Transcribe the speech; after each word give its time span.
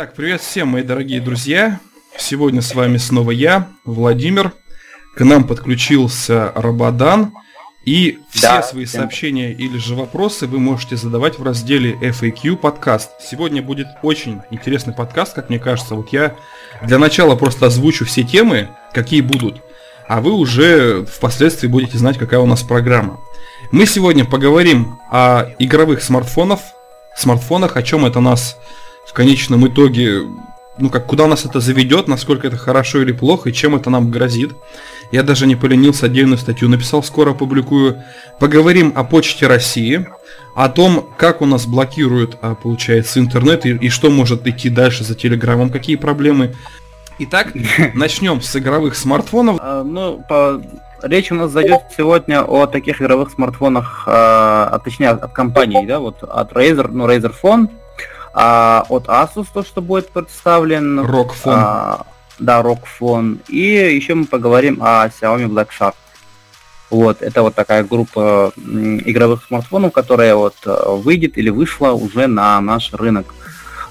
Итак, 0.00 0.14
привет 0.14 0.40
всем, 0.40 0.68
мои 0.68 0.82
дорогие 0.82 1.20
друзья. 1.20 1.78
Сегодня 2.16 2.62
с 2.62 2.74
вами 2.74 2.96
снова 2.96 3.32
я, 3.32 3.68
Владимир. 3.84 4.54
К 5.14 5.24
нам 5.24 5.44
подключился 5.46 6.52
Рабадан. 6.54 7.34
И 7.84 8.18
все 8.30 8.40
Да, 8.40 8.62
свои 8.62 8.86
всем. 8.86 9.00
сообщения 9.00 9.52
или 9.52 9.76
же 9.76 9.94
вопросы 9.94 10.46
вы 10.46 10.58
можете 10.58 10.96
задавать 10.96 11.38
в 11.38 11.42
разделе 11.42 11.98
FAQ 12.00 12.56
подкаст. 12.56 13.10
Сегодня 13.20 13.60
будет 13.60 13.88
очень 14.02 14.40
интересный 14.50 14.94
подкаст, 14.94 15.34
как 15.34 15.50
мне 15.50 15.58
кажется. 15.58 15.94
Вот 15.94 16.08
я 16.14 16.34
для 16.80 16.96
начала 16.96 17.36
просто 17.36 17.66
озвучу 17.66 18.06
все 18.06 18.22
темы, 18.22 18.70
какие 18.94 19.20
будут. 19.20 19.60
А 20.08 20.22
вы 20.22 20.32
уже 20.32 21.04
впоследствии 21.04 21.68
будете 21.68 21.98
знать, 21.98 22.16
какая 22.16 22.40
у 22.40 22.46
нас 22.46 22.62
программа. 22.62 23.20
Мы 23.70 23.84
сегодня 23.84 24.24
поговорим 24.24 24.98
о 25.10 25.44
игровых 25.58 26.02
смартфонах, 26.02 26.60
смартфонах, 27.18 27.76
о 27.76 27.82
чем 27.82 28.06
это 28.06 28.20
нас 28.20 28.56
в 29.06 29.12
конечном 29.12 29.66
итоге, 29.66 30.22
ну 30.78 30.90
как, 30.90 31.06
куда 31.06 31.26
нас 31.26 31.44
это 31.44 31.60
заведет, 31.60 32.08
насколько 32.08 32.46
это 32.46 32.56
хорошо 32.56 33.02
или 33.02 33.12
плохо, 33.12 33.48
и 33.48 33.52
чем 33.52 33.76
это 33.76 33.90
нам 33.90 34.10
грозит. 34.10 34.52
Я 35.12 35.22
даже 35.24 35.46
не 35.46 35.56
поленился, 35.56 36.06
отдельную 36.06 36.38
статью 36.38 36.68
написал, 36.68 37.02
скоро 37.02 37.30
опубликую. 37.30 38.02
Поговорим 38.38 38.92
о 38.94 39.02
Почте 39.02 39.48
России, 39.48 40.06
о 40.54 40.68
том, 40.68 41.08
как 41.16 41.42
у 41.42 41.46
нас 41.46 41.66
блокируют, 41.66 42.36
а, 42.42 42.54
получается, 42.54 43.18
интернет, 43.18 43.66
и, 43.66 43.70
и 43.70 43.88
что 43.88 44.10
может 44.10 44.46
идти 44.46 44.68
дальше 44.68 45.02
за 45.02 45.14
Телеграмом, 45.14 45.70
какие 45.70 45.96
проблемы. 45.96 46.54
Итак, 47.18 47.52
начнем 47.94 48.40
с 48.40 48.54
игровых 48.56 48.94
смартфонов. 48.94 49.58
А, 49.60 49.82
Ну, 49.82 50.24
по... 50.28 50.62
речь 51.02 51.32
у 51.32 51.34
нас 51.34 51.50
зайдет 51.50 51.82
сегодня 51.96 52.42
о 52.42 52.66
таких 52.66 53.02
игровых 53.02 53.30
смартфонах, 53.30 54.04
а, 54.06 54.68
а 54.72 54.78
точнее 54.78 55.10
от 55.10 55.32
компаний, 55.32 55.86
да, 55.86 55.98
вот 55.98 56.22
от 56.22 56.52
Razer, 56.52 56.88
ну 56.90 57.08
Razer 57.08 57.34
Phone, 57.42 57.68
а, 58.32 58.84
от 58.88 59.06
Asus 59.06 59.46
то, 59.52 59.62
что 59.62 59.80
будет 59.80 60.10
представлен. 60.10 61.00
Рокфон. 61.00 61.54
а, 61.56 62.06
да, 62.38 62.62
Phone. 62.62 63.38
И 63.48 63.94
еще 63.94 64.14
мы 64.14 64.24
поговорим 64.24 64.78
о 64.82 65.06
Xiaomi 65.08 65.46
Black 65.46 65.68
Shark. 65.78 65.94
Вот, 66.90 67.22
это 67.22 67.42
вот 67.42 67.54
такая 67.54 67.84
группа 67.84 68.52
игровых 68.56 69.44
смартфонов, 69.46 69.92
которая 69.92 70.34
вот 70.34 70.56
э, 70.66 70.76
выйдет 70.96 71.38
или 71.38 71.48
вышла 71.48 71.92
уже 71.92 72.26
на 72.26 72.60
наш 72.60 72.92
рынок. 72.92 73.32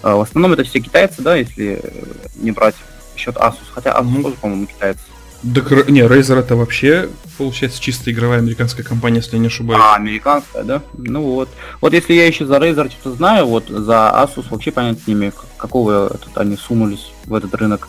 А, 0.04 0.16
В 0.18 0.22
основном 0.22 0.52
это 0.54 0.64
все 0.64 0.80
китайцы, 0.82 1.22
да, 1.22 1.36
если 1.36 1.80
э, 1.82 1.90
не 2.36 2.52
брать 2.52 2.76
счет 3.16 3.38
Asus, 3.38 3.70
хотя 3.72 3.92
Asus 3.92 4.04
Мгм. 4.04 4.24
тоже, 4.24 4.36
по-моему, 4.36 4.66
китайцы. 4.66 5.00
Да, 5.42 5.62
не, 5.88 6.02
Razer 6.02 6.40
это 6.40 6.56
вообще, 6.56 7.10
получается, 7.38 7.82
чисто 7.82 8.12
игровая 8.12 8.40
американская 8.40 8.86
компания, 8.86 9.18
если 9.18 9.34
я 9.34 9.40
не 9.40 9.48
ошибаюсь. 9.48 9.82
А, 9.82 9.96
американская, 9.96 10.64
да? 10.64 10.82
Ну 10.98 11.22
вот. 11.22 11.50
Вот 11.80 11.94
если 11.94 12.14
я 12.14 12.28
еще 12.28 12.46
за 12.46 12.58
Razer 12.58 12.92
что-то 12.92 13.16
знаю, 13.16 13.46
вот 13.46 13.68
за 13.70 14.12
Asus 14.14 14.46
вообще 14.50 14.72
понять 14.72 15.08
не 15.08 15.14
имею, 15.14 15.32
как- 15.32 15.48
какого 15.58 16.10
тут 16.10 16.38
они 16.38 16.58
сунулись 16.58 17.12
в 17.26 17.34
этот 17.34 17.56
рынок. 17.56 17.88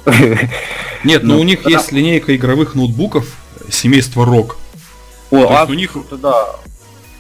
Нет, 1.05 1.25
но 1.25 1.35
ну, 1.35 1.41
у 1.41 1.45
них 1.45 1.63
да. 1.65 1.71
есть 1.71 1.91
линейка 1.91 2.37
игровых 2.37 2.77
ноутбуков 2.77 3.27
семейства 3.69 4.25
ROG. 4.25 4.53
О, 5.33 5.37
есть 5.37 5.51
Asus, 5.51 5.71
у 5.71 5.75
них- 5.75 5.97
это 5.97 6.17
да. 6.17 6.47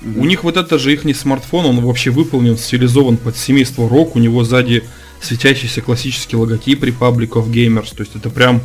У 0.02 0.24
них 0.24 0.44
вот 0.44 0.56
это 0.56 0.78
же 0.78 0.92
их 0.92 1.04
не 1.04 1.12
смартфон, 1.12 1.66
он 1.66 1.80
вообще 1.84 2.10
выполнен, 2.10 2.56
стилизован 2.56 3.18
под 3.18 3.36
семейство 3.36 3.82
ROG, 3.82 4.12
у 4.14 4.18
него 4.18 4.44
сзади 4.44 4.84
светящийся 5.20 5.82
классический 5.82 6.36
логотип 6.36 6.84
Republic 6.84 7.30
of 7.30 7.50
Gamers, 7.50 7.94
то 7.94 8.02
есть 8.02 8.16
это 8.16 8.30
прям 8.30 8.62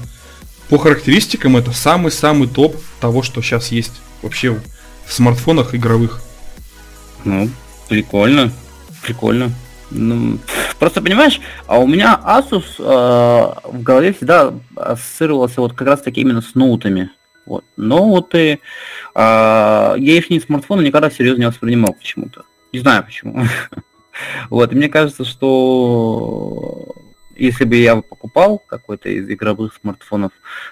по 0.69 0.77
характеристикам 0.77 1.57
это 1.57 1.71
самый-самый 1.71 2.47
топ 2.47 2.75
того, 2.99 3.23
что 3.23 3.41
сейчас 3.41 3.71
есть 3.71 4.01
вообще 4.21 4.59
в 5.05 5.13
смартфонах 5.13 5.75
игровых. 5.75 6.21
Ну, 7.23 7.49
прикольно. 7.87 8.51
Прикольно. 9.03 9.51
Ну, 9.91 10.39
просто 10.79 11.01
понимаешь, 11.01 11.39
а 11.67 11.79
у 11.79 11.87
меня 11.87 12.19
Asus 12.23 12.65
э, 12.79 13.69
в 13.69 13.83
голове 13.83 14.13
всегда 14.13 14.53
ассоциировался 14.75 15.61
вот 15.61 15.73
как 15.73 15.87
раз 15.87 16.01
таки 16.01 16.21
именно 16.21 16.41
с 16.41 16.55
ноутами. 16.55 17.11
Вот. 17.45 17.63
Но 17.77 18.09
вот 18.09 18.33
и 18.33 18.53
э, 18.53 18.57
я 19.13 19.95
их 19.97 20.43
смартфоны 20.43 20.81
никогда 20.81 21.09
всерьез 21.09 21.37
не 21.37 21.45
воспринимал 21.45 21.93
почему-то. 21.93 22.43
Не 22.73 22.79
знаю 22.79 23.03
почему. 23.03 23.43
Вот, 24.49 24.71
и 24.71 24.75
мне 24.75 24.87
кажется, 24.87 25.25
что 25.25 26.85
если 27.35 27.65
бы 27.65 27.75
я 27.75 27.97
покупал 27.97 28.59
какой-то 28.59 29.09
из 29.09 29.29
игровых 29.29 29.77
смартфонов, 29.81 30.31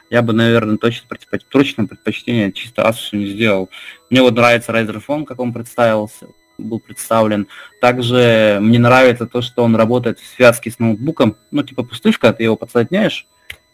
я 0.10 0.22
бы, 0.22 0.34
наверное, 0.34 0.78
точно, 0.78 1.18
точно 1.50 1.86
предпочтение 1.86 2.52
чисто 2.52 2.84
Asus 2.84 3.10
не 3.14 3.28
сделал. 3.28 3.70
Мне 4.10 4.22
вот 4.22 4.36
нравится 4.36 4.72
Razer 4.72 5.04
Phone, 5.06 5.26
как 5.26 5.40
он 5.40 5.54
представился, 5.54 6.28
был 6.58 6.80
представлен. 6.80 7.48
Также 7.82 8.60
мне 8.62 8.80
нравится 8.80 9.26
то, 9.26 9.42
что 9.42 9.64
он 9.64 9.76
работает 9.76 10.20
в 10.20 10.36
связке 10.36 10.72
с 10.72 10.80
ноутбуком. 10.80 11.36
Ну, 11.52 11.64
типа 11.64 11.84
пустышка, 11.84 12.32
ты 12.34 12.44
его 12.44 12.56
подсоединяешь, 12.56 13.28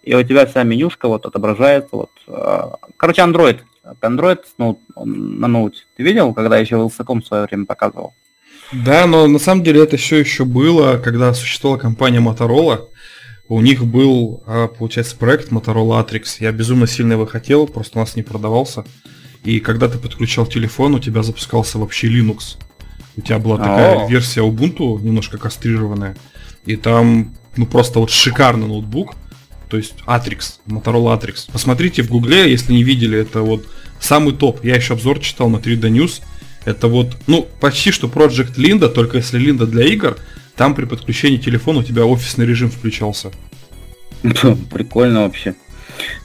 и 0.04 0.16
у 0.16 0.24
тебя 0.24 0.46
вся 0.46 0.64
менюшка 0.64 1.08
вот 1.08 1.26
отображается. 1.26 1.90
Вот. 1.92 2.12
а, 2.28 2.78
Короче, 2.98 3.22
Android. 3.22 3.60
Android 4.02 4.40
с 4.46 4.58
ноут- 4.58 4.80
на 4.96 5.48
ноуте. 5.48 5.82
Ты 5.98 6.04
видел, 6.04 6.34
когда 6.34 6.58
еще 6.58 6.76
Wylsacom 6.76 7.22
в 7.22 7.26
свое 7.28 7.46
время 7.46 7.66
показывал? 7.66 8.14
Да, 8.72 9.08
но 9.08 9.28
на 9.28 9.40
самом 9.40 9.64
деле 9.64 9.84
это 9.84 9.98
все 9.98 10.18
еще 10.18 10.46
было, 10.46 10.98
когда 10.98 11.34
существовала 11.34 11.80
компания 11.80 12.20
Motorola. 12.20 12.88
У 13.48 13.62
них 13.62 13.84
был, 13.84 14.44
а, 14.46 14.68
получается, 14.68 15.16
проект 15.16 15.52
Motorola 15.52 16.06
Atrix. 16.06 16.38
Я 16.40 16.52
безумно 16.52 16.86
сильно 16.86 17.14
его 17.14 17.26
хотел, 17.26 17.68
просто 17.68 17.98
у 17.98 18.02
нас 18.02 18.16
не 18.16 18.22
продавался. 18.22 18.86
И 19.44 19.60
когда 19.60 19.88
ты 19.88 19.98
подключал 19.98 20.46
телефон, 20.46 20.94
у 20.94 21.00
тебя 21.00 21.24
запускался 21.24 21.80
вообще 21.80 22.08
Linux. 22.08 22.58
У 23.18 23.22
тебя 23.22 23.40
была 23.40 23.58
такая 23.58 24.06
О. 24.06 24.08
версия 24.08 24.42
Ubuntu, 24.42 25.02
немножко 25.02 25.38
кастрированная. 25.38 26.16
И 26.66 26.76
там, 26.76 27.34
ну 27.58 27.66
просто 27.66 28.00
вот 28.00 28.12
шикарный 28.12 28.68
ноутбук. 28.68 29.16
То 29.70 29.78
есть 29.78 29.96
Atrix, 30.06 30.60
Motorola 30.68 31.20
Atrix. 31.20 31.52
Посмотрите 31.52 32.04
в 32.04 32.10
гугле, 32.10 32.52
если 32.52 32.74
не 32.74 32.84
видели, 32.84 33.18
это 33.18 33.42
вот 33.42 33.66
самый 34.00 34.34
топ. 34.34 34.64
Я 34.64 34.76
еще 34.76 34.94
обзор 34.94 35.20
читал 35.20 35.50
на 35.50 35.58
3D 35.58 35.90
News. 35.90 36.22
Это 36.70 36.88
вот, 36.88 37.18
ну, 37.26 37.48
почти 37.60 37.90
что 37.90 38.08
Project 38.08 38.56
Linda, 38.58 38.90
только 38.90 39.18
если 39.18 39.42
Linda 39.42 39.66
для 39.66 39.86
игр, 39.86 40.18
там 40.56 40.76
при 40.76 40.86
подключении 40.86 41.38
телефона 41.38 41.80
у 41.80 41.84
тебя 41.84 42.06
офисный 42.06 42.46
режим 42.46 42.70
включался. 42.70 43.32
Прикольно 44.72 45.24
вообще. 45.24 45.56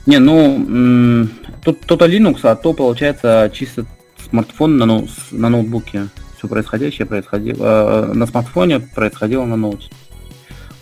Не, 0.05 0.19
ну, 0.19 1.27
тут 1.63 1.79
то-то 1.81 2.05
Linux, 2.05 2.41
а 2.43 2.55
то 2.55 2.73
получается 2.73 3.51
чисто 3.51 3.87
смартфон 4.29 4.77
на, 4.77 4.85
ноу- 4.85 5.09
на 5.31 5.49
ноутбуке. 5.49 6.09
Все 6.37 6.47
происходящее 6.47 7.07
происходило 7.07 8.09
э, 8.09 8.13
на 8.13 8.27
смартфоне, 8.27 8.81
происходило 8.81 9.45
на 9.45 9.55
ноуте. 9.55 9.89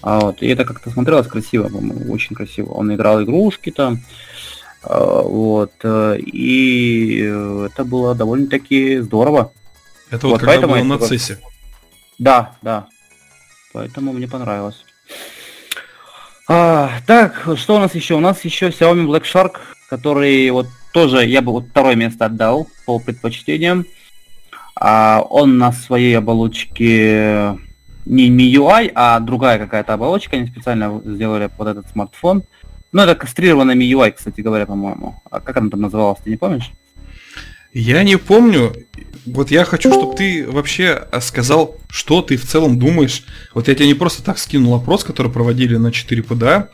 А 0.02 0.20
вот, 0.20 0.42
и 0.42 0.48
это 0.48 0.66
как-то 0.66 0.90
смотрелось 0.90 1.28
красиво, 1.28 1.70
по-моему, 1.70 2.12
очень 2.12 2.36
красиво. 2.36 2.72
Он 2.72 2.94
играл 2.94 3.24
игрушки 3.24 3.72
там, 3.72 3.94
э, 3.94 3.98
вот, 4.84 5.72
э, 5.84 6.18
и 6.20 7.20
это 7.22 7.86
было 7.86 8.16
довольно-таки 8.16 9.00
здорово. 9.00 9.52
Это 10.10 10.28
вот, 10.28 10.42
вот 10.42 10.42
когда 10.42 10.68
было 10.68 10.84
на 10.84 10.94
CES. 10.96 11.38
Да, 12.20 12.56
да. 12.62 12.88
Поэтому 13.74 14.14
мне 14.14 14.28
понравилось. 14.28 14.84
А, 16.48 16.92
так, 17.08 17.48
что 17.56 17.78
у 17.78 17.80
нас 17.80 17.96
еще? 17.96 18.16
У 18.16 18.20
нас 18.20 18.44
еще 18.44 18.70
Xiaomi 18.70 19.06
Black 19.06 19.24
Shark, 19.24 19.58
который 19.90 20.50
вот 20.52 20.68
тоже 20.92 21.26
я 21.26 21.42
бы 21.42 21.52
вот 21.52 21.68
второе 21.70 21.96
место 21.96 22.26
отдал 22.26 22.68
по 22.86 23.00
предпочтениям. 23.00 23.86
А, 24.76 25.22
он 25.30 25.58
на 25.58 25.72
своей 25.72 26.18
оболочке 26.18 27.58
не 28.06 28.30
MIUI, 28.30 28.92
а 28.94 29.20
другая 29.20 29.58
какая-то 29.58 29.94
оболочка, 29.94 30.36
они 30.36 30.48
специально 30.48 31.02
сделали 31.06 31.48
под 31.48 31.70
этот 31.70 31.90
смартфон. 31.90 32.44
Ну, 32.94 33.02
это 33.02 33.16
кастрированная 33.16 33.76
MIUI, 33.76 34.12
кстати 34.12 34.42
говоря, 34.42 34.68
по-моему. 34.68 35.22
А 35.30 35.40
как 35.40 35.58
она 35.58 35.70
там 35.70 35.82
называлась, 35.82 36.20
ты 36.24 36.30
не 36.30 36.38
помнишь? 36.38 36.72
Я 37.74 38.04
не 38.04 38.18
помню. 38.18 38.72
Вот 39.26 39.50
я 39.50 39.66
хочу, 39.66 39.92
чтобы 39.92 40.16
ты 40.16 40.46
вообще 40.48 41.08
сказал, 41.22 41.78
что 41.90 42.22
ты 42.22 42.38
в 42.38 42.46
целом 42.46 42.78
думаешь. 42.78 43.24
Вот 43.56 43.68
я 43.68 43.74
тебе 43.74 43.88
не 43.88 43.96
просто 43.96 44.24
так 44.24 44.38
скинул 44.38 44.76
опрос, 44.76 45.04
который 45.04 45.32
проводили 45.32 45.76
на 45.78 45.92
4 45.92 46.22
ПДА, 46.22 46.70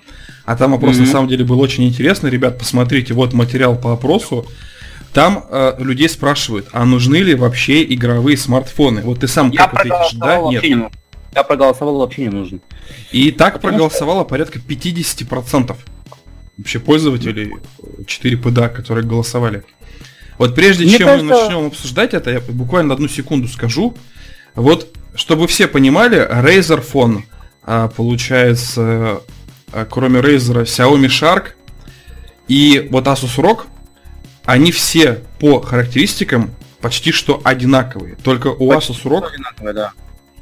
а 0.45 0.55
там 0.57 0.73
опрос 0.73 0.97
mm-hmm. 0.97 1.01
на 1.01 1.05
самом 1.05 1.29
деле 1.29 1.45
был 1.45 1.61
очень 1.61 1.87
интересный. 1.87 2.29
Ребят, 2.29 2.57
посмотрите, 2.57 3.13
вот 3.13 3.33
материал 3.33 3.77
по 3.77 3.93
опросу. 3.93 4.45
Там 5.13 5.45
э, 5.49 5.75
людей 5.79 6.09
спрашивают, 6.09 6.67
а 6.73 6.85
нужны 6.85 7.17
ли 7.17 7.33
вообще 7.33 7.83
игровые 7.83 8.37
смартфоны? 8.37 9.01
Вот 9.01 9.21
ты 9.21 9.27
сам 9.27 9.51
я 9.51 9.67
как 9.67 9.79
ответишь, 9.79 10.17
да, 10.19 10.41
нет? 10.41 10.63
Не 10.63 10.89
я 11.35 11.43
проголосовал 11.43 11.99
вообще 11.99 12.23
не 12.23 12.29
нужен. 12.29 12.61
И 13.11 13.31
так 13.31 13.55
Потому 13.55 13.73
проголосовало 13.73 14.21
что... 14.21 14.29
порядка 14.29 14.59
50% 14.59 15.75
вообще 16.59 16.79
пользователей 16.79 17.53
4 18.05 18.37
ПДА, 18.37 18.69
которые 18.69 19.05
голосовали. 19.05 19.63
Вот 20.37 20.55
прежде 20.55 20.85
Мне 20.85 20.97
чем 20.97 21.07
кажется... 21.07 21.25
мы 21.25 21.41
начнем 21.41 21.65
обсуждать 21.67 22.13
это, 22.13 22.31
я 22.31 22.41
буквально 22.41 22.93
одну 22.93 23.07
секунду 23.07 23.47
скажу. 23.47 23.95
Вот, 24.55 24.95
чтобы 25.15 25.47
все 25.47 25.67
понимали, 25.67 26.19
Razer 26.19 26.85
Phone, 26.85 27.23
а, 27.63 27.87
получается, 27.87 29.21
а, 29.71 29.85
кроме 29.89 30.19
Razer, 30.19 30.63
Xiaomi 30.63 31.07
Shark 31.07 31.51
и 32.47 32.87
вот 32.91 33.07
Asus 33.07 33.37
ROG, 33.37 33.65
они 34.45 34.71
все 34.71 35.21
по 35.39 35.61
характеристикам 35.61 36.51
почти 36.81 37.11
что 37.11 37.41
одинаковые. 37.43 38.15
Только 38.15 38.47
у 38.47 38.71
почти 38.73 38.93
Asus 38.93 39.03
ROG... 39.03 39.73
Да. 39.73 39.93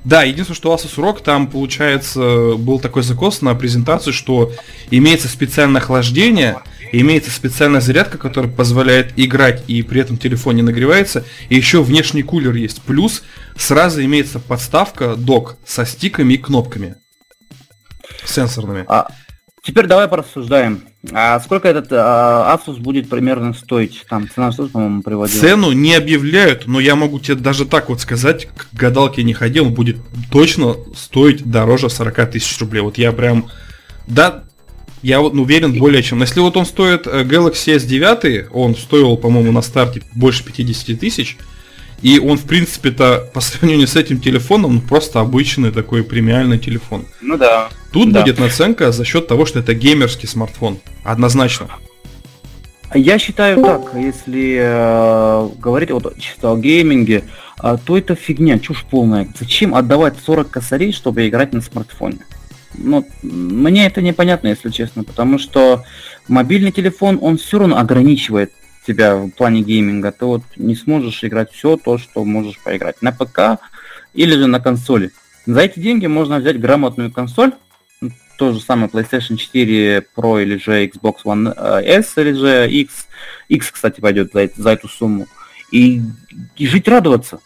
Да, 0.03 0.23
единственное, 0.23 0.55
что 0.55 0.71
у 0.71 0.75
Asus 0.75 0.95
ROG 0.95 1.21
там, 1.23 1.47
получается, 1.47 2.55
был 2.57 2.79
такой 2.79 3.03
закос 3.03 3.41
на 3.41 3.53
презентацию, 3.55 4.13
что 4.13 4.53
имеется 4.89 5.27
специальное 5.27 5.81
охлаждение, 5.81 6.59
имеется 6.91 7.31
специальная 7.31 7.81
зарядка, 7.81 8.17
которая 8.17 8.51
позволяет 8.51 9.13
играть 9.17 9.63
и 9.67 9.81
при 9.81 10.01
этом 10.01 10.17
телефон 10.17 10.55
не 10.55 10.61
нагревается. 10.61 11.25
И 11.49 11.55
еще 11.55 11.83
внешний 11.83 12.23
кулер 12.23 12.55
есть. 12.55 12.81
Плюс 12.83 13.23
сразу 13.57 14.03
имеется 14.03 14.39
подставка 14.39 15.15
док 15.15 15.57
со 15.65 15.85
стиками 15.85 16.35
и 16.35 16.37
кнопками. 16.37 16.95
Сенсорными. 18.23 18.85
А, 18.87 19.07
теперь 19.63 19.87
давай 19.87 20.07
порассуждаем. 20.07 20.83
А 21.11 21.39
сколько 21.39 21.67
этот 21.67 21.87
а, 21.91 22.57
Asus 22.57 22.79
будет 22.79 23.09
примерно 23.09 23.53
стоить? 23.53 24.05
Там 24.09 24.29
цена 24.29 24.51
что 24.51 24.67
по-моему, 24.67 25.01
приводил? 25.01 25.39
Цену 25.39 25.71
не 25.71 25.95
объявляют, 25.95 26.67
но 26.67 26.79
я 26.79 26.95
могу 26.95 27.19
тебе 27.19 27.35
даже 27.35 27.65
так 27.65 27.89
вот 27.89 28.01
сказать, 28.01 28.47
к 28.47 28.73
гадалке 28.73 29.23
не 29.23 29.33
ходил, 29.33 29.67
он 29.67 29.73
будет 29.73 29.97
точно 30.31 30.75
стоить 30.95 31.49
дороже 31.49 31.89
40 31.89 32.31
тысяч 32.31 32.59
рублей. 32.59 32.81
Вот 32.81 32.97
я 32.97 33.11
прям... 33.11 33.47
Да, 34.07 34.43
я 35.01 35.19
вот 35.21 35.33
уверен 35.33 35.77
более 35.77 36.03
чем. 36.03 36.21
Если 36.21 36.39
вот 36.39 36.57
он 36.57 36.65
стоит 36.65 37.07
э, 37.07 37.23
Galaxy 37.23 37.77
S9, 37.77 38.49
он 38.51 38.75
стоил, 38.75 39.15
по-моему, 39.17 39.51
на 39.51 39.61
старте 39.61 40.01
больше 40.15 40.43
50 40.43 40.99
тысяч, 40.99 41.37
и 42.01 42.19
он, 42.19 42.37
в 42.37 42.43
принципе-то, 42.43 43.29
по 43.33 43.41
сравнению 43.41 43.87
с 43.87 43.95
этим 43.95 44.19
телефоном, 44.19 44.75
ну, 44.75 44.81
просто 44.81 45.19
обычный 45.19 45.71
такой 45.71 46.03
премиальный 46.03 46.59
телефон. 46.59 47.05
Ну 47.21 47.37
да. 47.37 47.69
Тут 47.91 48.11
да. 48.11 48.21
будет 48.21 48.39
наценка 48.39 48.91
за 48.91 49.03
счет 49.03 49.27
того, 49.27 49.45
что 49.45 49.59
это 49.59 49.73
геймерский 49.73 50.27
смартфон. 50.27 50.79
Однозначно. 51.03 51.67
Я 52.93 53.19
считаю 53.19 53.61
так, 53.61 53.91
если 53.95 54.59
э, 54.61 55.49
говорить 55.59 55.91
вот 55.91 56.17
чисто 56.19 56.51
о 56.51 56.57
гейминге, 56.57 57.23
э, 57.61 57.77
то 57.85 57.97
это 57.97 58.15
фигня, 58.15 58.59
чушь 58.59 58.85
полная. 58.89 59.27
Зачем 59.37 59.75
отдавать 59.75 60.15
40 60.25 60.49
косарей, 60.49 60.93
чтобы 60.93 61.27
играть 61.27 61.51
на 61.53 61.61
смартфоне? 61.61 62.19
ну, 62.77 63.07
мне 63.23 63.87
это 63.87 64.01
непонятно, 64.01 64.47
если 64.47 64.69
честно, 64.69 65.03
потому 65.03 65.39
что 65.39 65.83
мобильный 66.27 66.71
телефон, 66.71 67.19
он 67.21 67.37
все 67.37 67.59
равно 67.59 67.77
ограничивает 67.77 68.51
тебя 68.87 69.15
в 69.17 69.29
плане 69.29 69.61
гейминга. 69.61 70.11
Ты 70.11 70.25
вот 70.25 70.41
не 70.55 70.75
сможешь 70.75 71.23
играть 71.23 71.51
все 71.51 71.77
то, 71.77 71.97
что 71.97 72.23
можешь 72.23 72.57
поиграть 72.63 73.01
на 73.01 73.11
ПК 73.11 73.61
или 74.13 74.35
же 74.35 74.47
на 74.47 74.59
консоли. 74.59 75.11
За 75.45 75.61
эти 75.61 75.79
деньги 75.79 76.07
можно 76.07 76.39
взять 76.39 76.59
грамотную 76.59 77.11
консоль, 77.11 77.51
то 78.37 78.53
же 78.53 78.59
самое 78.59 78.89
PlayStation 78.89 79.35
4 79.35 80.05
Pro 80.15 80.41
или 80.41 80.57
же 80.57 80.85
Xbox 80.85 81.15
One 81.25 81.53
э, 81.55 81.83
S 81.85 82.13
или 82.17 82.33
же 82.33 82.69
X. 82.69 83.07
X, 83.49 83.71
кстати, 83.71 83.99
пойдет 83.99 84.31
за, 84.33 84.49
за 84.55 84.69
эту 84.71 84.87
сумму. 84.87 85.27
И, 85.71 86.01
и 86.55 86.67
жить 86.67 86.87
радоваться. 86.87 87.39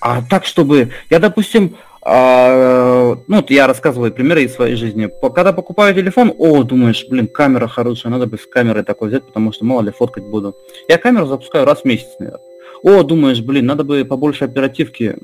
А 0.00 0.22
так, 0.22 0.44
чтобы... 0.44 0.90
Я, 1.10 1.20
допустим, 1.20 1.76
а, 2.08 3.18
ну, 3.26 3.36
вот 3.36 3.50
я 3.50 3.66
рассказываю 3.66 4.12
примеры 4.12 4.44
из 4.44 4.54
своей 4.54 4.76
жизни. 4.76 5.10
Когда 5.34 5.52
покупаю 5.52 5.92
телефон, 5.92 6.32
о, 6.38 6.62
думаешь, 6.62 7.04
блин, 7.08 7.26
камера 7.26 7.66
хорошая, 7.66 8.12
надо 8.12 8.28
бы 8.28 8.38
с 8.38 8.46
камерой 8.46 8.84
такой 8.84 9.08
взять, 9.08 9.24
потому 9.24 9.50
что 9.52 9.64
мало 9.64 9.80
ли 9.80 9.90
фоткать 9.90 10.22
буду. 10.22 10.56
Я 10.88 10.98
камеру 10.98 11.26
запускаю 11.26 11.66
раз 11.66 11.80
в 11.80 11.84
месяц, 11.84 12.06
наверное. 12.20 12.40
О, 12.84 13.02
думаешь, 13.02 13.40
блин, 13.40 13.66
надо 13.66 13.82
бы 13.82 14.04
побольше 14.04 14.44
оперативки, 14.44 15.16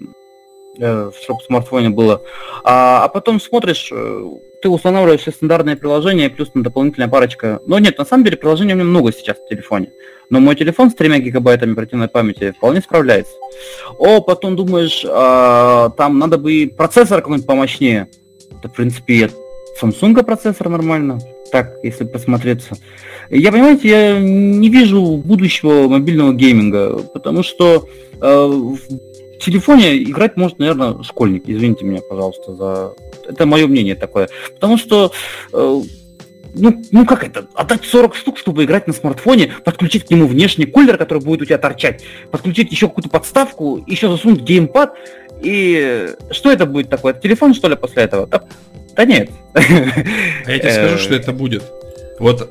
э, 0.76 1.10
чтобы 1.22 1.38
в 1.38 1.44
смартфоне 1.44 1.90
было. 1.90 2.20
А, 2.64 3.04
а 3.04 3.08
потом 3.08 3.40
смотришь, 3.40 3.92
э, 3.92 4.30
ты 4.62 4.68
устанавливаешь 4.68 5.22
все 5.22 5.32
стандартные 5.32 5.76
приложения, 5.76 6.30
плюс 6.30 6.50
на 6.54 6.62
дополнительная 6.62 7.08
парочка. 7.08 7.60
Но 7.66 7.78
нет, 7.78 7.98
на 7.98 8.04
самом 8.04 8.24
деле 8.24 8.36
приложений 8.36 8.72
у 8.72 8.76
меня 8.76 8.84
много 8.84 9.12
сейчас 9.12 9.36
в 9.36 9.48
телефоне. 9.48 9.90
Но 10.30 10.40
мой 10.40 10.54
телефон 10.54 10.90
с 10.90 10.94
3 10.94 11.20
гигабайтами 11.20 11.72
оперативной 11.72 12.08
памяти 12.08 12.52
вполне 12.56 12.80
справляется. 12.80 13.34
О, 13.98 14.20
потом 14.20 14.56
думаешь, 14.56 15.04
а, 15.06 15.90
там 15.90 16.18
надо 16.18 16.38
бы 16.38 16.72
процессор 16.74 17.20
какой-нибудь 17.20 17.46
помощнее. 17.46 18.08
Да, 18.62 18.68
в 18.68 18.72
принципе, 18.72 19.30
Samsung 19.80 20.22
процессор 20.22 20.68
нормально. 20.68 21.18
Так, 21.50 21.74
если 21.82 22.04
посмотреться. 22.04 22.76
Я, 23.28 23.52
понимаете, 23.52 23.88
я 23.88 24.18
не 24.18 24.68
вижу 24.70 25.16
будущего 25.18 25.88
мобильного 25.88 26.32
гейминга, 26.32 27.00
потому 27.12 27.42
что 27.42 27.88
э, 28.20 28.46
в 28.46 28.78
телефоне 29.38 30.02
играть 30.02 30.36
может, 30.36 30.58
наверное, 30.58 31.02
школьник. 31.02 31.44
Извините 31.46 31.84
меня, 31.84 32.00
пожалуйста, 32.08 32.54
за... 32.54 32.94
Это 33.26 33.46
мое 33.46 33.66
мнение 33.66 33.94
такое. 33.94 34.28
Потому 34.54 34.78
что 34.78 35.12
э, 35.52 35.82
ну, 36.54 36.82
ну 36.90 37.06
как 37.06 37.24
это, 37.24 37.46
отдать 37.54 37.84
40 37.84 38.14
штук, 38.14 38.38
чтобы 38.38 38.64
играть 38.64 38.86
на 38.86 38.92
смартфоне, 38.92 39.52
подключить 39.64 40.06
к 40.06 40.10
нему 40.10 40.26
внешний 40.26 40.66
кулер, 40.66 40.98
который 40.98 41.22
будет 41.22 41.42
у 41.42 41.44
тебя 41.44 41.58
торчать, 41.58 42.02
подключить 42.30 42.70
еще 42.70 42.88
какую-то 42.88 43.08
подставку, 43.08 43.82
еще 43.86 44.08
засунуть 44.08 44.40
геймпад, 44.40 44.94
и 45.42 46.10
что 46.30 46.52
это 46.52 46.66
будет 46.66 46.88
такое? 46.88 47.14
Телефон, 47.14 47.54
что 47.54 47.68
ли, 47.68 47.76
после 47.76 48.04
этого? 48.04 48.26
Да, 48.26 48.42
да 48.94 49.04
нет. 49.04 49.30
А 49.54 50.50
я 50.50 50.58
тебе 50.58 50.72
скажу, 50.72 50.98
что 50.98 51.14
это 51.14 51.32
будет. 51.32 51.64
Вот, 52.18 52.50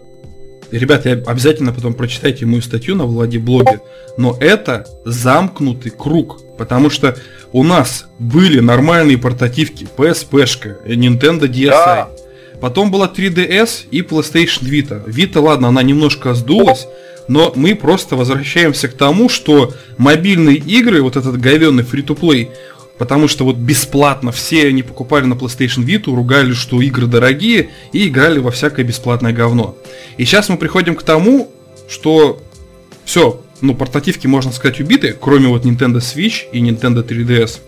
ребят, 0.78 1.06
я 1.06 1.14
обязательно 1.14 1.74
потом 1.74 1.94
прочитайте 1.94 2.46
мою 2.46 2.62
статью 2.62 2.96
на 2.96 3.06
Влади 3.06 3.38
блоге, 3.38 3.82
но 4.18 4.38
это 4.40 4.86
замкнутый 5.06 5.92
круг, 5.92 6.42
потому 6.58 6.90
что 6.90 7.16
у 7.52 7.64
нас 7.64 8.06
были 8.20 8.60
нормальные 8.60 9.18
портативки, 9.18 9.88
PSP-шка, 9.98 10.86
Nintendo 10.86 11.42
DSi, 11.42 11.70
да. 11.70 12.10
Потом 12.62 12.92
была 12.92 13.12
3DS 13.14 13.88
и 13.90 14.02
PlayStation 14.02 14.64
Vita. 14.64 15.04
Vita, 15.08 15.40
ладно, 15.40 15.70
она 15.70 15.82
немножко 15.82 16.36
сдулась, 16.36 16.88
но 17.28 17.52
мы 17.56 17.76
просто 17.76 18.16
возвращаемся 18.16 18.88
к 18.88 18.94
тому, 18.94 19.30
что 19.30 19.74
мобильные 19.98 20.58
игры, 20.58 21.02
вот 21.02 21.18
этот 21.18 21.42
говенный 21.42 21.84
free-to-play, 21.84 22.50
потому 23.02 23.28
что 23.28 23.46
вот 23.46 23.56
бесплатно 23.56 24.32
все 24.32 24.68
они 24.68 24.84
покупали 24.84 25.26
на 25.26 25.34
PlayStation 25.34 25.84
Vita, 25.84 26.16
ругали, 26.16 26.54
что 26.54 26.84
игры 26.84 27.08
дорогие, 27.08 27.72
и 27.94 28.08
играли 28.08 28.38
во 28.38 28.52
всякое 28.52 28.86
бесплатное 28.86 29.34
говно. 29.34 29.76
И 30.18 30.24
сейчас 30.24 30.50
мы 30.50 30.58
приходим 30.58 30.94
к 30.94 31.02
тому, 31.02 31.52
что 31.90 32.40
все, 33.04 33.42
ну, 33.60 33.74
портативки, 33.74 34.28
можно 34.28 34.52
сказать, 34.52 34.80
убиты, 34.80 35.18
кроме 35.20 35.48
вот 35.48 35.66
Nintendo 35.66 35.98
Switch 35.98 36.44
и 36.52 36.62
Nintendo 36.62 37.04
3DS. 37.04 37.62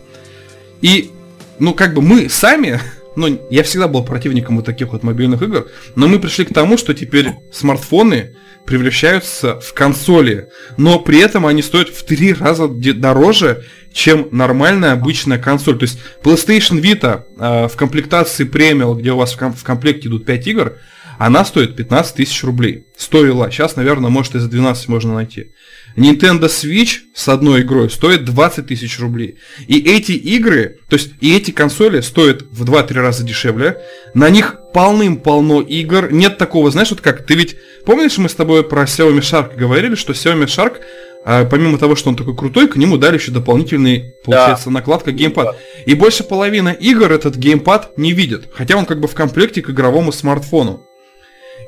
И, 0.83 1.09
ну, 1.57 1.73
как 1.73 1.95
бы 1.95 2.03
мы 2.03 2.29
сами 2.29 2.79
ну, 3.15 3.39
я 3.49 3.63
всегда 3.63 3.87
был 3.87 4.03
противником 4.03 4.57
вот 4.57 4.65
таких 4.65 4.91
вот 4.91 5.01
мобильных 5.01 5.41
игр, 5.41 5.65
но 5.95 6.07
мы 6.07 6.19
пришли 6.19 6.45
к 6.45 6.53
тому, 6.53 6.77
что 6.77 6.93
теперь 6.93 7.31
смартфоны 7.51 8.35
превращаются 8.65 9.59
в 9.59 9.73
консоли, 9.73 10.49
но 10.77 10.99
при 10.99 11.19
этом 11.19 11.47
они 11.47 11.63
стоят 11.63 11.89
в 11.89 12.03
три 12.03 12.33
раза 12.33 12.67
дороже, 12.67 13.65
чем 13.93 14.27
нормальная 14.31 14.91
обычная 14.91 15.37
консоль. 15.37 15.77
То 15.77 15.83
есть 15.83 15.99
PlayStation 16.23 16.81
Vita 16.81 17.23
э, 17.37 17.67
в 17.67 17.77
комплектации 17.77 18.43
премиал, 18.43 18.95
где 18.95 19.11
у 19.11 19.17
вас 19.17 19.33
в, 19.33 19.37
ком- 19.37 19.53
в 19.53 19.63
комплекте 19.63 20.09
идут 20.09 20.25
5 20.25 20.47
игр, 20.47 20.73
она 21.19 21.45
стоит 21.45 21.75
15 21.75 22.15
тысяч 22.15 22.43
рублей. 22.43 22.87
Стоила. 22.97 23.49
Сейчас, 23.51 23.75
наверное, 23.75 24.09
может 24.09 24.35
и 24.35 24.39
за 24.39 24.49
12 24.49 24.87
можно 24.89 25.13
найти. 25.13 25.51
Nintendo 25.95 26.45
Switch 26.45 26.97
с 27.13 27.29
одной 27.29 27.61
игрой 27.61 27.89
стоит 27.89 28.25
20 28.25 28.67
тысяч 28.67 28.99
рублей. 28.99 29.37
И 29.67 29.79
эти 29.79 30.13
игры, 30.13 30.79
то 30.89 30.95
есть 30.95 31.11
и 31.21 31.35
эти 31.35 31.51
консоли 31.51 32.01
стоят 32.01 32.41
в 32.51 32.63
2-3 32.63 32.93
раза 32.95 33.23
дешевле. 33.23 33.77
На 34.13 34.29
них 34.29 34.57
полным-полно 34.73 35.61
игр. 35.61 36.11
Нет 36.11 36.37
такого, 36.37 36.71
знаешь, 36.71 36.89
вот 36.89 37.01
как, 37.01 37.25
ты 37.25 37.35
ведь, 37.35 37.55
помнишь, 37.85 38.17
мы 38.17 38.27
с 38.27 38.33
тобой 38.33 38.63
про 38.63 38.83
Xiaomi 38.83 39.19
Shark 39.19 39.55
говорили, 39.55 39.93
что 39.95 40.13
Xiaomi 40.13 40.45
Shark 40.45 40.79
а 41.25 41.45
помимо 41.45 41.77
того, 41.77 41.95
что 41.95 42.09
он 42.09 42.15
такой 42.15 42.35
крутой, 42.35 42.67
к 42.67 42.75
нему 42.75 42.97
дали 42.97 43.15
еще 43.15 43.31
дополнительный, 43.31 44.15
получается, 44.25 44.65
да. 44.65 44.71
накладка 44.71 45.11
геймпад. 45.11 45.55
И 45.85 45.93
больше 45.93 46.23
половины 46.23 46.75
игр 46.77 47.11
этот 47.11 47.37
геймпад 47.37 47.97
не 47.97 48.11
видит, 48.11 48.49
хотя 48.53 48.75
он 48.75 48.85
как 48.85 48.99
бы 48.99 49.07
в 49.07 49.13
комплекте 49.13 49.61
к 49.61 49.69
игровому 49.69 50.11
смартфону. 50.11 50.85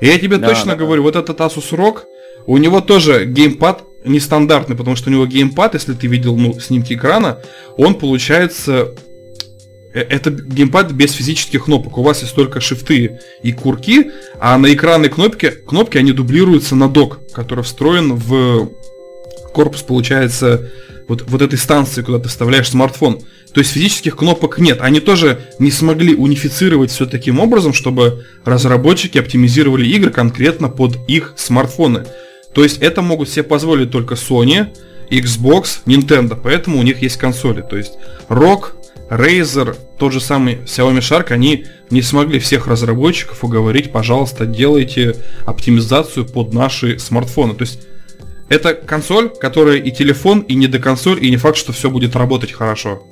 И 0.02 0.06
я 0.06 0.18
тебе 0.18 0.36
да, 0.36 0.48
точно 0.48 0.72
да, 0.72 0.76
говорю, 0.76 1.02
да. 1.02 1.06
вот 1.06 1.16
этот 1.16 1.40
Asus 1.40 1.72
ROG, 1.72 2.00
у 2.44 2.58
него 2.58 2.82
тоже 2.82 3.24
геймпад 3.24 3.82
нестандартный, 4.04 4.76
потому 4.76 4.94
что 4.94 5.08
у 5.08 5.12
него 5.12 5.26
геймпад, 5.26 5.74
если 5.74 5.94
ты 5.94 6.06
видел 6.06 6.36
ну, 6.36 6.58
снимки 6.60 6.92
экрана, 6.92 7.38
он 7.78 7.94
получается... 7.94 8.94
Э, 9.94 10.00
это 10.00 10.30
геймпад 10.30 10.92
без 10.92 11.12
физических 11.12 11.64
кнопок. 11.64 11.96
У 11.96 12.02
вас 12.02 12.20
есть 12.20 12.34
только 12.34 12.60
шифты 12.60 13.20
и 13.42 13.52
курки, 13.52 14.10
а 14.38 14.58
на 14.58 14.72
экранной 14.72 15.08
кнопке, 15.08 15.50
кнопки 15.50 15.96
они 15.96 16.12
дублируются 16.12 16.76
на 16.76 16.88
док, 16.88 17.20
который 17.32 17.64
встроен 17.64 18.14
в 18.14 18.70
корпус, 19.56 19.80
получается, 19.80 20.70
вот, 21.08 21.24
вот 21.28 21.40
этой 21.40 21.58
станции, 21.58 22.02
куда 22.02 22.18
ты 22.18 22.28
вставляешь 22.28 22.68
смартфон. 22.68 23.20
То 23.54 23.60
есть 23.60 23.72
физических 23.72 24.14
кнопок 24.14 24.58
нет. 24.58 24.82
Они 24.82 25.00
тоже 25.00 25.46
не 25.58 25.70
смогли 25.70 26.14
унифицировать 26.14 26.90
все 26.90 27.06
таким 27.06 27.40
образом, 27.40 27.72
чтобы 27.72 28.26
разработчики 28.44 29.16
оптимизировали 29.16 29.86
игры 29.86 30.10
конкретно 30.10 30.68
под 30.68 30.98
их 31.08 31.32
смартфоны. 31.36 32.04
То 32.52 32.64
есть 32.64 32.82
это 32.82 33.00
могут 33.00 33.30
себе 33.30 33.44
позволить 33.44 33.90
только 33.90 34.14
Sony, 34.14 34.76
Xbox, 35.10 35.80
Nintendo, 35.86 36.38
поэтому 36.42 36.78
у 36.78 36.82
них 36.82 37.00
есть 37.00 37.16
консоли. 37.16 37.62
То 37.62 37.78
есть 37.78 37.94
ROG, 38.28 38.72
Razer, 39.08 39.74
тот 39.98 40.12
же 40.12 40.20
самый 40.20 40.56
Xiaomi 40.66 40.98
Shark, 40.98 41.32
они 41.32 41.64
не 41.88 42.02
смогли 42.02 42.40
всех 42.40 42.66
разработчиков 42.66 43.42
уговорить, 43.42 43.90
пожалуйста, 43.90 44.44
делайте 44.44 45.16
оптимизацию 45.46 46.26
под 46.26 46.52
наши 46.52 46.98
смартфоны. 46.98 47.54
То 47.54 47.62
есть 47.62 47.78
это 48.48 48.74
консоль, 48.74 49.28
которая 49.28 49.76
и 49.76 49.90
телефон, 49.90 50.40
и 50.40 50.54
не 50.54 50.66
до 50.66 50.78
консоль, 50.78 51.24
и 51.24 51.30
не 51.30 51.36
факт, 51.36 51.56
что 51.56 51.72
все 51.72 51.90
будет 51.90 52.14
работать 52.16 52.52
хорошо. 52.52 53.02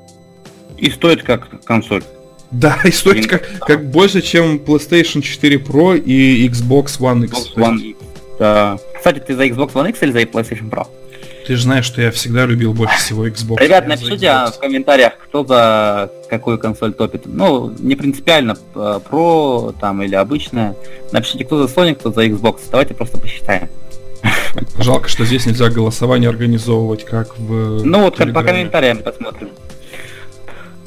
И 0.78 0.90
стоит 0.90 1.22
как 1.22 1.64
консоль. 1.64 2.02
Да, 2.50 2.78
и 2.84 2.90
стоит 2.90 3.26
как, 3.26 3.48
как 3.60 3.90
больше, 3.90 4.22
чем 4.22 4.58
PlayStation 4.58 5.22
4 5.22 5.56
Pro 5.56 5.98
и 5.98 6.46
Xbox 6.48 6.98
One 7.00 7.24
X. 7.24 7.32
Xbox 7.32 7.54
One 7.56 7.80
X. 7.80 7.98
Да. 8.38 8.78
Кстати, 8.96 9.18
ты 9.20 9.34
за 9.34 9.46
Xbox 9.46 9.72
One 9.72 9.90
X 9.90 10.02
или 10.02 10.12
за 10.12 10.22
PlayStation 10.22 10.70
Pro? 10.70 10.86
Ты 11.46 11.56
же 11.56 11.62
знаешь, 11.62 11.84
что 11.84 12.00
я 12.00 12.10
всегда 12.10 12.46
любил 12.46 12.72
больше 12.72 12.96
всего 12.98 13.28
Xbox. 13.28 13.62
Ребят, 13.62 13.86
напишите 13.86 14.32
в 14.54 14.58
комментариях, 14.58 15.12
кто 15.18 15.44
за 15.44 16.10
какую 16.30 16.58
консоль 16.58 16.94
топит. 16.94 17.22
Ну, 17.26 17.74
не 17.80 17.96
принципиально, 17.96 18.56
Pro 18.74 19.74
там 19.78 20.02
или 20.02 20.14
обычная. 20.14 20.74
Напишите, 21.12 21.44
кто 21.44 21.66
за 21.66 21.74
Sony, 21.74 21.94
кто 21.94 22.12
за 22.12 22.24
Xbox. 22.24 22.60
Давайте 22.70 22.94
просто 22.94 23.18
посчитаем. 23.18 23.68
Жалко, 24.78 25.08
что 25.08 25.24
здесь 25.24 25.46
нельзя 25.46 25.68
голосование 25.70 26.30
организовывать, 26.30 27.04
как 27.04 27.38
в 27.38 27.84
Ну 27.84 28.02
вот 28.02 28.16
по 28.16 28.42
комментариям 28.42 28.98
посмотрим 28.98 29.50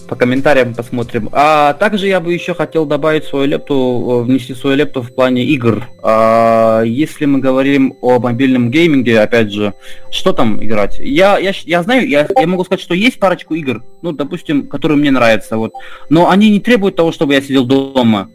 по 0.08 0.16
комментариям 0.16 0.74
посмотрим. 0.74 1.30
А 1.32 1.74
также 1.74 2.08
я 2.08 2.20
бы 2.20 2.34
еще 2.34 2.54
хотел 2.54 2.86
добавить 2.86 3.26
свою 3.26 3.46
лепту, 3.46 4.24
внести 4.26 4.56
свою 4.56 4.78
лепту 4.78 5.02
в 5.02 5.14
плане 5.14 5.44
игр. 5.44 5.84
А, 6.02 6.82
если 6.84 7.26
мы 7.26 7.40
говорим 7.40 7.96
о 8.02 8.20
мобильном 8.20 8.72
гейминге, 8.72 9.20
опять 9.20 9.52
же, 9.52 9.74
что 10.10 10.34
там 10.34 10.64
играть? 10.64 11.00
Я, 11.00 11.38
я, 11.38 11.52
я 11.66 11.84
знаю, 11.84 12.08
я, 12.08 12.28
я 12.36 12.48
могу 12.48 12.64
сказать, 12.64 12.82
что 12.82 12.94
есть 12.94 13.20
парочку 13.20 13.54
игр, 13.54 13.84
ну, 14.02 14.12
допустим, 14.12 14.68
которые 14.68 14.98
мне 14.98 15.12
нравятся, 15.12 15.58
вот. 15.58 15.74
Но 16.10 16.30
они 16.30 16.50
не 16.50 16.60
требуют 16.60 16.96
того, 16.96 17.12
чтобы 17.12 17.34
я 17.34 17.42
сидел 17.42 17.66
дома. 17.66 18.30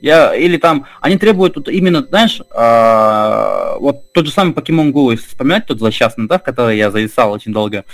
Я, 0.00 0.34
или 0.34 0.56
там, 0.56 0.86
они 1.00 1.16
требуют 1.16 1.56
вот 1.56 1.68
именно, 1.68 2.04
знаешь, 2.08 2.40
э, 2.40 3.76
вот 3.80 4.12
тот 4.12 4.26
же 4.26 4.32
самый 4.32 4.52
Pokemon 4.52 4.92
Go, 4.92 5.10
если 5.12 5.26
вспоминать, 5.26 5.66
тот 5.66 5.78
злосчастный, 5.78 6.26
да, 6.26 6.38
в 6.38 6.42
который 6.42 6.76
я 6.76 6.90
зависал 6.90 7.32
очень 7.32 7.52
долго. 7.52 7.84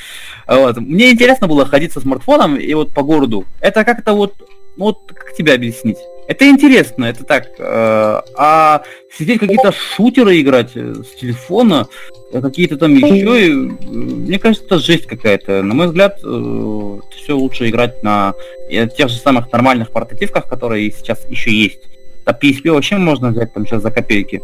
Вот. 0.46 0.76
Мне 0.78 1.12
интересно 1.12 1.46
было 1.46 1.64
ходить 1.64 1.92
со 1.92 2.00
смартфоном 2.00 2.56
и 2.56 2.74
вот 2.74 2.92
по 2.92 3.02
городу. 3.02 3.46
Это 3.60 3.84
как-то 3.84 4.14
вот, 4.14 4.34
вот 4.76 4.98
как 5.14 5.34
тебе 5.34 5.54
объяснить? 5.54 5.98
Это 6.26 6.48
интересно, 6.48 7.04
это 7.04 7.24
так. 7.24 7.48
Э, 7.58 8.20
а 8.36 8.82
сидеть 9.16 9.38
какие-то 9.38 9.72
шутеры 9.72 10.40
играть 10.40 10.72
с 10.72 11.14
телефона, 11.20 11.86
какие-то 12.32 12.76
там 12.78 12.94
еще, 12.94 13.46
и, 13.46 13.52
мне 13.52 14.38
кажется, 14.38 14.64
это 14.64 14.78
жесть 14.78 15.06
какая-то. 15.06 15.62
На 15.62 15.74
мой 15.74 15.86
взгляд, 15.86 16.18
э, 16.24 16.98
все 17.16 17.36
лучше 17.36 17.68
играть 17.68 18.02
на 18.02 18.34
тех 18.68 19.08
же 19.08 19.16
самых 19.16 19.52
нормальных 19.52 19.92
портативках, 19.92 20.48
которые 20.48 20.90
сейчас 20.90 21.24
еще 21.28 21.52
есть. 21.52 21.91
А 22.24 22.32
PSP 22.32 22.70
вообще 22.70 22.96
можно 22.96 23.30
взять 23.30 23.52
там 23.52 23.66
сейчас 23.66 23.82
за 23.82 23.90
копейки. 23.90 24.42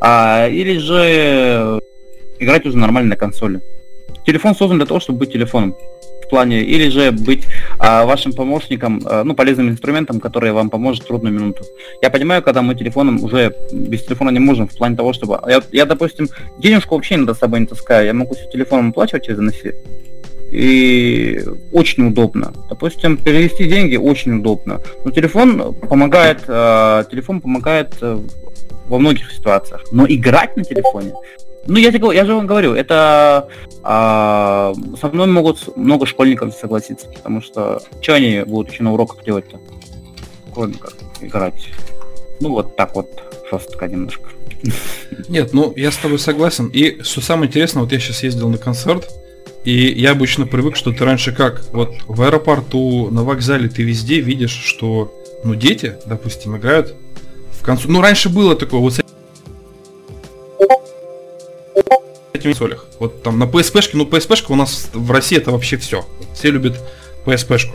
А, 0.00 0.48
или 0.48 0.78
же 0.78 1.80
играть 2.38 2.66
уже 2.66 2.76
нормально 2.76 3.10
на 3.10 3.16
консоли. 3.16 3.60
Телефон 4.26 4.54
создан 4.54 4.78
для 4.78 4.86
того, 4.86 5.00
чтобы 5.00 5.20
быть 5.20 5.32
телефоном. 5.32 5.74
В 6.24 6.30
плане, 6.30 6.62
или 6.62 6.88
же 6.90 7.10
быть 7.10 7.46
а, 7.78 8.04
вашим 8.04 8.32
помощником, 8.32 9.00
а, 9.04 9.24
ну, 9.24 9.34
полезным 9.34 9.68
инструментом, 9.68 10.20
который 10.20 10.52
вам 10.52 10.70
поможет 10.70 11.02
в 11.02 11.06
трудную 11.06 11.34
минуту. 11.34 11.64
Я 12.02 12.10
понимаю, 12.10 12.42
когда 12.42 12.62
мы 12.62 12.76
телефоном 12.76 13.24
уже 13.24 13.52
без 13.72 14.04
телефона 14.04 14.30
не 14.30 14.38
можем, 14.38 14.68
в 14.68 14.76
плане 14.76 14.96
того, 14.96 15.12
чтобы... 15.12 15.40
Я, 15.48 15.60
я 15.72 15.86
допустим, 15.86 16.28
денежку 16.58 16.94
вообще 16.94 17.16
иногда 17.16 17.34
с 17.34 17.38
собой 17.38 17.60
не 17.60 17.66
таскаю. 17.66 18.06
Я 18.06 18.14
могу 18.14 18.34
себе 18.34 18.48
телефоном 18.52 18.90
оплачивать 18.90 19.24
через 19.24 19.40
NFC 19.40 19.74
и 20.50 21.44
очень 21.72 22.08
удобно. 22.08 22.52
Допустим, 22.68 23.16
перевести 23.16 23.64
деньги 23.64 23.96
очень 23.96 24.38
удобно. 24.38 24.80
Но 25.04 25.10
телефон 25.10 25.74
помогает, 25.74 26.42
э, 26.46 27.04
телефон 27.10 27.40
помогает 27.40 27.94
э, 28.00 28.18
во 28.88 28.98
многих 28.98 29.32
ситуациях. 29.32 29.84
Но 29.92 30.06
играть 30.08 30.56
на 30.56 30.64
телефоне, 30.64 31.12
ну 31.66 31.76
я, 31.76 31.92
тебе, 31.92 32.08
я 32.14 32.24
же 32.24 32.34
вам 32.34 32.46
говорю, 32.46 32.74
это 32.74 33.48
э, 33.78 34.74
со 35.00 35.08
мной 35.12 35.28
могут 35.28 35.76
много 35.76 36.06
школьников 36.06 36.54
согласиться, 36.54 37.06
потому 37.08 37.40
что 37.40 37.80
что 38.00 38.14
они 38.14 38.42
будут 38.44 38.72
еще 38.72 38.82
на 38.82 38.92
уроках 38.92 39.24
делать-то? 39.24 39.60
Кроме 40.52 40.74
как 40.74 40.94
играть. 41.20 41.68
Ну 42.40 42.50
вот 42.50 42.76
так 42.76 42.96
вот 42.96 43.22
жестко 43.50 43.86
немножко. 43.86 44.30
Нет, 45.28 45.52
ну 45.52 45.72
я 45.76 45.90
с 45.90 45.96
тобой 45.96 46.18
согласен. 46.18 46.68
И 46.72 47.02
что 47.02 47.20
самое 47.20 47.48
интересное, 47.48 47.82
вот 47.82 47.92
я 47.92 48.00
сейчас 48.00 48.22
ездил 48.22 48.48
на 48.48 48.58
концерт, 48.58 49.08
и 49.64 49.92
я 49.92 50.12
обычно 50.12 50.46
привык, 50.46 50.76
что 50.76 50.92
ты 50.92 51.04
раньше 51.04 51.32
как, 51.32 51.62
вот 51.72 51.94
в 52.06 52.22
аэропорту, 52.22 53.10
на 53.10 53.24
вокзале 53.24 53.68
ты 53.68 53.82
везде 53.82 54.20
видишь, 54.20 54.52
что, 54.52 55.14
ну, 55.44 55.54
дети, 55.54 55.96
допустим, 56.06 56.56
играют 56.56 56.94
в 57.52 57.62
концу. 57.62 57.90
Ну, 57.90 58.00
раньше 58.00 58.30
было 58.30 58.56
такое, 58.56 58.80
вот 58.80 58.94
с 58.94 59.00
этими 62.32 62.52
солях. 62.54 62.86
Вот 62.98 63.22
там 63.22 63.38
на 63.38 63.44
PSP-шке, 63.44 63.90
ну, 63.94 64.04
PSP-шка 64.04 64.46
у 64.48 64.56
нас 64.56 64.88
в 64.94 65.10
России 65.10 65.36
это 65.36 65.50
вообще 65.50 65.76
все. 65.76 66.06
Все 66.34 66.50
любят 66.50 66.80
PSP-шку. 67.26 67.72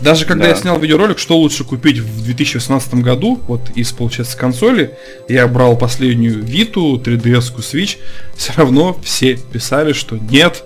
Даже 0.00 0.24
когда 0.26 0.44
да. 0.44 0.50
я 0.50 0.54
снял 0.54 0.78
видеоролик, 0.78 1.18
что 1.18 1.36
лучше 1.36 1.64
купить 1.64 1.98
в 1.98 2.24
2018 2.24 2.94
году, 2.94 3.40
вот 3.48 3.70
из, 3.74 3.90
получается, 3.90 4.38
консоли, 4.38 4.96
я 5.28 5.48
брал 5.48 5.76
последнюю 5.76 6.44
Vita, 6.44 7.02
3DS, 7.02 7.56
Switch, 7.56 7.96
все 8.36 8.52
равно 8.56 8.96
все 9.02 9.36
писали, 9.36 9.92
что 9.92 10.16
нет, 10.16 10.62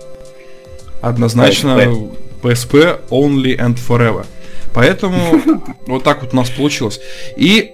однозначно 1.02 1.68
PSP. 1.78 2.16
PSP 2.42 3.00
only 3.10 3.58
and 3.58 3.76
forever. 3.76 4.24
Поэтому 4.72 5.42
вот 5.86 6.02
так 6.02 6.22
вот 6.22 6.32
у 6.32 6.36
нас 6.36 6.48
получилось. 6.50 7.00
И 7.36 7.72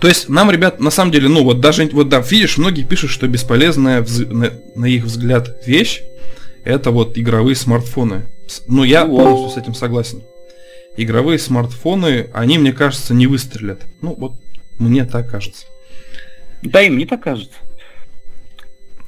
то 0.00 0.06
есть 0.06 0.28
нам, 0.28 0.50
ребят, 0.50 0.80
на 0.80 0.90
самом 0.90 1.12
деле, 1.12 1.28
ну 1.28 1.42
вот 1.42 1.60
даже, 1.60 1.88
вот 1.92 2.08
да, 2.08 2.20
видишь, 2.20 2.56
многие 2.56 2.84
пишут, 2.84 3.10
что 3.10 3.26
бесполезная, 3.26 4.06
на, 4.30 4.52
на 4.74 4.86
их 4.86 5.04
взгляд, 5.04 5.66
вещь, 5.66 6.02
это 6.64 6.90
вот 6.90 7.18
игровые 7.18 7.56
смартфоны. 7.56 8.26
Ну, 8.66 8.84
я 8.84 9.04
полностью 9.04 9.50
с 9.50 9.62
этим 9.62 9.74
согласен. 9.74 10.22
Игровые 10.96 11.38
смартфоны, 11.38 12.28
они, 12.32 12.58
мне 12.58 12.72
кажется, 12.72 13.14
не 13.14 13.26
выстрелят. 13.26 13.82
Ну, 14.00 14.14
вот 14.16 14.32
мне 14.78 15.04
так 15.04 15.30
кажется. 15.30 15.66
Да, 16.62 16.82
и 16.82 16.90
мне 16.90 17.06
так 17.06 17.22
кажется. 17.22 17.54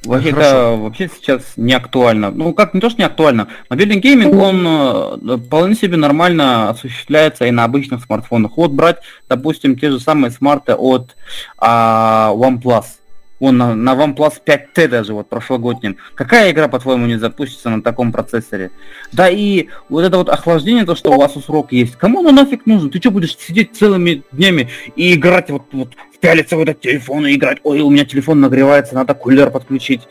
Вообще, 0.03 0.29
это 0.29 0.75
вообще 0.79 1.09
сейчас 1.13 1.53
не 1.57 1.73
актуально. 1.73 2.31
Ну, 2.31 2.53
как 2.53 2.73
не 2.73 2.81
то, 2.81 2.89
что 2.89 2.99
не 2.99 3.05
актуально. 3.05 3.49
Мобильный 3.69 3.97
гейминг, 3.97 4.33
он 4.33 4.65
э, 4.67 5.37
вполне 5.37 5.75
себе 5.75 5.95
нормально 5.95 6.69
осуществляется 6.69 7.45
и 7.45 7.51
на 7.51 7.65
обычных 7.65 8.03
смартфонах. 8.03 8.57
Вот 8.57 8.71
брать, 8.71 8.97
допустим, 9.29 9.77
те 9.77 9.91
же 9.91 9.99
самые 9.99 10.31
смарты 10.31 10.73
от 10.73 11.15
а, 11.57 12.31
OnePlus. 12.33 12.85
Он 13.39 13.57
на, 13.57 13.75
на 13.75 13.93
OnePlus 13.93 14.33
5T 14.45 14.87
даже, 14.87 15.13
вот 15.13 15.27
прошлогоднем. 15.27 15.97
Какая 16.15 16.51
игра, 16.51 16.67
по-твоему, 16.67 17.07
не 17.07 17.17
запустится 17.17 17.69
на 17.69 17.81
таком 17.81 18.11
процессоре? 18.11 18.71
Да 19.11 19.29
и 19.29 19.67
вот 19.89 20.03
это 20.03 20.17
вот 20.17 20.29
охлаждение, 20.29 20.85
то, 20.85 20.95
что 20.95 21.11
у 21.11 21.17
вас 21.17 21.33
срок 21.33 21.71
есть, 21.71 21.95
кому 21.95 22.19
оно 22.19 22.31
нафиг 22.31 22.67
нужно? 22.67 22.89
Ты 22.89 22.99
что, 22.99 23.09
будешь 23.09 23.35
сидеть 23.37 23.75
целыми 23.75 24.23
днями 24.31 24.69
и 24.95 25.15
играть 25.15 25.49
вот, 25.49 25.63
вот 25.71 25.95
пялиться 26.21 26.55
в 26.55 26.61
этот 26.61 26.79
телефон 26.79 27.27
и 27.27 27.35
играть? 27.35 27.57
Ой, 27.63 27.81
у 27.81 27.89
меня 27.89 28.05
телефон 28.05 28.39
нагревается, 28.39 28.95
надо 28.95 29.13
кулер 29.13 29.51
подключить. 29.51 30.07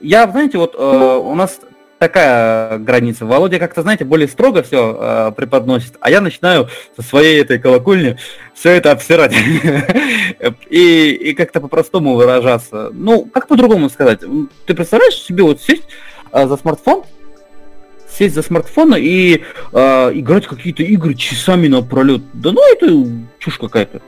Я, 0.00 0.28
знаете, 0.28 0.58
вот 0.58 0.74
э, 0.76 1.18
у 1.22 1.34
нас 1.34 1.60
такая 1.98 2.78
граница. 2.78 3.26
Володя 3.26 3.58
как-то, 3.58 3.82
знаете, 3.82 4.04
более 4.04 4.28
строго 4.28 4.62
все 4.62 4.96
э, 4.98 5.32
преподносит, 5.36 5.96
а 6.00 6.10
я 6.10 6.20
начинаю 6.20 6.68
со 6.96 7.02
своей 7.02 7.40
этой 7.40 7.58
колокольни 7.58 8.16
все 8.54 8.70
это 8.70 8.92
обсирать. 8.92 9.34
и, 10.70 11.10
и 11.10 11.34
как-то 11.34 11.60
по-простому 11.60 12.14
выражаться. 12.14 12.90
Ну, 12.92 13.24
как 13.26 13.48
по-другому 13.48 13.90
сказать? 13.90 14.20
Ты 14.66 14.74
представляешь 14.74 15.16
себе 15.16 15.42
вот 15.42 15.60
сесть 15.60 15.84
э, 16.32 16.46
за 16.46 16.56
смартфон, 16.56 17.04
сесть 18.08 18.34
за 18.34 18.42
смартфон 18.42 18.94
и 18.96 19.42
э, 19.72 20.10
играть 20.14 20.46
какие-то 20.46 20.82
игры 20.84 21.14
часами 21.14 21.68
напролет. 21.68 22.22
Да 22.32 22.52
ну 22.52 22.60
это 22.72 23.06
чушь 23.38 23.58
какая-то. 23.58 24.00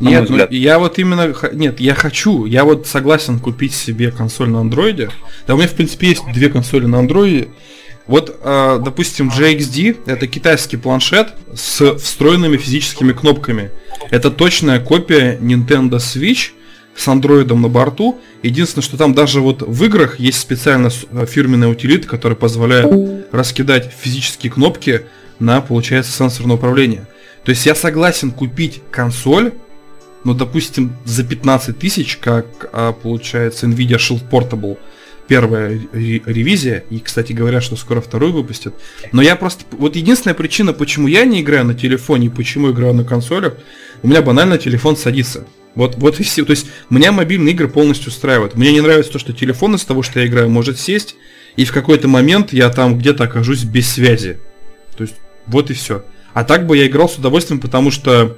Нет, 0.00 0.28
ну, 0.28 0.46
я 0.50 0.78
вот 0.78 0.98
именно... 0.98 1.34
Нет, 1.52 1.80
я 1.80 1.94
хочу. 1.94 2.44
Я 2.44 2.64
вот 2.64 2.86
согласен 2.86 3.38
купить 3.38 3.74
себе 3.74 4.10
консоль 4.10 4.50
на 4.50 4.60
андроиде. 4.60 5.10
Да, 5.46 5.54
у 5.54 5.58
меня, 5.58 5.68
в 5.68 5.74
принципе, 5.74 6.08
есть 6.08 6.22
две 6.32 6.50
консоли 6.50 6.86
на 6.86 6.98
андроиде. 6.98 7.48
Вот, 8.06 8.38
э, 8.40 8.80
допустим, 8.84 9.30
JXD 9.30 10.04
это 10.06 10.26
китайский 10.28 10.76
планшет 10.76 11.34
с 11.54 11.96
встроенными 11.96 12.56
физическими 12.56 13.12
кнопками. 13.12 13.70
Это 14.10 14.30
точная 14.30 14.78
копия 14.80 15.36
Nintendo 15.38 15.96
Switch 15.96 16.50
с 16.94 17.08
андроидом 17.08 17.62
на 17.62 17.68
борту. 17.68 18.20
Единственное, 18.42 18.84
что 18.84 18.96
там 18.96 19.12
даже 19.12 19.40
вот 19.40 19.62
в 19.62 19.84
играх 19.84 20.20
есть 20.20 20.38
специально 20.38 20.88
э, 21.10 21.26
фирменная 21.26 21.68
утилита, 21.68 22.06
которая 22.06 22.36
позволяет 22.36 22.92
раскидать 23.32 23.92
физические 23.98 24.52
кнопки 24.52 25.02
на, 25.40 25.60
получается, 25.60 26.12
сенсорное 26.12 26.56
управление. 26.56 27.06
То 27.44 27.50
есть 27.50 27.66
я 27.66 27.74
согласен 27.74 28.30
купить 28.30 28.82
консоль, 28.90 29.52
ну, 30.26 30.34
допустим, 30.34 30.92
за 31.04 31.22
15 31.22 31.78
тысяч, 31.78 32.16
как 32.16 32.68
а, 32.72 32.92
получается 32.92 33.66
Nvidia 33.66 33.96
Shield 33.96 34.28
Portable, 34.28 34.76
первая 35.28 35.80
ревизия, 35.92 36.82
и, 36.90 36.98
кстати, 36.98 37.32
говорят, 37.32 37.62
что 37.62 37.76
скоро 37.76 38.00
вторую 38.00 38.32
выпустят. 38.32 38.74
Но 39.12 39.22
я 39.22 39.36
просто... 39.36 39.64
Вот 39.70 39.94
единственная 39.94 40.34
причина, 40.34 40.72
почему 40.72 41.06
я 41.06 41.24
не 41.24 41.42
играю 41.42 41.64
на 41.64 41.74
телефоне 41.74 42.26
и 42.26 42.28
почему 42.28 42.72
играю 42.72 42.92
на 42.92 43.04
консолях, 43.04 43.54
у 44.02 44.08
меня 44.08 44.20
банально 44.20 44.58
телефон 44.58 44.96
садится. 44.96 45.46
Вот, 45.76 45.94
вот 45.94 46.18
и 46.18 46.24
все. 46.24 46.44
То 46.44 46.50
есть 46.50 46.66
меня 46.90 47.12
мобильные 47.12 47.54
игры 47.54 47.68
полностью 47.68 48.08
устраивают. 48.08 48.56
Мне 48.56 48.72
не 48.72 48.80
нравится 48.80 49.12
то, 49.12 49.20
что 49.20 49.32
телефон 49.32 49.76
из 49.76 49.84
того, 49.84 50.02
что 50.02 50.18
я 50.18 50.26
играю, 50.26 50.50
может 50.50 50.80
сесть, 50.80 51.14
и 51.54 51.64
в 51.64 51.72
какой-то 51.72 52.08
момент 52.08 52.52
я 52.52 52.68
там 52.70 52.98
где-то 52.98 53.24
окажусь 53.24 53.62
без 53.62 53.88
связи. 53.88 54.40
То 54.96 55.04
есть 55.04 55.14
вот 55.46 55.70
и 55.70 55.74
все. 55.74 56.04
А 56.34 56.42
так 56.42 56.66
бы 56.66 56.76
я 56.76 56.88
играл 56.88 57.08
с 57.08 57.14
удовольствием, 57.14 57.60
потому 57.60 57.92
что 57.92 58.36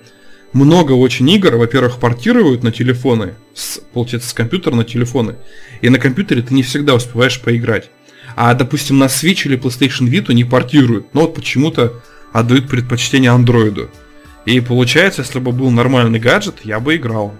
много 0.52 0.92
очень 0.92 1.28
игр, 1.30 1.56
во-первых, 1.56 1.98
портируют 1.98 2.62
на 2.62 2.72
телефоны, 2.72 3.34
с, 3.54 3.80
получается, 3.92 4.30
с 4.30 4.32
компьютера 4.32 4.74
на 4.74 4.84
телефоны, 4.84 5.36
и 5.80 5.88
на 5.88 5.98
компьютере 5.98 6.42
ты 6.42 6.54
не 6.54 6.62
всегда 6.62 6.94
успеваешь 6.94 7.40
поиграть. 7.40 7.90
А, 8.36 8.54
допустим, 8.54 8.98
на 8.98 9.04
Switch 9.04 9.46
или 9.46 9.58
PlayStation 9.58 10.08
Vita 10.08 10.32
не 10.32 10.44
портируют, 10.44 11.12
но 11.14 11.22
вот 11.22 11.34
почему-то 11.34 12.02
отдают 12.32 12.68
предпочтение 12.68 13.30
андроиду. 13.30 13.90
И 14.44 14.60
получается, 14.60 15.22
если 15.22 15.40
бы 15.40 15.52
был 15.52 15.70
нормальный 15.70 16.18
гаджет, 16.18 16.56
я 16.64 16.80
бы 16.80 16.96
играл. 16.96 17.34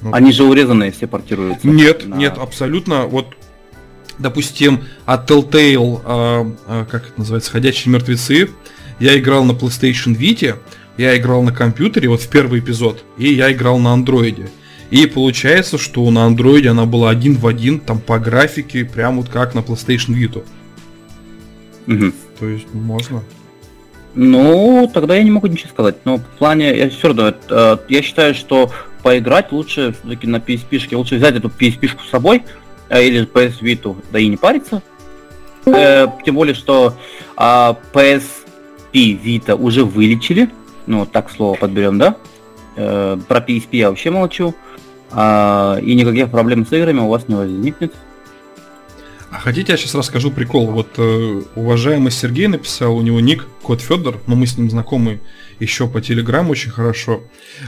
Вот. 0.00 0.14
Они 0.14 0.32
же 0.32 0.44
урезанные 0.44 0.92
все 0.92 1.06
портируются. 1.06 1.66
Нет, 1.66 2.06
на... 2.06 2.14
нет, 2.14 2.38
абсолютно. 2.38 3.06
Вот, 3.06 3.34
допустим, 4.18 4.84
от 5.04 5.28
Telltale, 5.28 6.00
э, 6.04 6.52
э, 6.66 6.86
как 6.88 7.08
это 7.08 7.18
называется, 7.18 7.50
Ходячие 7.50 7.92
мертвецы, 7.92 8.50
я 9.00 9.18
играл 9.18 9.44
на 9.44 9.52
PlayStation 9.52 10.16
Vita, 10.16 10.58
я 10.98 11.16
играл 11.16 11.42
на 11.42 11.52
компьютере, 11.52 12.08
вот 12.08 12.20
в 12.20 12.28
первый 12.28 12.60
эпизод, 12.60 13.04
и 13.16 13.32
я 13.32 13.52
играл 13.52 13.78
на 13.78 13.92
андроиде. 13.92 14.50
И 14.90 15.06
получается, 15.06 15.78
что 15.78 16.10
на 16.10 16.24
андроиде 16.24 16.70
она 16.70 16.86
была 16.86 17.10
один 17.10 17.36
в 17.36 17.46
один, 17.46 17.78
там 17.78 18.00
по 18.00 18.18
графике, 18.18 18.84
прям 18.84 19.18
вот 19.18 19.28
как 19.28 19.54
на 19.54 19.60
PlayStation 19.60 20.14
Vita. 20.14 20.44
Угу. 21.86 22.12
То 22.40 22.48
есть 22.48 22.66
можно. 22.74 23.22
Ну, 24.14 24.90
тогда 24.92 25.16
я 25.16 25.22
не 25.22 25.30
могу 25.30 25.46
ничего 25.46 25.70
сказать. 25.70 25.96
Но 26.04 26.16
в 26.16 26.24
плане, 26.38 26.76
я 26.76 26.90
все 26.90 27.08
равно, 27.08 27.34
э, 27.48 27.76
я 27.88 28.02
считаю, 28.02 28.34
что 28.34 28.72
поиграть 29.02 29.52
лучше 29.52 29.94
все-таки 30.00 30.26
на 30.26 30.36
PSP-шке. 30.36 30.96
Лучше 30.96 31.16
взять 31.16 31.36
эту 31.36 31.48
PSP-шку 31.48 32.00
с 32.06 32.10
собой, 32.10 32.42
э, 32.88 33.06
или 33.06 33.26
PS 33.26 33.60
Vita, 33.60 33.96
да 34.10 34.18
и 34.18 34.26
не 34.26 34.36
париться. 34.36 34.82
Э, 35.66 36.06
тем 36.24 36.34
более, 36.34 36.54
что 36.54 36.96
э, 37.36 37.40
PSP 37.40 38.32
Vita 38.94 39.54
уже 39.54 39.84
вылечили 39.84 40.50
ну, 40.88 41.06
так 41.06 41.30
слово 41.30 41.56
подберем, 41.56 41.98
да? 41.98 42.16
Э, 42.76 43.18
про 43.28 43.40
PSP 43.40 43.68
я 43.72 43.90
вообще 43.90 44.10
молчу. 44.10 44.54
А, 45.10 45.78
и 45.80 45.94
никаких 45.94 46.30
проблем 46.30 46.66
с 46.66 46.72
играми 46.72 47.00
у 47.00 47.08
вас 47.08 47.28
не 47.28 47.34
возникнет. 47.34 47.94
А 49.30 49.38
хотите, 49.38 49.72
я 49.72 49.78
сейчас 49.78 49.94
расскажу 49.94 50.30
прикол? 50.30 50.66
Вот 50.68 50.88
э, 50.96 51.42
уважаемый 51.54 52.10
Сергей 52.10 52.46
написал, 52.46 52.96
у 52.96 53.02
него 53.02 53.20
ник 53.20 53.46
Кот 53.62 53.82
Федор, 53.82 54.20
но 54.26 54.36
мы 54.36 54.46
с 54.46 54.56
ним 54.56 54.70
знакомы 54.70 55.20
еще 55.60 55.86
по 55.86 56.00
Телеграму 56.00 56.52
очень 56.52 56.70
хорошо. 56.70 57.22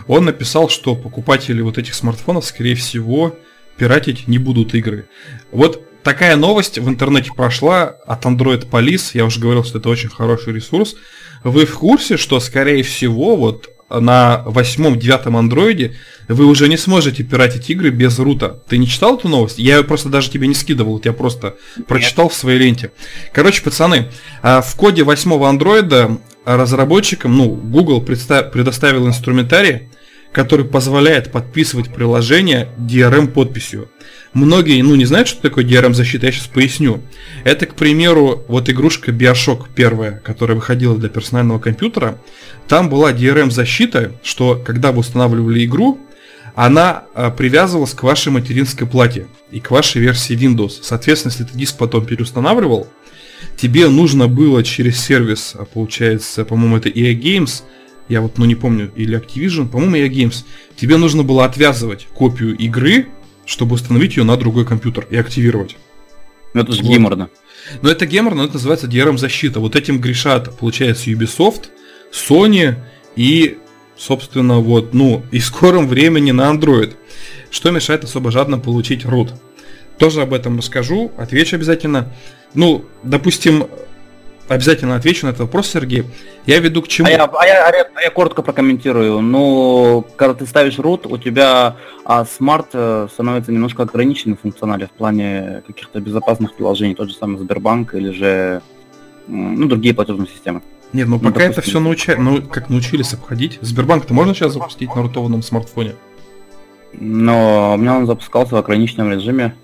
Он 0.07 0.25
написал, 0.25 0.71
что 0.71 0.95
покупатели 0.95 1.61
вот 1.61 1.77
этих 1.77 1.95
смартфонов, 1.95 2.47
скорее 2.47 2.77
всего, 2.77 3.37
пиратить 3.77 4.27
не 4.27 4.39
будут 4.39 4.75
игры. 4.75 5.07
Вот 5.53 5.83
такая 6.03 6.37
новость 6.37 6.79
в 6.79 6.89
интернете 6.89 7.31
прошла 7.35 7.85
от 8.07 8.25
Android 8.25 8.69
Police. 8.69 9.11
Я 9.13 9.27
уже 9.27 9.41
говорил, 9.41 9.65
что 9.65 9.79
это 9.79 9.91
очень 9.91 10.09
хороший 10.09 10.55
ресурс. 10.55 10.97
Вы 11.45 11.67
в 11.67 11.79
курсе, 11.79 12.17
что, 12.17 12.41
скорее 12.41 12.83
всего, 12.83 13.37
вот 13.37 13.71
на 13.91 14.43
восьмом-девятом 14.47 15.37
андроиде 15.37 15.97
вы 16.29 16.47
уже 16.47 16.69
не 16.69 16.77
сможете 16.77 17.25
пиратить 17.25 17.71
игры 17.71 17.91
без 17.91 18.19
рута. 18.19 18.61
Ты 18.69 18.79
не 18.79 18.87
читал 18.87 19.17
эту 19.17 19.29
новость? 19.29 19.59
Я 19.59 19.79
ее 19.79 19.85
просто 19.85 20.09
даже 20.09 20.31
тебе 20.31 20.47
не 20.47 20.55
скидывал, 20.55 21.01
я 21.03 21.13
просто 21.13 21.57
Нет. 21.77 21.87
прочитал 21.87 22.29
в 22.29 22.35
своей 22.35 22.59
ленте. 22.59 22.93
Короче, 23.33 23.63
пацаны, 23.63 24.09
а, 24.43 24.61
в 24.61 24.77
коде 24.77 25.03
восьмого 25.03 25.49
андроида 25.49 26.19
разработчикам, 26.45 27.37
ну, 27.37 27.49
Google 27.49 28.01
предоставил 28.01 29.07
инструментарий, 29.07 29.90
который 30.33 30.65
позволяет 30.65 31.33
подписывать 31.33 31.93
приложение 31.93 32.69
DRM 32.79 33.29
подписью. 33.29 33.91
Многие, 34.33 34.81
ну, 34.83 34.95
не 34.95 35.07
знают, 35.07 35.27
что 35.27 35.43
такое 35.43 35.65
DRM-защита, 35.65 36.27
я 36.27 36.33
сейчас 36.33 36.47
поясню. 36.47 37.03
Это, 37.43 37.67
к 37.67 37.75
примеру, 37.75 38.45
вот 38.47 38.71
игрушка 38.71 39.11
Bioshock 39.11 39.67
первая, 39.75 40.21
которая 40.25 40.55
выходила 40.57 40.97
для 40.97 41.09
персонального 41.09 41.59
компьютера. 41.59 42.19
Там 42.69 42.89
была 42.89 43.13
DRM-защита, 43.13 44.13
что 44.23 44.55
когда 44.65 44.93
вы 44.93 45.01
устанавливали 45.01 45.65
игру, 45.65 45.99
она 46.55 47.05
а, 47.15 47.31
привязывалась 47.31 47.95
к 47.95 48.03
вашей 48.03 48.31
материнской 48.31 48.87
плате 48.87 49.27
и 49.51 49.61
к 49.61 49.71
вашей 49.71 50.01
версии 50.01 50.37
Windows. 50.37 50.81
Соответственно, 50.83 51.33
если 51.33 51.45
ты 51.45 51.59
диск 51.59 51.77
потом 51.77 52.07
переустанавливал, 52.07 52.89
тебе 53.57 53.89
нужно 53.89 54.29
было 54.29 54.63
через 54.63 55.01
сервис, 55.01 55.55
а, 55.55 55.65
получается, 55.65 56.45
по-моему, 56.45 56.77
это 56.77 56.89
EA 56.89 57.19
Games, 57.19 57.63
я 58.11 58.21
вот, 58.21 58.37
ну 58.37 58.45
не 58.45 58.55
помню, 58.55 58.91
или 58.95 59.19
Activision, 59.19 59.69
по-моему, 59.69 59.97
EA 59.97 60.09
Games, 60.09 60.45
тебе 60.77 60.99
нужно 60.99 61.23
было 61.23 61.47
отвязывать 61.47 62.07
копию 62.13 62.55
игры 62.57 63.07
чтобы 63.51 63.75
установить 63.75 64.17
ее 64.17 64.23
на 64.23 64.37
другой 64.37 64.65
компьютер 64.65 65.09
и 65.11 65.17
активировать. 65.17 65.77
Ну 66.55 66.63
это 66.63 66.71
вот. 66.71 66.81
геморно. 66.81 67.31
Но 67.83 67.91
это 67.91 68.07
геморно, 68.07 68.43
это 68.43 68.55
называется 68.55 68.87
DRM-защита. 68.87 69.59
Вот 69.59 69.75
этим 69.75 70.01
грешат, 70.01 70.57
получается, 70.57 71.11
Ubisoft, 71.11 71.65
Sony 72.13 72.77
и, 73.17 73.59
собственно, 73.97 74.61
вот, 74.61 74.95
ну, 74.95 75.25
и 75.33 75.41
в 75.41 75.45
скором 75.45 75.89
времени 75.89 76.31
на 76.31 76.43
Android. 76.43 76.95
Что 77.51 77.73
мешает 77.73 78.05
особо 78.05 78.31
жадно 78.31 78.61
получить 78.61 79.05
root? 79.05 79.33
Тоже 79.99 80.23
об 80.23 80.33
этом 80.33 80.59
расскажу, 80.59 81.11
отвечу 81.19 81.57
обязательно. 81.57 82.15
Ну, 82.55 82.85
допустим, 83.03 83.67
обязательно 84.51 84.97
отвечу 84.97 85.27
на 85.27 85.31
этот 85.31 85.43
вопрос, 85.43 85.69
Сергей. 85.69 86.05
Я 86.45 86.59
веду 86.59 86.83
к 86.83 86.89
чему? 86.89 87.09
А 87.09 87.11
я, 87.11 87.25
а 87.25 87.47
я, 87.47 87.67
а 87.67 87.77
я, 87.77 87.87
а 87.95 88.03
я 88.03 88.11
коротко 88.11 88.43
прокомментирую. 88.43 89.21
Ну, 89.21 90.05
когда 90.17 90.35
ты 90.35 90.47
ставишь 90.47 90.79
root, 90.79 91.07
у 91.09 91.19
тебя 91.19 91.77
а 92.05 92.25
смарт 92.25 92.71
э, 92.73 93.07
становится 93.13 93.53
немножко 93.53 93.85
ограниченным 93.85 94.37
в 94.37 94.41
функционале 94.41 94.87
в 94.87 94.91
плане 94.91 95.63
каких-то 95.67 96.01
безопасных 96.01 96.55
приложений, 96.55 96.97
тот 96.97 97.09
же 97.09 97.15
самый 97.15 97.39
Сбербанк 97.39 97.95
или 97.95 98.11
же 98.11 98.63
ну, 99.29 99.67
другие 99.69 99.95
платежные 99.95 100.27
системы. 100.27 100.63
Нет, 100.93 101.07
ну, 101.07 101.21
ну 101.23 101.31
пока 101.31 101.41
допустим. 101.41 101.51
это 101.53 101.63
все 101.63 101.81
науча... 101.81 102.17
ну, 102.17 102.43
как 102.43 102.69
научились 102.69 103.15
обходить. 103.15 103.59
Сбербанк-то 103.61 104.13
можно 104.13 104.35
сейчас 104.35 104.55
запустить 104.55 104.93
на 104.95 105.03
рутованном 105.03 105.43
смартфоне? 105.43 105.95
Но 106.93 107.75
у 107.75 107.77
меня 107.77 107.97
он 107.97 108.07
запускался 108.07 108.57
в 108.57 108.59
ограниченном 108.59 109.13
режиме. 109.13 109.55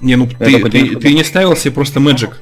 Не, 0.00 0.16
ну 0.16 0.26
ты, 0.26 0.68
ты, 0.68 0.96
ты 0.96 1.14
не 1.14 1.22
ставил 1.22 1.54
себе 1.54 1.72
просто 1.72 2.00
Magic. 2.00 2.32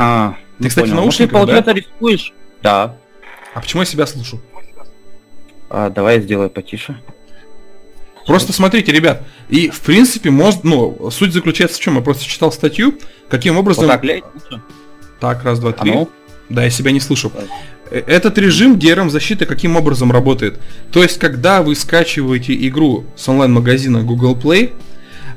А, 0.00 0.36
ты, 0.60 0.68
кстати, 0.68 0.86
понял. 0.86 1.00
наушниках, 1.02 1.32
ну, 1.32 1.38
ты, 1.40 1.46
получается, 1.46 1.74
да? 1.74 1.80
рискуешь? 1.80 2.32
Да. 2.62 2.96
А 3.52 3.60
почему 3.60 3.82
я 3.82 3.86
себя 3.86 4.06
слышу? 4.06 4.40
А, 5.68 5.90
давай 5.90 6.16
я 6.16 6.22
сделаю 6.22 6.50
потише. 6.50 7.00
Просто 8.24 8.52
смотрите, 8.52 8.92
ребят, 8.92 9.24
и 9.48 9.70
в 9.70 9.80
принципе, 9.80 10.30
может, 10.30 10.62
ну, 10.62 11.10
суть 11.10 11.32
заключается 11.32 11.78
в 11.78 11.80
чем? 11.80 11.96
Я 11.96 12.02
просто 12.02 12.24
читал 12.24 12.52
статью, 12.52 12.96
каким 13.28 13.58
образом... 13.58 13.86
Вот 13.86 13.92
так, 13.92 14.04
лей, 14.04 14.22
так, 15.18 15.42
раз, 15.42 15.58
два, 15.58 15.72
три. 15.72 15.90
А 15.90 15.94
ну? 15.94 16.10
Да, 16.48 16.62
я 16.62 16.70
себя 16.70 16.92
не 16.92 17.00
слышу. 17.00 17.32
Э, 17.90 18.02
этот 18.06 18.38
режим 18.38 18.76
DRM 18.76 19.10
защиты 19.10 19.46
каким 19.46 19.76
образом 19.76 20.12
работает? 20.12 20.60
То 20.92 21.02
есть, 21.02 21.18
когда 21.18 21.60
вы 21.60 21.74
скачиваете 21.74 22.54
игру 22.68 23.04
с 23.16 23.28
онлайн-магазина 23.28 24.04
Google 24.04 24.36
Play, 24.36 24.74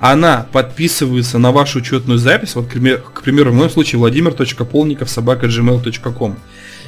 она 0.02 0.48
подписывается 0.52 1.38
на 1.38 1.52
вашу 1.52 1.78
учетную 1.78 2.18
запись, 2.18 2.56
вот, 2.56 2.66
к 2.66 3.22
примеру, 3.22 3.52
в 3.52 3.54
моем 3.54 3.70
случае 3.70 4.00
владимир.полников 4.00 5.10
собака 5.12 5.46
gmail.com. 5.46 6.38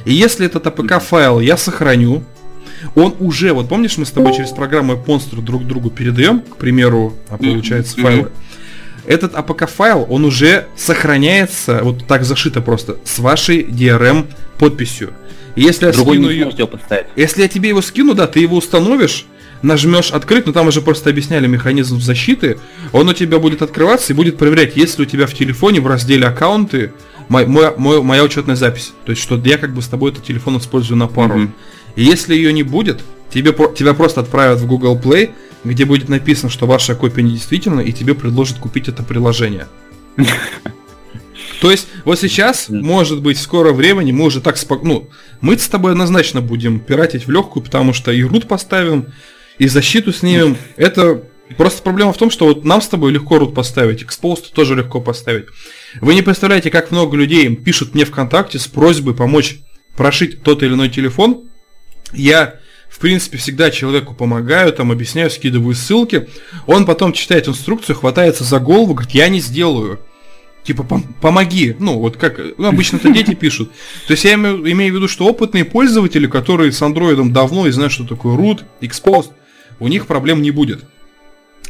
И 0.04 0.12
если 0.12 0.46
этот 0.46 0.66
APK 0.66 0.98
файл 0.98 1.38
я 1.38 1.56
сохраню, 1.56 2.24
он 2.96 3.14
уже, 3.20 3.52
вот 3.52 3.68
помнишь, 3.68 3.98
мы 3.98 4.04
с 4.04 4.10
тобой 4.10 4.34
через 4.34 4.50
программу 4.50 4.94
Monster 4.94 5.40
друг 5.40 5.64
другу 5.64 5.90
передаем, 5.90 6.40
к 6.40 6.56
примеру, 6.56 7.14
а 7.30 7.38
получается 7.38 7.96
файлы. 8.00 8.32
Этот 9.06 9.34
APK 9.34 9.68
файл, 9.68 10.06
он 10.10 10.24
уже 10.24 10.66
сохраняется, 10.76 11.80
вот 11.84 12.06
так 12.08 12.24
зашито 12.24 12.62
просто, 12.62 12.96
с 13.04 13.20
вашей 13.20 13.62
DRM 13.62 14.26
подписью. 14.58 15.12
И 15.54 15.60
если 15.60 15.86
я 15.86 15.92
скину 15.92 16.30
ее, 16.30 16.50
если 17.14 17.42
я 17.42 17.48
тебе 17.48 17.68
его 17.68 17.80
скину, 17.80 18.14
да, 18.14 18.26
ты 18.26 18.40
его 18.40 18.56
установишь, 18.56 19.26
нажмешь 19.64 20.10
открыть, 20.10 20.46
но 20.46 20.52
там 20.52 20.68
уже 20.68 20.80
просто 20.82 21.10
объясняли 21.10 21.46
механизм 21.46 22.00
защиты, 22.00 22.58
он 22.92 23.08
у 23.08 23.12
тебя 23.14 23.38
будет 23.38 23.62
открываться 23.62 24.12
и 24.12 24.16
будет 24.16 24.36
проверять, 24.36 24.76
есть 24.76 24.98
ли 24.98 25.04
у 25.04 25.08
тебя 25.08 25.26
в 25.26 25.34
телефоне 25.34 25.80
в 25.80 25.86
разделе 25.86 26.26
аккаунты 26.26 26.92
мой, 27.28 27.46
мой, 27.46 27.74
мой, 27.76 28.02
моя 28.02 28.22
учетная 28.22 28.56
запись. 28.56 28.92
То 29.06 29.10
есть, 29.10 29.22
что 29.22 29.40
я 29.42 29.56
как 29.56 29.74
бы 29.74 29.80
с 29.80 29.88
тобой 29.88 30.12
этот 30.12 30.24
телефон 30.24 30.58
использую 30.58 30.98
на 30.98 31.06
пару. 31.06 31.40
Mm-hmm. 31.40 31.50
И 31.96 32.04
если 32.04 32.34
ее 32.34 32.52
не 32.52 32.62
будет, 32.62 33.00
тебе, 33.32 33.52
тебя 33.74 33.94
просто 33.94 34.20
отправят 34.20 34.60
в 34.60 34.66
Google 34.66 35.00
Play, 35.02 35.30
где 35.64 35.86
будет 35.86 36.10
написано, 36.10 36.50
что 36.50 36.66
ваша 36.66 36.94
копия 36.94 37.22
недействительна, 37.22 37.80
и 37.80 37.92
тебе 37.92 38.14
предложат 38.14 38.58
купить 38.58 38.88
это 38.88 39.02
приложение. 39.02 39.66
То 41.62 41.70
есть, 41.70 41.88
вот 42.04 42.18
сейчас, 42.18 42.66
может 42.68 43.22
быть, 43.22 43.38
в 43.38 43.40
скорое 43.40 43.72
времени 43.72 44.12
мы 44.12 44.26
уже 44.26 44.42
так 44.42 44.58
спокойно... 44.58 44.94
Ну, 44.94 45.08
мы 45.40 45.56
с 45.56 45.66
тобой 45.66 45.92
однозначно 45.92 46.42
будем 46.42 46.80
пиратить 46.80 47.26
в 47.26 47.30
легкую, 47.30 47.62
потому 47.64 47.94
что 47.94 48.12
и 48.12 48.22
рут 48.22 48.46
поставим, 48.46 49.06
и 49.58 49.68
защиту 49.68 50.12
снимем. 50.12 50.56
Это 50.76 51.22
просто 51.56 51.82
проблема 51.82 52.12
в 52.12 52.18
том, 52.18 52.30
что 52.30 52.46
вот 52.46 52.64
нам 52.64 52.80
с 52.80 52.88
тобой 52.88 53.12
легко 53.12 53.38
рут 53.38 53.54
поставить, 53.54 54.02
Exposed 54.02 54.52
тоже 54.52 54.74
легко 54.74 55.00
поставить. 55.00 55.46
Вы 56.00 56.14
не 56.14 56.22
представляете, 56.22 56.70
как 56.70 56.90
много 56.90 57.16
людей 57.16 57.54
пишут 57.54 57.94
мне 57.94 58.04
ВКонтакте 58.04 58.58
с 58.58 58.66
просьбой 58.66 59.14
помочь 59.14 59.58
прошить 59.96 60.42
тот 60.42 60.62
или 60.62 60.72
иной 60.72 60.88
телефон, 60.88 61.44
я, 62.12 62.56
в 62.88 62.98
принципе, 62.98 63.38
всегда 63.38 63.70
человеку 63.70 64.14
помогаю, 64.14 64.72
там 64.72 64.92
объясняю, 64.92 65.30
скидываю 65.30 65.74
ссылки. 65.74 66.28
Он 66.66 66.86
потом 66.86 67.12
читает 67.12 67.48
инструкцию, 67.48 67.96
хватается 67.96 68.44
за 68.44 68.58
голову, 68.58 68.94
говорит, 68.94 69.14
я 69.14 69.28
не 69.28 69.40
сделаю. 69.40 70.00
Типа, 70.62 70.82
пом- 70.82 71.04
помоги. 71.20 71.76
Ну, 71.78 71.98
вот 71.98 72.16
как 72.16 72.40
ну, 72.56 72.68
обычно 72.68 72.96
это 72.96 73.10
дети 73.10 73.34
пишут. 73.34 73.70
То 74.06 74.12
есть 74.12 74.24
я 74.24 74.34
имею, 74.34 74.60
имею 74.72 74.92
в 74.92 74.96
виду, 74.96 75.08
что 75.08 75.26
опытные 75.26 75.64
пользователи, 75.64 76.26
которые 76.26 76.72
с 76.72 76.80
андроидом 76.80 77.32
давно 77.32 77.66
и 77.66 77.70
знают, 77.70 77.92
что 77.92 78.04
такое 78.04 78.36
root, 78.36 78.62
exposed, 78.80 79.32
у 79.80 79.88
них 79.88 80.06
проблем 80.06 80.42
не 80.42 80.50
будет. 80.50 80.84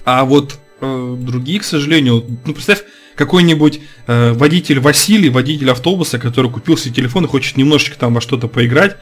А 0.05 0.25
вот 0.25 0.59
э, 0.81 1.17
другие, 1.19 1.61
к 1.61 1.65
сожалению, 1.65 2.25
ну 2.45 2.53
представь, 2.53 2.85
какой-нибудь 3.17 3.81
э, 4.07 4.33
водитель 4.33 4.81
Василий, 4.81 5.31
водитель 5.31 5.71
автобуса, 5.71 6.19
который 6.19 6.51
купил 6.51 6.77
себе 6.77 6.95
телефон 6.95 7.25
и 7.25 7.29
хочет 7.29 7.57
немножечко 7.57 7.99
там 7.99 8.15
во 8.15 8.21
что-то 8.21 8.49
поиграть, 8.49 8.97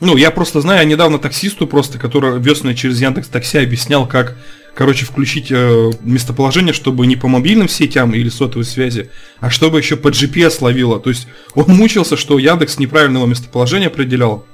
ну, 0.00 0.16
я 0.16 0.30
просто 0.30 0.60
знаю, 0.60 0.80
я 0.80 0.84
недавно 0.84 1.18
таксисту 1.18 1.66
просто, 1.66 1.98
который 1.98 2.38
вез 2.38 2.62
меня 2.62 2.74
через 2.74 3.00
Яндекс 3.00 3.28
Такси, 3.28 3.58
объяснял, 3.58 4.06
как, 4.06 4.36
короче, 4.74 5.04
включить 5.04 5.48
э, 5.50 5.90
местоположение, 6.02 6.72
чтобы 6.72 7.06
не 7.08 7.16
по 7.16 7.26
мобильным 7.26 7.68
сетям 7.68 8.14
или 8.14 8.28
сотовой 8.28 8.64
связи, 8.64 9.10
а 9.40 9.50
чтобы 9.50 9.78
еще 9.78 9.96
по 9.96 10.08
GPS 10.08 10.58
ловило. 10.60 11.00
То 11.00 11.10
есть 11.10 11.26
он 11.54 11.74
мучился, 11.74 12.16
что 12.16 12.38
Яндекс 12.38 12.78
неправильного 12.78 13.26
местоположения 13.26 13.88
определял. 13.88 14.46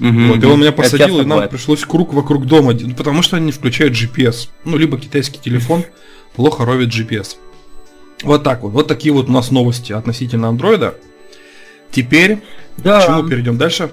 Угу, 0.00 0.34
вот, 0.34 0.42
и 0.42 0.46
он 0.46 0.60
меня 0.60 0.72
посадил, 0.72 1.16
и 1.16 1.24
нам 1.24 1.28
бывает. 1.28 1.50
пришлось 1.50 1.84
круг 1.84 2.14
вокруг 2.14 2.46
дома, 2.46 2.72
ну, 2.72 2.94
потому 2.94 3.20
что 3.20 3.36
они 3.36 3.46
не 3.46 3.52
включают 3.52 3.94
GPS. 3.94 4.48
Ну, 4.64 4.78
либо 4.78 4.98
китайский 4.98 5.38
телефон 5.38 5.84
плохо 6.34 6.64
ровит 6.64 6.88
GPS. 6.88 7.36
Вот 8.22 8.42
так 8.42 8.62
вот. 8.62 8.72
Вот 8.72 8.88
такие 8.88 9.12
вот 9.12 9.28
у 9.28 9.32
нас 9.32 9.50
новости 9.50 9.92
относительно 9.92 10.48
андроида. 10.48 10.94
Теперь 11.90 12.40
да. 12.78 13.00
к 13.00 13.06
чему 13.06 13.28
перейдем 13.28 13.58
дальше? 13.58 13.90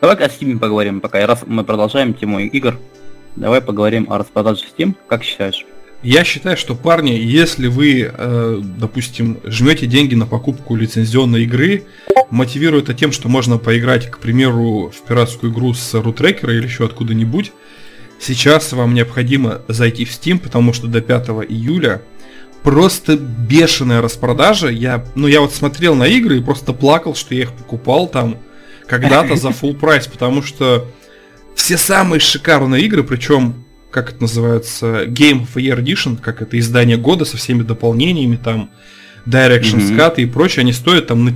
Давай 0.00 0.16
о 0.16 0.28
Steam 0.28 0.58
поговорим, 0.58 1.00
пока 1.00 1.24
раз 1.26 1.44
мы 1.46 1.64
продолжаем 1.64 2.14
тему 2.14 2.40
игр. 2.40 2.78
Давай 3.36 3.60
поговорим 3.60 4.10
о 4.10 4.18
распродаже 4.18 4.64
Steam. 4.64 4.94
Как 5.08 5.22
считаешь? 5.22 5.64
Я 6.02 6.22
считаю, 6.22 6.56
что 6.56 6.76
парни, 6.76 7.10
если 7.10 7.66
вы, 7.66 8.10
э, 8.12 8.62
допустим, 8.62 9.38
жмете 9.44 9.86
деньги 9.86 10.14
на 10.14 10.26
покупку 10.26 10.76
лицензионной 10.76 11.42
игры, 11.42 11.86
мотивирует 12.30 12.84
это 12.84 12.94
тем, 12.94 13.10
что 13.10 13.28
можно 13.28 13.58
поиграть, 13.58 14.08
к 14.08 14.18
примеру, 14.18 14.92
в 14.94 15.06
пиратскую 15.08 15.52
игру 15.52 15.74
с 15.74 15.94
рутрекера 15.94 16.54
или 16.54 16.64
еще 16.64 16.84
откуда-нибудь, 16.84 17.52
сейчас 18.20 18.72
вам 18.72 18.94
необходимо 18.94 19.62
зайти 19.66 20.04
в 20.04 20.10
Steam, 20.10 20.38
потому 20.38 20.72
что 20.72 20.86
до 20.86 21.00
5 21.00 21.28
июля 21.48 22.02
просто 22.62 23.16
бешеная 23.16 24.00
распродажа. 24.00 24.68
Я, 24.68 25.04
ну, 25.16 25.26
я 25.26 25.40
вот 25.40 25.52
смотрел 25.52 25.96
на 25.96 26.06
игры 26.06 26.38
и 26.38 26.42
просто 26.42 26.72
плакал, 26.72 27.16
что 27.16 27.34
я 27.34 27.42
их 27.42 27.52
покупал 27.52 28.06
там 28.06 28.38
когда-то 28.86 29.34
за 29.34 29.48
full 29.48 29.74
прайс, 29.74 30.06
потому 30.06 30.42
что 30.42 30.86
все 31.56 31.76
самые 31.76 32.20
шикарные 32.20 32.84
игры, 32.84 33.02
причем, 33.02 33.64
как 33.90 34.10
это 34.10 34.22
называется, 34.22 35.04
Game 35.04 35.42
of 35.42 35.54
Year 35.56 35.82
Edition, 35.82 36.18
как 36.20 36.42
это 36.42 36.58
издание 36.58 36.96
года 36.96 37.24
со 37.24 37.36
всеми 37.36 37.62
дополнениями, 37.62 38.36
там, 38.36 38.70
Directions 39.26 39.90
mm-hmm. 39.90 40.14
и 40.16 40.26
прочее, 40.26 40.62
они 40.62 40.72
стоят 40.72 41.08
там 41.08 41.24
на 41.24 41.30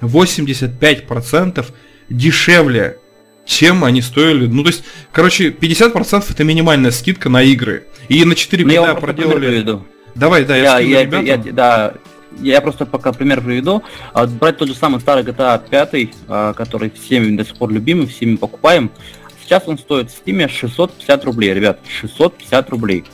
50-85% 0.00 1.66
дешевле, 2.10 2.98
чем 3.46 3.84
они 3.84 4.02
стоили. 4.02 4.46
Ну, 4.46 4.62
то 4.62 4.68
есть, 4.68 4.84
короче, 5.10 5.48
50% 5.48 6.24
это 6.28 6.44
минимальная 6.44 6.90
скидка 6.90 7.28
на 7.28 7.42
игры. 7.42 7.86
И 8.08 8.24
на 8.24 8.34
4 8.34 8.64
года 8.64 8.94
ну, 8.94 9.00
проделали... 9.00 9.80
Давай, 10.14 10.44
да, 10.44 10.56
я, 10.56 10.78
я, 10.78 11.00
я, 11.00 11.20
я, 11.20 11.38
да, 11.38 11.94
я 12.40 12.60
просто 12.60 12.86
пока 12.86 13.12
пример 13.12 13.40
приведу. 13.40 13.82
А, 14.12 14.26
брать 14.26 14.58
тот 14.58 14.68
же 14.68 14.74
самый 14.74 15.00
старый 15.00 15.24
GTA 15.24 15.60
5, 15.68 16.08
а, 16.28 16.52
который 16.52 16.90
всеми 16.90 17.36
до 17.36 17.44
сих 17.44 17.56
пор 17.56 17.70
любимый, 17.72 18.06
всеми 18.06 18.36
покупаем. 18.36 18.90
Сейчас 19.44 19.64
он 19.66 19.78
стоит 19.78 20.10
в 20.10 20.24
Steam 20.24 20.48
650 20.48 21.24
рублей, 21.24 21.54
ребят, 21.54 21.80
650 22.00 22.70
рублей. 22.70 23.04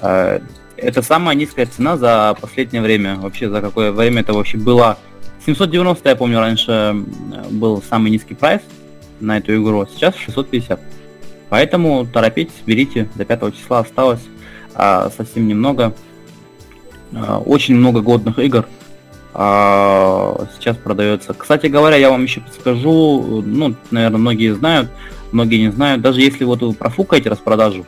А, 0.00 0.40
это 0.76 1.02
самая 1.02 1.34
низкая 1.34 1.66
цена 1.66 1.96
за 1.96 2.36
последнее 2.40 2.82
время. 2.82 3.16
Вообще, 3.16 3.48
за 3.48 3.60
какое 3.60 3.92
время 3.92 4.20
это 4.20 4.32
вообще 4.32 4.58
было. 4.58 4.98
790, 5.44 6.08
я 6.08 6.16
помню, 6.16 6.40
раньше 6.40 6.94
был 7.50 7.82
самый 7.88 8.10
низкий 8.10 8.34
прайс 8.34 8.62
на 9.20 9.38
эту 9.38 9.54
игру, 9.54 9.86
сейчас 9.86 10.16
650. 10.16 10.80
Поэтому 11.48 12.04
торопитесь, 12.06 12.54
берите, 12.66 13.08
до 13.14 13.24
5 13.24 13.56
числа 13.56 13.78
осталось 13.80 14.22
а, 14.74 15.10
совсем 15.16 15.46
немного. 15.46 15.94
А, 17.14 17.38
очень 17.38 17.76
много 17.76 18.00
годных 18.00 18.38
игр 18.38 18.66
а, 19.32 20.46
сейчас 20.58 20.76
продается. 20.76 21.34
Кстати 21.34 21.66
говоря, 21.66 21.96
я 21.96 22.10
вам 22.10 22.24
еще 22.24 22.40
подскажу, 22.40 23.42
ну, 23.44 23.74
наверное, 23.90 24.18
многие 24.18 24.54
знают, 24.54 24.90
многие 25.32 25.66
не 25.66 25.70
знают, 25.70 26.02
даже 26.02 26.20
если 26.20 26.44
вот 26.44 26.62
вы 26.62 26.72
профукаете 26.72 27.30
распродажу, 27.30 27.86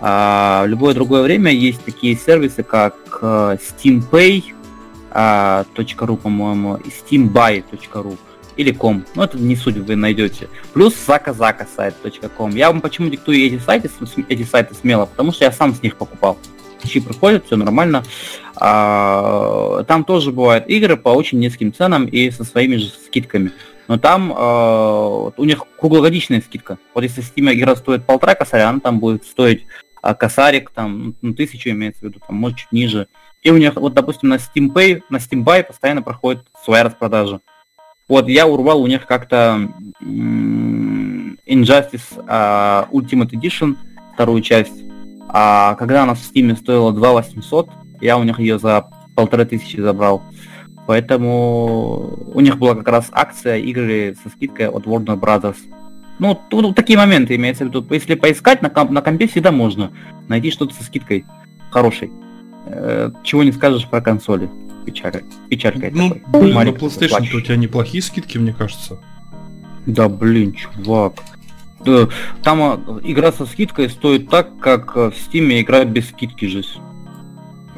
а, 0.00 0.64
в 0.64 0.68
любое 0.68 0.94
другое 0.94 1.22
время 1.22 1.52
есть 1.52 1.84
такие 1.84 2.16
сервисы, 2.16 2.62
как 2.62 2.94
э, 3.20 3.56
SteamPay.ru, 3.82 6.16
по-моему, 6.16 6.76
SteamBuy.ru 6.76 8.16
или 8.56 8.72
com. 8.72 9.04
Ну, 9.14 9.22
это 9.22 9.38
не 9.38 9.56
суть, 9.56 9.76
вы 9.76 9.96
найдете. 9.96 10.48
Плюс 10.72 10.94
заказака 11.06 11.66
сайт.com. 11.76 12.50
Я 12.50 12.70
вам 12.70 12.80
почему 12.80 13.08
диктую 13.08 13.38
эти 13.38 13.58
сайты, 13.58 13.90
эти 14.28 14.44
сайты 14.44 14.74
смело, 14.74 15.06
потому 15.06 15.32
что 15.32 15.44
я 15.44 15.52
сам 15.52 15.74
с 15.74 15.82
них 15.82 15.96
покупал 15.96 16.38
чип 16.86 17.04
проходит, 17.04 17.46
все 17.46 17.56
нормально. 17.56 18.04
А, 18.56 19.84
там 19.84 20.04
тоже 20.04 20.32
бывают 20.32 20.68
игры 20.68 20.96
по 20.96 21.10
очень 21.10 21.38
низким 21.38 21.72
ценам 21.72 22.06
и 22.06 22.30
со 22.30 22.44
своими 22.44 22.76
же 22.76 22.88
скидками. 22.88 23.52
Но 23.88 23.98
там 23.98 24.32
а, 24.36 25.32
у 25.36 25.44
них 25.44 25.64
круглогодичная 25.78 26.40
скидка. 26.40 26.78
Вот 26.94 27.02
если 27.02 27.24
Steam 27.24 27.52
игра 27.52 27.74
стоит 27.74 28.04
полтора 28.04 28.34
косаря, 28.34 28.68
она 28.68 28.80
там 28.80 29.00
будет 29.00 29.24
стоить 29.24 29.64
а, 30.02 30.14
косарик, 30.14 30.70
там, 30.70 31.14
ну, 31.22 31.34
тысячу 31.34 31.70
имеется 31.70 32.02
в 32.02 32.04
виду, 32.04 32.20
там, 32.26 32.36
может, 32.36 32.58
чуть 32.58 32.72
ниже. 32.72 33.08
И 33.42 33.50
у 33.50 33.56
них, 33.56 33.76
вот, 33.76 33.94
допустим, 33.94 34.28
на 34.28 34.34
Steam 34.34 34.72
Pay, 34.72 35.02
на 35.08 35.16
Steam 35.16 35.42
Buy 35.42 35.64
постоянно 35.64 36.02
проходит 36.02 36.44
своя 36.64 36.84
распродажа. 36.84 37.40
Вот, 38.08 38.28
я 38.28 38.46
урвал 38.46 38.82
у 38.82 38.86
них 38.86 39.06
как-то 39.06 39.68
Injustice 40.00 41.36
uh, 42.16 42.88
Ultimate 42.90 43.30
Edition, 43.30 43.76
вторую 44.14 44.42
часть, 44.42 44.82
а 45.28 45.74
когда 45.74 46.04
она 46.04 46.14
в 46.14 46.18
Steam 46.18 46.56
стоила 46.56 46.92
2 46.92 47.12
800, 47.12 47.68
Я 48.00 48.16
у 48.16 48.22
них 48.22 48.38
ее 48.38 48.58
за 48.58 48.88
полторы 49.14 49.44
тысячи 49.44 49.80
забрал. 49.80 50.22
Поэтому 50.88 52.18
у 52.32 52.40
них 52.40 52.56
была 52.56 52.74
как 52.74 52.88
раз 52.88 53.08
акция 53.12 53.58
игры 53.58 54.16
со 54.22 54.30
скидкой 54.30 54.70
от 54.70 54.86
Warner 54.86 55.20
Brothers. 55.20 55.58
Ну, 56.18 56.34
тут 56.48 56.74
такие 56.76 56.98
моменты 56.98 57.36
имеется 57.36 57.66
в 57.66 57.68
виду. 57.68 57.86
Если 57.90 58.14
поискать 58.14 58.62
на, 58.62 58.70
комп, 58.70 58.92
на 58.92 59.02
компе 59.02 59.28
всегда 59.28 59.52
можно 59.52 59.92
найти 60.28 60.50
что-то 60.50 60.72
со 60.72 60.82
скидкой 60.82 61.26
хорошей. 61.70 62.10
Э, 62.64 63.10
чего 63.22 63.42
не 63.42 63.52
скажешь 63.52 63.86
про 63.86 64.00
консоли. 64.00 64.48
Печаль, 64.86 65.24
печалька. 65.50 65.90
Ну, 65.92 66.08
такой. 66.08 66.40
блин, 66.40 66.54
на 66.54 66.68
PlayStation 66.70 67.36
у 67.36 67.40
тебя 67.42 67.56
неплохие 67.56 68.02
скидки, 68.02 68.38
мне 68.38 68.54
кажется. 68.54 68.98
Да, 69.84 70.08
блин, 70.08 70.54
чувак. 70.54 71.16
Там 72.42 72.62
а, 72.62 72.80
игра 73.04 73.30
со 73.30 73.44
скидкой 73.44 73.90
стоит 73.90 74.30
так, 74.30 74.58
как 74.58 74.96
в 74.96 75.12
Steam 75.12 75.60
игра 75.60 75.84
без 75.84 76.08
скидки 76.08 76.46
же. 76.46 76.64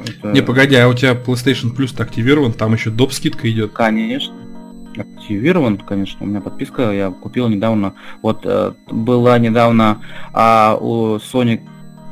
Это... 0.07 0.31
Не, 0.31 0.41
погоди, 0.41 0.75
а 0.75 0.87
у 0.87 0.93
тебя 0.93 1.13
PlayStation 1.13 1.75
Plus 1.75 1.99
активирован, 2.01 2.53
там 2.53 2.73
еще 2.73 2.89
доп 2.89 3.13
скидка 3.13 3.49
идет. 3.49 3.71
Конечно. 3.73 4.33
Активирован, 4.97 5.77
конечно, 5.77 6.25
у 6.25 6.29
меня 6.29 6.41
подписка, 6.41 6.91
я 6.91 7.11
купил 7.11 7.47
недавно. 7.47 7.93
Вот 8.21 8.41
э, 8.43 8.73
была 8.89 9.39
недавно 9.39 10.01
а, 10.33 10.77
у 10.79 11.15
Sony 11.15 11.61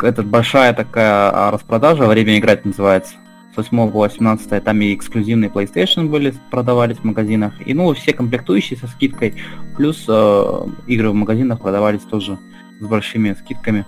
этот 0.02 0.28
большая 0.28 0.74
такая 0.74 1.30
а, 1.30 1.52
распродажа, 1.52 2.08
время 2.08 2.38
играть 2.38 2.66
называется. 2.66 3.16
С 3.54 3.58
8 3.58 3.92
по 3.92 4.00
18 4.00 4.64
там 4.64 4.82
и 4.82 4.94
эксклюзивные 4.94 5.50
PlayStation 5.50 6.08
были, 6.08 6.34
продавались 6.52 6.98
в 6.98 7.04
магазинах. 7.04 7.54
И 7.66 7.74
ну 7.74 7.94
все 7.94 8.14
комплектующие 8.14 8.80
со 8.80 8.88
скидкой, 8.88 9.34
плюс 9.76 10.06
э, 10.08 10.68
игры 10.88 11.10
в 11.10 11.16
магазинах 11.16 11.60
продавались 11.60 12.04
тоже 12.04 12.38
с 12.80 12.86
большими 12.86 13.34
скидками. 13.34 13.86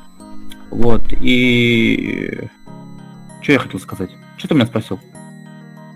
Вот, 0.71 1.03
и 1.21 2.49
что 3.41 3.51
я 3.53 3.59
хотел 3.59 3.79
сказать? 3.79 4.11
Что 4.37 4.47
ты 4.47 4.53
меня 4.55 4.65
спросил? 4.65 4.99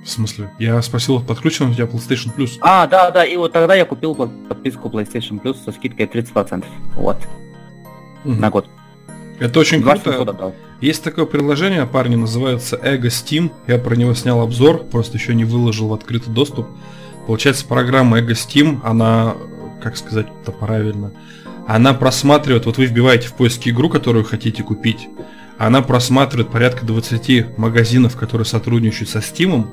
В 0.04 0.10
смысле? 0.10 0.52
Я 0.60 0.82
спросил, 0.82 1.20
подключен 1.20 1.72
у 1.72 1.74
тебя 1.74 1.86
PlayStation 1.86 2.36
Plus. 2.36 2.58
А, 2.62 2.86
да, 2.88 3.10
да, 3.12 3.26
и 3.26 3.36
вот 3.38 3.54
тогда 3.54 3.74
я 3.74 3.86
купил 3.86 4.14
подписку 4.14 4.90
PlayStation 4.90 5.42
Plus 5.42 5.64
со 5.64 5.72
скидкой 5.72 6.06
30%. 6.06 6.64
Вот. 6.96 7.18
Угу. 8.24 8.34
На 8.34 8.50
год. 8.50 8.68
Это 9.40 9.60
очень 9.60 9.82
круто. 9.82 10.54
Есть 10.82 11.04
такое 11.04 11.26
приложение, 11.26 11.86
парни, 11.86 12.16
называется 12.16 12.76
Ego 12.76 13.08
Steam. 13.08 13.52
Я 13.68 13.78
про 13.78 13.96
него 13.96 14.14
снял 14.14 14.42
обзор, 14.42 14.84
просто 14.84 15.18
еще 15.18 15.34
не 15.34 15.46
выложил 15.46 15.88
в 15.88 15.94
открытый 15.94 16.34
доступ. 16.34 16.68
Получается, 17.28 17.66
программа 17.66 18.20
Ego 18.20 18.34
Steam, 18.34 18.80
она, 18.84 19.36
как 19.82 19.98
сказать 19.98 20.28
это 20.42 20.52
правильно, 20.52 21.12
она 21.68 21.94
просматривает, 21.94 22.66
вот 22.66 22.78
вы 22.78 22.86
вбиваете 22.86 23.28
в 23.28 23.34
поиске 23.34 23.72
игру, 23.72 23.90
которую 23.90 24.24
хотите 24.24 24.62
купить, 24.62 25.08
она 25.58 25.82
просматривает 25.82 26.50
порядка 26.50 26.86
20 26.86 27.58
магазинов, 27.58 28.18
которые 28.18 28.46
сотрудничают 28.46 29.10
со 29.10 29.20
Steam 29.20 29.68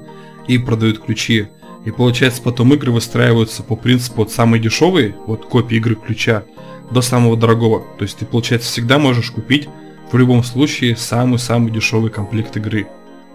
и 0.47 0.59
продают 0.59 1.01
ключи. 1.01 1.49
И 1.85 1.91
получается 1.91 2.43
потом 2.43 2.73
игры 2.75 2.93
выстраиваются 2.93 3.63
по 3.63 3.75
принципу 3.75 4.23
от 4.23 4.31
самой 4.31 4.61
дешевой, 4.61 5.15
вот 5.27 5.47
копии 5.47 5.77
игры 5.77 5.97
ключа, 5.97 6.45
до 6.91 7.01
самого 7.01 7.37
дорогого. 7.37 7.85
То 7.99 8.05
есть 8.05 8.19
ты, 8.19 8.27
получается, 8.27 8.71
всегда 8.71 8.99
можешь 8.99 9.31
купить 9.31 9.69
в 10.13 10.17
любом 10.17 10.45
случае 10.45 10.95
самый-самый 10.95 11.73
дешевый 11.73 12.11
комплект 12.11 12.57
игры. 12.57 12.87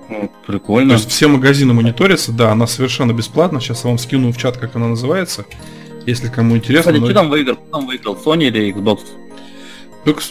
Ну, 0.10 0.31
прикольно. 0.45 0.91
То 0.91 0.95
есть 0.95 1.10
все 1.10 1.27
магазины 1.27 1.73
мониторятся, 1.73 2.31
да, 2.31 2.51
она 2.51 2.67
совершенно 2.67 3.12
бесплатна. 3.12 3.60
Сейчас 3.60 3.83
я 3.83 3.89
вам 3.89 3.97
скину 3.97 4.31
в 4.31 4.38
чат, 4.38 4.57
как 4.57 4.75
она 4.77 4.88
называется. 4.88 5.45
Если 6.05 6.29
кому 6.29 6.55
интересно. 6.55 6.93
Кстати, 6.93 7.01
но... 7.01 7.07
что 7.07 7.15
там 7.15 7.29
выиграл? 7.29 7.55
Кто 7.57 7.71
там 7.71 7.88
выиграл? 7.88 8.15
Sony 8.15 8.47
или 8.47 8.73
Xbox? 8.73 8.99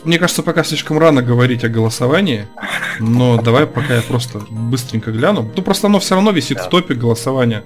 Мне 0.04 0.18
кажется, 0.18 0.42
пока 0.42 0.64
слишком 0.64 0.98
рано 0.98 1.22
говорить 1.22 1.64
о 1.64 1.68
голосовании, 1.68 2.46
но 2.98 3.40
давай 3.40 3.66
пока 3.66 3.96
я 3.96 4.02
просто 4.02 4.40
быстренько 4.48 5.10
гляну. 5.12 5.50
Ну, 5.54 5.62
просто 5.62 5.88
оно 5.88 5.98
все 5.98 6.14
равно 6.14 6.30
висит 6.30 6.58
да. 6.58 6.64
в 6.64 6.70
топе 6.70 6.94
голосования. 6.94 7.62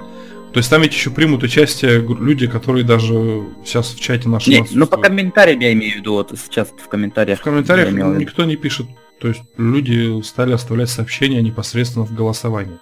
То 0.52 0.58
есть 0.58 0.68
там 0.68 0.82
ведь 0.82 0.92
еще 0.92 1.10
примут 1.10 1.44
участие 1.44 2.00
люди, 2.00 2.48
которые 2.48 2.84
даже 2.84 3.44
сейчас 3.64 3.92
в 3.92 4.00
чате 4.00 4.28
нашем... 4.28 4.52
Не, 4.52 4.66
ну 4.72 4.86
по 4.86 4.96
комментариям 4.96 5.60
я 5.60 5.72
имею 5.72 5.92
в 5.92 5.96
виду, 5.96 6.14
вот 6.14 6.32
сейчас 6.36 6.68
в 6.76 6.88
комментариях. 6.88 7.38
В 7.38 7.42
комментариях 7.42 7.92
никто 7.92 8.44
не 8.44 8.56
пишет. 8.56 8.86
То 9.20 9.28
есть 9.28 9.42
люди 9.56 10.20
стали 10.22 10.52
оставлять 10.52 10.90
сообщения 10.90 11.42
непосредственно 11.42 12.04
в 12.04 12.14
голосовании. 12.14 12.80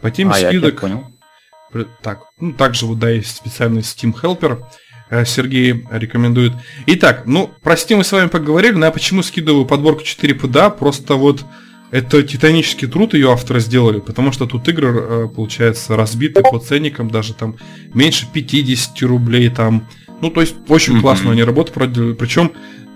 По 0.00 0.10
теме 0.10 0.32
а, 0.32 0.34
скидок... 0.34 0.74
Я 0.74 0.80
понял. 0.80 1.04
Так, 2.02 2.22
ну 2.40 2.52
также 2.52 2.86
вот 2.86 2.98
да, 2.98 3.10
есть 3.10 3.36
специальный 3.36 3.82
Steam 3.82 4.14
Helper, 4.14 4.64
Сергей 5.24 5.84
рекомендует. 5.90 6.52
Итак, 6.86 7.22
ну, 7.26 7.50
про 7.62 7.74
Steam 7.74 7.96
мы 7.96 8.04
с 8.04 8.12
вами 8.12 8.28
поговорили, 8.28 8.72
но 8.72 8.86
я 8.86 8.92
почему 8.92 9.22
скидываю 9.22 9.64
подборку 9.64 10.02
4 10.02 10.34
PDA, 10.34 10.76
просто 10.76 11.14
вот 11.14 11.44
это 11.90 12.22
титанический 12.22 12.86
труд 12.86 13.14
ее 13.14 13.32
авторы 13.32 13.60
сделали, 13.60 14.00
потому 14.00 14.32
что 14.32 14.46
тут 14.46 14.68
игры, 14.68 14.88
э, 14.88 15.28
получается, 15.34 15.96
разбиты 15.96 16.42
по 16.42 16.58
ценникам, 16.58 17.10
даже 17.10 17.32
там 17.32 17.56
меньше 17.94 18.26
50 18.32 19.00
рублей 19.02 19.48
там. 19.48 19.88
Ну, 20.20 20.30
то 20.30 20.40
есть, 20.40 20.56
очень 20.68 20.96
mm-hmm. 20.96 21.00
классно 21.00 21.32
они 21.32 21.42
проделали. 21.44 22.12
Причем, 22.12 22.52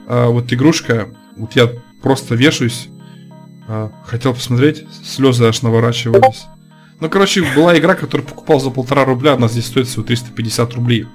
э, 0.09 0.27
вот 0.27 0.53
игрушка, 0.53 1.09
вот 1.37 1.57
я 1.57 1.71
просто 2.03 2.35
вешаюсь, 2.35 2.89
хотел 4.05 4.35
посмотреть, 4.35 4.85
слезы 5.05 5.45
аж 5.45 5.63
наворачивались. 5.63 6.47
Ну, 7.01 7.09
короче, 7.09 7.45
была 7.57 7.77
игра, 7.79 7.95
которую 7.95 8.27
покупал 8.27 8.61
за 8.61 8.71
полтора 8.71 9.05
рубля, 9.05 9.35
она 9.35 9.49
здесь 9.49 9.67
стоит 9.67 9.89
всего 9.89 10.03
350 10.03 10.75
рублей. 10.75 11.07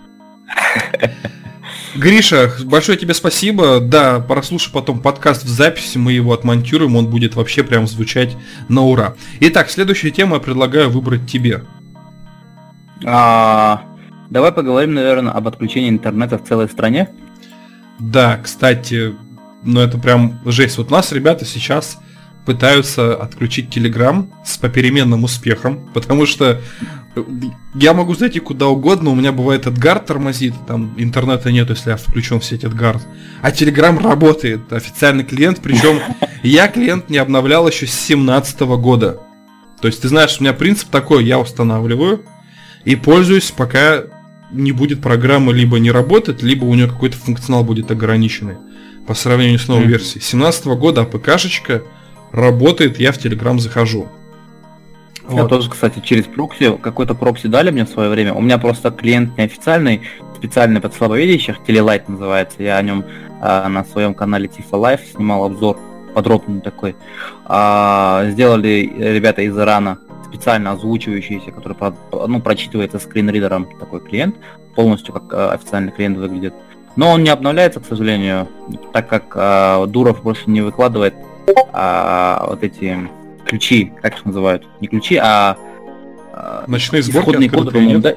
Гриша, 1.95 2.51
большое 2.63 2.97
тебе 2.97 3.13
спасибо. 3.13 3.79
Да, 3.79 4.19
прослушай 4.19 4.71
потом 4.71 4.99
подкаст 4.99 5.43
в 5.43 5.47
записи, 5.47 5.97
мы 5.97 6.11
его 6.11 6.33
отмонтируем, 6.33 6.95
он 6.95 7.07
будет 7.07 7.35
вообще 7.35 7.63
прям 7.63 7.87
звучать 7.87 8.37
на 8.69 8.83
ура. 8.83 9.15
Итак, 9.39 9.69
следующую 9.69 10.11
тему 10.11 10.35
я 10.35 10.41
предлагаю 10.41 10.89
выбрать 10.89 11.29
тебе. 11.29 11.63
А, 13.03 13.83
давай 14.29 14.51
поговорим, 14.51 14.93
наверное, 14.93 15.33
об 15.33 15.47
отключении 15.47 15.89
интернета 15.89 16.37
в 16.37 16.43
целой 16.43 16.69
стране. 16.69 17.09
Да, 17.99 18.37
кстати, 18.37 19.15
ну 19.63 19.79
это 19.81 19.97
прям 19.97 20.39
жесть. 20.45 20.77
Вот 20.77 20.91
у 20.91 20.93
нас 20.93 21.11
ребята 21.11 21.45
сейчас 21.45 21.99
пытаются 22.47 23.13
отключить 23.13 23.75
Telegram 23.75 24.25
с 24.45 24.55
попеременным 24.55 25.25
успехом, 25.25 25.89
потому 25.93 26.25
что 26.25 26.61
я 27.75 27.93
могу 27.93 28.15
зайти 28.15 28.39
куда 28.39 28.67
угодно, 28.67 29.09
у 29.09 29.15
меня 29.15 29.33
бывает 29.33 29.67
Эдгар 29.67 29.99
тормозит, 29.99 30.53
там 30.65 30.93
интернета 30.95 31.51
нет, 31.51 31.69
если 31.69 31.89
я 31.89 31.97
включен 31.97 32.39
в 32.39 32.45
сеть 32.45 32.63
Эдгар. 32.63 33.01
А 33.41 33.51
Telegram 33.51 34.01
работает, 34.01 34.71
официальный 34.71 35.25
клиент, 35.25 35.59
причем 35.61 35.99
я 36.41 36.69
клиент 36.69 37.09
не 37.09 37.17
обновлял 37.17 37.67
еще 37.67 37.85
с 37.85 38.07
2017 38.07 38.61
года. 38.61 39.19
То 39.81 39.89
есть 39.89 40.01
ты 40.01 40.07
знаешь, 40.07 40.37
у 40.39 40.43
меня 40.43 40.53
принцип 40.53 40.87
такой, 40.87 41.25
я 41.25 41.39
устанавливаю 41.39 42.23
и 42.85 42.95
пользуюсь, 42.95 43.51
пока 43.51 44.03
не 44.51 44.71
будет 44.71 45.01
программа 45.01 45.51
либо 45.51 45.79
не 45.79 45.91
работать, 45.91 46.41
либо 46.43 46.63
у 46.63 46.73
нее 46.75 46.87
какой-то 46.87 47.17
функционал 47.17 47.65
будет 47.65 47.91
ограниченный 47.91 48.55
по 49.05 49.15
сравнению 49.15 49.59
с 49.59 49.67
новой 49.67 49.87
версией. 49.87 50.21
2017 50.21 50.65
года 50.67 51.01
АПКшечка 51.01 51.83
работает, 52.31 52.99
я 52.99 53.11
в 53.11 53.17
Telegram 53.17 53.57
захожу. 53.59 54.07
Я 55.29 55.41
вот. 55.41 55.49
тоже, 55.49 55.69
кстати, 55.69 55.99
через 55.99 56.25
прокси, 56.25 56.77
какой-то 56.77 57.13
прокси 57.13 57.47
дали 57.47 57.69
мне 57.69 57.85
в 57.85 57.89
свое 57.89 58.09
время. 58.09 58.33
У 58.33 58.41
меня 58.41 58.57
просто 58.57 58.91
клиент 58.91 59.37
неофициальный, 59.37 60.01
специальный 60.35 60.79
под 60.79 60.93
слабовидящих, 60.93 61.57
Телелайт 61.65 62.07
называется. 62.07 62.63
Я 62.63 62.77
о 62.77 62.81
нем 62.81 63.03
а, 63.41 63.67
на 63.67 63.83
своем 63.83 64.13
канале 64.13 64.47
Tifa 64.47 64.71
Life 64.71 65.01
снимал 65.15 65.43
обзор 65.43 65.77
подробный 66.13 66.61
такой. 66.61 66.95
А, 67.45 68.25
сделали 68.29 68.91
ребята 68.97 69.41
из 69.41 69.57
Ирана 69.57 69.99
специально 70.25 70.71
озвучивающийся, 70.71 71.51
который 71.51 71.77
ну, 72.11 72.41
прочитывается 72.41 72.99
скринридером 72.99 73.67
такой 73.79 73.99
клиент, 73.99 74.35
полностью 74.75 75.13
как 75.13 75.33
а, 75.33 75.51
официальный 75.51 75.91
клиент 75.91 76.17
выглядит. 76.17 76.53
Но 76.95 77.11
он 77.11 77.23
не 77.23 77.29
обновляется, 77.29 77.79
к 77.79 77.85
сожалению, 77.85 78.47
так 78.93 79.09
как 79.09 79.33
а, 79.35 79.85
Дуров 79.87 80.23
больше 80.23 80.49
не 80.49 80.61
выкладывает 80.61 81.15
а, 81.73 82.45
вот 82.49 82.63
эти 82.63 82.97
ключи, 83.45 83.93
как 84.01 84.15
их 84.15 84.25
называют? 84.25 84.67
Не 84.81 84.87
ключи, 84.87 85.17
а, 85.17 85.57
а 86.33 86.65
Ночные 86.67 87.01
сборки 87.01 87.47
коды, 87.47 87.79
нет? 87.79 88.01
Да, 88.01 88.15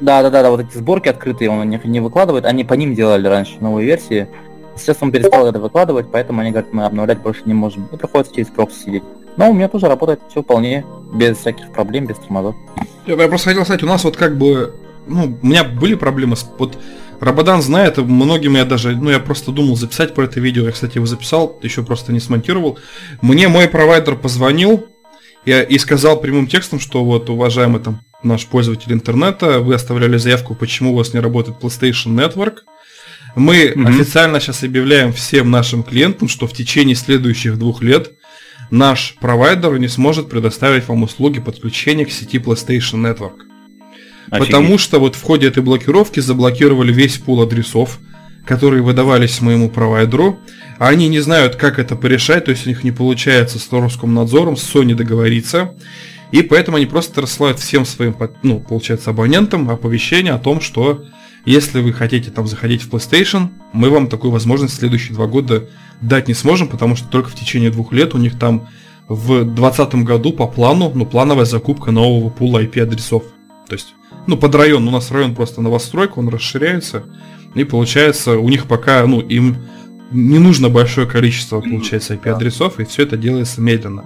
да, 0.00 0.22
да, 0.22 0.30
да, 0.30 0.42
да, 0.42 0.50
вот 0.50 0.60
эти 0.60 0.76
сборки 0.76 1.08
открытые 1.08 1.50
он 1.50 1.70
их 1.72 1.84
не 1.84 2.00
выкладывает, 2.00 2.44
они 2.44 2.64
по 2.64 2.74
ним 2.74 2.94
делали 2.94 3.26
раньше 3.26 3.54
новые 3.60 3.86
версии. 3.86 4.28
Сейчас 4.76 4.96
он 5.00 5.12
перестал 5.12 5.46
это 5.46 5.58
выкладывать, 5.58 6.06
поэтому 6.10 6.40
они 6.40 6.50
говорят, 6.50 6.72
мы 6.72 6.84
обновлять 6.84 7.18
больше 7.20 7.42
не 7.44 7.54
можем. 7.54 7.88
И 7.92 7.96
приходится 7.96 8.34
через 8.34 8.48
прокси 8.48 8.84
сидеть. 8.84 9.02
Но 9.36 9.50
у 9.50 9.52
меня 9.52 9.68
тоже 9.68 9.88
работает 9.88 10.20
все 10.28 10.42
вполне 10.42 10.84
без 11.12 11.38
всяких 11.38 11.70
проблем, 11.70 12.06
без 12.06 12.16
тормозов. 12.16 12.54
Я, 13.06 13.14
я 13.14 13.28
просто 13.28 13.50
хотел 13.50 13.64
сказать, 13.64 13.82
у 13.82 13.86
нас 13.86 14.04
вот 14.04 14.16
как 14.16 14.36
бы, 14.36 14.74
ну, 15.06 15.36
у 15.42 15.46
меня 15.46 15.64
были 15.64 15.94
проблемы 15.94 16.36
с 16.36 16.50
вот 16.58 16.78
Рабадан 17.20 17.60
знает, 17.60 17.98
многим 17.98 18.56
я 18.56 18.64
даже, 18.64 18.96
ну 18.96 19.10
я 19.10 19.20
просто 19.20 19.52
думал 19.52 19.76
записать 19.76 20.14
про 20.14 20.24
это 20.24 20.40
видео, 20.40 20.64
я, 20.64 20.72
кстати, 20.72 20.96
его 20.96 21.06
записал, 21.06 21.58
еще 21.62 21.82
просто 21.82 22.12
не 22.12 22.20
смонтировал. 22.20 22.78
Мне 23.20 23.48
мой 23.48 23.68
провайдер 23.68 24.16
позвонил 24.16 24.86
и, 25.44 25.52
и 25.52 25.78
сказал 25.78 26.18
прямым 26.18 26.46
текстом, 26.46 26.80
что 26.80 27.04
вот, 27.04 27.28
уважаемый 27.28 27.80
там 27.82 28.00
наш 28.22 28.46
пользователь 28.46 28.92
интернета, 28.92 29.60
вы 29.60 29.74
оставляли 29.74 30.16
заявку, 30.16 30.54
почему 30.54 30.92
у 30.92 30.96
вас 30.96 31.12
не 31.12 31.20
работает 31.20 31.58
PlayStation 31.60 32.14
Network. 32.14 32.60
Мы 33.36 33.66
mm-hmm. 33.66 33.88
официально 33.88 34.40
сейчас 34.40 34.64
объявляем 34.64 35.12
всем 35.12 35.50
нашим 35.50 35.82
клиентам, 35.82 36.26
что 36.28 36.46
в 36.46 36.54
течение 36.54 36.96
следующих 36.96 37.58
двух 37.58 37.82
лет 37.82 38.12
наш 38.70 39.16
провайдер 39.20 39.78
не 39.78 39.88
сможет 39.88 40.30
предоставить 40.30 40.88
вам 40.88 41.02
услуги 41.02 41.38
подключения 41.38 42.06
к 42.06 42.10
сети 42.10 42.38
PlayStation 42.38 42.96
Network. 42.96 43.49
Офигеть. 44.30 44.52
Потому 44.52 44.78
что 44.78 44.98
вот 45.00 45.16
в 45.16 45.22
ходе 45.22 45.48
этой 45.48 45.62
блокировки 45.62 46.20
заблокировали 46.20 46.92
весь 46.92 47.18
пул 47.18 47.42
адресов, 47.42 47.98
которые 48.44 48.82
выдавались 48.82 49.40
моему 49.40 49.68
провайдеру, 49.68 50.38
а 50.78 50.88
они 50.88 51.08
не 51.08 51.20
знают, 51.20 51.56
как 51.56 51.78
это 51.78 51.96
порешать, 51.96 52.46
то 52.46 52.52
есть 52.52 52.66
у 52.66 52.68
них 52.68 52.84
не 52.84 52.92
получается 52.92 53.58
с 53.58 53.70
Роскомнадзором, 53.70 54.56
с 54.56 54.74
Sony 54.74 54.94
договориться, 54.94 55.74
и 56.32 56.42
поэтому 56.42 56.76
они 56.76 56.86
просто 56.86 57.20
рассылают 57.20 57.58
всем 57.58 57.84
своим, 57.84 58.16
ну, 58.42 58.60
получается, 58.60 59.10
абонентам 59.10 59.68
оповещение 59.68 60.32
о 60.32 60.38
том, 60.38 60.60
что 60.60 61.04
если 61.44 61.80
вы 61.80 61.92
хотите 61.92 62.30
там 62.30 62.46
заходить 62.46 62.82
в 62.82 62.90
PlayStation, 62.90 63.48
мы 63.72 63.90
вам 63.90 64.08
такую 64.08 64.30
возможность 64.30 64.74
в 64.74 64.78
следующие 64.78 65.14
два 65.14 65.26
года 65.26 65.68
дать 66.00 66.28
не 66.28 66.34
сможем, 66.34 66.68
потому 66.68 66.96
что 66.96 67.08
только 67.08 67.30
в 67.30 67.34
течение 67.34 67.70
двух 67.70 67.92
лет 67.92 68.14
у 68.14 68.18
них 68.18 68.38
там 68.38 68.68
в 69.08 69.44
2020 69.44 69.94
году 69.96 70.32
по 70.32 70.46
плану, 70.46 70.92
ну, 70.94 71.04
плановая 71.04 71.46
закупка 71.46 71.90
нового 71.90 72.30
пула 72.30 72.62
IP-адресов. 72.62 73.24
То 73.68 73.74
есть, 73.74 73.94
ну, 74.30 74.36
под 74.36 74.54
район, 74.54 74.86
у 74.86 74.90
нас 74.90 75.10
район 75.10 75.34
просто 75.34 75.60
новостройка, 75.60 76.18
он 76.18 76.28
расширяется, 76.28 77.04
и 77.54 77.64
получается, 77.64 78.38
у 78.38 78.48
них 78.48 78.66
пока, 78.66 79.04
ну, 79.06 79.20
им 79.20 79.56
не 80.12 80.38
нужно 80.38 80.68
большое 80.68 81.06
количество, 81.06 81.60
получается, 81.60 82.14
IP-адресов, 82.14 82.78
и 82.80 82.84
все 82.84 83.02
это 83.02 83.16
делается 83.16 83.60
медленно. 83.60 84.04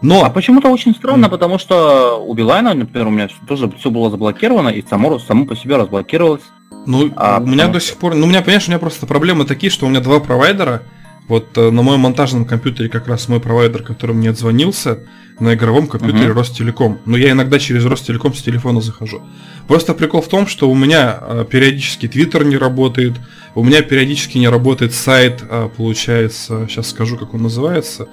Но... 0.00 0.24
А 0.24 0.30
почему-то 0.30 0.68
очень 0.68 0.94
странно, 0.94 1.26
mm. 1.26 1.30
потому 1.30 1.58
что 1.58 2.24
у 2.24 2.32
Билайна, 2.34 2.72
например, 2.72 3.08
у 3.08 3.10
меня 3.10 3.28
тоже 3.48 3.68
все 3.78 3.90
было 3.90 4.10
заблокировано, 4.10 4.68
и 4.68 4.84
само, 4.88 5.18
само 5.18 5.44
по 5.44 5.56
себе 5.56 5.76
разблокировалось. 5.76 6.42
Ну, 6.86 7.10
а, 7.16 7.38
у 7.38 7.46
меня 7.46 7.64
потому... 7.64 7.72
до 7.72 7.80
сих 7.80 7.96
пор... 7.96 8.14
Ну, 8.14 8.26
у 8.26 8.28
меня, 8.28 8.42
понимаешь, 8.42 8.68
у 8.68 8.70
меня 8.70 8.78
просто 8.78 9.06
проблемы 9.06 9.44
такие, 9.44 9.70
что 9.70 9.86
у 9.86 9.88
меня 9.88 10.00
два 10.00 10.20
провайдера. 10.20 10.82
Вот 11.28 11.56
э, 11.56 11.70
на 11.70 11.82
моем 11.82 12.00
монтажном 12.00 12.44
компьютере 12.44 12.88
как 12.88 13.06
раз 13.06 13.28
мой 13.28 13.38
провайдер, 13.40 13.82
который 13.82 14.16
мне 14.16 14.30
отзвонился, 14.30 14.98
на 15.40 15.54
игровом 15.54 15.86
компьютере 15.86 16.30
uh-huh. 16.30 16.34
Ростелеком. 16.34 16.98
Но 17.04 17.16
я 17.16 17.30
иногда 17.30 17.58
через 17.58 17.84
Ростелеком 17.84 18.34
с 18.34 18.42
телефона 18.42 18.80
захожу. 18.80 19.22
Просто 19.68 19.94
прикол 19.94 20.20
в 20.20 20.28
том, 20.28 20.46
что 20.46 20.68
у 20.68 20.74
меня 20.74 21.18
э, 21.20 21.44
периодически 21.48 22.08
Твиттер 22.08 22.44
не 22.44 22.56
работает, 22.56 23.14
у 23.54 23.62
меня 23.62 23.82
периодически 23.82 24.38
не 24.38 24.48
работает 24.48 24.94
сайт, 24.94 25.42
э, 25.48 25.68
получается, 25.76 26.66
сейчас 26.68 26.90
скажу, 26.90 27.16
как 27.16 27.34
он 27.34 27.42
называется, 27.42 28.08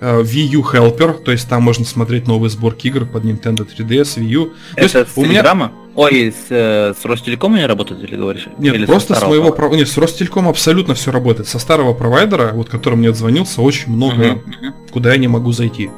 Wii 0.00 0.56
U 0.56 0.62
Helper, 0.62 1.22
то 1.22 1.30
есть 1.30 1.48
там 1.48 1.62
можно 1.62 1.84
смотреть 1.84 2.26
новые 2.26 2.50
сборки 2.50 2.86
игр 2.86 3.04
под 3.04 3.24
Nintendo 3.24 3.66
3DS, 3.66 4.18
Wii 4.18 4.28
U. 4.28 4.52
Это 4.74 4.92
то 4.92 4.98
есть, 4.98 5.14
с 5.14 5.16
у 5.18 5.24
меня... 5.24 5.72
Ой, 5.96 6.32
с, 6.32 6.46
э, 6.50 6.94
с 6.98 7.04
Ростелекома 7.04 7.58
не 7.58 7.66
работает 7.66 8.02
или 8.04 8.16
говоришь? 8.16 8.46
Нет, 8.58 8.74
или 8.74 8.86
просто 8.86 9.14
с 9.14 9.22
моего 9.26 9.50
пров... 9.50 9.74
Нет, 9.74 9.88
с 9.88 9.98
Ростелеком 9.98 10.48
абсолютно 10.48 10.94
все 10.94 11.10
работает. 11.10 11.48
Со 11.48 11.58
старого 11.58 11.92
провайдера, 11.94 12.52
вот 12.54 12.68
который 12.68 12.94
мне 12.94 13.10
отзвонился, 13.10 13.60
очень 13.60 13.92
много, 13.92 14.24
uh-huh. 14.24 14.72
куда 14.92 15.12
я 15.12 15.18
не 15.18 15.28
могу 15.28 15.52
зайти. 15.52 15.90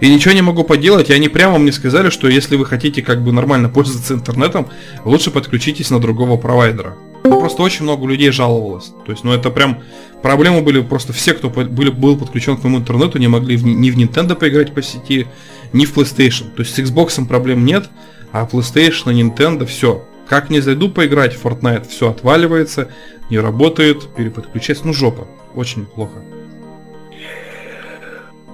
И 0.00 0.12
ничего 0.12 0.34
не 0.34 0.42
могу 0.42 0.64
поделать, 0.64 1.10
и 1.10 1.12
они 1.12 1.28
прямо 1.28 1.58
мне 1.58 1.72
сказали, 1.72 2.10
что 2.10 2.28
если 2.28 2.56
вы 2.56 2.66
хотите 2.66 3.02
как 3.02 3.22
бы 3.22 3.32
нормально 3.32 3.68
пользоваться 3.68 4.14
интернетом, 4.14 4.66
лучше 5.04 5.30
подключитесь 5.30 5.90
на 5.90 6.00
другого 6.00 6.36
провайдера. 6.36 6.96
Ну, 7.24 7.40
просто 7.40 7.62
очень 7.62 7.84
много 7.84 8.06
людей 8.06 8.30
жаловалось. 8.30 8.92
То 9.06 9.12
есть, 9.12 9.24
ну 9.24 9.32
это 9.32 9.48
прям 9.50 9.82
проблемы 10.22 10.60
были 10.60 10.82
просто 10.82 11.14
все, 11.14 11.32
кто 11.32 11.48
были, 11.48 11.88
был 11.88 12.18
подключен 12.18 12.58
к 12.58 12.64
моему 12.64 12.78
интернету, 12.78 13.18
не 13.18 13.28
могли 13.28 13.56
в, 13.56 13.64
ни 13.64 13.90
в 13.90 13.96
Nintendo 13.96 14.34
поиграть 14.34 14.74
по 14.74 14.82
сети, 14.82 15.26
ни 15.72 15.86
в 15.86 15.96
PlayStation. 15.96 16.50
То 16.54 16.62
есть 16.62 16.74
с 16.74 16.78
Xbox 16.78 17.26
проблем 17.26 17.64
нет, 17.64 17.88
а 18.30 18.46
PlayStation, 18.46 19.06
Nintendo, 19.06 19.64
все. 19.64 20.04
Как 20.28 20.50
не 20.50 20.60
зайду 20.60 20.90
поиграть 20.90 21.34
в 21.34 21.44
Fortnite, 21.44 21.88
все 21.88 22.10
отваливается, 22.10 22.88
не 23.30 23.38
работает, 23.38 24.06
переподключается, 24.14 24.86
ну 24.86 24.92
жопа. 24.92 25.26
Очень 25.54 25.86
плохо. 25.86 26.22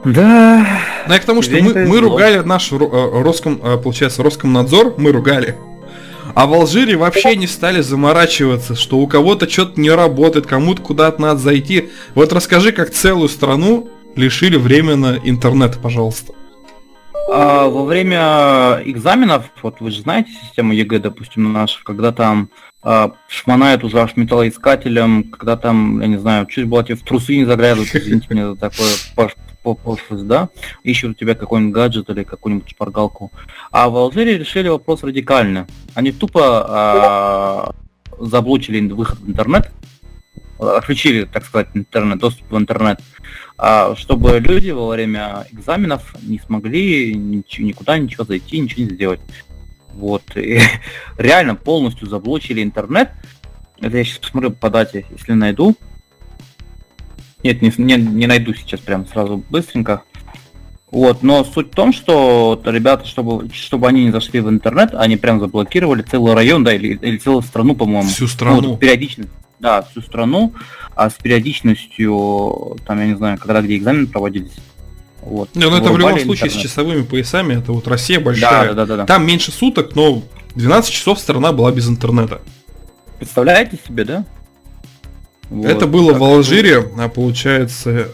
Да. 0.04 0.66
Ну, 1.08 1.12
я 1.12 1.18
к 1.18 1.24
тому, 1.24 1.42
что 1.42 1.60
мы, 1.60 1.74
мы 1.86 2.00
ругали 2.00 2.38
наш 2.38 2.70
э, 2.72 2.76
Роском, 2.76 3.60
э, 3.62 3.78
получается, 3.78 4.22
Роскомнадзор, 4.22 4.94
мы 4.96 5.12
ругали. 5.12 5.56
А 6.34 6.46
в 6.46 6.54
Алжире 6.54 6.96
вообще 6.96 7.36
не 7.36 7.46
стали 7.46 7.80
заморачиваться, 7.80 8.74
что 8.74 8.98
у 8.98 9.06
кого-то 9.06 9.48
что-то 9.48 9.80
не 9.80 9.90
работает, 9.90 10.46
кому-то 10.46 10.82
куда-то 10.82 11.20
надо 11.20 11.40
зайти. 11.40 11.90
Вот 12.14 12.32
расскажи, 12.32 12.72
как 12.72 12.90
целую 12.90 13.28
страну 13.28 13.88
лишили 14.16 14.56
временно 14.56 15.18
интернета, 15.24 15.78
пожалуйста. 15.78 16.32
А, 17.32 17.68
во 17.68 17.84
время 17.84 18.80
экзаменов, 18.84 19.44
вот 19.62 19.80
вы 19.80 19.90
же 19.90 20.02
знаете 20.02 20.32
систему 20.32 20.72
ЕГЭ, 20.72 20.98
допустим, 20.98 21.52
наша, 21.52 21.78
когда 21.84 22.10
там 22.12 22.50
а, 22.82 23.12
шмонает 23.28 23.84
уже 23.84 24.00
аж 24.00 24.16
металлоискателем, 24.16 25.24
когда 25.24 25.56
там, 25.56 26.00
я 26.00 26.08
не 26.08 26.16
знаю, 26.16 26.46
чуть 26.46 26.66
было 26.66 26.82
тебе 26.82 26.96
в 26.96 27.02
трусы 27.02 27.36
не 27.36 27.44
заглядывают, 27.44 27.94
извините 27.94 28.26
меня 28.30 28.50
за 28.50 28.56
такое 28.56 28.90
пошлость, 29.62 30.26
да, 30.26 30.48
ищут 30.82 31.10
у 31.10 31.14
тебя 31.14 31.34
какой-нибудь 31.34 31.74
гаджет 31.74 32.10
или 32.10 32.24
какую-нибудь 32.24 32.70
шпаргалку. 32.70 33.30
А 33.70 33.88
в 33.88 33.96
Алжире 33.96 34.38
решили 34.38 34.68
вопрос 34.68 35.02
радикально. 35.02 35.66
Они 35.94 36.12
тупо 36.12 36.64
а, 36.68 37.74
заблочили 38.18 38.80
выход 38.90 39.18
в 39.20 39.28
интернет, 39.28 39.70
отключили, 40.58 41.24
так 41.24 41.44
сказать, 41.44 41.68
интернет, 41.74 42.18
доступ 42.18 42.50
в 42.50 42.56
интернет, 42.56 43.00
а, 43.56 43.94
чтобы 43.96 44.38
люди 44.38 44.70
во 44.70 44.88
время 44.88 45.46
экзаменов 45.52 46.14
не 46.22 46.38
смогли 46.38 47.14
ничего, 47.14 47.66
никуда 47.66 47.98
ничего 47.98 48.24
зайти, 48.24 48.58
ничего 48.58 48.84
не 48.84 48.90
сделать. 48.90 49.20
Вот. 49.92 50.22
И 50.36 50.60
реально 51.18 51.54
полностью 51.54 52.08
заблочили 52.08 52.62
интернет. 52.62 53.10
Это 53.80 53.96
я 53.96 54.04
сейчас 54.04 54.18
посмотрю 54.18 54.50
по 54.52 54.70
дате, 54.70 55.06
если 55.10 55.32
найду. 55.32 55.76
Нет, 57.42 57.62
не, 57.62 57.72
не, 57.76 57.96
не 57.96 58.26
найду 58.26 58.54
сейчас 58.54 58.80
прям 58.80 59.06
сразу 59.06 59.42
быстренько. 59.50 60.02
Вот, 60.90 61.22
но 61.22 61.44
суть 61.44 61.68
в 61.68 61.74
том, 61.74 61.92
что 61.92 62.60
ребята, 62.64 63.06
чтобы, 63.06 63.48
чтобы 63.54 63.86
они 63.86 64.04
не 64.04 64.10
зашли 64.10 64.40
в 64.40 64.48
интернет, 64.48 64.90
они 64.94 65.16
прям 65.16 65.38
заблокировали 65.38 66.02
целый 66.02 66.34
район, 66.34 66.64
да, 66.64 66.74
или, 66.74 66.94
или 66.94 67.16
целую 67.16 67.42
страну, 67.42 67.76
по-моему. 67.76 68.08
Всю 68.08 68.26
страну. 68.26 68.60
Ну, 68.60 68.68
вот, 68.70 68.80
периодичность. 68.80 69.30
Да, 69.60 69.82
всю 69.82 70.00
страну, 70.00 70.52
а 70.96 71.10
с 71.10 71.14
периодичностью, 71.14 72.76
там, 72.86 72.98
я 72.98 73.06
не 73.06 73.14
знаю, 73.14 73.38
когда 73.38 73.62
где 73.62 73.76
экзамены 73.76 74.06
проводились. 74.06 74.52
Вот. 75.22 75.54
Не, 75.54 75.68
ну 75.68 75.76
это 75.76 75.92
в 75.92 75.98
любом 75.98 76.18
случае 76.18 76.46
интернет. 76.46 76.52
с 76.52 76.56
часовыми 76.56 77.02
поясами, 77.02 77.58
это 77.58 77.72
вот 77.72 77.86
Россия 77.86 78.18
большая. 78.20 78.68
Да, 78.68 78.74
да, 78.74 78.86
да, 78.86 78.96
да. 78.96 79.06
Там 79.06 79.26
меньше 79.26 79.52
суток, 79.52 79.94
но 79.94 80.22
12 80.54 80.90
часов 80.90 81.20
страна 81.20 81.52
была 81.52 81.70
без 81.72 81.88
интернета. 81.88 82.40
Представляете 83.18 83.78
себе, 83.86 84.04
да? 84.04 84.24
Вот, 85.50 85.66
это 85.66 85.86
было 85.86 86.14
в 86.14 86.22
Алжире, 86.22 86.88
а 86.96 87.08
получается, 87.08 88.08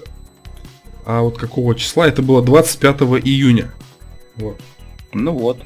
а 1.05 1.21
вот 1.21 1.39
какого 1.39 1.75
числа? 1.75 2.09
Это 2.09 2.23
было 2.23 2.43
25 2.43 3.03
июня. 3.25 3.71
Вот. 4.37 4.61
Ну 5.13 5.33
вот. 5.33 5.61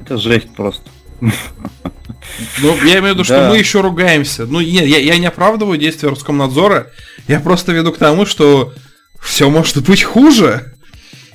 Это 0.00 0.16
жесть 0.16 0.54
просто. 0.54 0.88
Ну, 2.60 2.74
я 2.84 2.98
имею 2.98 3.02
в 3.02 3.14
виду, 3.14 3.24
что 3.24 3.40
да. 3.40 3.48
мы 3.50 3.58
еще 3.58 3.80
ругаемся. 3.80 4.46
Ну, 4.46 4.60
нет, 4.60 4.84
я, 4.84 4.98
я 4.98 5.16
не 5.16 5.26
оправдываю 5.26 5.78
действия 5.78 6.08
Роскомнадзора. 6.08 6.90
Я 7.28 7.40
просто 7.40 7.72
веду 7.72 7.92
к 7.92 7.98
тому, 7.98 8.26
что 8.26 8.72
все 9.20 9.48
может 9.48 9.82
быть 9.86 10.02
хуже. 10.02 10.74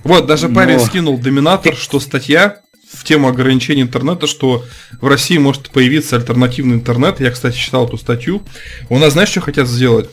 Вот, 0.03 0.25
даже 0.25 0.49
парень 0.49 0.77
Но... 0.77 0.85
скинул 0.85 1.17
доминатор, 1.17 1.75
что 1.75 1.99
статья 1.99 2.57
в 2.91 3.03
тему 3.03 3.27
ограничений 3.27 3.81
интернета, 3.81 4.27
что 4.27 4.65
в 4.99 5.07
России 5.07 5.37
может 5.37 5.69
появиться 5.69 6.15
альтернативный 6.15 6.75
интернет. 6.75 7.19
Я, 7.19 7.31
кстати, 7.31 7.57
читал 7.57 7.87
эту 7.87 7.97
статью. 7.97 8.43
У 8.89 8.97
нас, 8.99 9.13
знаешь, 9.13 9.29
что 9.29 9.41
хотят 9.41 9.67
сделать? 9.67 10.09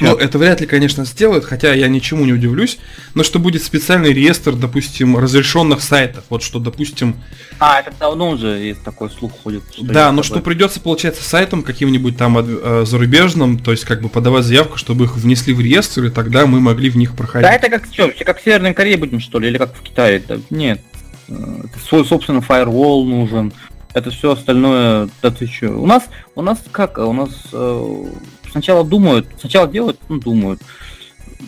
Ну, 0.00 0.16
это 0.16 0.38
вряд 0.38 0.60
ли, 0.60 0.66
конечно, 0.66 1.04
сделают, 1.04 1.44
хотя 1.44 1.74
я 1.74 1.88
ничему 1.88 2.24
не 2.24 2.32
удивлюсь, 2.32 2.78
но 3.14 3.22
что 3.22 3.38
будет 3.38 3.62
специальный 3.62 4.12
реестр, 4.12 4.54
допустим, 4.54 5.18
разрешенных 5.18 5.82
сайтов. 5.82 6.24
Вот 6.30 6.42
что, 6.42 6.58
допустим... 6.58 7.16
А, 7.58 7.80
это 7.80 7.92
давно 7.98 8.30
уже 8.30 8.48
есть 8.48 8.82
такой 8.82 9.10
слух 9.10 9.32
ходит. 9.42 9.62
Что 9.70 9.84
да, 9.84 10.12
но 10.12 10.22
что 10.22 10.40
придется, 10.40 10.80
получается, 10.80 11.22
сайтом 11.22 11.62
каким-нибудь 11.62 12.16
там 12.16 12.38
э, 12.38 12.84
зарубежным, 12.86 13.58
то 13.58 13.72
есть 13.72 13.84
как 13.84 14.00
бы 14.00 14.08
подавать 14.08 14.44
заявку, 14.44 14.78
чтобы 14.78 15.04
их 15.04 15.16
внесли 15.16 15.52
в 15.52 15.60
реестр, 15.60 16.06
и 16.06 16.10
тогда 16.10 16.46
мы 16.46 16.60
могли 16.60 16.88
в 16.88 16.96
них 16.96 17.14
проходить. 17.14 17.48
Да, 17.48 17.54
это 17.54 17.68
как 17.68 17.86
что, 17.92 18.10
как 18.24 18.40
в 18.40 18.44
Северной 18.44 18.72
Корее 18.72 18.96
будем, 18.96 19.20
что 19.20 19.38
ли, 19.38 19.48
или 19.48 19.58
как 19.58 19.76
в 19.76 19.82
Китае? 19.82 20.22
Да, 20.26 20.38
нет, 20.48 20.80
свой, 21.86 22.04
собственно, 22.04 22.40
фаервол 22.40 23.04
нужен, 23.04 23.52
это 23.94 24.10
все 24.10 24.32
остальное, 24.32 25.08
да 25.22 25.30
ты 25.30 25.46
что? 25.46 25.70
У 25.70 25.86
нас, 25.86 26.04
у 26.34 26.42
нас 26.42 26.58
как, 26.70 26.98
у 26.98 27.12
нас 27.12 27.30
э, 27.52 28.04
сначала 28.50 28.84
думают, 28.84 29.26
сначала 29.38 29.66
делают, 29.66 29.98
потом 29.98 30.20
думают. 30.20 30.60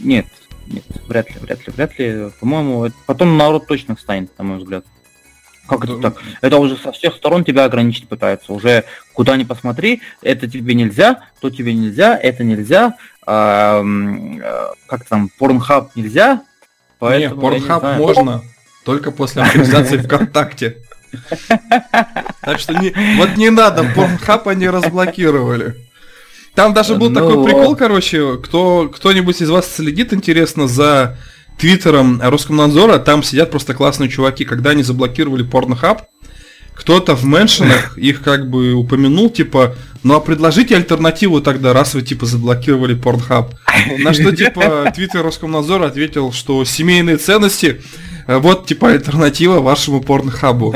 Нет, 0.01 0.27
нет, 0.67 0.85
вряд 1.07 1.31
ли, 1.31 1.37
вряд 1.41 1.67
ли, 1.67 1.73
вряд 1.73 1.99
ли. 1.99 2.31
По-моему, 2.41 2.91
потом 3.07 3.37
народ 3.37 3.67
точно 3.67 3.95
встанет, 3.95 4.37
на 4.39 4.45
мой 4.45 4.59
взгляд. 4.59 4.85
Как 5.69 5.85
это 5.85 5.99
так? 5.99 6.17
Это 6.41 6.59
уже 6.59 6.77
со 6.77 6.91
всех 6.91 7.15
сторон 7.15 7.45
тебя 7.45 7.65
ограничить 7.65 8.09
пытаются. 8.09 8.53
Уже 8.53 8.85
куда 9.13 9.37
ни 9.37 9.45
посмотри, 9.45 10.03
это 10.21 10.49
тебе 10.49 10.75
нельзя, 10.75 11.21
то 11.41 11.51
тебе 11.51 11.73
нельзя, 11.73 12.19
это 12.19 12.43
нельзя. 12.43 12.97
А, 13.25 13.83
как 14.87 15.05
там, 15.05 15.31
порнхаб 15.39 15.95
нельзя. 15.95 16.43
Поэтому, 16.99 17.37
не, 17.37 17.41
порнхаб 17.41 17.83
не 17.85 17.99
можно, 17.99 18.43
только 18.85 19.11
после 19.11 19.43
авторизации 19.43 19.99
ВКонтакте. 19.99 20.79
Так 22.41 22.59
что 22.59 22.75
не, 22.75 22.95
вот 23.17 23.37
не 23.37 23.51
надо, 23.51 23.85
порнхаб 23.95 24.49
они 24.49 24.69
разблокировали. 24.69 25.77
Там 26.55 26.75
даже 26.75 26.97
был 26.97 27.11
ну... 27.11 27.15
такой 27.15 27.45
прикол, 27.45 27.77
короче, 27.77 28.39
кто 28.39 28.91
кто-нибудь 28.95 29.41
из 29.41 29.49
вас 29.49 29.75
следит, 29.75 30.13
интересно, 30.13 30.69
за 30.69 31.19
твиттером 31.59 32.21
Роскомнадзора, 32.21 32.99
там 32.99 33.23
сидят 33.23 33.51
просто 33.51 33.75
классные 33.75 34.09
чуваки, 34.09 34.45
когда 34.45 34.71
они 34.71 34.83
заблокировали 34.83 35.49
Pornhub, 35.49 36.01
кто-то 36.75 37.15
в 37.15 37.25
меншинах 37.25 37.97
их 37.99 38.23
как 38.23 38.51
бы 38.51 38.73
упомянул, 38.73 39.31
типа, 39.31 39.77
ну 40.03 40.15
а 40.15 40.21
предложите 40.21 40.75
альтернативу 40.75 41.41
тогда, 41.41 41.73
раз 41.73 41.95
вы 41.95 42.03
типа 42.03 42.27
заблокировали 42.27 42.97
Pornhub. 42.97 43.53
На 43.99 44.13
что 44.13 44.35
типа 44.35 44.93
твиттер 44.95 45.23
Роскомнадзора 45.23 45.87
ответил, 45.87 46.33
что 46.33 46.65
семейные 46.65 47.19
ценности 47.19 47.81
вот 48.27 48.67
типа 48.67 48.91
альтернатива 48.91 49.61
вашему 49.61 50.01
порнхабу. 50.01 50.75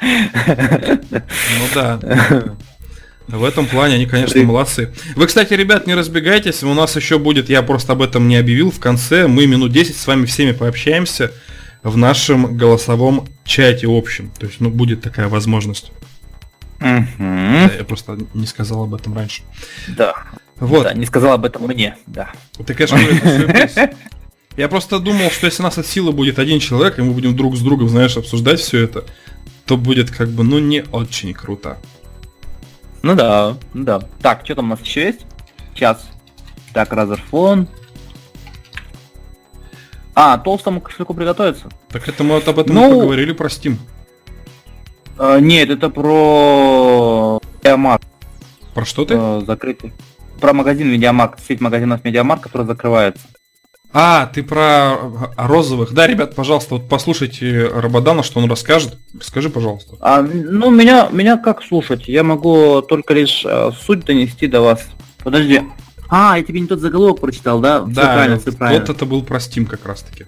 Ну 0.00 1.64
да. 1.74 2.00
В 3.28 3.44
этом 3.44 3.66
плане 3.66 3.96
они, 3.96 4.06
конечно, 4.06 4.42
молодцы. 4.42 4.90
Вы, 5.14 5.26
кстати, 5.26 5.52
ребят, 5.52 5.86
не 5.86 5.94
разбегайтесь, 5.94 6.62
у 6.62 6.72
нас 6.72 6.96
еще 6.96 7.18
будет, 7.18 7.50
я 7.50 7.62
просто 7.62 7.92
об 7.92 8.00
этом 8.00 8.26
не 8.26 8.36
объявил, 8.36 8.70
в 8.70 8.80
конце 8.80 9.26
мы 9.26 9.46
минут 9.46 9.70
10 9.70 9.96
с 9.96 10.06
вами 10.06 10.24
всеми 10.24 10.52
пообщаемся 10.52 11.32
в 11.82 11.98
нашем 11.98 12.56
голосовом 12.56 13.28
чате 13.44 13.86
общем. 13.86 14.32
То 14.38 14.46
есть, 14.46 14.60
ну, 14.60 14.70
будет 14.70 15.02
такая 15.02 15.28
возможность. 15.28 15.92
Угу. 16.80 17.18
Да, 17.18 17.70
я 17.76 17.84
просто 17.84 18.18
не 18.34 18.46
сказал 18.46 18.84
об 18.84 18.94
этом 18.94 19.14
раньше. 19.14 19.42
Да. 19.88 20.14
Вот. 20.56 20.84
Да, 20.84 20.94
не 20.94 21.06
сказал 21.06 21.32
об 21.32 21.44
этом 21.44 21.64
мне, 21.64 21.96
да. 22.06 22.30
Ты, 22.66 22.74
конечно, 22.74 22.98
Я 24.58 24.68
просто 24.68 24.98
думал, 24.98 25.30
что 25.30 25.46
если 25.46 25.62
у 25.62 25.66
нас 25.66 25.78
от 25.78 25.86
силы 25.86 26.10
будет 26.10 26.40
один 26.40 26.58
человек, 26.58 26.98
и 26.98 27.02
мы 27.02 27.12
будем 27.12 27.36
друг 27.36 27.56
с 27.56 27.60
другом, 27.60 27.88
знаешь, 27.88 28.16
обсуждать 28.16 28.58
все 28.58 28.82
это, 28.82 29.04
то 29.66 29.76
будет 29.76 30.10
как 30.10 30.30
бы, 30.30 30.42
ну, 30.42 30.58
не 30.58 30.84
очень 30.90 31.32
круто. 31.32 31.78
Ну 33.02 33.14
да, 33.14 33.56
ну 33.72 33.84
да. 33.84 34.00
Так, 34.20 34.40
что 34.44 34.56
там 34.56 34.64
у 34.64 34.68
нас 34.70 34.80
еще 34.80 35.04
есть? 35.04 35.20
Сейчас. 35.76 36.08
Так, 36.72 36.92
Разерфон. 36.92 37.68
А, 40.16 40.38
толстому 40.38 40.80
кошельку 40.80 41.14
приготовиться. 41.14 41.68
Так 41.90 42.08
это 42.08 42.24
мы 42.24 42.34
вот 42.34 42.48
об 42.48 42.58
этом 42.58 42.74
ну, 42.74 42.98
поговорили 42.98 43.30
про 43.30 43.46
Steam. 43.46 43.76
Э, 45.20 45.38
нет, 45.38 45.70
это 45.70 45.88
про 45.88 47.40
Медиамарк. 47.62 48.02
Про 48.74 48.84
что 48.84 49.04
ты? 49.04 49.14
Э, 49.16 49.40
закрытый. 49.46 49.92
Про 50.40 50.52
магазин 50.52 50.90
Медиамарк, 50.90 51.38
сеть 51.46 51.60
магазинов 51.60 52.02
Медиамарк, 52.02 52.42
который 52.42 52.66
закрывается. 52.66 53.28
А, 53.92 54.26
ты 54.26 54.42
про 54.42 54.96
розовых. 55.36 55.94
Да, 55.94 56.06
ребят, 56.06 56.34
пожалуйста, 56.34 56.74
вот 56.74 56.88
послушайте 56.88 57.68
Рабадана, 57.68 58.22
что 58.22 58.38
он 58.40 58.50
расскажет. 58.50 58.98
Скажи, 59.22 59.48
пожалуйста. 59.48 59.96
А, 60.00 60.20
ну, 60.22 60.70
меня, 60.70 61.08
меня 61.10 61.38
как 61.38 61.62
слушать? 61.62 62.06
Я 62.06 62.22
могу 62.22 62.82
только 62.82 63.14
лишь 63.14 63.44
э, 63.46 63.70
суть 63.80 64.04
донести 64.04 64.46
до 64.46 64.60
вас. 64.60 64.86
Подожди, 65.24 65.62
а, 66.08 66.36
я 66.38 66.42
тебе 66.44 66.60
не 66.60 66.66
тот 66.66 66.80
заголовок 66.80 67.20
прочитал, 67.20 67.60
да? 67.60 67.84
Все 67.84 67.94
да, 67.94 68.14
правильно, 68.14 68.38
все 68.38 68.52
правильно. 68.52 68.80
вот 68.80 68.90
это 68.90 69.06
был 69.06 69.22
про 69.22 69.38
Steam 69.38 69.66
как 69.66 69.84
раз 69.86 70.02
таки. 70.02 70.26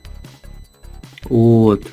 Вот. 1.25 1.85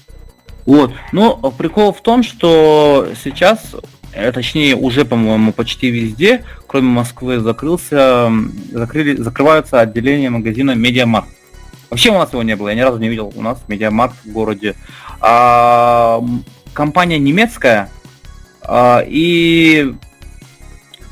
Вот. 0.66 0.92
Ну, 1.14 1.38
прикол 1.58 1.94
в 1.94 2.02
том, 2.02 2.24
что 2.24 3.08
сейчас, 3.24 3.76
э, 4.14 4.32
точнее, 4.34 4.76
уже, 4.76 5.06
по-моему, 5.06 5.54
почти 5.54 5.90
везде, 5.90 6.44
кроме 6.68 6.90
Москвы, 6.90 7.40
закрылся, 7.40 8.32
закрыли, 8.72 9.16
закрываются 9.16 9.80
отделения 9.80 10.30
магазина 10.30 10.72
Медиамарк. 10.72 11.28
Вообще 11.90 12.10
у 12.10 12.18
нас 12.18 12.32
его 12.34 12.44
не 12.44 12.56
было, 12.56 12.70
я 12.70 12.76
ни 12.76 12.82
разу 12.82 12.98
не 13.00 13.08
видел 13.08 13.32
у 13.36 13.42
нас 13.42 13.60
Медиамарк 13.68 14.14
в 14.26 14.32
городе. 14.32 14.76
А, 15.22 16.22
компания 16.74 17.18
немецкая, 17.18 17.90
а, 18.62 19.04
и 19.06 19.94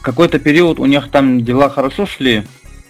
какой-то 0.01 0.39
период 0.39 0.79
у 0.79 0.85
них 0.85 1.09
там 1.11 1.43
дела 1.43 1.69
хорошо 1.69 2.05
шли, 2.05 2.45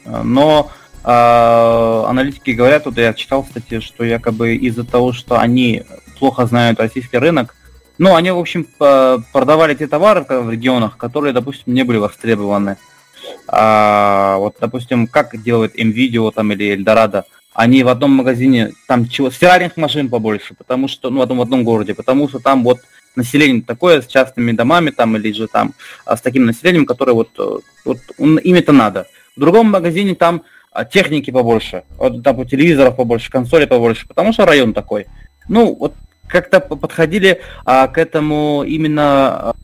но 0.06 0.70
э, 1.04 1.08
аналитики 1.08 2.52
говорят, 2.52 2.86
вот 2.86 2.98
я 2.98 3.14
читал 3.14 3.44
в 3.44 3.48
статье, 3.48 3.80
что 3.80 4.04
якобы 4.04 4.56
из-за 4.56 4.84
того, 4.84 5.14
что 5.14 5.40
они 5.40 5.84
плохо 6.20 6.46
знают 6.46 6.80
российский 6.80 7.18
рынок, 7.18 7.56
ну, 7.98 8.16
они, 8.16 8.32
в 8.32 8.38
общем, 8.38 8.68
продавали 8.78 9.76
те 9.76 9.88
товары 9.88 10.26
в 10.28 10.50
регионах, 10.50 10.98
которые, 10.98 11.32
допустим, 11.32 11.74
не 11.74 11.84
были 11.84 11.98
востребованы. 11.98 12.76
А, 13.48 14.36
вот, 14.38 14.58
допустим, 14.60 15.08
как 15.08 15.42
делает 15.42 15.80
MVideo 15.80 16.32
там 16.34 16.52
или 16.52 16.76
Eldorado, 16.76 17.24
они 17.56 17.84
в 17.84 17.88
одном 17.88 18.12
магазине, 18.12 18.74
там 18.86 19.08
чего, 19.08 19.32
стиральных 19.32 19.78
машин 19.78 20.10
побольше, 20.10 20.54
потому 20.54 20.90
что, 20.90 21.10
ну, 21.10 21.20
в 21.20 21.22
одном, 21.22 21.38
в 21.40 21.42
одном 21.42 21.64
городе, 21.64 21.96
потому 21.96 22.28
что 22.28 22.40
там 22.40 22.64
вот 22.64 22.80
население 23.16 23.62
такое, 23.62 24.02
с 24.02 24.08
частными 24.08 24.52
домами 24.52 24.90
там, 24.90 25.16
или 25.16 25.32
же 25.32 25.48
там 25.48 25.74
а, 26.06 26.18
с 26.18 26.22
таким 26.22 26.46
населением, 26.46 26.86
которое 26.86 27.14
вот, 27.14 27.30
вот 27.86 27.98
им 28.20 28.56
это 28.56 28.74
надо. 28.74 29.08
В 29.38 29.40
другом 29.40 29.72
магазине 29.72 30.16
там 30.16 30.44
а, 30.72 30.84
техники 30.84 31.32
побольше, 31.32 31.84
вот, 31.98 32.22
там 32.24 32.46
телевизоров 32.46 32.98
побольше, 32.98 33.32
консолей 33.32 33.68
побольше, 33.68 34.06
потому 34.06 34.34
что 34.34 34.46
район 34.46 34.74
такой. 34.74 35.08
Ну, 35.48 35.74
вот 35.74 35.94
как-то 36.28 36.60
подходили 36.60 37.42
а, 37.64 37.88
к 37.88 37.98
этому 37.98 38.66
именно 38.68 39.52
а, 39.52 39.56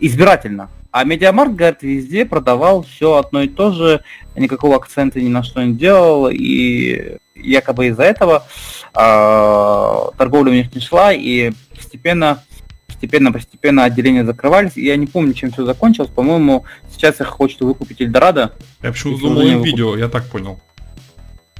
избирательно. 0.00 0.68
А 0.94 1.02
Медиамарк, 1.02 1.56
говорит, 1.56 1.82
везде 1.82 2.24
продавал 2.24 2.84
все 2.84 3.16
одно 3.16 3.42
и 3.42 3.48
то 3.48 3.72
же, 3.72 4.04
никакого 4.36 4.76
акцента 4.76 5.20
ни 5.20 5.26
на 5.26 5.42
что 5.42 5.60
не 5.60 5.74
делал, 5.74 6.28
и 6.30 7.16
якобы 7.34 7.88
из-за 7.88 8.04
этого 8.04 8.46
э, 8.94 10.16
торговля 10.16 10.52
у 10.52 10.54
них 10.54 10.72
не 10.72 10.80
шла, 10.80 11.12
и 11.12 11.50
постепенно 11.74 12.44
постепенно-постепенно 12.86 13.82
отделения 13.82 14.24
закрывались, 14.24 14.76
и 14.76 14.84
я 14.84 14.94
не 14.94 15.08
помню, 15.08 15.34
чем 15.34 15.50
все 15.50 15.66
закончилось. 15.66 16.10
По-моему, 16.14 16.64
сейчас 16.92 17.20
их 17.20 17.26
хочет 17.26 17.62
выкупить 17.62 18.00
Эльдорадо. 18.00 18.52
Я 18.80 18.92
почему-то 18.92 19.22
думал 19.22 19.42
им 19.42 19.62
видео, 19.62 19.96
я 19.96 20.08
так 20.08 20.26
понял. 20.26 20.60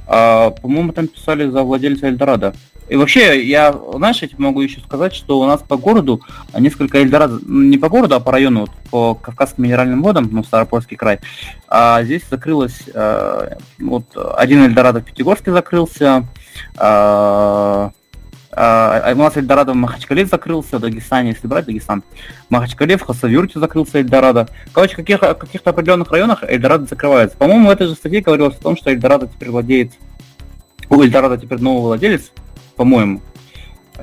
А, 0.07 0.51
по-моему, 0.51 0.93
там 0.93 1.09
писали 1.09 1.49
за 1.49 1.61
владельца 1.63 2.07
Эльдорадо. 2.07 2.55
И 2.87 2.95
вообще, 2.95 3.43
я, 3.43 3.73
знаешь, 3.95 4.21
я 4.21 4.27
тебе 4.27 4.43
могу 4.43 4.61
еще 4.61 4.79
сказать, 4.81 5.15
что 5.15 5.39
у 5.39 5.45
нас 5.45 5.61
по 5.61 5.75
городу 5.75 6.21
несколько 6.57 6.99
Эльдорадо, 6.99 7.39
не 7.45 7.77
по 7.77 7.89
городу, 7.89 8.15
а 8.15 8.19
по 8.19 8.31
району, 8.31 8.61
вот, 8.61 8.71
по 8.91 9.15
Кавказским 9.15 9.63
минеральным 9.63 10.03
водам, 10.03 10.29
ну, 10.31 10.43
Старопольский 10.43 10.95
край, 10.95 11.19
а 11.67 12.03
здесь 12.03 12.21
закрылось, 12.29 12.83
а, 12.93 13.57
вот, 13.79 14.05
один 14.37 14.63
Эльдорадо 14.63 14.99
в 14.99 15.05
Пятигорске 15.05 15.51
закрылся, 15.51 16.27
а, 16.77 17.91
а, 18.51 19.11
у 19.13 19.17
нас 19.17 19.35
Эльдорадо 19.35 19.73
в 19.73 19.75
Махачкале 19.75 20.25
закрылся, 20.25 20.77
в 20.77 20.81
Дагестане, 20.81 21.31
если 21.31 21.47
брать 21.47 21.65
Дагестан. 21.65 22.03
В 22.47 22.51
Махачкале, 22.51 22.97
в 22.97 23.01
Хасавюрте 23.01 23.59
закрылся 23.59 23.97
Эльдорадо. 23.97 24.47
Короче, 24.71 24.93
в 24.93 24.97
каких, 24.97 25.19
каких-то 25.19 25.71
определенных 25.71 26.09
районах 26.11 26.43
Эльдорадо 26.43 26.85
закрывается. 26.85 27.35
По-моему, 27.37 27.67
в 27.67 27.71
этой 27.71 27.87
же 27.87 27.95
статье 27.95 28.21
говорилось 28.21 28.55
о 28.55 28.61
том, 28.61 28.77
что 28.77 28.91
Эльдорадо 28.91 29.27
теперь 29.27 29.49
владеет... 29.49 29.91
У 30.87 31.01
Эльдорадо 31.01 31.37
теперь 31.37 31.59
новый 31.59 31.81
владелец, 31.81 32.31
по-моему, 32.75 33.21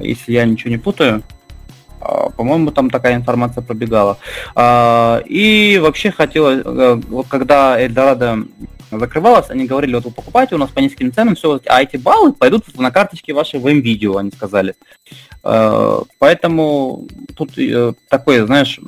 если 0.01 0.33
я 0.33 0.45
ничего 0.45 0.71
не 0.71 0.79
путаю. 0.79 1.23
А, 2.01 2.31
по-моему, 2.31 2.71
там 2.71 2.91
такая 2.91 3.17
информация 3.17 3.63
пробегала. 3.63 4.19
А, 4.55 5.23
и 5.27 5.79
вообще 5.83 6.11
хотела, 6.11 6.51
э, 6.51 6.95
вот 7.09 7.27
когда 7.29 7.81
Эльдорадо 7.81 8.45
закрывалась, 8.91 9.51
они 9.51 9.67
говорили, 9.67 9.95
вот 9.95 10.05
вы 10.05 10.11
покупаете 10.11 10.55
у 10.55 10.59
нас 10.59 10.71
по 10.71 10.81
низким 10.81 11.13
ценам, 11.13 11.35
все, 11.35 11.61
а 11.67 11.83
эти 11.83 11.97
баллы 11.97 12.33
пойдут 12.33 12.77
на 12.79 12.91
карточке 12.91 13.33
вашей 13.33 13.61
в 13.61 13.69
видео 13.69 14.19
они 14.19 14.31
сказали. 14.31 14.75
Э, 15.45 16.01
поэтому 16.19 17.07
тут 17.37 17.57
э, 17.59 17.95
такой, 18.09 18.41
знаешь, 18.41 18.79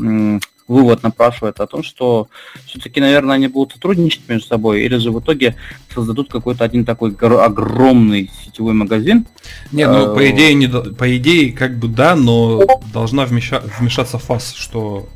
вывод 0.66 1.02
напрашивает 1.02 1.60
о 1.60 1.66
том, 1.66 1.82
что 1.82 2.28
все-таки, 2.66 3.00
наверное, 3.00 3.36
они 3.36 3.48
будут 3.48 3.74
сотрудничать 3.74 4.22
между 4.28 4.46
собой, 4.48 4.82
или 4.82 4.96
же 4.96 5.10
в 5.10 5.20
итоге 5.20 5.56
создадут 5.94 6.30
какой-то 6.30 6.64
один 6.64 6.84
такой 6.84 7.14
огромный 7.14 8.30
сетевой 8.44 8.72
магазин. 8.72 9.26
Не, 9.72 9.86
ну, 9.86 10.14
по 10.14 10.20
э, 10.20 10.30
идее, 10.30 10.54
не, 10.54 10.68
по 10.68 11.16
идее, 11.16 11.52
как 11.52 11.78
бы 11.78 11.88
да, 11.88 12.16
но 12.16 12.62
должна 12.92 13.26
вмеша, 13.26 13.62
вмешаться 13.78 14.18
ФАС, 14.18 14.54
что... 14.54 15.08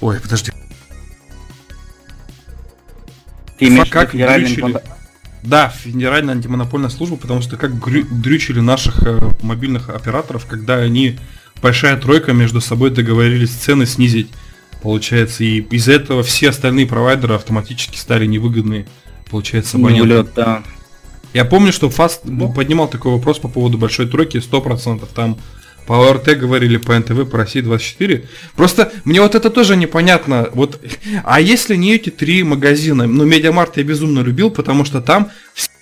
Ой, 0.00 0.18
подожди, 0.20 0.52
ты 3.60 3.68
имеешь 3.68 3.90
как 3.90 4.12
дрючили... 4.12 4.80
Да, 5.42 5.68
Федеральная 5.68 6.34
антимонопольная 6.34 6.88
служба, 6.88 7.16
потому 7.16 7.42
что 7.42 7.56
как 7.56 7.72
дрючили 8.22 8.60
наших 8.60 9.02
э, 9.02 9.20
мобильных 9.42 9.90
операторов, 9.90 10.46
когда 10.46 10.76
они, 10.76 11.18
большая 11.62 11.96
тройка, 11.96 12.32
между 12.32 12.60
собой 12.60 12.90
договорились 12.90 13.50
цены 13.50 13.86
снизить. 13.86 14.28
Получается, 14.82 15.44
и 15.44 15.60
из-за 15.60 15.92
этого 15.92 16.22
все 16.22 16.48
остальные 16.48 16.86
провайдеры 16.86 17.34
автоматически 17.34 17.98
стали 17.98 18.24
невыгодные, 18.26 18.86
получается, 19.30 19.76
абонентам. 19.76 20.28
да. 20.34 20.62
Я 21.32 21.44
помню, 21.44 21.72
что 21.72 21.88
Fast 21.88 22.20
ну. 22.24 22.52
поднимал 22.52 22.88
такой 22.88 23.12
вопрос 23.12 23.38
по 23.38 23.48
поводу 23.48 23.78
большой 23.78 24.08
тройки, 24.08 24.38
100%. 24.38 25.06
Там 25.14 25.38
по 25.86 26.08
ОРТ 26.08 26.38
говорили, 26.38 26.76
по 26.76 26.98
НТВ, 26.98 27.28
по 27.30 27.38
России 27.38 27.60
24. 27.60 28.26
Просто 28.56 28.92
мне 29.04 29.20
вот 29.20 29.34
это 29.34 29.50
тоже 29.50 29.76
непонятно. 29.76 30.48
Вот, 30.54 30.80
а 31.24 31.40
если 31.40 31.76
не 31.76 31.94
эти 31.94 32.10
три 32.10 32.42
магазина? 32.42 33.06
Ну, 33.06 33.24
Медиамарт 33.24 33.76
я 33.76 33.82
безумно 33.82 34.20
любил, 34.20 34.50
потому 34.50 34.84
что 34.84 35.00
там 35.00 35.30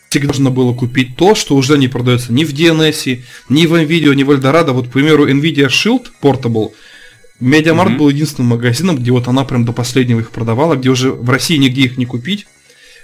всегда 0.08 0.28
можно 0.28 0.50
было 0.50 0.72
купить 0.72 1.16
то, 1.16 1.34
что 1.34 1.56
уже 1.56 1.78
не 1.78 1.88
продается 1.88 2.32
ни 2.32 2.44
в 2.44 2.52
DNS, 2.52 3.20
ни 3.48 3.66
в 3.66 3.74
М.Видео, 3.74 4.14
ни 4.14 4.22
в 4.22 4.30
Эльдорадо. 4.30 4.72
Вот, 4.72 4.88
к 4.88 4.90
примеру, 4.90 5.28
NVIDIA 5.28 5.68
Shield 5.68 6.06
Portable, 6.22 6.72
Медиамарт 7.40 7.92
mm-hmm. 7.92 7.96
был 7.96 8.08
единственным 8.08 8.50
магазином, 8.50 8.96
где 8.96 9.12
вот 9.12 9.28
она 9.28 9.44
прям 9.44 9.64
до 9.64 9.72
последнего 9.72 10.20
их 10.20 10.30
продавала, 10.30 10.74
где 10.74 10.88
уже 10.88 11.12
в 11.12 11.28
России 11.30 11.56
нигде 11.56 11.82
их 11.82 11.96
не 11.96 12.04
купить. 12.04 12.46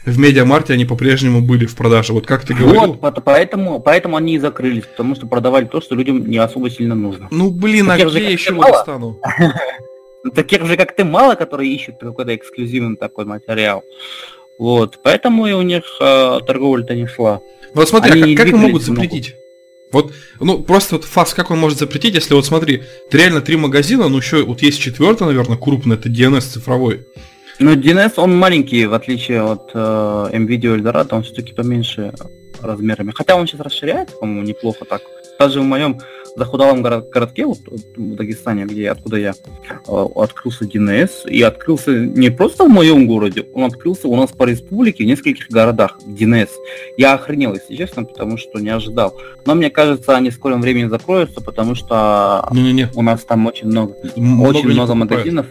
в 0.05 0.19
Медиамарте 0.19 0.73
они 0.73 0.85
по-прежнему 0.85 1.41
были 1.41 1.67
в 1.67 1.77
продаже. 1.77 2.13
Вот 2.13 2.27
как 2.27 2.45
ты 2.45 2.55
говорил. 2.55 2.99
Вот, 3.01 3.25
поэтому, 3.25 3.81
поэтому 3.81 4.17
они 4.17 4.35
и 4.35 4.39
закрылись, 4.39 4.85
потому 4.85 5.15
что 5.15 5.27
продавали 5.27 5.67
то, 5.67 5.81
что 5.81 5.95
людям 5.95 6.27
не 6.27 6.39
особо 6.39 6.69
сильно 6.69 6.95
нужно. 6.95 7.29
Ну 7.31 7.51
блин, 7.51 7.91
а 7.91 7.97
где 7.97 8.23
я 8.23 8.31
еще 8.31 8.51
его 8.51 8.65
достану? 8.65 9.21
Ну, 10.25 10.31
таких 10.31 10.65
же, 10.65 10.79
как 10.79 10.97
ты, 10.97 11.05
мало, 11.05 11.35
которые 11.35 11.71
ищут 11.71 11.97
какой-то 12.01 12.35
эксклюзивный 12.35 12.97
такой 12.97 13.27
материал. 13.27 13.85
Вот, 14.59 15.01
поэтому 15.03 15.47
и 15.47 15.53
у 15.53 15.63
них 15.63 15.83
э, 16.01 16.41
торговля-то 16.47 16.95
не 16.95 17.07
шла. 17.07 17.41
Вот 17.75 17.89
смотри, 17.89 18.35
а 18.35 18.37
как, 18.37 18.47
как 18.47 18.57
могут 18.57 18.83
запретить? 18.83 19.35
Вот, 19.91 20.13
ну, 20.41 20.61
просто 20.61 20.97
вот 20.97 21.05
фас, 21.05 21.35
как 21.35 21.51
он 21.51 21.59
может 21.59 21.79
запретить, 21.79 22.15
если 22.15 22.35
вот 22.35 22.47
смотри, 22.47 22.83
ты 23.11 23.19
реально 23.19 23.41
три 23.41 23.57
магазина, 23.57 24.09
ну 24.09 24.19
еще 24.19 24.43
вот 24.45 24.61
есть 24.63 24.81
четвертый, 24.81 25.27
наверное, 25.27 25.57
крупный, 25.57 25.97
это 25.97 26.09
DNS 26.09 26.41
цифровой. 26.41 27.07
Ну, 27.61 27.75
DNS, 27.75 28.15
он 28.17 28.37
маленький, 28.37 28.87
в 28.87 28.95
отличие 28.95 29.43
от 29.43 29.71
э, 29.73 29.79
MVideo 30.33 30.77
Eldorado, 30.77 31.15
он 31.15 31.23
все-таки 31.23 31.53
поменьше 31.53 32.13
размерами. 32.61 33.13
Хотя 33.13 33.37
он 33.37 33.47
сейчас 33.47 33.61
расширяется, 33.61 34.17
по-моему, 34.17 34.43
неплохо 34.43 34.85
так. 34.85 35.03
Даже 35.39 35.61
в 35.61 35.65
моем 35.65 36.01
захудалом 36.37 36.83
город, 36.83 37.09
городке, 37.11 37.47
вот 37.47 37.59
в 37.97 38.15
Дагестане, 38.17 38.65
где 38.65 38.91
откуда 38.91 39.17
я, 39.17 39.35
э, 39.87 40.07
открылся 40.17 40.65
DNS, 40.65 41.29
и 41.29 41.43
открылся 41.43 41.93
не 41.93 42.31
просто 42.31 42.65
в 42.65 42.69
моем 42.69 43.07
городе, 43.07 43.47
он 43.55 43.65
открылся 43.65 44.09
у 44.09 44.17
нас 44.17 44.31
по 44.31 44.45
республике 44.45 45.05
в 45.05 45.07
нескольких 45.07 45.49
городах 45.49 45.99
DNS. 46.07 46.49
Я 46.97 47.15
охренел, 47.15 47.55
если 47.55 47.77
честно, 47.77 48.05
потому 48.05 48.37
что 48.37 48.59
не 48.59 48.71
ожидал. 48.71 49.17
Но 49.47 49.55
мне 49.55 49.71
кажется, 49.71 50.17
они 50.17 50.31
в 50.31 50.35
скором 50.35 50.61
времени 50.61 50.89
закроются, 50.89 51.41
потому 51.41 51.75
что 51.75 52.49
не, 52.53 52.63
не, 52.63 52.73
не. 52.73 52.89
у 52.95 53.03
нас 53.03 53.25
там 53.25 53.47
очень 53.47 53.69
много, 53.69 53.95
много 54.17 54.59
очень 54.59 54.71
много 54.71 54.95
магазинов. 54.95 55.47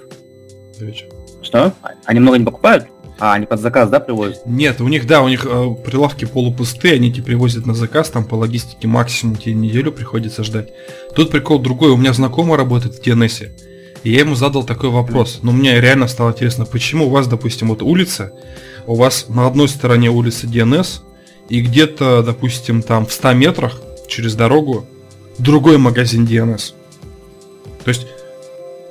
Что? 1.42 1.74
Они 2.06 2.20
много 2.20 2.38
не 2.38 2.46
покупают? 2.46 2.88
А, 3.20 3.34
они 3.34 3.46
под 3.46 3.60
заказ, 3.60 3.90
да, 3.90 4.00
привозят? 4.00 4.46
Нет, 4.46 4.82
у 4.82 4.88
них, 4.88 5.06
да, 5.06 5.22
у 5.22 5.30
них 5.30 5.46
э, 5.46 5.76
прилавки 5.86 6.26
полупустые, 6.26 6.96
они 6.96 7.12
тебе 7.12 7.24
привозят 7.24 7.66
на 7.66 7.74
заказ, 7.74 8.10
там 8.10 8.26
по 8.26 8.36
логистике 8.36 8.88
максимум 8.88 9.36
тебе 9.36 9.54
неделю 9.54 9.92
приходится 9.92 10.44
ждать. 10.44 10.70
Тут 11.16 11.30
прикол 11.32 11.60
другой, 11.60 11.92
у 11.92 11.98
меня 11.98 12.14
знакомый 12.14 12.58
работает 12.58 12.96
в 12.96 13.02
DNS, 13.02 13.52
и 14.04 14.12
я 14.12 14.20
ему 14.20 14.36
задал 14.36 14.64
такой 14.64 14.90
вопрос, 14.90 15.40
но 15.44 15.52
мне 15.52 15.80
реально 15.80 16.08
стало 16.08 16.32
интересно, 16.32 16.66
почему 16.66 17.08
у 17.08 17.10
вас, 17.10 17.28
допустим, 17.28 17.70
вот 17.70 17.82
улица, 17.82 18.34
у 18.88 18.96
вас 18.96 19.28
на 19.30 19.48
одной 19.48 19.70
стороне 19.70 20.10
улицы 20.10 20.48
DNS, 20.48 21.02
и 21.50 21.62
где-то, 21.62 22.24
допустим, 22.24 22.82
там 22.82 23.06
в 23.06 23.14
100 23.14 23.34
метрах 23.34 23.82
через 24.08 24.36
дорогу 24.36 24.86
другой 25.38 25.78
магазин 25.78 26.26
DNS. 26.26 26.74
То 27.84 27.90
есть 27.90 28.08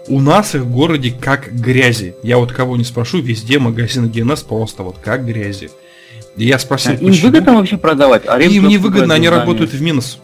у 0.08 0.20
нас 0.20 0.54
их 0.54 0.62
в 0.62 0.70
городе 0.70 1.14
как 1.18 1.52
грязи. 1.52 2.14
Я 2.22 2.38
вот 2.38 2.52
кого 2.52 2.76
не 2.76 2.84
спрошу, 2.84 3.20
везде 3.20 3.58
магазины 3.58 4.06
DNS 4.06 4.46
просто 4.46 4.82
вот 4.82 4.96
как 5.02 5.26
грязи. 5.26 5.70
И 6.36 6.46
я 6.46 6.58
спросил, 6.58 6.92
а, 6.92 6.96
Им 6.96 7.12
выгодно 7.12 7.54
вообще 7.54 7.76
продавать? 7.76 8.22
А 8.26 8.40
им 8.40 8.66
не 8.68 8.78
выгодно, 8.78 9.14
они 9.14 9.28
работают 9.28 9.72
в 9.72 9.82
минус. 9.82 10.18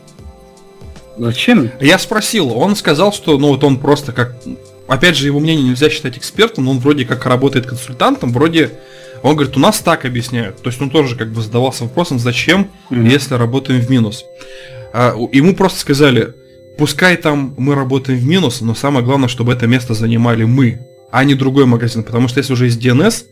Зачем? 1.16 1.70
Я 1.80 1.98
спросил, 1.98 2.56
он 2.56 2.76
сказал, 2.76 3.12
что 3.12 3.38
ну 3.38 3.48
вот 3.48 3.64
он 3.64 3.78
просто 3.78 4.12
как... 4.12 4.34
Опять 4.86 5.16
же, 5.16 5.26
его 5.26 5.38
мнение 5.38 5.68
нельзя 5.68 5.90
считать 5.90 6.16
экспертом, 6.16 6.64
но 6.64 6.70
он 6.70 6.78
вроде 6.78 7.04
как 7.04 7.26
работает 7.26 7.66
консультантом, 7.66 8.32
вроде... 8.32 8.70
Он 9.22 9.34
говорит, 9.34 9.56
у 9.56 9.60
нас 9.60 9.80
так 9.80 10.04
объясняют. 10.04 10.62
То 10.62 10.70
есть 10.70 10.80
он 10.80 10.90
тоже 10.90 11.16
как 11.16 11.32
бы 11.32 11.42
задавался 11.42 11.84
вопросом, 11.84 12.20
зачем, 12.20 12.70
mm-hmm. 12.88 13.10
если 13.10 13.34
работаем 13.34 13.80
в 13.80 13.90
минус. 13.90 14.24
А, 14.92 15.14
ему 15.32 15.56
просто 15.56 15.80
сказали, 15.80 16.34
Пускай 16.78 17.16
там 17.16 17.54
мы 17.58 17.74
работаем 17.74 18.20
в 18.20 18.24
минус, 18.24 18.60
но 18.60 18.74
самое 18.74 19.04
главное, 19.04 19.28
чтобы 19.28 19.52
это 19.52 19.66
место 19.66 19.94
занимали 19.94 20.44
мы, 20.44 20.80
а 21.10 21.24
не 21.24 21.34
другой 21.34 21.66
магазин. 21.66 22.04
Потому 22.04 22.28
что 22.28 22.38
если 22.38 22.52
уже 22.52 22.66
есть 22.66 22.80
DNS, 22.80 23.24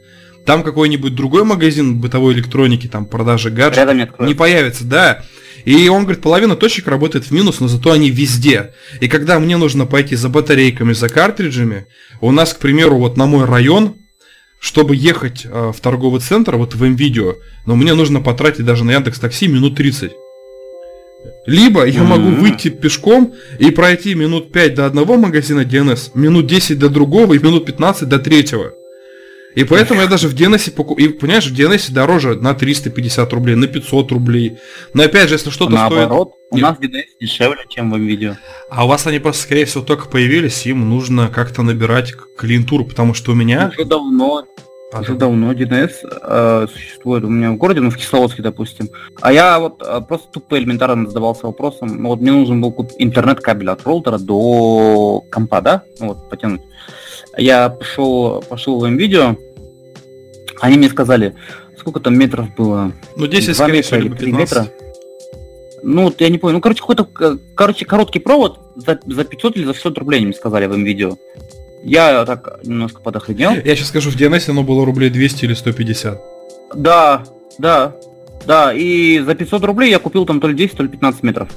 там 0.45 0.65
какой-нибудь 0.65 1.15
другой 1.15 1.45
магазин 1.45 2.01
бытовой 2.01 2.35
электроники, 2.35 2.89
там 2.89 3.07
продажи 3.07 3.51
гаджетов 3.51 4.19
не, 4.21 4.35
появится, 4.35 4.85
да. 4.85 5.23
И 5.65 5.89
он 5.89 6.03
говорит, 6.03 6.23
половина 6.23 6.57
точек 6.57 6.89
работает 6.89 7.27
в 7.27 7.31
минус, 7.31 7.61
но 7.61 7.69
зато 7.69 7.93
они 7.93 8.11
везде. 8.11 8.73
И 9.01 9.07
когда 9.07 9.39
мне 9.39 9.57
нужно 9.57 9.87
пойти 9.87 10.17
за 10.17 10.29
батарейками, 10.29 10.93
за 10.93 11.09
картриджами, 11.09 11.87
у 12.21 12.33
нас, 12.33 12.53
к 12.53 12.59
примеру, 12.59 12.99
вот 12.99 13.17
на 13.17 13.27
мой 13.27 13.45
район, 13.45 13.95
чтобы 14.59 14.97
ехать 14.97 15.45
э, 15.45 15.73
в 15.73 15.81
торговый 15.81 16.21
центр, 16.21 16.57
вот 16.57 16.75
в 16.75 16.83
МВидео, 16.83 17.37
но 17.65 17.77
мне 17.77 17.95
нужно 17.95 18.21
потратить 18.21 18.65
даже 18.65 18.85
на 18.85 18.93
Яндекс 18.93 19.21
Такси 19.21 19.47
минут 19.47 19.77
30. 19.77 20.13
Либо 21.47 21.87
я 21.87 22.03
могу 22.03 22.31
выйти 22.31 22.69
пешком 22.69 23.35
и 23.59 23.71
пройти 23.71 24.15
минут 24.15 24.53
5 24.53 24.75
до 24.75 24.87
одного 24.87 25.17
магазина 25.17 25.61
DNS, 25.61 26.11
минут 26.15 26.47
10 26.47 26.79
до 26.79 26.89
другого 26.89 27.35
и 27.35 27.39
минут 27.39 27.67
15 27.67 28.09
до 28.09 28.19
третьего. 28.19 28.73
И 29.55 29.65
поэтому 29.65 30.03
я 30.03 30.07
даже 30.07 30.29
в 30.29 30.35
DNS 30.35 30.71
покупаю. 30.73 31.09
И 31.09 31.13
понимаешь, 31.13 31.47
в 31.47 31.55
DNS 31.55 31.91
дороже 31.91 32.35
на 32.35 32.53
350 32.53 33.33
рублей, 33.33 33.55
на 33.55 33.67
500 33.67 34.13
рублей. 34.13 34.59
Но 34.93 35.03
опять 35.03 35.31
же, 35.31 35.37
если 35.37 35.49
что-то 35.49 35.73
Наоборот, 35.73 36.33
стоит... 36.49 36.63
у 36.63 36.67
нас 36.67 36.79
DNS 36.79 37.05
дешевле, 37.21 37.65
чем 37.71 37.91
в 37.91 37.97
видео. 37.97 38.37
А 38.71 38.85
у 38.85 38.89
вас 38.89 39.07
они 39.07 39.19
просто, 39.19 39.43
скорее 39.43 39.65
всего, 39.65 39.83
только 39.83 40.09
появились, 40.09 40.67
им 40.67 40.87
нужно 40.91 41.29
как-то 41.29 41.63
набирать 41.63 42.13
клиентуру, 42.37 42.85
потому 42.85 43.15
что 43.15 43.33
у 43.33 43.35
меня... 43.35 43.73
Уже 43.73 43.87
давно 43.87 44.45
Уже 44.93 45.15
давно 45.15 45.53
DNS 45.53 45.91
э, 46.23 46.67
существует 46.73 47.25
у 47.25 47.29
меня 47.29 47.51
в 47.51 47.57
городе, 47.57 47.81
ну 47.81 47.91
в 47.91 47.97
Кисловодске, 47.97 48.43
допустим. 48.43 48.89
А 49.21 49.33
я 49.33 49.59
вот 49.59 49.83
э, 49.85 50.01
просто 50.01 50.29
тупо 50.31 50.59
элементарно 50.59 51.09
задавался 51.09 51.47
вопросом, 51.47 52.03
ну 52.03 52.11
вот 52.11 52.21
мне 52.21 52.31
нужен 52.31 52.61
был 52.61 52.75
интернет-кабель 52.99 53.71
от 53.71 53.85
роутера 53.85 54.19
до 54.19 55.25
компа, 55.31 55.61
да, 55.61 55.83
ну, 55.99 56.09
вот 56.09 56.29
потянуть. 56.31 56.63
Я 57.37 57.69
пошел, 57.69 58.43
пошел 58.49 58.81
в 58.81 58.89
видео, 58.89 59.37
они 60.61 60.79
мне 60.79 60.89
сказали, 60.89 61.35
сколько 61.77 62.01
там 62.01 62.17
метров 62.17 62.55
было? 62.55 62.93
Ну 63.17 63.27
10, 63.27 63.57
2 63.57 63.69
метра 63.69 63.99
или 63.99 64.09
3 64.09 64.33
метра. 64.33 64.67
Ну, 65.83 66.05
вот 66.05 66.21
я 66.21 66.29
не 66.29 66.39
помню. 66.39 66.55
Ну, 66.55 66.61
короче, 66.61 66.81
какой-то, 66.81 67.07
короче, 67.55 67.85
короткий 67.85 68.19
провод 68.19 68.59
за, 68.75 68.99
за 69.05 69.25
500 69.25 69.57
или 69.57 69.65
за 69.65 69.75
600 69.75 69.99
рублей, 69.99 70.17
они 70.19 70.27
мне 70.27 70.35
сказали 70.35 70.67
в 70.67 70.77
видео. 70.77 71.17
Я 71.87 72.25
так 72.25 72.59
немножко 72.65 73.01
подохренел. 73.01 73.53
Я 73.53 73.77
сейчас 73.77 73.89
скажу, 73.89 74.11
в 74.11 74.17
DNS 74.17 74.51
оно 74.51 74.65
было 74.65 74.85
рублей 74.85 75.09
200 75.09 75.45
или 75.45 75.55
150. 75.55 76.21
Да, 76.75 77.23
да, 77.59 77.95
да. 78.45 78.73
И 78.75 79.21
за 79.21 79.37
500 79.37 79.63
рублей 79.63 79.91
я 79.91 80.01
купил 80.01 80.27
там 80.27 80.41
то 80.41 80.49
ли 80.49 80.55
10, 80.55 80.77
то 80.77 80.83
ли 80.83 80.89
15 80.89 81.23
метров. 81.23 81.49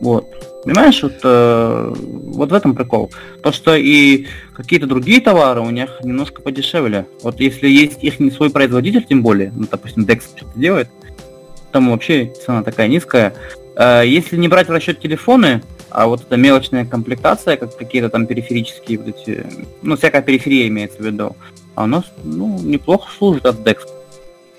Вот. 0.00 0.26
Понимаешь, 0.64 1.02
вот, 1.02 1.14
э, 1.22 1.94
вот 1.96 2.50
в 2.50 2.54
этом 2.54 2.74
прикол. 2.74 3.10
То, 3.42 3.50
что 3.50 3.74
и 3.74 4.26
какие-то 4.54 4.86
другие 4.86 5.22
товары 5.22 5.62
у 5.62 5.70
них 5.70 6.00
немножко 6.02 6.42
подешевле. 6.42 7.06
Вот 7.22 7.40
если 7.40 7.66
есть 7.66 8.04
их 8.04 8.20
не 8.20 8.30
свой 8.30 8.50
производитель, 8.50 9.04
тем 9.04 9.22
более, 9.22 9.52
ну, 9.56 9.66
допустим, 9.70 10.04
Dex 10.04 10.22
что-то 10.36 10.58
делает, 10.58 10.88
там 11.72 11.90
вообще 11.90 12.30
цена 12.44 12.62
такая 12.62 12.88
низкая. 12.88 13.32
Э, 13.76 14.02
если 14.04 14.36
не 14.36 14.48
брать 14.48 14.68
в 14.68 14.70
расчет 14.70 15.00
телефоны, 15.00 15.62
а 15.94 16.08
вот 16.08 16.22
эта 16.22 16.36
мелочная 16.36 16.84
комплектация, 16.84 17.56
как 17.56 17.76
какие-то 17.76 18.08
там 18.08 18.26
периферические 18.26 18.98
вот 18.98 19.08
эти, 19.08 19.46
ну, 19.80 19.96
всякая 19.96 20.22
периферия 20.22 20.66
имеется 20.66 20.98
в 20.98 21.06
виду, 21.06 21.36
нас, 21.76 22.04
ну, 22.24 22.58
неплохо 22.60 23.08
служит 23.16 23.46
от 23.46 23.60
Dex. 23.60 23.78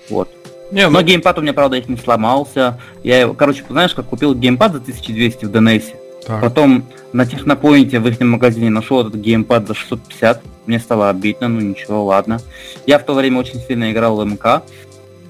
Вот. 0.08 0.30
Не, 0.72 0.88
Но 0.88 1.00
ну... 1.00 1.06
геймпад 1.06 1.38
у 1.38 1.42
меня, 1.42 1.52
правда, 1.52 1.76
их 1.76 1.90
не 1.90 1.96
сломался. 1.98 2.80
Я 3.02 3.20
его, 3.20 3.34
короче, 3.34 3.64
знаешь, 3.68 3.92
как 3.92 4.06
купил 4.06 4.34
геймпад 4.34 4.72
за 4.72 4.78
1200 4.78 5.44
в 5.44 5.50
DNS. 5.50 5.84
Так. 6.26 6.40
Потом 6.40 6.86
на 7.12 7.26
Технопоинте 7.26 8.00
в 8.00 8.08
их 8.08 8.18
магазине 8.20 8.70
нашел 8.70 9.02
этот 9.02 9.16
геймпад 9.16 9.68
за 9.68 9.74
650. 9.74 10.42
Мне 10.64 10.80
стало 10.80 11.10
обидно, 11.10 11.48
ну 11.48 11.60
ничего, 11.60 12.02
ладно. 12.04 12.40
Я 12.86 12.98
в 12.98 13.04
то 13.04 13.12
время 13.12 13.40
очень 13.40 13.60
сильно 13.60 13.92
играл 13.92 14.16
в 14.16 14.24
МК. 14.24 14.62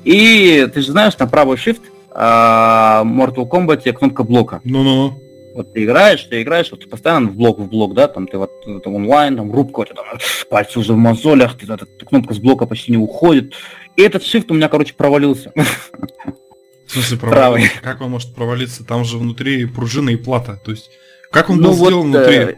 И 0.04 0.68
ты 0.72 0.80
же 0.82 0.92
знаешь, 0.92 1.18
на 1.18 1.26
правый 1.26 1.56
shift 1.56 1.82
а, 2.12 3.02
Mortal 3.04 3.48
Kombat 3.48 3.92
кнопка 3.92 4.22
блока. 4.22 4.60
Ну-ну. 4.62 5.20
Вот 5.56 5.72
ты 5.72 5.84
играешь, 5.84 6.22
ты 6.24 6.42
играешь, 6.42 6.70
вот 6.70 6.80
ты 6.80 6.86
постоянно 6.86 7.30
в 7.30 7.34
блок 7.34 7.58
в 7.58 7.66
блок, 7.66 7.94
да, 7.94 8.08
там 8.08 8.26
ты 8.26 8.36
вот 8.36 8.50
там, 8.84 8.94
онлайн, 8.94 9.36
там 9.36 9.50
рубка, 9.50 9.80
у 9.80 9.84
тебя 9.86 9.94
там 9.94 10.04
пальцы 10.50 10.78
уже 10.78 10.92
в 10.92 10.98
мозолях, 10.98 11.56
ты, 11.56 11.64
эта, 11.72 11.86
кнопка 11.86 12.34
с 12.34 12.38
блока 12.38 12.66
почти 12.66 12.92
не 12.92 12.98
уходит. 12.98 13.54
И 13.96 14.02
этот 14.02 14.22
shift 14.22 14.48
у 14.50 14.54
меня, 14.54 14.68
короче, 14.68 14.92
провалился. 14.92 15.54
В 16.86 16.92
смысле 16.92 17.16
провалился? 17.16 17.80
Как 17.80 18.02
он 18.02 18.10
может 18.10 18.34
провалиться? 18.34 18.84
Там 18.84 19.06
же 19.06 19.16
внутри 19.16 19.64
пружина 19.64 20.10
и 20.10 20.16
плата. 20.16 20.60
То 20.62 20.72
есть, 20.72 20.90
как 21.30 21.48
он 21.48 21.56
ну, 21.56 21.70
был 21.70 21.72
вот, 21.72 21.88
сделан 21.88 22.10
внутри? 22.12 22.36
Э, 22.36 22.56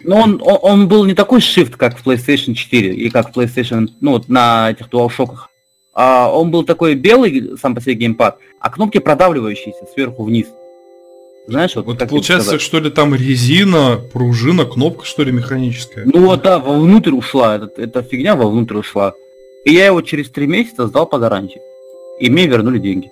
ну, 0.00 0.16
он, 0.16 0.42
он, 0.42 0.58
он 0.60 0.88
был 0.88 1.04
не 1.04 1.14
такой 1.14 1.38
shift, 1.38 1.76
как 1.76 1.96
в 1.96 2.04
PlayStation 2.04 2.54
4 2.54 2.94
и 2.96 3.10
как 3.10 3.32
в 3.32 3.38
PlayStation, 3.38 3.88
ну, 4.00 4.10
вот 4.10 4.28
на 4.28 4.72
этих 4.72 4.88
DualShock. 4.88 5.36
А 5.92 6.28
он 6.36 6.50
был 6.50 6.64
такой 6.64 6.96
белый, 6.96 7.56
сам 7.62 7.76
по 7.76 7.80
себе 7.80 7.94
геймпад, 7.94 8.40
а 8.58 8.70
кнопки 8.70 8.98
продавливающиеся 8.98 9.86
сверху 9.94 10.24
вниз. 10.24 10.48
Знаешь, 11.46 11.76
вот, 11.76 11.84
вот 11.84 11.98
как 11.98 12.08
получается, 12.08 12.58
что 12.58 12.80
ли, 12.80 12.90
там 12.90 13.14
резина, 13.14 14.00
пружина, 14.12 14.64
кнопка, 14.64 15.04
что 15.04 15.24
ли, 15.24 15.32
механическая? 15.32 16.04
Ну 16.06 16.24
вот 16.24 16.42
да, 16.42 16.58
вовнутрь 16.58 17.12
ушла, 17.12 17.56
эта, 17.56 17.82
эта 17.82 18.02
фигня 18.02 18.34
вовнутрь 18.34 18.78
ушла. 18.78 19.14
И 19.64 19.72
я 19.72 19.86
его 19.86 20.00
через 20.02 20.30
три 20.30 20.46
месяца 20.46 20.86
сдал 20.86 21.06
по 21.06 21.18
гарантии. 21.18 21.60
И 22.18 22.30
мне 22.30 22.46
вернули 22.46 22.78
деньги. 22.78 23.10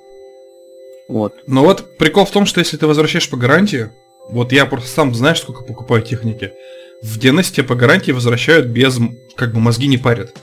Вот. 1.09 1.35
Но 1.47 1.63
вот 1.63 1.97
прикол 1.99 2.25
в 2.25 2.31
том, 2.31 2.47
что 2.47 2.61
если 2.61 2.77
ты 2.77 2.87
возвращаешь 2.87 3.29
по 3.29 3.37
гарантии, 3.37 3.91
вот 4.31 4.53
я 4.53 4.65
просто 4.65 4.89
сам 4.89 5.15
знаешь, 5.15 5.41
сколько 5.41 5.65
покупаю 5.65 6.03
техники. 6.03 6.53
В 7.03 7.19
DNS 7.19 7.53
тебе 7.53 7.65
по 7.65 7.75
гарантии 7.75 8.13
возвращают 8.13 8.67
без, 8.67 8.99
как 9.35 9.53
бы 9.53 9.61
мозги 9.61 9.89
не 9.89 9.99
парят. 9.99 10.35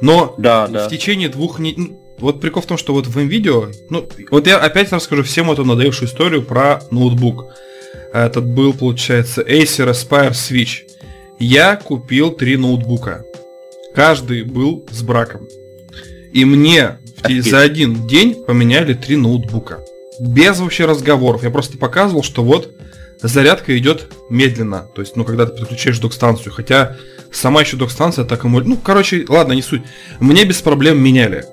Но 0.00 0.34
да, 0.38 0.66
да. 0.66 0.88
в 0.88 0.90
течение 0.90 1.28
двух 1.28 1.58
недель, 1.58 1.96
вот 2.18 2.40
прикол 2.40 2.62
в 2.62 2.66
том, 2.66 2.78
что 2.78 2.92
вот 2.92 3.06
в 3.06 3.18
видео, 3.18 3.68
ну, 3.90 4.08
вот 4.30 4.46
я 4.46 4.58
опять 4.58 4.92
расскажу 4.92 5.22
всем 5.22 5.50
эту 5.50 5.64
надоевшую 5.64 6.08
историю 6.08 6.42
про 6.42 6.82
ноутбук. 6.90 7.46
Этот 8.12 8.46
был, 8.46 8.72
получается, 8.72 9.42
Acer 9.42 9.90
Aspire 9.90 10.30
Switch. 10.30 10.88
Я 11.38 11.76
купил 11.76 12.30
три 12.30 12.56
ноутбука. 12.56 13.24
Каждый 13.94 14.42
был 14.42 14.86
с 14.90 15.02
браком. 15.02 15.48
И 16.32 16.44
мне 16.44 16.98
за 17.28 17.60
один 17.60 18.06
день 18.06 18.34
поменяли 18.34 18.94
три 18.94 19.16
ноутбука. 19.16 19.84
Без 20.18 20.58
вообще 20.58 20.86
разговоров. 20.86 21.42
Я 21.42 21.50
просто 21.50 21.76
показывал, 21.76 22.22
что 22.22 22.42
вот 22.42 22.74
зарядка 23.20 23.76
идет 23.76 24.08
медленно. 24.30 24.86
То 24.94 25.02
есть, 25.02 25.16
ну, 25.16 25.24
когда 25.24 25.46
ты 25.46 25.58
подключаешь 25.58 25.98
док-станцию. 25.98 26.52
Хотя 26.52 26.96
сама 27.30 27.62
еще 27.62 27.76
док-станция 27.76 28.24
так 28.24 28.44
и 28.44 28.48
Ну, 28.48 28.76
короче, 28.76 29.24
ладно, 29.28 29.52
не 29.52 29.62
суть. 29.62 29.82
Мне 30.20 30.44
без 30.44 30.62
проблем 30.62 31.02
меняли. 31.02 31.44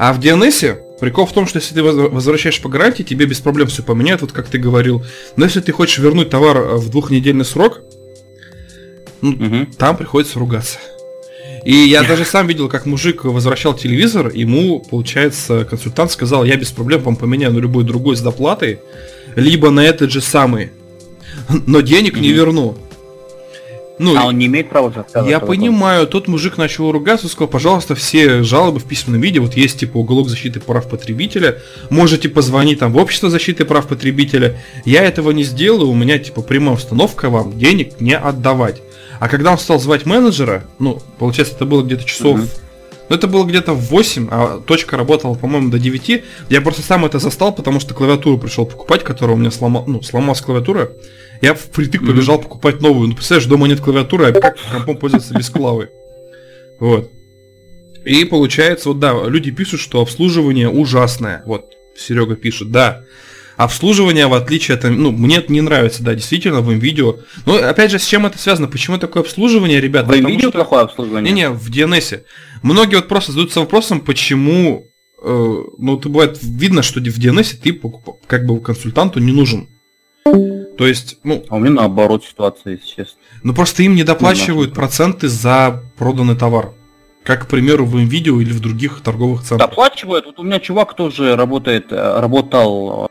А 0.00 0.14
в 0.14 0.18
DNS 0.18 0.98
прикол 0.98 1.26
в 1.26 1.32
том, 1.34 1.46
что 1.46 1.58
если 1.58 1.74
ты 1.74 1.82
возвращаешь 1.82 2.58
по 2.62 2.70
гарантии, 2.70 3.02
тебе 3.02 3.26
без 3.26 3.40
проблем 3.40 3.68
все 3.68 3.82
поменяют, 3.82 4.22
вот 4.22 4.32
как 4.32 4.48
ты 4.48 4.56
говорил. 4.56 5.04
Но 5.36 5.44
если 5.44 5.60
ты 5.60 5.72
хочешь 5.72 5.98
вернуть 5.98 6.30
товар 6.30 6.76
в 6.76 6.88
двухнедельный 6.88 7.44
срок, 7.44 7.82
ну, 9.20 9.32
угу. 9.32 9.66
там 9.76 9.98
приходится 9.98 10.38
ругаться. 10.38 10.78
И 11.66 11.74
я 11.74 12.02
даже 12.02 12.24
сам 12.24 12.46
видел, 12.46 12.70
как 12.70 12.86
мужик 12.86 13.24
возвращал 13.24 13.74
телевизор, 13.74 14.30
ему, 14.32 14.80
получается, 14.80 15.66
консультант 15.66 16.12
сказал, 16.12 16.44
я 16.44 16.56
без 16.56 16.70
проблем 16.70 17.02
вам 17.02 17.16
поменяю 17.16 17.52
на 17.52 17.58
любой 17.58 17.84
другой 17.84 18.16
с 18.16 18.22
доплатой, 18.22 18.80
либо 19.36 19.68
на 19.68 19.80
этот 19.80 20.10
же 20.10 20.22
самый, 20.22 20.70
но 21.66 21.82
денег 21.82 22.16
mm-hmm. 22.16 22.20
не 22.20 22.32
верну. 22.32 22.78
Ну, 24.02 24.16
а 24.16 24.24
он 24.24 24.38
не 24.38 24.46
имеет 24.46 24.70
права 24.70 24.88
отказаться? 24.88 25.30
Я 25.30 25.40
понимаю, 25.40 26.06
тот 26.06 26.26
мужик 26.26 26.56
начал 26.56 26.90
ругаться, 26.90 27.28
сказал, 27.28 27.48
пожалуйста, 27.48 27.94
все 27.94 28.42
жалобы 28.42 28.80
в 28.80 28.84
письменном 28.84 29.20
виде, 29.20 29.40
вот 29.40 29.54
есть 29.54 29.78
типа 29.78 29.98
уголок 29.98 30.30
защиты 30.30 30.58
прав 30.58 30.88
потребителя, 30.88 31.58
можете 31.90 32.30
позвонить 32.30 32.78
там 32.78 32.94
в 32.94 32.96
общество 32.96 33.28
защиты 33.28 33.66
прав 33.66 33.86
потребителя. 33.86 34.56
Я 34.86 35.04
этого 35.04 35.32
не 35.32 35.44
сделаю, 35.44 35.90
у 35.90 35.94
меня 35.94 36.18
типа 36.18 36.40
прямая 36.40 36.76
установка 36.76 37.28
вам 37.28 37.58
денег 37.58 38.00
не 38.00 38.16
отдавать. 38.16 38.80
А 39.18 39.28
когда 39.28 39.52
он 39.52 39.58
стал 39.58 39.78
звать 39.78 40.06
менеджера, 40.06 40.64
ну, 40.78 40.98
получается, 41.18 41.54
это 41.54 41.66
было 41.66 41.82
где-то 41.82 42.04
часов... 42.04 42.38
Uh-huh. 42.38 42.48
Ну, 43.10 43.16
это 43.16 43.26
было 43.26 43.44
где-то 43.44 43.74
в 43.74 43.90
8, 43.90 44.28
а 44.30 44.60
точка 44.64 44.96
работала, 44.96 45.34
по-моему, 45.34 45.68
до 45.68 45.80
9. 45.80 46.22
Я 46.48 46.60
просто 46.60 46.82
сам 46.82 47.04
это 47.04 47.18
застал, 47.18 47.52
потому 47.52 47.80
что 47.80 47.92
клавиатуру 47.92 48.38
пришел 48.38 48.64
покупать, 48.64 49.02
которая 49.02 49.36
у 49.36 49.38
меня 49.38 49.50
сломал, 49.50 49.82
ну, 49.88 50.00
сломалась 50.00 50.40
клавиатура. 50.40 50.92
Я 51.40 51.54
впритык 51.54 52.06
побежал 52.06 52.38
mm-hmm. 52.38 52.42
покупать 52.42 52.80
новую. 52.80 53.08
Ну, 53.08 53.14
представляешь, 53.14 53.48
дома 53.48 53.66
нет 53.66 53.80
клавиатуры, 53.80 54.26
а 54.26 54.32
как 54.32 54.58
компом 54.72 54.96
пользоваться 54.96 55.34
без 55.34 55.48
клавы? 55.48 55.90
Вот. 56.78 57.10
И 58.04 58.24
получается, 58.24 58.88
вот 58.88 58.98
да, 58.98 59.14
люди 59.26 59.50
пишут, 59.50 59.80
что 59.80 60.00
обслуживание 60.00 60.68
ужасное. 60.68 61.42
Вот, 61.46 61.66
Серега 61.96 62.36
пишет, 62.36 62.70
да. 62.70 63.04
Обслуживание, 63.56 64.26
в 64.26 64.32
отличие 64.32 64.78
от... 64.78 64.84
Ну, 64.84 65.12
мне 65.12 65.36
это 65.36 65.52
не 65.52 65.60
нравится, 65.60 66.02
да, 66.02 66.14
действительно, 66.14 66.62
в 66.62 66.72
видео. 66.72 67.16
Но, 67.44 67.56
опять 67.56 67.90
же, 67.90 67.98
с 67.98 68.06
чем 68.06 68.24
это 68.24 68.38
связано? 68.38 68.68
Почему 68.68 68.96
такое 68.96 69.22
обслуживание, 69.22 69.82
ребят? 69.82 70.06
В 70.06 70.14
видео 70.14 70.48
что... 70.48 70.52
плохое 70.52 70.82
обслуживание? 70.82 71.30
Не-не, 71.30 71.50
в 71.50 71.70
DNS. 71.70 72.22
Многие 72.62 72.96
вот 72.96 73.08
просто 73.08 73.32
задаются 73.32 73.60
вопросом, 73.60 74.00
почему... 74.00 74.86
Э, 75.22 75.62
ну, 75.76 75.98
это 75.98 76.08
бывает 76.08 76.38
видно, 76.40 76.82
что 76.82 77.00
в 77.00 77.02
DNS 77.02 77.56
ты 77.62 77.78
как 78.26 78.46
бы 78.46 78.60
консультанту 78.60 79.20
не 79.20 79.32
нужен. 79.32 79.68
То 80.76 80.86
есть, 80.86 81.18
ну... 81.24 81.44
А 81.48 81.56
у 81.56 81.58
меня 81.58 81.72
наоборот 81.72 82.24
ситуация, 82.24 82.74
если 82.74 82.86
честно. 82.86 83.18
Ну, 83.42 83.54
просто 83.54 83.82
им 83.82 83.94
не 83.94 84.04
доплачивают 84.04 84.74
проценты 84.74 85.28
за 85.28 85.82
проданный 85.98 86.36
товар. 86.36 86.72
Как, 87.22 87.46
к 87.46 87.48
примеру, 87.48 87.84
в 87.84 87.98
видео 87.98 88.40
или 88.40 88.52
в 88.52 88.60
других 88.60 89.00
торговых 89.02 89.42
центрах. 89.42 89.70
Доплачивают. 89.70 90.26
Вот 90.26 90.38
у 90.38 90.42
меня 90.42 90.58
чувак 90.58 90.94
тоже 90.94 91.36
работает, 91.36 91.92
э, 91.92 92.20
работал 92.20 93.10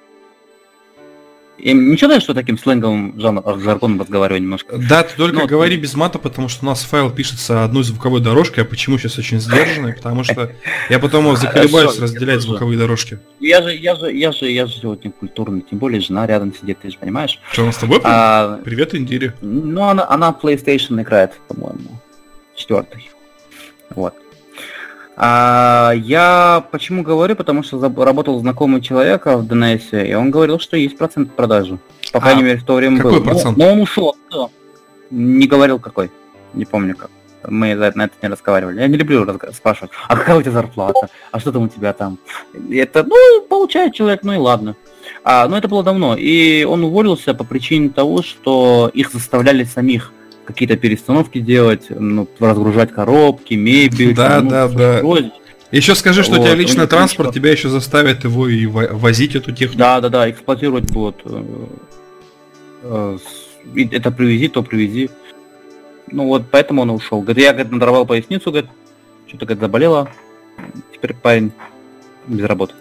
я 1.62 1.74
ничего 1.74 2.10
даже, 2.10 2.22
что 2.22 2.34
таким 2.34 2.58
сленговым 2.58 3.20
жаргоном 3.20 4.00
разговариваю 4.00 4.42
немножко. 4.42 4.78
Да, 4.78 5.04
ты 5.04 5.16
только 5.16 5.40
Но... 5.40 5.48
говори 5.48 5.78
без 5.78 5.94
мата, 5.96 6.20
потому 6.20 6.50
что 6.50 6.66
у 6.66 6.68
нас 6.68 6.82
файл 6.84 7.12
пишется 7.12 7.64
одной 7.64 7.84
звуковой 7.84 8.22
дорожкой, 8.22 8.64
а 8.64 8.68
почему 8.68 8.98
сейчас 8.98 9.18
очень 9.18 9.40
сдержанный, 9.40 9.94
потому 9.94 10.24
что 10.24 10.52
я 10.90 11.00
потом 11.00 11.36
заколебаюсь 11.36 12.00
разделять 12.00 12.42
звуковые 12.42 12.78
дорожки. 12.78 13.20
Я 13.40 13.62
же, 13.62 13.76
я 13.76 13.96
же, 13.96 14.12
я 14.12 14.32
же, 14.32 14.50
я 14.50 14.66
же 14.66 14.74
сегодня 14.74 15.12
культурный, 15.12 15.62
тем 15.62 15.80
более 15.80 16.02
жена 16.02 16.26
рядом 16.28 16.54
сидит, 16.54 16.80
ты 16.82 16.92
же 16.92 16.98
понимаешь. 16.98 17.40
Что, 17.52 17.66
он 17.66 17.74
с 17.74 17.78
тобой? 17.78 18.00
А... 18.04 18.60
Привет, 18.64 18.96
Индире. 18.96 19.34
Ну, 19.42 19.84
она, 19.84 20.08
она 20.10 20.36
PlayStation 20.42 21.02
играет, 21.02 21.34
по-моему, 21.48 22.00
четвертый. 22.56 23.10
Вот. 23.90 24.14
А, 25.22 25.92
я 25.96 26.64
почему 26.72 27.04
говорю, 27.04 27.36
потому 27.36 27.62
что 27.62 27.82
работал 27.82 28.40
знакомый 28.40 28.80
человека 28.80 29.36
в 29.36 29.46
ДНС, 29.46 29.92
и 29.92 30.14
он 30.14 30.32
говорил, 30.32 30.60
что 30.60 30.78
есть 30.78 30.98
процент 30.98 31.34
продажи. 31.34 31.78
По 32.14 32.22
крайней 32.22 32.44
а, 32.44 32.46
мере, 32.46 32.58
в 32.60 32.64
то 32.64 32.76
время 32.76 32.98
какой 32.98 33.20
был. 33.20 33.26
Процент? 33.26 33.58
Но, 33.58 33.66
но 33.66 33.72
он 33.74 33.82
ушел. 33.82 34.16
Не 35.12 35.46
говорил 35.46 35.78
какой. 35.78 36.10
Не 36.54 36.64
помню 36.64 36.96
как. 36.96 37.10
Мы 37.46 37.76
на 37.76 38.06
это 38.06 38.12
не 38.22 38.30
разговаривали. 38.30 38.80
Я 38.80 38.88
не 38.88 38.96
люблю 38.96 39.26
разг... 39.26 39.46
спрашивать, 39.54 39.92
а 40.08 40.16
какая 40.16 40.38
у 40.38 40.42
тебя 40.42 40.54
зарплата? 40.54 41.10
А 41.32 41.40
что 41.40 41.52
там 41.52 41.64
у 41.64 41.68
тебя 41.68 41.92
там? 41.92 42.18
Это, 42.72 43.04
ну, 43.04 43.42
получает 43.42 43.94
человек, 43.94 44.24
ну 44.24 44.32
и 44.32 44.38
ладно. 44.38 44.78
А, 45.26 45.50
но 45.50 45.58
это 45.58 45.68
было 45.68 45.84
давно. 45.84 46.16
И 46.18 46.64
он 46.64 46.82
уволился 46.86 47.34
по 47.34 47.44
причине 47.44 47.90
того, 47.90 48.22
что 48.22 48.90
их 48.94 49.12
заставляли 49.12 49.66
самих 49.66 50.14
какие-то 50.50 50.78
перестановки 50.78 51.40
делать, 51.40 51.86
ну, 51.90 52.28
разгружать 52.40 52.92
коробки, 52.92 53.54
мебель. 53.54 54.16
Да, 54.16 54.42
ну, 54.42 54.50
да, 54.50 54.68
да. 54.68 55.02
Еще 55.72 55.94
скажи, 55.94 56.24
что 56.24 56.34
вот. 56.34 56.40
у 56.40 56.44
тебя 56.44 56.56
личный 56.56 56.88
транспорт, 56.88 57.36
тебя 57.36 57.52
еще 57.52 57.70
заставят 57.70 58.24
его 58.24 58.48
и 58.48 58.66
возить 58.66 59.36
эту 59.36 59.52
технику. 59.52 59.78
Да, 59.78 60.02
да, 60.02 60.10
да, 60.10 60.30
эксплуатировать 60.30 60.92
будут. 60.92 61.22
Э, 61.26 61.44
э, 62.82 63.18
это 63.92 64.10
привези, 64.10 64.48
то 64.48 64.64
привези. 64.64 65.12
Ну 66.12 66.26
вот, 66.26 66.46
поэтому 66.50 66.82
он 66.82 66.90
ушел. 66.90 67.22
Говорит, 67.22 67.44
я, 67.44 67.52
говорит, 67.54 67.72
надорвал 67.72 68.08
поясницу, 68.08 68.50
говорит, 68.50 68.72
что-то, 69.28 69.46
говорит, 69.46 69.62
заболело. 69.62 70.12
Теперь 70.92 71.14
парень 71.14 71.52
без 72.26 72.46
работы. 72.46 72.74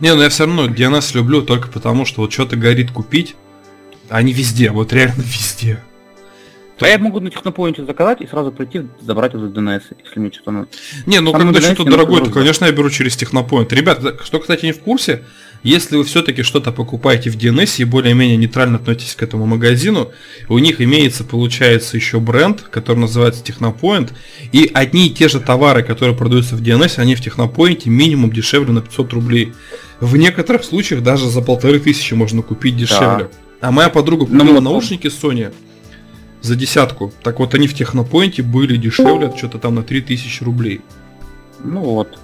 Не, 0.00 0.12
ну 0.12 0.22
я 0.22 0.28
все 0.28 0.46
равно 0.46 0.66
DNS 0.66 1.14
люблю 1.14 1.42
только 1.42 1.68
потому, 1.68 2.04
что 2.04 2.22
вот 2.22 2.32
что-то 2.32 2.56
горит 2.56 2.90
купить, 2.90 3.36
они 4.08 4.32
везде, 4.32 4.72
вот 4.72 4.92
реально 4.92 5.22
везде. 5.22 5.80
А 6.78 6.88
я 6.88 6.98
могу 6.98 7.20
на 7.20 7.30
технопоинте 7.30 7.84
заказать 7.84 8.20
и 8.20 8.26
сразу 8.26 8.52
прийти 8.52 8.82
забрать 9.00 9.34
из 9.34 9.40
DNS, 9.40 9.82
если 10.04 10.20
мне 10.20 10.30
что-то 10.30 10.50
надо. 10.50 10.68
Не, 11.06 11.20
ну 11.20 11.32
когда 11.32 11.60
что-то 11.60 11.84
дорогое, 11.84 12.22
то, 12.22 12.30
конечно, 12.30 12.66
я 12.66 12.72
беру 12.72 12.90
через 12.90 13.16
технопоинт. 13.16 13.72
Ребят, 13.72 14.02
что, 14.24 14.38
кстати, 14.38 14.66
не 14.66 14.72
в 14.72 14.80
курсе, 14.80 15.22
если 15.62 15.96
вы 15.96 16.04
все-таки 16.04 16.42
что-то 16.42 16.72
покупаете 16.72 17.30
в 17.30 17.36
DNS 17.36 17.76
и 17.78 17.84
более-менее 17.84 18.36
нейтрально 18.36 18.76
относитесь 18.76 19.14
к 19.14 19.22
этому 19.22 19.46
магазину, 19.46 20.12
у 20.48 20.58
них 20.58 20.80
имеется, 20.80 21.24
получается, 21.24 21.96
еще 21.96 22.20
бренд, 22.20 22.60
который 22.60 22.98
называется 22.98 23.42
Технопоинт, 23.42 24.12
и 24.52 24.70
одни 24.72 25.08
и 25.08 25.10
те 25.10 25.28
же 25.28 25.40
товары, 25.40 25.82
которые 25.82 26.14
продаются 26.14 26.56
в 26.56 26.62
DNS, 26.62 26.98
они 26.98 27.14
в 27.14 27.22
Технопоинте 27.22 27.88
минимум 27.90 28.30
дешевле 28.32 28.72
на 28.72 28.82
500 28.82 29.12
рублей. 29.14 29.54
В 29.98 30.16
некоторых 30.16 30.62
случаях 30.62 31.02
даже 31.02 31.28
за 31.28 31.40
полторы 31.40 31.80
тысячи 31.80 32.12
можно 32.12 32.42
купить 32.42 32.76
дешевле. 32.76 33.24
Да. 33.24 33.68
А 33.68 33.72
моя 33.72 33.88
подруга 33.88 34.26
купила 34.26 34.44
ну, 34.44 34.60
наушники 34.60 35.06
Sony, 35.06 35.52
за 36.46 36.56
десятку. 36.56 37.12
Так 37.22 37.38
вот 37.38 37.54
они 37.54 37.66
в 37.66 37.74
Технопоинте 37.74 38.42
были 38.42 38.76
дешевле, 38.76 39.32
что-то 39.36 39.58
там 39.58 39.74
на 39.74 39.82
3000 39.82 40.42
рублей. 40.44 40.80
Ну 41.62 41.80
вот. 41.80 42.18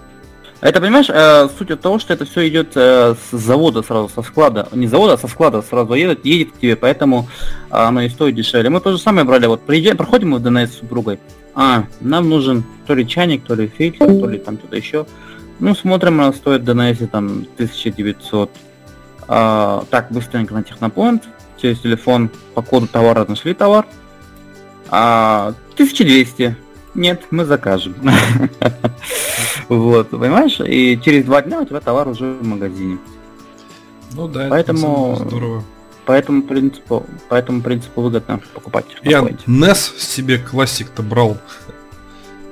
Это, 0.62 0.80
понимаешь, 0.80 1.10
э, 1.10 1.48
суть 1.58 1.72
от 1.72 1.80
того, 1.80 1.98
что 1.98 2.14
это 2.14 2.24
все 2.24 2.48
идет 2.48 2.76
э, 2.76 3.16
с 3.16 3.36
завода 3.36 3.82
сразу, 3.82 4.08
со 4.08 4.22
склада. 4.22 4.68
Не 4.70 4.86
завода, 4.86 5.14
а 5.14 5.18
со 5.18 5.26
склада 5.26 5.60
сразу 5.60 5.94
едет, 5.94 6.24
едет 6.24 6.52
к 6.52 6.60
тебе, 6.60 6.76
поэтому 6.76 7.28
э, 7.68 7.74
оно 7.74 8.02
и 8.02 8.08
стоит 8.08 8.36
дешевле. 8.36 8.70
Мы 8.70 8.80
то 8.80 8.92
же 8.92 8.98
самое 8.98 9.26
брали, 9.26 9.46
вот 9.46 9.62
приезжаем, 9.66 9.96
проходим 9.96 10.30
мы 10.30 10.38
в 10.38 10.42
ДНС 10.42 10.70
с 10.70 10.78
супругой. 10.78 11.18
А, 11.56 11.86
нам 12.00 12.28
нужен 12.28 12.62
то 12.86 12.94
ли 12.94 13.06
чайник, 13.08 13.42
то 13.42 13.56
ли 13.56 13.66
фильтр, 13.66 14.06
то 14.06 14.28
ли 14.28 14.38
там 14.38 14.56
что-то 14.56 14.76
еще. 14.76 15.04
Ну, 15.58 15.74
смотрим, 15.74 16.20
она 16.20 16.32
стоит 16.32 16.62
в 16.62 16.64
ДНС 16.64 16.98
там 17.10 17.44
1900. 17.56 18.50
А, 19.26 19.84
так, 19.90 20.12
быстренько 20.12 20.54
на 20.54 20.62
технопоинт, 20.62 21.24
через 21.60 21.80
телефон 21.80 22.30
по 22.54 22.62
коду 22.62 22.86
товара 22.86 23.24
нашли 23.28 23.52
товар, 23.52 23.84
а, 24.94 25.54
1200. 25.72 26.54
Нет, 26.94 27.22
мы 27.30 27.44
закажем. 27.44 27.94
Вот, 29.68 30.10
понимаешь? 30.10 30.60
И 30.60 31.00
через 31.02 31.24
два 31.24 31.40
дня 31.40 31.60
у 31.60 31.64
тебя 31.64 31.80
товар 31.80 32.06
уже 32.08 32.34
в 32.34 32.46
магазине. 32.46 32.98
Ну 34.12 34.28
да, 34.28 34.48
поэтому 34.50 35.16
здорово. 35.16 35.64
По 36.04 36.12
этому 36.12 36.42
принципу, 36.42 37.06
по 37.30 37.34
этому 37.36 37.62
принципу 37.62 38.02
выгодно 38.02 38.40
покупать. 38.52 38.84
Я 39.02 39.20
NES 39.20 39.98
себе 39.98 40.38
классик-то 40.38 41.02
брал. 41.02 41.38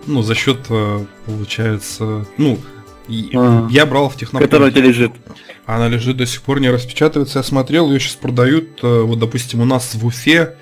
Ну, 0.07 0.23
за 0.23 0.35
счет, 0.35 0.61
э, 0.71 1.05
получается, 1.27 2.25
ну, 2.39 2.59
а, 3.35 3.67
я 3.69 3.85
брал 3.85 4.09
в 4.09 4.17
технопарке. 4.17 4.47
Которая 4.47 4.71
у 4.71 4.73
тебя 4.73 4.85
лежит. 4.85 5.13
Она 5.67 5.89
лежит 5.89 6.17
до 6.17 6.25
сих 6.25 6.41
пор, 6.41 6.61
не 6.61 6.71
распечатывается. 6.71 7.41
Я 7.41 7.43
смотрел, 7.43 7.91
ее 7.91 8.01
сейчас 8.01 8.15
продают, 8.15 8.83
э, 8.83 9.03
вот, 9.03 9.19
допустим, 9.19 9.61
у 9.61 9.67
нас 9.67 9.95
в 9.95 10.07
Уфе 10.07 10.57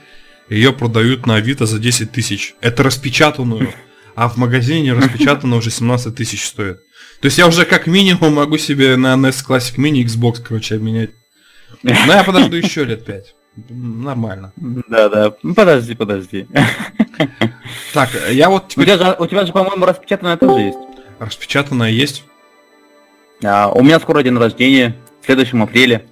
ее 0.49 0.73
продают 0.73 1.27
на 1.27 1.37
Авито 1.37 1.67
за 1.67 1.79
10 1.79 2.13
тысяч. 2.13 2.55
Это 2.61 2.83
распечатанную. 2.83 3.73
а 4.15 4.29
в 4.29 4.37
магазине 4.37 4.93
распечатано 4.95 5.57
уже 5.57 5.71
17 5.71 6.15
тысяч 6.15 6.45
стоит. 6.45 6.79
То 7.21 7.27
есть 7.27 7.39
я 7.39 7.47
уже 7.47 7.65
как 7.65 7.87
минимум 7.87 8.35
могу 8.35 8.59
себе 8.59 8.97
на 8.97 9.15
NES 9.15 9.47
Classic 9.47 9.77
Mini 9.77 10.05
Xbox, 10.05 10.43
короче, 10.43 10.75
обменять. 10.75 11.11
Но 11.83 11.93
я 11.93 12.25
подожду 12.25 12.57
еще 12.57 12.85
лет 12.85 13.05
пять. 13.05 13.35
Нормально. 13.69 14.53
Да, 14.57 15.09
да. 15.09 15.35
Ну 15.43 15.55
подожди, 15.55 15.95
подожди. 15.95 16.47
Так, 17.93 18.11
я 18.31 18.49
вот 18.49 18.69
теперь... 18.69 18.85
У 18.85 18.87
тебя 18.87 18.99
же, 18.99 19.17
у 19.19 19.27
тебя 19.27 19.47
же 19.47 19.53
по-моему, 19.53 19.85
распечатанное 19.85 20.37
тоже 20.37 20.61
есть. 20.61 20.79
Распечатанное 21.19 21.91
есть. 21.91 22.25
А, 23.45 23.69
у 23.69 23.83
меня 23.83 23.99
скоро 24.01 24.23
день 24.23 24.37
рождения, 24.37 24.97
в 25.21 25.27
следующем 25.27 25.63
апреле. 25.63 26.07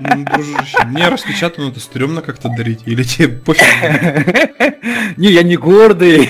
Ну, 0.00 0.24
дружище, 0.24 0.78
мне 0.86 1.08
распечатанную 1.08 1.72
это 1.72 1.80
стрёмно 1.80 2.22
как-то 2.22 2.48
дарить. 2.56 2.80
Или 2.86 3.02
тебе 3.02 3.28
пофиг? 3.28 3.64
Не, 5.16 5.30
я 5.30 5.42
не 5.42 5.56
гордый. 5.56 6.26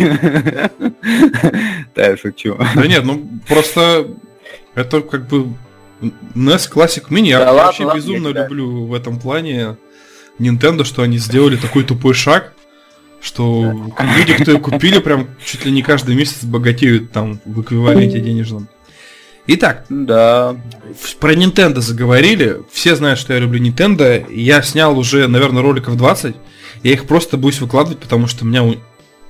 Да, 1.94 2.06
я 2.06 2.16
шучу. 2.16 2.56
Да 2.74 2.86
нет, 2.86 3.04
ну 3.04 3.28
просто 3.48 4.08
это 4.74 5.00
как 5.00 5.26
бы 5.28 5.54
NES 6.00 6.70
Classic 6.72 7.08
Mini. 7.08 7.28
Я 7.28 7.52
вообще 7.52 7.90
безумно 7.94 8.28
люблю 8.28 8.86
в 8.86 8.94
этом 8.94 9.18
плане 9.18 9.76
Nintendo, 10.38 10.84
что 10.84 11.02
они 11.02 11.18
сделали 11.18 11.56
такой 11.56 11.84
тупой 11.84 12.14
шаг, 12.14 12.52
что 13.20 13.72
люди, 14.16 14.34
кто 14.34 14.52
ее 14.52 14.58
купили, 14.58 14.98
прям 14.98 15.28
чуть 15.44 15.64
ли 15.64 15.72
не 15.72 15.82
каждый 15.82 16.14
месяц 16.14 16.44
богатеют 16.44 17.12
там 17.12 17.40
в 17.44 17.62
эквиваленте 17.62 18.20
денежном. 18.20 18.68
Итак, 19.48 19.84
да. 19.88 20.56
про 21.20 21.34
Nintendo 21.34 21.80
заговорили. 21.80 22.62
Все 22.70 22.96
знают, 22.96 23.18
что 23.18 23.32
я 23.32 23.38
люблю 23.38 23.62
Nintendo. 23.62 24.32
Я 24.32 24.62
снял 24.62 24.98
уже, 24.98 25.28
наверное, 25.28 25.62
роликов 25.62 25.96
20. 25.96 26.34
Я 26.82 26.92
их 26.92 27.06
просто 27.06 27.36
боюсь 27.36 27.60
выкладывать, 27.60 27.98
потому 27.98 28.26
что 28.26 28.44
меня 28.44 28.76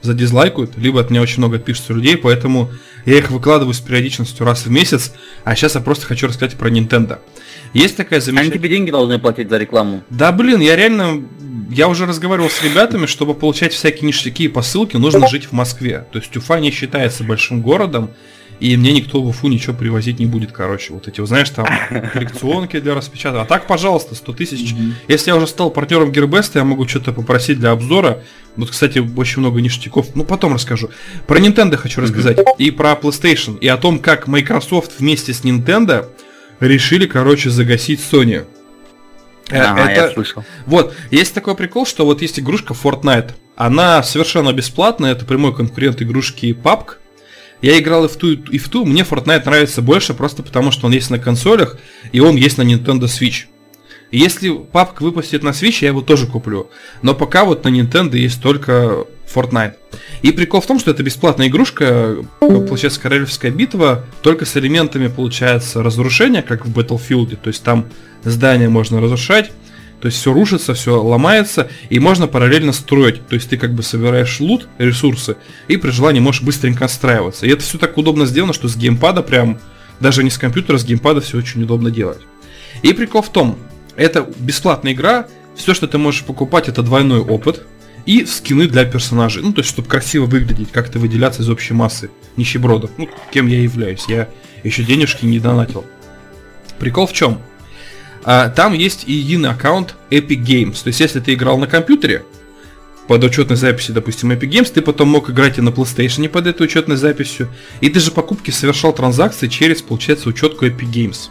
задизлайкают, 0.03 0.77
либо 0.77 1.01
от 1.01 1.11
меня 1.11 1.21
очень 1.21 1.39
много 1.39 1.59
пишется 1.59 1.93
людей, 1.93 2.17
поэтому 2.17 2.71
я 3.05 3.19
их 3.19 3.31
выкладываю 3.31 3.75
с 3.75 3.81
периодичностью 3.81 4.47
раз 4.47 4.65
в 4.65 4.71
месяц, 4.71 5.13
а 5.45 5.55
сейчас 5.55 5.75
я 5.75 5.81
просто 5.81 6.07
хочу 6.07 6.29
рассказать 6.29 6.57
про 6.57 6.71
Nintendo. 6.71 7.19
Есть 7.73 7.97
такая 7.97 8.21
замечательная... 8.21 8.53
Они 8.53 8.59
тебе 8.59 8.69
деньги 8.69 8.91
должны 8.91 9.19
платить 9.19 9.51
за 9.51 9.59
рекламу. 9.59 10.03
Да 10.11 10.33
блин, 10.33 10.61
я 10.61 10.77
реально... 10.77 11.25
Я 11.71 11.89
уже 11.89 12.07
разговаривал 12.07 12.49
с 12.49 12.63
ребятами, 12.63 13.07
чтобы 13.07 13.35
получать 13.35 13.73
всякие 13.73 14.07
ништяки 14.07 14.45
и 14.45 14.49
посылки, 14.49 14.97
нужно 14.97 15.27
жить 15.29 15.47
в 15.47 15.53
Москве. 15.53 16.07
То 16.13 16.19
есть 16.19 16.35
Уфа 16.37 16.61
не 16.61 16.71
считается 16.71 17.25
большим 17.25 17.61
городом, 17.61 18.11
и 18.59 18.77
мне 18.77 18.93
никто 18.93 19.21
в 19.21 19.29
Уфу 19.29 19.49
ничего 19.49 19.75
привозить 19.75 20.19
не 20.19 20.27
будет, 20.27 20.53
короче. 20.53 20.95
Вот 20.95 21.09
эти, 21.09 21.25
знаешь, 21.25 21.51
там 21.51 21.67
коллекционки 22.13 22.81
для 22.81 22.95
распечатания. 22.95 23.43
А 23.43 23.47
так, 23.47 23.67
пожалуйста, 23.67 24.15
100 24.15 24.33
тысяч. 24.33 24.75
Если 25.09 25.31
я 25.31 25.37
уже 25.37 25.47
стал 25.47 25.71
партнером 25.71 26.11
Гербеста, 26.11 26.59
я 26.59 26.65
могу 26.65 26.89
что-то 26.89 27.13
попросить 27.13 27.59
для 27.61 27.71
обзора. 27.71 28.23
Вот, 28.57 28.71
кстати, 28.71 28.99
очень 29.17 29.41
много 29.41 29.61
ништяков. 29.61 30.15
Ну, 30.15 30.25
потом 30.25 30.55
расскажу. 30.55 30.91
Про 31.27 31.39
Nintendo 31.39 31.77
хочу 31.77 32.01
рассказать. 32.01 32.39
И 32.59 32.71
про 32.71 32.93
PlayStation. 32.93 33.59
И 33.59 33.69
о 33.69 33.77
том, 33.77 33.99
как 33.99 34.27
Microsoft 34.27 34.93
вместе 34.99 35.35
с 35.35 35.45
Nintendo 35.45 36.09
решили, 36.61 37.07
короче, 37.07 37.51
загасить 37.51 38.01
Sony. 38.01 38.47
Э, 39.51 39.61
ага, 39.61 39.91
это... 39.91 40.01
я 40.07 40.11
слышал. 40.11 40.45
Вот, 40.65 40.95
есть 41.11 41.35
такой 41.35 41.55
прикол, 41.55 41.87
что 41.87 42.05
вот 42.05 42.23
есть 42.23 42.41
игрушка 42.41 42.75
Fortnite. 42.75 43.33
Она 43.57 44.03
совершенно 44.03 44.53
бесплатная, 44.53 45.13
это 45.13 45.25
прямой 45.25 45.55
конкурент 45.55 46.01
игрушки 46.03 46.47
PUBG. 46.47 46.97
Я 47.63 47.79
играл 47.79 48.05
и 48.05 48.09
в 48.09 48.17
ту, 48.17 48.33
и 48.33 48.59
в 48.59 48.69
ту. 48.69 48.85
Мне 48.85 49.03
Fortnite 49.03 49.45
нравится 49.45 49.83
больше 49.83 50.15
просто 50.15 50.43
потому, 50.43 50.71
что 50.71 50.87
он 50.87 50.93
есть 50.93 51.11
на 51.11 51.19
консолях, 51.19 51.79
и 52.13 52.21
он 52.21 52.37
есть 52.37 52.59
на 52.59 52.63
Nintendo 52.63 53.05
Switch. 53.05 53.47
Если 54.13 54.51
папка 54.51 55.03
выпустит 55.03 55.43
на 55.43 55.49
Switch, 55.49 55.79
я 55.81 55.89
его 55.89 56.01
тоже 56.01 56.27
куплю. 56.27 56.71
Но 57.03 57.15
пока 57.15 57.45
вот 57.45 57.65
на 57.65 57.69
Nintendo 57.69 58.17
есть 58.17 58.41
только 58.41 59.05
Fortnite. 59.33 59.75
И 60.23 60.31
прикол 60.31 60.61
в 60.61 60.67
том, 60.67 60.79
что 60.79 60.93
это 60.93 61.03
бесплатная 61.03 61.49
игрушка, 61.49 62.17
получается, 62.39 63.01
королевская 63.01 63.51
битва, 63.51 64.05
только 64.23 64.45
с 64.45 64.57
элементами, 64.57 65.09
получается, 65.09 65.83
разрушения, 65.83 66.43
как 66.43 66.67
в 66.67 66.79
Battlefield. 66.79 67.37
То 67.37 67.49
есть 67.49 67.65
там 67.65 67.87
здания 68.23 68.69
можно 68.69 69.01
разрушать, 69.01 69.51
то 70.01 70.07
есть 70.07 70.19
все 70.19 70.33
рушится, 70.33 70.75
все 70.75 71.03
ломается, 71.03 71.71
и 71.89 71.99
можно 71.99 72.27
параллельно 72.27 72.73
строить. 72.73 73.27
То 73.27 73.35
есть 73.35 73.49
ты 73.49 73.57
как 73.57 73.75
бы 73.75 73.83
собираешь 73.83 74.41
лут, 74.41 74.69
ресурсы, 74.79 75.37
и 75.69 75.77
при 75.77 75.91
желании 75.91 76.21
можешь 76.21 76.43
быстренько 76.43 76.85
отстраиваться. 76.85 77.47
И 77.47 77.51
это 77.51 77.63
все 77.63 77.79
так 77.79 77.97
удобно 77.97 78.27
сделано, 78.27 78.53
что 78.53 78.69
с 78.69 78.77
геймпада 78.77 79.23
прям, 79.23 79.59
даже 80.01 80.23
не 80.23 80.31
с 80.31 80.39
компьютера, 80.39 80.79
с 80.79 80.85
геймпада 80.85 81.21
все 81.21 81.39
очень 81.39 81.63
удобно 81.63 81.91
делать. 81.91 82.21
И 82.83 82.93
прикол 82.93 83.23
в 83.23 83.31
том, 83.31 83.59
это 83.97 84.29
бесплатная 84.39 84.93
игра, 84.93 85.27
все, 85.55 85.73
что 85.73 85.89
ты 85.89 85.97
можешь 85.97 86.25
покупать, 86.25 86.69
это 86.69 86.83
двойной 86.83 87.21
опыт 87.21 87.67
и 88.05 88.25
скины 88.27 88.69
для 88.69 88.85
персонажей. 88.85 89.43
Ну, 89.43 89.53
то 89.53 89.61
есть, 89.61 89.71
чтобы 89.71 89.89
красиво 89.89 90.27
выглядеть, 90.27 90.71
как-то 90.71 90.99
выделяться 90.99 91.43
из 91.43 91.49
общей 91.49 91.75
массы 91.75 92.11
нищебродов. 92.37 92.91
Ну, 92.99 93.09
кем 93.33 93.47
я 93.47 93.61
являюсь. 93.61 94.05
Я 94.09 94.29
еще 94.63 94.85
денежки 94.85 95.25
не 95.25 95.41
донатил. 95.41 95.85
Прикол 96.79 97.07
в 97.07 97.13
чем? 97.13 97.41
А, 98.27 98.49
там 98.49 98.73
есть 98.75 99.05
и 99.07 99.13
единый 99.13 99.51
аккаунт 99.51 99.95
Epic 100.11 100.43
Games. 100.43 100.83
То 100.83 100.89
есть, 100.89 100.99
если 100.99 101.21
ты 101.21 101.33
играл 101.35 101.59
на 101.59 101.69
компьютере, 101.69 102.25
под 103.07 103.23
учетной 103.23 103.57
записи, 103.57 103.93
допустим, 103.93 104.33
Epic 104.33 104.51
Games, 104.51 104.73
ты 104.73 104.83
потом 104.83 105.09
мог 105.09 105.31
играть 105.31 105.59
и 105.59 105.61
на 105.61 105.69
PlayStation 105.69 106.29
под 106.29 106.49
этой 106.49 106.63
учетной 106.63 106.97
записью, 106.97 107.49
и 107.81 107.89
ты 107.89 108.01
же 108.01 108.11
покупки 108.11 108.51
совершал 108.51 108.93
транзакции 108.93 109.47
через, 109.47 109.81
получается, 109.81 110.29
учетку 110.29 110.67
Epic 110.67 110.91
Games. 110.91 111.29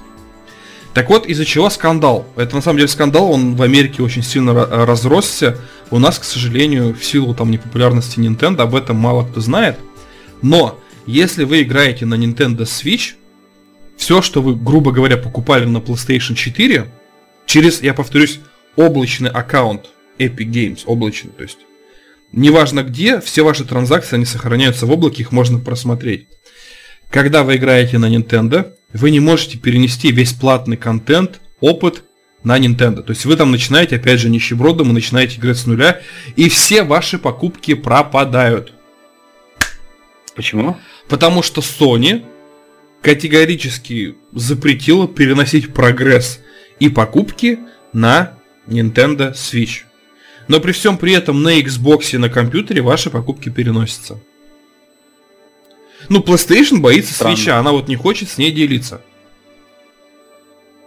Так 0.94 1.10
вот, 1.10 1.26
из-за 1.26 1.44
чего 1.44 1.70
скандал? 1.70 2.26
Это 2.38 2.56
на 2.56 2.62
самом 2.62 2.78
деле 2.78 2.88
скандал, 2.88 3.30
он 3.30 3.58
в 3.58 3.62
Америке 3.62 4.02
очень 4.02 4.24
сильно 4.24 4.54
разросся. 4.54 5.58
У 5.92 6.00
нас, 6.00 6.18
к 6.18 6.24
сожалению, 6.24 6.96
в 6.96 7.04
силу 7.04 7.36
там 7.36 7.52
непопулярности 7.52 8.20
Nintendo, 8.20 8.62
об 8.62 8.74
этом 8.74 8.96
мало 8.96 9.28
кто 9.28 9.42
знает. 9.42 9.78
Но, 10.42 10.80
если 11.06 11.44
вы 11.44 11.64
играете 11.64 12.06
на 12.06 12.16
Nintendo 12.16 12.62
Switch, 12.62 13.16
все, 13.98 14.22
что 14.22 14.42
вы, 14.42 14.56
грубо 14.56 14.92
говоря, 14.92 15.18
покупали 15.18 15.66
на 15.66 15.78
PlayStation 15.78 16.36
4, 16.36 16.88
через, 17.46 17.82
я 17.82 17.94
повторюсь, 17.94 18.40
облачный 18.76 19.30
аккаунт 19.30 19.90
Epic 20.20 20.50
Games, 20.50 20.82
облачный, 20.86 21.32
то 21.32 21.44
есть 21.44 21.60
неважно 22.32 22.84
где, 22.84 23.20
все 23.22 23.44
ваши 23.44 23.64
транзакции, 23.64 24.16
они 24.16 24.26
сохраняются 24.26 24.86
в 24.86 24.92
облаке, 24.92 25.22
их 25.22 25.32
можно 25.32 25.60
просмотреть. 25.60 26.28
Когда 27.10 27.44
вы 27.44 27.56
играете 27.56 27.98
на 27.98 28.14
Nintendo, 28.14 28.74
вы 28.94 29.12
не 29.12 29.20
можете 29.20 29.58
перенести 29.58 30.12
весь 30.12 30.34
платный 30.34 30.78
контент, 30.78 31.40
опыт 31.60 32.04
на 32.44 32.60
Nintendo. 32.60 33.02
То 33.02 33.12
есть 33.12 33.26
вы 33.26 33.36
там 33.36 33.52
начинаете, 33.52 33.96
опять 33.96 34.20
же, 34.20 34.30
нищебродом, 34.30 34.90
и 34.90 34.94
начинаете 34.94 35.38
играть 35.38 35.58
с 35.58 35.66
нуля, 35.66 36.02
и 36.36 36.50
все 36.50 36.84
ваши 36.84 37.18
покупки 37.18 37.74
пропадают. 37.74 38.74
Почему? 40.36 40.78
Потому 41.08 41.42
что 41.42 41.62
Sony 41.62 42.26
категорически 43.06 44.16
запретила 44.32 45.08
переносить 45.08 45.72
прогресс 45.76 46.40
и 46.80 46.90
покупки 46.90 47.60
на 47.94 48.34
Nintendo 48.66 49.34
Switch. 49.34 49.84
Но 50.48 50.60
при 50.60 50.72
всем 50.72 50.98
при 50.98 51.14
этом 51.14 51.44
на 51.44 51.60
Xbox 51.60 52.16
и 52.16 52.18
на 52.18 52.30
компьютере 52.30 52.82
ваши 52.82 53.12
покупки 53.12 53.50
переносятся. 53.50 54.20
Ну, 56.10 56.22
PlayStation 56.22 56.80
боится 56.80 57.14
Странно. 57.14 57.36
Switch, 57.36 57.50
она 57.50 57.74
вот 57.74 57.88
не 57.88 57.96
хочет 57.96 58.28
с 58.28 58.40
ней 58.40 58.52
делиться. 58.52 59.04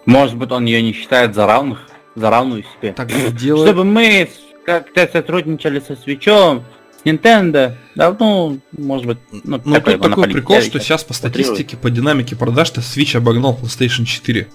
Может 0.04 0.36
быть, 0.36 0.50
он 0.50 0.64
ее 0.64 0.82
не 0.82 0.94
считает 0.94 1.36
за 1.36 1.46
равных, 1.46 1.86
за 2.16 2.30
равную 2.30 2.64
себе. 2.64 2.92
Так 2.94 3.12
дело... 3.36 3.64
Чтобы 3.64 3.84
мы 3.84 4.28
как-то 4.66 5.08
сотрудничали 5.12 5.78
со 5.78 5.92
Switch, 5.92 6.64
Nintendo, 7.08 7.76
да, 7.94 8.16
ну, 8.18 8.60
может 8.76 9.06
быть, 9.06 9.18
ну, 9.30 9.60
ну 9.64 9.74
такой, 9.74 9.94
тут 9.94 10.02
такой 10.02 10.28
прикол, 10.28 10.60
что 10.60 10.80
сейчас 10.80 11.04
по 11.04 11.14
статистике, 11.14 11.76
по 11.76 11.90
динамике 11.90 12.36
продаж-то 12.36 12.80
Switch 12.80 13.16
обогнал 13.16 13.58
PlayStation 13.60 14.04
4. 14.04 14.48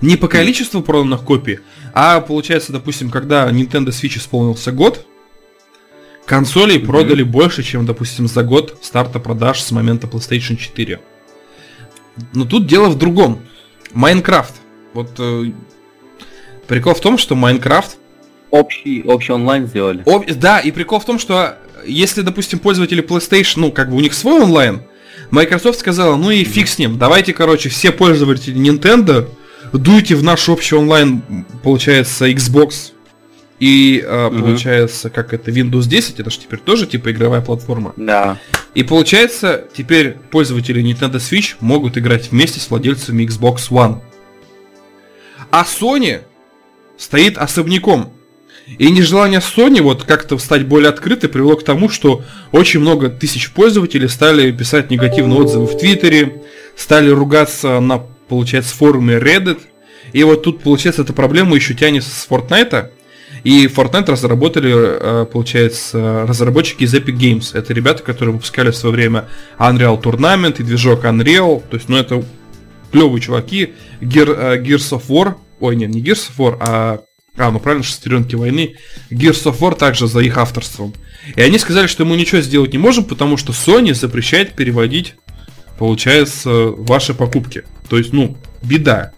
Не 0.00 0.16
по 0.16 0.28
количеству 0.28 0.82
проданных 0.82 1.22
копий, 1.22 1.60
а 1.92 2.20
получается, 2.20 2.72
допустим, 2.72 3.10
когда 3.10 3.48
Nintendo 3.50 3.88
Switch 3.88 4.18
исполнился 4.18 4.72
год, 4.72 5.06
консолей 6.24 6.78
mm-hmm. 6.78 6.86
продали 6.86 7.22
больше, 7.22 7.62
чем, 7.62 7.86
допустим, 7.86 8.26
за 8.26 8.42
год 8.42 8.78
старта 8.82 9.20
продаж 9.20 9.60
с 9.60 9.70
момента 9.70 10.06
PlayStation 10.06 10.56
4. 10.56 11.00
Но 12.34 12.44
тут 12.44 12.66
дело 12.66 12.88
в 12.88 12.98
другом. 12.98 13.40
Майнкрафт. 13.92 14.54
Вот 14.94 15.12
э, 15.18 15.52
прикол 16.66 16.94
в 16.94 17.00
том, 17.00 17.18
что 17.18 17.34
Майнкрафт 17.34 17.98
общий, 18.52 19.02
общий 19.02 19.32
онлайн 19.32 19.66
сделали. 19.66 20.04
Об, 20.06 20.30
да, 20.36 20.60
и 20.60 20.70
прикол 20.70 21.00
в 21.00 21.04
том, 21.04 21.18
что 21.18 21.56
если, 21.84 22.20
допустим, 22.20 22.60
пользователи 22.60 23.02
PlayStation, 23.02 23.54
ну, 23.56 23.72
как 23.72 23.90
бы 23.90 23.96
у 23.96 24.00
них 24.00 24.14
свой 24.14 24.40
онлайн, 24.40 24.82
Microsoft 25.32 25.80
сказала, 25.80 26.14
ну 26.14 26.30
и 26.30 26.44
фиг 26.44 26.68
с 26.68 26.78
ним, 26.78 26.98
давайте, 26.98 27.32
короче, 27.32 27.70
все 27.70 27.90
пользователи 27.90 28.54
Nintendo 28.54 29.28
дуйте 29.72 30.14
в 30.14 30.22
наш 30.22 30.48
общий 30.48 30.76
онлайн, 30.76 31.22
получается, 31.62 32.28
Xbox 32.28 32.92
и, 33.58 34.04
э, 34.04 34.26
угу. 34.26 34.40
получается, 34.40 35.08
как 35.08 35.32
это, 35.32 35.50
Windows 35.50 35.88
10, 35.88 36.20
это 36.20 36.30
же 36.30 36.38
теперь 36.38 36.60
тоже, 36.60 36.86
типа, 36.86 37.10
игровая 37.10 37.40
платформа. 37.40 37.94
Да. 37.96 38.38
И 38.74 38.82
получается, 38.82 39.64
теперь 39.74 40.16
пользователи 40.30 40.82
Nintendo 40.82 41.16
Switch 41.16 41.54
могут 41.60 41.96
играть 41.96 42.30
вместе 42.30 42.60
с 42.60 42.68
владельцами 42.68 43.24
Xbox 43.24 43.70
One. 43.70 44.00
А 45.50 45.64
Sony 45.64 46.22
стоит 46.98 47.38
особняком. 47.38 48.12
И 48.78 48.90
нежелание 48.90 49.40
Sony 49.40 49.80
вот 49.80 50.04
как-то 50.04 50.38
стать 50.38 50.66
более 50.66 50.88
открытой 50.88 51.28
привело 51.28 51.56
к 51.56 51.64
тому, 51.64 51.88
что 51.88 52.22
очень 52.52 52.80
много 52.80 53.08
тысяч 53.08 53.50
пользователей 53.52 54.08
стали 54.08 54.50
писать 54.52 54.90
негативные 54.90 55.40
отзывы 55.40 55.66
в 55.66 55.78
Твиттере, 55.78 56.42
стали 56.76 57.10
ругаться 57.10 57.80
на, 57.80 57.98
получается, 58.28 58.74
форуме 58.74 59.16
Reddit. 59.16 59.60
И 60.12 60.24
вот 60.24 60.42
тут, 60.42 60.62
получается, 60.62 61.02
эта 61.02 61.12
проблема 61.12 61.56
еще 61.56 61.74
тянется 61.74 62.10
с 62.10 62.26
Fortnite. 62.28 62.90
И 63.44 63.66
Fortnite 63.66 64.10
разработали, 64.10 64.72
э, 64.74 65.26
получается, 65.26 66.24
разработчики 66.28 66.84
из 66.84 66.94
Epic 66.94 67.16
Games. 67.16 67.50
Это 67.58 67.72
ребята, 67.72 68.02
которые 68.02 68.34
выпускали 68.34 68.70
в 68.70 68.76
свое 68.76 68.94
время 68.94 69.28
Unreal 69.58 70.00
Tournament 70.00 70.56
и 70.58 70.62
движок 70.62 71.04
Unreal. 71.04 71.62
То 71.68 71.76
есть, 71.76 71.88
ну, 71.88 71.96
это 71.96 72.24
клевые 72.92 73.20
чуваки. 73.20 73.74
Gear, 74.00 74.34
э, 74.36 74.62
Gears 74.62 74.92
of 74.92 75.02
War. 75.08 75.34
Ой, 75.60 75.76
нет, 75.76 75.90
не 75.90 76.02
Gears 76.02 76.30
of 76.30 76.38
War, 76.38 76.56
а... 76.60 77.00
А, 77.36 77.50
ну 77.50 77.60
правильно, 77.60 77.84
шестеренки 77.84 78.34
войны. 78.34 78.76
Gears 79.10 79.44
of 79.44 79.58
War 79.60 79.76
также 79.76 80.06
за 80.06 80.20
их 80.20 80.36
авторством. 80.36 80.92
И 81.34 81.40
они 81.40 81.58
сказали, 81.58 81.86
что 81.86 82.04
мы 82.04 82.16
ничего 82.16 82.40
сделать 82.42 82.72
не 82.72 82.78
можем, 82.78 83.04
потому 83.04 83.36
что 83.36 83.52
Sony 83.52 83.94
запрещает 83.94 84.52
переводить, 84.52 85.14
получается, 85.78 86.50
ваши 86.50 87.14
покупки. 87.14 87.64
То 87.88 87.96
есть, 87.96 88.12
ну, 88.12 88.36
беда. 88.62 89.12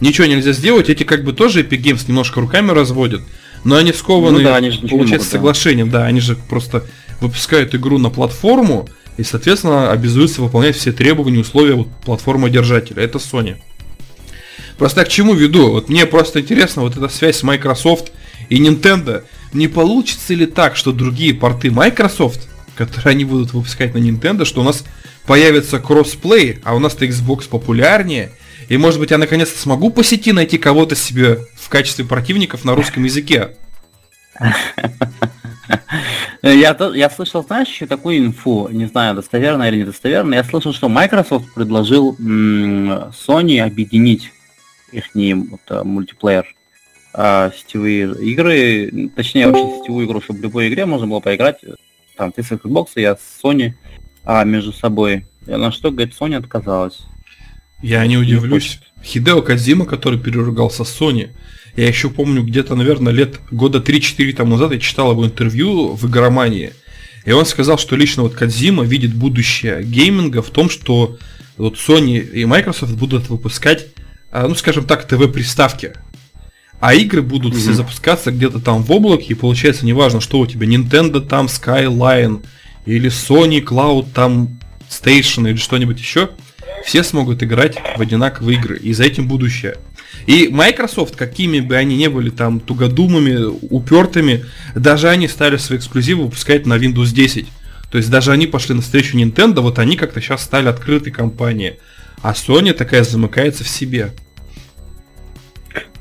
Ничего 0.00 0.26
нельзя 0.26 0.52
сделать, 0.52 0.88
эти 0.88 1.02
как 1.02 1.24
бы 1.24 1.32
тоже 1.32 1.62
Epic 1.62 1.82
Games 1.82 2.04
немножко 2.08 2.40
руками 2.40 2.70
разводят. 2.70 3.22
Но 3.64 3.76
они 3.76 3.92
скованы, 3.92 4.38
ну, 4.38 4.44
да, 4.44 4.56
они 4.56 4.70
же 4.70 4.78
получается, 4.78 5.08
могут, 5.08 5.24
соглашением, 5.24 5.90
да. 5.90 6.00
да, 6.00 6.06
они 6.06 6.20
же 6.20 6.36
просто 6.36 6.84
выпускают 7.20 7.74
игру 7.74 7.98
на 7.98 8.08
платформу 8.08 8.88
и, 9.16 9.24
соответственно, 9.24 9.90
обязуются 9.90 10.40
выполнять 10.40 10.76
все 10.76 10.92
требования, 10.92 11.40
условия 11.40 11.74
вот, 11.74 11.88
платформы 12.04 12.50
держателя. 12.50 13.02
Это 13.02 13.18
Sony. 13.18 13.56
Просто 14.78 15.04
к 15.04 15.08
чему 15.08 15.34
веду? 15.34 15.72
Вот 15.72 15.88
мне 15.88 16.06
просто 16.06 16.40
интересно, 16.40 16.82
вот 16.82 16.96
эта 16.96 17.08
связь 17.08 17.38
с 17.38 17.42
Microsoft 17.42 18.12
и 18.48 18.62
Nintendo. 18.62 19.24
Не 19.52 19.66
получится 19.66 20.34
ли 20.34 20.46
так, 20.46 20.76
что 20.76 20.92
другие 20.92 21.34
порты 21.34 21.70
Microsoft, 21.70 22.48
которые 22.76 23.10
они 23.10 23.24
будут 23.24 23.52
выпускать 23.52 23.92
на 23.94 23.98
Nintendo, 23.98 24.44
что 24.44 24.60
у 24.60 24.64
нас 24.64 24.84
появится 25.26 25.80
кроссплей, 25.80 26.60
а 26.64 26.76
у 26.76 26.78
нас-то 26.78 27.04
Xbox 27.04 27.48
популярнее, 27.48 28.30
и 28.68 28.76
может 28.76 29.00
быть 29.00 29.10
я 29.10 29.18
наконец-то 29.18 29.58
смогу 29.58 29.90
по 29.90 30.04
сети 30.04 30.32
найти 30.32 30.58
кого-то 30.58 30.94
себе 30.94 31.40
в 31.56 31.68
качестве 31.68 32.04
противников 32.04 32.64
на 32.64 32.74
русском 32.74 33.02
языке. 33.04 33.56
Я, 36.42 36.76
я 36.94 37.10
слышал, 37.10 37.42
знаешь, 37.42 37.68
еще 37.68 37.86
такую 37.86 38.18
инфу, 38.18 38.68
не 38.70 38.86
знаю, 38.86 39.16
достоверно 39.16 39.68
или 39.68 39.80
недостоверно, 39.80 40.34
я 40.34 40.44
слышал, 40.44 40.72
что 40.72 40.88
Microsoft 40.88 41.52
предложил 41.52 42.16
Sony 42.18 43.58
объединить 43.58 44.30
их 44.92 45.04
вот, 45.14 45.84
мультиплеер 45.84 46.54
а, 47.12 47.50
сетевые 47.56 48.14
игры, 48.20 49.10
точнее 49.14 49.48
вообще 49.48 49.80
сетевую 49.80 50.06
игру, 50.06 50.20
чтобы 50.20 50.40
в 50.40 50.42
любой 50.42 50.68
игре 50.68 50.86
можно 50.86 51.06
было 51.06 51.20
поиграть, 51.20 51.58
там 52.16 52.32
ты 52.32 52.42
с 52.42 52.52
Xbox, 52.52 52.88
я 52.96 53.16
с 53.16 53.40
Sony 53.42 53.72
а, 54.24 54.44
между 54.44 54.72
собой. 54.72 55.24
На 55.46 55.72
что, 55.72 55.90
говорит, 55.90 56.14
Sony 56.18 56.36
отказалась. 56.36 57.00
Я 57.82 58.06
не 58.06 58.18
удивлюсь. 58.18 58.80
Хидео 59.02 59.40
Казима, 59.42 59.86
который 59.86 60.18
переругался 60.18 60.84
с 60.84 61.00
Sony, 61.00 61.30
я 61.76 61.86
еще 61.86 62.10
помню, 62.10 62.42
где-то, 62.42 62.74
наверное, 62.74 63.12
лет 63.12 63.38
года 63.52 63.78
3-4 63.78 64.32
тому 64.34 64.52
назад 64.52 64.72
я 64.72 64.80
читал 64.80 65.12
его 65.12 65.24
интервью 65.24 65.94
в 65.94 66.06
игромании. 66.08 66.72
И 67.24 67.30
он 67.30 67.46
сказал, 67.46 67.78
что 67.78 67.94
лично 67.94 68.24
вот 68.24 68.34
Кадзима 68.34 68.84
видит 68.84 69.14
будущее 69.14 69.82
гейминга 69.84 70.42
в 70.42 70.50
том, 70.50 70.68
что 70.70 71.18
вот 71.56 71.76
Sony 71.76 72.18
и 72.18 72.44
Microsoft 72.44 72.94
будут 72.94 73.28
выпускать, 73.28 73.88
ну 74.32 74.54
скажем 74.54 74.84
так, 74.84 75.06
ТВ-приставки. 75.06 75.92
А 76.80 76.94
игры 76.94 77.22
будут 77.22 77.54
mm-hmm. 77.54 77.58
все 77.58 77.72
запускаться 77.72 78.30
где-то 78.30 78.60
там 78.60 78.82
в 78.82 78.92
облаке, 78.92 79.26
и 79.30 79.34
получается 79.34 79.84
неважно, 79.84 80.20
что 80.20 80.38
у 80.38 80.46
тебя, 80.46 80.66
Nintendo 80.66 81.20
там, 81.20 81.46
Skyline, 81.46 82.44
или 82.86 83.10
Sony 83.10 83.62
Cloud 83.62 84.08
там 84.14 84.58
Station, 84.88 85.48
или 85.48 85.56
что-нибудь 85.56 85.98
еще, 85.98 86.30
все 86.84 87.02
смогут 87.02 87.42
играть 87.42 87.76
в 87.96 88.00
одинаковые 88.00 88.58
игры, 88.58 88.78
и 88.78 88.92
за 88.92 89.04
этим 89.04 89.26
будущее. 89.26 89.76
И 90.26 90.48
Microsoft, 90.48 91.16
какими 91.16 91.60
бы 91.60 91.76
они 91.76 91.96
ни 91.96 92.06
были 92.06 92.30
там 92.30 92.60
тугодумами, 92.60 93.44
упертыми, 93.70 94.44
даже 94.74 95.08
они 95.08 95.28
стали 95.28 95.56
свои 95.56 95.78
эксклюзивы 95.78 96.24
выпускать 96.24 96.66
на 96.66 96.74
Windows 96.74 97.12
10. 97.12 97.46
То 97.90 97.98
есть 97.98 98.10
даже 98.10 98.32
они 98.32 98.46
пошли 98.46 98.74
навстречу 98.74 99.16
Nintendo, 99.16 99.60
вот 99.60 99.78
они 99.78 99.96
как-то 99.96 100.20
сейчас 100.20 100.42
стали 100.42 100.68
открытой 100.68 101.12
компанией. 101.12 101.78
А 102.22 102.32
Sony 102.32 102.72
такая 102.72 103.04
замыкается 103.04 103.64
в 103.64 103.68
себе. 103.68 104.10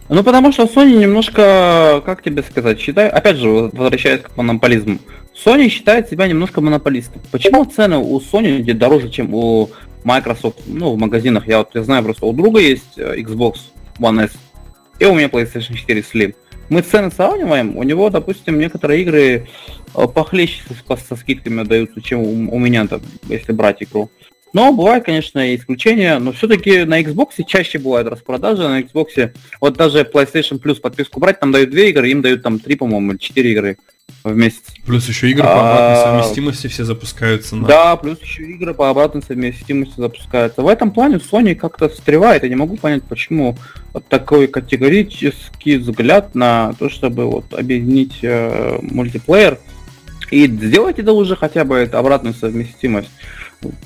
Ну, 0.09 0.24
потому 0.24 0.51
что 0.51 0.63
Sony 0.63 0.97
немножко, 0.97 2.01
как 2.05 2.24
тебе 2.24 2.41
сказать, 2.41 2.80
считаю, 2.80 3.15
опять 3.15 3.38
же, 3.38 3.49
возвращаясь 3.49 4.22
к 4.22 4.36
монополизму, 4.38 4.99
Sony 5.45 5.70
считает 5.70 6.09
себя 6.09 6.28
немножко 6.28 6.61
монополистом. 6.61 7.22
Почему 7.32 7.65
цены 7.65 7.97
у 7.97 8.20
Sony 8.20 8.63
дороже, 8.74 9.09
чем 9.09 9.34
у 9.34 9.70
Microsoft, 10.03 10.61
ну, 10.65 10.93
в 10.93 10.97
магазинах? 10.97 11.47
Я 11.47 11.59
вот 11.59 11.76
я 11.76 11.84
знаю 11.84 12.03
просто, 12.03 12.26
у 12.26 12.34
друга 12.34 12.59
есть 12.59 12.97
э, 12.97 13.18
Xbox 13.18 13.55
One 13.99 14.26
S, 14.26 14.32
и 14.99 15.05
у 15.05 15.13
меня 15.13 15.28
PlayStation 15.28 15.76
4 15.76 16.01
Slim. 16.01 16.36
Мы 16.70 16.82
цены 16.82 17.11
сравниваем, 17.11 17.78
у 17.78 17.84
него, 17.84 18.09
допустим, 18.09 18.59
некоторые 18.59 19.01
игры 19.01 19.47
э, 19.93 20.07
похлеще 20.07 20.61
со, 20.88 20.95
со 20.95 21.15
скидками 21.18 21.63
даются, 21.63 22.01
чем 22.01 22.20
у, 22.22 22.55
у 22.55 22.59
меня, 22.59 22.88
там, 22.88 23.01
если 23.28 23.51
брать 23.51 23.84
игру. 23.84 24.09
Но 24.57 24.73
бывают, 24.73 25.05
конечно, 25.05 25.53
исключения, 25.53 26.17
но 26.17 26.31
все-таки 26.31 26.83
на 26.83 26.99
Xbox 26.99 27.43
чаще 27.45 27.77
бывают 27.77 28.07
распродажи, 28.07 28.67
на 28.67 28.81
Xbox 28.81 29.31
вот 29.61 29.77
даже 29.77 29.99
PlayStation 29.99 30.59
Plus 30.59 30.81
подписку 30.81 31.19
брать, 31.19 31.39
там 31.39 31.51
дают 31.51 31.69
две 31.69 31.91
игры, 31.91 32.09
им 32.09 32.23
дают 32.23 32.41
там 32.41 32.57
три, 32.57 32.75
по-моему, 32.75 33.11
или 33.11 33.19
четыре 33.19 33.51
игры 33.51 33.77
в 34.23 34.35
месяц. 34.35 34.63
Плюс 34.83 35.07
еще 35.07 35.29
игры 35.29 35.43
по 35.43 35.51
обратной 35.51 35.93
а, 35.93 36.21
совместимости 36.23 36.65
все 36.65 36.85
запускаются. 36.85 37.55
На... 37.55 37.67
Да, 37.67 37.95
плюс 37.97 38.19
еще 38.19 38.45
игры 38.45 38.73
по 38.73 38.89
обратной 38.89 39.21
совместимости 39.21 39.93
запускаются. 39.97 40.63
В 40.63 40.67
этом 40.67 40.89
плане 40.89 41.17
Sony 41.17 41.53
как-то 41.53 41.87
встревает. 41.87 42.41
Я 42.41 42.49
не 42.49 42.55
могу 42.55 42.77
понять, 42.77 43.03
почему 43.03 43.59
такой 44.09 44.47
категорический 44.47 45.77
взгляд 45.77 46.33
на 46.33 46.73
то, 46.79 46.89
чтобы 46.89 47.25
вот 47.27 47.53
объединить 47.53 48.23
э, 48.23 48.79
мультиплеер 48.81 49.59
и 50.31 50.47
сделать 50.47 50.97
это 50.97 51.13
уже 51.13 51.35
хотя 51.35 51.63
бы 51.63 51.75
это 51.75 51.99
обратную 51.99 52.33
совместимость. 52.33 53.11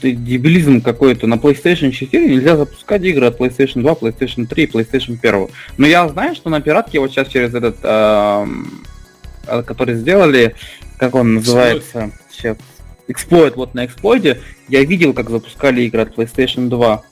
Дебилизм 0.02 0.82
какой-то. 0.82 1.28
На 1.28 1.36
PlayStation 1.36 1.92
4 1.92 2.30
нельзя 2.30 2.58
запускать 2.58 3.04
игры 3.04 3.28
от 3.28 3.40
PlayStation 3.40 3.82
2, 3.82 3.94
PlayStation 3.94 4.46
3 4.46 4.64
и 4.64 4.68
PlayStation 4.68 5.18
1. 5.22 5.48
Но 5.78 5.88
я 5.88 6.08
знаю, 6.10 6.36
что 6.36 6.50
на 6.50 6.62
пиратке 6.62 7.00
вот 7.00 7.12
сейчас 7.12 7.28
через 7.28 7.54
этот 7.54 7.78
э, 7.84 8.46
который 9.66 9.96
сделали, 9.96 10.56
как 10.98 11.16
он 11.16 11.36
называется, 11.36 12.12
сейчас, 12.32 12.58
Exploit, 13.08 13.54
вот 13.56 13.74
на 13.74 13.86
эксплойте, 13.86 14.40
я 14.70 14.84
видел, 14.84 15.14
как 15.14 15.30
запускали 15.30 15.82
игры 15.82 16.02
от 16.02 16.16
PlayStation 16.16 16.70
2. 16.70 17.04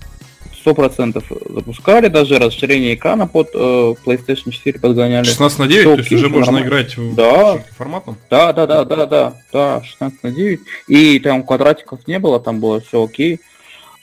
Сто 0.70 0.76
процентов 0.76 1.24
запускали, 1.50 2.10
даже 2.10 2.38
расширение 2.38 2.94
экрана 2.94 3.26
под 3.26 3.50
э, 3.56 3.96
PlayStation 4.06 4.52
4 4.52 4.78
подгоняли. 4.78 5.24
16 5.24 5.58
на 5.58 5.68
9, 5.68 5.82
Все, 5.82 5.94
то 5.96 6.00
есть 6.00 6.12
уже 6.12 6.30
можно 6.30 6.60
играть 6.60 6.96
в 6.96 7.16
да. 7.16 7.58
форматом? 7.76 8.18
Да, 8.30 8.54
да, 8.54 8.68
да, 8.68 8.86
да, 8.86 9.08
да, 9.08 9.34
да, 9.52 9.82
16 9.84 10.22
на 10.22 10.30
9. 10.30 10.60
И 10.88 11.18
там 11.22 11.42
квадратиков 11.42 12.08
не 12.08 12.20
было, 12.20 12.40
там 12.40 12.60
было 12.60 12.82
все 12.82 13.04
окей. 13.04 13.40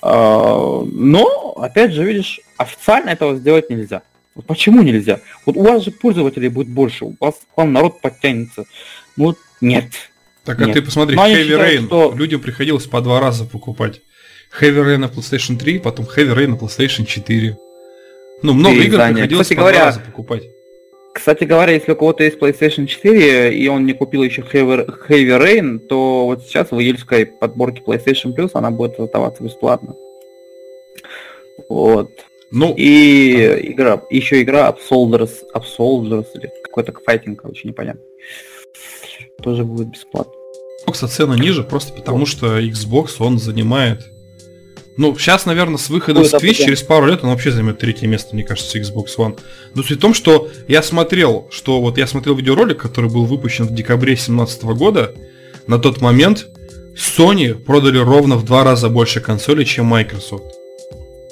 А, 0.03 0.83
но, 0.91 1.55
опять 1.57 1.93
же, 1.93 2.03
видишь, 2.03 2.41
официально 2.57 3.11
этого 3.11 3.37
сделать 3.37 3.71
нельзя. 3.71 4.03
Вот 4.35 4.47
почему 4.47 4.83
нельзя? 4.83 5.21
Вот 5.45 5.57
у 5.57 5.63
вас 5.63 5.85
же 5.85 5.93
пользователей 5.93 6.49
будет 6.49 6.69
больше, 6.69 7.05
у 7.05 7.15
вас 7.21 7.37
к 7.55 7.57
вам 7.57 7.75
народ 7.75 8.01
подтянется. 8.01 8.65
Ну 9.17 9.27
вот 9.27 9.39
нет. 9.61 9.87
Так, 10.43 10.59
нет. 10.59 10.71
а 10.71 10.73
ты 10.73 10.83
посмотри, 10.83 11.15
Но 11.15 11.29
Heavy 11.29 11.45
считают, 11.45 11.83
Rain, 11.83 11.87
что... 11.87 12.13
людям 12.17 12.41
приходилось 12.41 12.87
по 12.87 13.01
два 13.03 13.21
раза 13.21 13.45
покупать. 13.45 14.01
Heavy 14.61 14.85
Rain 14.85 14.99
на 14.99 15.07
PlayStation 15.07 15.57
3, 15.59 15.79
потом 15.81 16.07
Heavy 16.07 16.35
Rain 16.35 16.49
на 16.49 16.55
PlayStation 16.55 17.05
4. 17.05 17.57
Ну, 18.43 18.53
много 18.53 18.77
игр 18.77 18.97
занят. 18.97 19.15
приходилось 19.15 19.47
Кстати 19.47 19.57
по 19.57 19.61
говоря, 19.61 19.85
раза 19.87 20.01
покупать. 20.01 20.43
Кстати 21.15 21.45
говоря, 21.45 21.73
если 21.73 21.93
у 21.93 21.97
кого-то 21.97 22.25
есть 22.25 22.39
PlayStation 22.39 22.87
4, 22.87 23.57
и 23.57 23.69
он 23.69 23.87
не 23.87 23.93
купил 23.93 24.23
еще 24.23 24.43
Heavy, 24.43 24.87
Heavy 25.09 25.43
Rain, 25.43 25.79
то 25.79 26.27
вот 26.27 26.43
сейчас 26.45 26.71
в 26.71 26.79
июльской 26.79 27.27
подборке 27.27 27.83
PlayStation 27.87 28.35
Plus 28.37 28.51
она 28.55 28.71
будет 28.71 28.99
раздаваться 28.99 29.43
бесплатно. 29.43 29.95
Вот. 31.69 32.11
Ну, 32.51 32.75
и 32.77 33.45
ага. 33.45 33.73
игра, 33.73 34.03
еще 34.11 34.43
игра 34.43 34.71
Absolvers, 34.71 35.33
Absolvers 35.55 36.27
или 36.35 36.51
какой-то 36.63 36.93
файтинг, 37.05 37.43
короче, 37.43 37.67
непонятно. 37.67 38.03
Тоже 39.43 39.65
будет 39.65 39.89
бесплатно. 39.89 40.33
Xbox 40.87 41.09
цена 41.09 41.37
ниже, 41.37 41.65
просто 41.65 41.93
потому 41.93 42.27
что 42.27 42.59
Xbox, 42.61 43.17
он 43.19 43.39
занимает... 43.39 44.01
Ну, 44.97 45.17
сейчас, 45.19 45.45
наверное, 45.45 45.77
с 45.77 45.91
выходом 45.91 46.23
Ой, 46.23 46.29
Switch, 46.29 46.55
через 46.55 46.83
пару 46.83 47.07
лет 47.07 47.23
он 47.23 47.31
вообще 47.31 47.51
займет 47.51 47.79
третье 47.79 48.07
место, 48.07 48.35
мне 48.35 48.45
кажется, 48.45 48.79
Xbox 48.79 49.09
One. 49.19 49.39
Но 49.75 49.83
суть 49.83 49.99
в 49.99 50.01
том, 50.01 50.15
что 50.15 50.49
я 50.69 50.83
смотрел, 50.83 51.49
что 51.51 51.81
вот 51.81 51.99
я 51.99 52.07
смотрел 52.07 52.35
видеоролик, 52.35 52.79
который 52.79 53.11
был 53.11 53.27
выпущен 53.27 53.67
в 53.67 53.75
декабре 53.75 54.15
2017 54.15 54.65
года. 54.65 55.15
На 55.67 55.79
тот 55.79 56.01
момент 56.01 56.47
Sony 56.97 57.55
продали 57.55 57.99
ровно 57.99 58.37
в 58.37 58.45
два 58.45 58.65
раза 58.65 58.89
больше 58.89 59.21
консолей, 59.21 59.67
чем 59.67 59.87
Microsoft. 59.87 60.55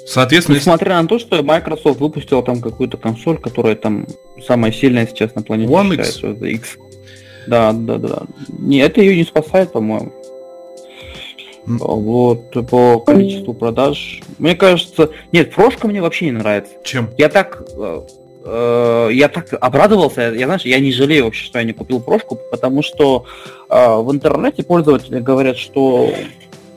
Соответственно, 0.05 0.57
Несмотря 0.57 1.01
на 1.01 1.07
то, 1.07 1.17
что 1.17 1.41
Microsoft 1.41 1.99
выпустила 1.99 2.43
там 2.43 2.61
какую-то 2.61 2.97
консоль, 2.97 3.39
которая 3.39 3.75
там 3.75 4.05
самая 4.45 4.71
сильная 4.71 5.07
сейчас 5.07 5.33
на 5.33 5.41
планете 5.41 5.73
One 5.73 5.95
это 5.95 6.45
X. 6.45 6.77
Да, 7.47 7.73
да, 7.73 7.97
да. 7.97 8.23
Не, 8.59 8.79
это 8.79 9.01
ее 9.01 9.15
не 9.15 9.23
спасает, 9.23 9.71
по-моему. 9.71 10.13
Вот, 11.65 12.51
по 12.69 12.99
количеству 12.99 13.53
продаж. 13.53 14.21
Мне 14.37 14.55
кажется... 14.55 15.09
Нет, 15.31 15.53
прошка 15.53 15.87
мне 15.87 16.01
вообще 16.01 16.25
не 16.25 16.31
нравится. 16.31 16.73
Чем? 16.83 17.09
Я 17.17 17.29
так... 17.29 17.63
э, 17.75 18.01
э, 18.45 19.09
Я 19.13 19.27
так 19.29 19.47
обрадовался, 19.59 20.33
я 20.33 20.45
знаешь, 20.45 20.63
я 20.63 20.79
не 20.79 20.91
жалею 20.91 21.25
вообще, 21.25 21.45
что 21.45 21.59
я 21.59 21.65
не 21.65 21.73
купил 21.73 21.99
прошку, 21.99 22.37
потому 22.51 22.83
что 22.83 23.25
э, 23.69 23.95
в 23.97 24.11
интернете 24.11 24.63
пользователи 24.63 25.19
говорят, 25.19 25.57
что 25.57 26.11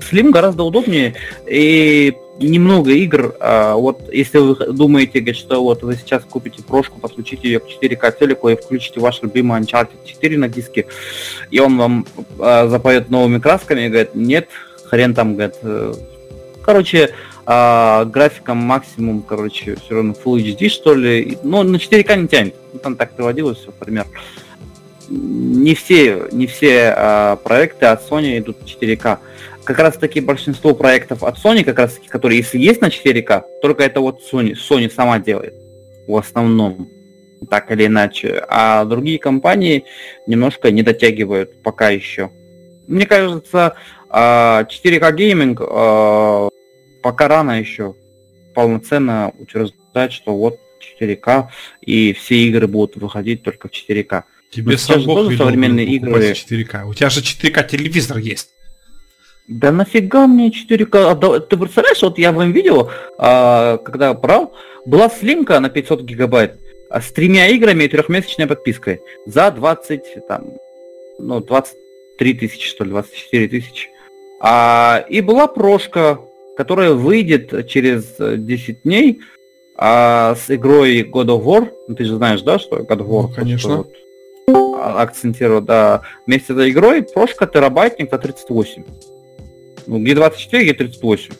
Slim 0.00 0.30
гораздо 0.30 0.62
удобнее 0.64 1.14
и 1.46 2.14
немного 2.40 2.92
игр. 2.92 3.34
а, 3.40 3.74
вот 3.74 4.12
если 4.12 4.38
вы 4.38 4.54
думаете, 4.72 5.32
что 5.32 5.62
вот 5.62 5.82
вы 5.82 5.96
сейчас 5.96 6.22
купите 6.24 6.62
прошку, 6.62 7.00
подключите 7.00 7.48
ее 7.48 7.60
к 7.60 7.64
4К 7.64 8.18
телеку 8.18 8.48
и 8.48 8.56
включите 8.56 9.00
ваш 9.00 9.22
любимый 9.22 9.60
Uncharted 9.60 10.06
4 10.06 10.38
на 10.38 10.48
диске, 10.48 10.86
и 11.50 11.58
он 11.58 11.76
вам 11.76 12.06
а, 12.38 12.68
запоет 12.68 13.10
новыми 13.10 13.38
красками, 13.38 13.86
и 13.86 13.88
говорит, 13.88 14.14
нет, 14.14 14.48
хрен 14.88 15.14
там, 15.14 15.34
говорит. 15.34 15.56
э, 15.62 15.92
Короче, 16.68 17.14
а, 17.46 18.04
графиком 18.04 18.58
максимум, 18.58 19.22
короче, 19.22 19.76
все 19.76 19.94
равно 19.94 20.12
Full 20.12 20.36
HD, 20.42 20.68
что 20.68 20.94
ли. 20.94 21.38
Но 21.42 21.62
на 21.62 21.76
4К 21.76 22.14
не 22.14 22.28
тянет. 22.28 22.54
Ну, 22.74 22.78
Там 22.78 22.94
так 22.94 23.12
приводилось 23.12 23.56
все, 23.56 23.72
пример. 23.72 24.04
Не 25.08 25.74
все, 25.74 26.28
не 26.30 26.46
все 26.46 26.92
а, 26.94 27.36
проекты 27.36 27.86
от 27.86 28.06
Sony 28.06 28.38
идут 28.38 28.58
в 28.60 28.66
4К. 28.66 29.16
Как 29.64 29.78
раз 29.78 29.96
таки 29.96 30.20
большинство 30.20 30.74
проектов 30.74 31.22
от 31.22 31.38
Sony, 31.38 31.64
как 31.64 31.78
раз 31.78 31.94
таки, 31.94 32.08
которые 32.08 32.36
если 32.40 32.58
есть 32.58 32.82
на 32.82 32.88
4К, 32.88 33.44
только 33.62 33.82
это 33.82 34.02
вот 34.02 34.20
Sony, 34.30 34.52
Sony 34.52 34.92
сама 34.92 35.18
делает. 35.18 35.54
В 36.06 36.18
основном. 36.18 36.90
Так 37.48 37.70
или 37.70 37.86
иначе. 37.86 38.44
А 38.46 38.84
другие 38.84 39.18
компании 39.18 39.84
немножко 40.26 40.70
не 40.70 40.82
дотягивают 40.82 41.62
пока 41.62 41.88
еще. 41.88 42.30
Мне 42.88 43.06
кажется, 43.06 43.74
а, 44.10 44.64
4К 44.64 45.12
гейминг 45.12 45.60
а, 45.60 46.48
пока 47.02 47.28
рано 47.28 47.58
еще 47.58 47.94
полноценно 48.54 49.32
утверждать, 49.38 50.12
что 50.12 50.36
вот 50.36 50.58
4К 51.00 51.48
и 51.82 52.12
все 52.12 52.36
игры 52.48 52.66
будут 52.66 52.96
выходить 52.96 53.42
только 53.42 53.68
в 53.68 53.72
4К. 53.72 54.24
Тебе 54.50 54.72
Ну, 54.72 54.78
сам 54.78 54.96
сейчас 54.96 55.04
Бог 55.04 55.18
тоже 55.18 55.30
велел 55.30 55.46
современные 55.46 55.86
игры. 55.86 56.32
4К. 56.32 56.84
У 56.86 56.94
тебя 56.94 57.10
же 57.10 57.20
4К 57.20 57.68
телевизор 57.68 58.18
есть. 58.18 58.50
Да 59.46 59.72
нафига 59.72 60.26
мне 60.26 60.50
4К? 60.50 61.10
А 61.10 61.40
Ты 61.40 61.56
представляешь, 61.56 62.02
вот 62.02 62.18
я 62.18 62.32
вам 62.32 62.52
видео, 62.52 62.90
а, 63.18 63.78
когда 63.78 64.12
брал, 64.14 64.54
была 64.84 65.08
слимка 65.08 65.58
на 65.60 65.70
500 65.70 66.02
гигабайт 66.02 66.58
а, 66.90 67.00
с 67.00 67.10
тремя 67.12 67.48
играми 67.48 67.84
и 67.84 67.88
трехмесячной 67.88 68.46
подпиской 68.46 69.00
за 69.26 69.50
20, 69.50 70.26
там, 70.26 70.52
ну, 71.18 71.40
23 71.40 72.34
тысячи, 72.34 72.68
что 72.68 72.84
ли, 72.84 72.90
24 72.90 73.48
тысячи. 73.48 73.88
А, 74.40 75.04
и 75.08 75.20
была 75.20 75.46
прошка, 75.46 76.20
которая 76.56 76.92
выйдет 76.92 77.68
через 77.68 78.14
э, 78.18 78.36
10 78.36 78.82
дней 78.82 79.20
а, 79.76 80.34
с 80.34 80.50
игрой 80.52 81.02
God 81.02 81.26
of 81.26 81.44
War. 81.44 81.68
Ну, 81.88 81.94
ты 81.94 82.04
же 82.04 82.16
знаешь, 82.16 82.42
да, 82.42 82.58
что 82.58 82.78
God 82.78 82.98
of 82.98 83.08
War? 83.08 83.22
Ну, 83.22 83.34
конечно. 83.34 83.76
вот, 83.78 83.92
а, 84.48 85.02
акцентирую, 85.02 85.62
да. 85.62 86.02
Вместе 86.26 86.48
с 86.48 86.50
этой 86.50 86.70
игрой 86.70 87.02
прошка 87.02 87.46
терабайтник 87.46 88.10
за 88.10 88.18
38. 88.18 88.84
Ну, 89.86 89.98
где 90.00 90.14
24, 90.14 90.64
где 90.64 90.74
38. 90.74 91.34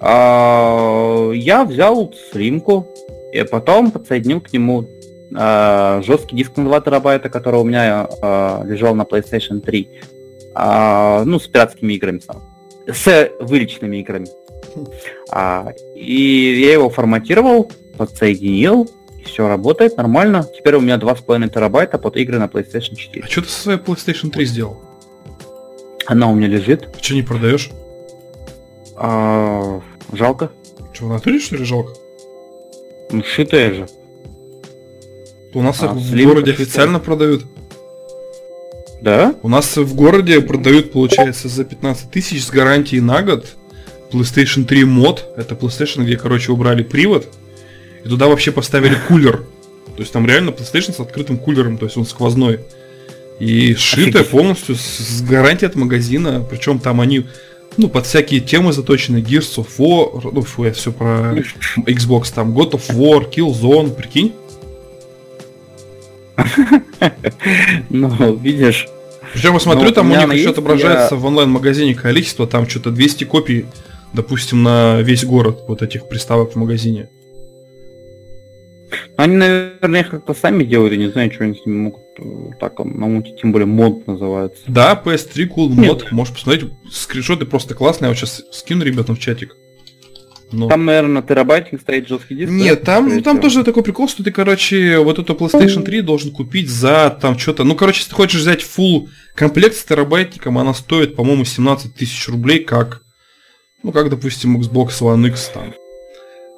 А, 0.00 1.30
я 1.32 1.64
взял 1.64 2.12
слимку, 2.30 2.86
и 3.32 3.42
потом 3.44 3.90
подсоединил 3.90 4.40
к 4.40 4.52
нему 4.52 4.86
а, 5.34 6.02
жесткий 6.02 6.36
диск 6.36 6.56
на 6.56 6.64
2 6.64 6.80
терабайта, 6.82 7.28
который 7.28 7.60
у 7.60 7.64
меня 7.64 8.08
а, 8.20 8.62
лежал 8.64 8.94
на 8.94 9.02
PlayStation 9.02 9.60
3. 9.60 9.88
А, 10.54 11.24
ну, 11.24 11.38
с 11.38 11.48
пиратскими 11.48 11.94
играми 11.94 12.20
сам. 12.20 12.42
С 12.86 13.30
вылеченными 13.40 13.98
играми. 13.98 14.26
А, 15.30 15.72
и 15.94 16.60
я 16.60 16.72
его 16.72 16.90
форматировал, 16.90 17.70
подсоединил, 17.96 18.90
все 19.24 19.46
работает 19.48 19.96
нормально. 19.96 20.46
Теперь 20.56 20.76
у 20.76 20.80
меня 20.80 20.96
2,5 20.96 21.48
терабайта 21.50 21.98
под 21.98 22.16
игры 22.16 22.38
на 22.38 22.44
PlayStation 22.46 22.96
4. 22.96 23.24
А 23.24 23.28
что 23.28 23.42
ты 23.42 23.48
со 23.48 23.62
своей 23.62 23.78
PlayStation 23.78 24.30
3 24.30 24.44
сделал? 24.44 24.80
Она 26.06 26.30
у 26.30 26.34
меня 26.34 26.48
лежит. 26.48 26.88
Что 27.00 27.14
не 27.14 27.22
продаешь? 27.22 27.70
А, 28.96 29.80
жалко. 30.12 30.50
Что, 30.92 31.06
в 31.06 31.08
натуре, 31.10 31.38
что 31.38 31.56
ли, 31.56 31.64
жалко? 31.64 31.94
Ну, 33.10 33.22
шитая 33.22 33.74
же. 33.74 33.88
У 35.54 35.62
нас 35.62 35.82
А, 35.82 35.88
в 35.88 36.24
городе 36.24 36.52
официально 36.52 36.98
продают. 36.98 37.44
Да? 39.02 39.34
У 39.42 39.48
нас 39.48 39.76
в 39.76 39.94
городе 39.96 40.40
продают, 40.40 40.92
получается, 40.92 41.48
за 41.48 41.64
15 41.64 42.08
тысяч 42.12 42.44
с 42.44 42.50
гарантией 42.50 43.00
на 43.00 43.22
год 43.22 43.56
PlayStation 44.12 44.64
3 44.64 44.84
мод. 44.84 45.24
Это 45.36 45.56
PlayStation, 45.56 46.04
где, 46.04 46.16
короче, 46.16 46.52
убрали 46.52 46.84
привод. 46.84 47.26
И 48.04 48.08
туда 48.08 48.28
вообще 48.28 48.52
поставили 48.52 48.96
кулер. 49.08 49.38
То 49.96 50.00
есть 50.02 50.12
там 50.12 50.24
реально 50.24 50.50
PlayStation 50.50 50.94
с 50.94 51.00
открытым 51.00 51.38
кулером, 51.38 51.78
то 51.78 51.86
есть 51.86 51.96
он 51.96 52.06
сквозной. 52.06 52.60
И 53.40 53.74
сшитая 53.74 54.22
полностью 54.22 54.76
с, 54.76 54.80
с 54.80 55.22
гарантией 55.22 55.68
от 55.68 55.74
магазина. 55.74 56.46
Причем 56.48 56.78
там 56.78 57.00
они, 57.00 57.26
ну, 57.76 57.88
под 57.88 58.06
всякие 58.06 58.38
темы 58.38 58.72
заточены. 58.72 59.16
Gears 59.16 59.56
of 59.56 59.66
War, 59.78 60.30
ну, 60.32 60.42
фу, 60.42 60.64
я 60.64 60.72
все 60.72 60.92
про 60.92 61.34
Xbox, 61.78 62.32
там, 62.32 62.56
God 62.56 62.74
of 62.74 62.94
War, 62.94 63.28
Killzone, 63.28 63.92
прикинь. 63.92 64.32
Ну, 67.90 68.36
видишь. 68.36 68.88
Причем 69.32 69.54
я 69.54 69.60
смотрю, 69.60 69.88
Ну, 69.88 69.92
там 69.92 70.10
у 70.10 70.14
них 70.14 70.32
еще 70.32 70.50
отображается 70.50 71.16
в 71.16 71.24
онлайн-магазине 71.24 71.94
количество, 71.94 72.46
там 72.46 72.68
что-то 72.68 72.90
200 72.90 73.24
копий, 73.24 73.66
допустим, 74.12 74.62
на 74.62 75.00
весь 75.00 75.24
город 75.24 75.64
вот 75.68 75.82
этих 75.82 76.08
приставок 76.08 76.52
в 76.52 76.56
магазине. 76.56 77.08
Они, 79.16 79.36
наверное, 79.36 80.00
их 80.00 80.10
как-то 80.10 80.34
сами 80.34 80.64
делают, 80.64 80.92
я 80.92 80.98
не 80.98 81.10
знаю, 81.10 81.32
что 81.32 81.44
они 81.44 81.54
с 81.54 81.64
ними 81.64 81.76
могут 81.76 82.02
э, 82.18 82.50
так 82.60 82.78
намутить, 82.78 83.40
тем 83.40 83.52
более 83.52 83.66
мод 83.66 84.06
называется. 84.06 84.62
Да, 84.66 85.00
PS3 85.02 85.48
Cool. 85.48 85.68
Mod, 85.70 86.04
можешь 86.10 86.34
посмотреть, 86.34 86.70
скриншоты 86.90 87.46
просто 87.46 87.74
классные, 87.74 88.08
я 88.08 88.10
вот 88.10 88.18
сейчас 88.18 88.42
скину 88.50 88.84
ребятам 88.84 89.16
в 89.16 89.18
чатик. 89.18 89.56
Но- 90.52 90.68
Там, 90.68 90.84
наверное, 90.84 91.22
терабайтник 91.22 91.80
стоит 91.80 92.08
жесткий 92.08 92.34
диск. 92.34 92.50
Нет, 92.52 92.80
да, 92.80 92.84
там, 92.84 93.04
скорее 93.04 93.16
ну, 93.18 93.22
там 93.22 93.36
всего? 93.38 93.42
тоже 93.42 93.64
такой 93.64 93.82
прикол, 93.82 94.08
что 94.08 94.22
ты, 94.22 94.30
короче, 94.30 94.98
вот 94.98 95.18
эту 95.18 95.34
PlayStation 95.34 95.82
3 95.82 96.00
должен 96.02 96.30
купить 96.30 96.68
за 96.68 97.16
там 97.20 97.38
что-то. 97.38 97.64
Ну, 97.64 97.74
короче, 97.74 97.98
если 98.00 98.10
ты 98.10 98.16
хочешь 98.16 98.40
взять 98.40 98.60
full 98.62 99.08
комплект 99.34 99.76
с 99.76 99.84
терабайтником, 99.84 100.58
она 100.58 100.74
стоит, 100.74 101.16
по-моему, 101.16 101.44
17 101.44 101.94
тысяч 101.94 102.28
рублей, 102.28 102.60
как, 102.64 103.02
ну, 103.82 103.92
как, 103.92 104.10
допустим, 104.10 104.60
Xbox 104.60 105.00
One 105.00 105.26
X 105.28 105.50
там. 105.54 105.74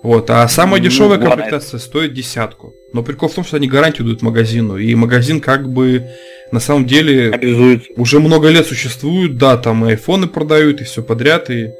Вот, 0.03 0.29
а 0.29 0.47
самая 0.49 0.81
Ну, 0.83 0.87
дешевая 0.87 1.19
ладно. 1.19 1.29
комплектация 1.31 1.81
стоит 1.81 2.13
десятку. 2.13 2.75
Но 2.93 3.03
прикол 3.03 3.31
в 3.31 3.35
том, 3.35 3.43
что 3.43 3.57
они 3.57 3.67
гарантию 3.69 4.05
дают 4.05 4.21
магазину, 4.21 4.77
и 4.77 4.95
магазин 4.95 5.41
как 5.41 5.67
бы 5.73 6.07
на 6.53 6.61
самом 6.61 6.85
деле 6.85 7.31
Обязует. 7.31 7.85
уже 7.97 8.21
много 8.21 8.49
лет 8.51 8.67
существует, 8.67 9.39
да, 9.39 9.57
там 9.57 9.87
и 9.87 9.91
айфоны 9.93 10.27
продают, 10.27 10.83
и 10.83 10.85
все 10.85 11.03
подряд, 11.03 11.49
и 11.49 11.71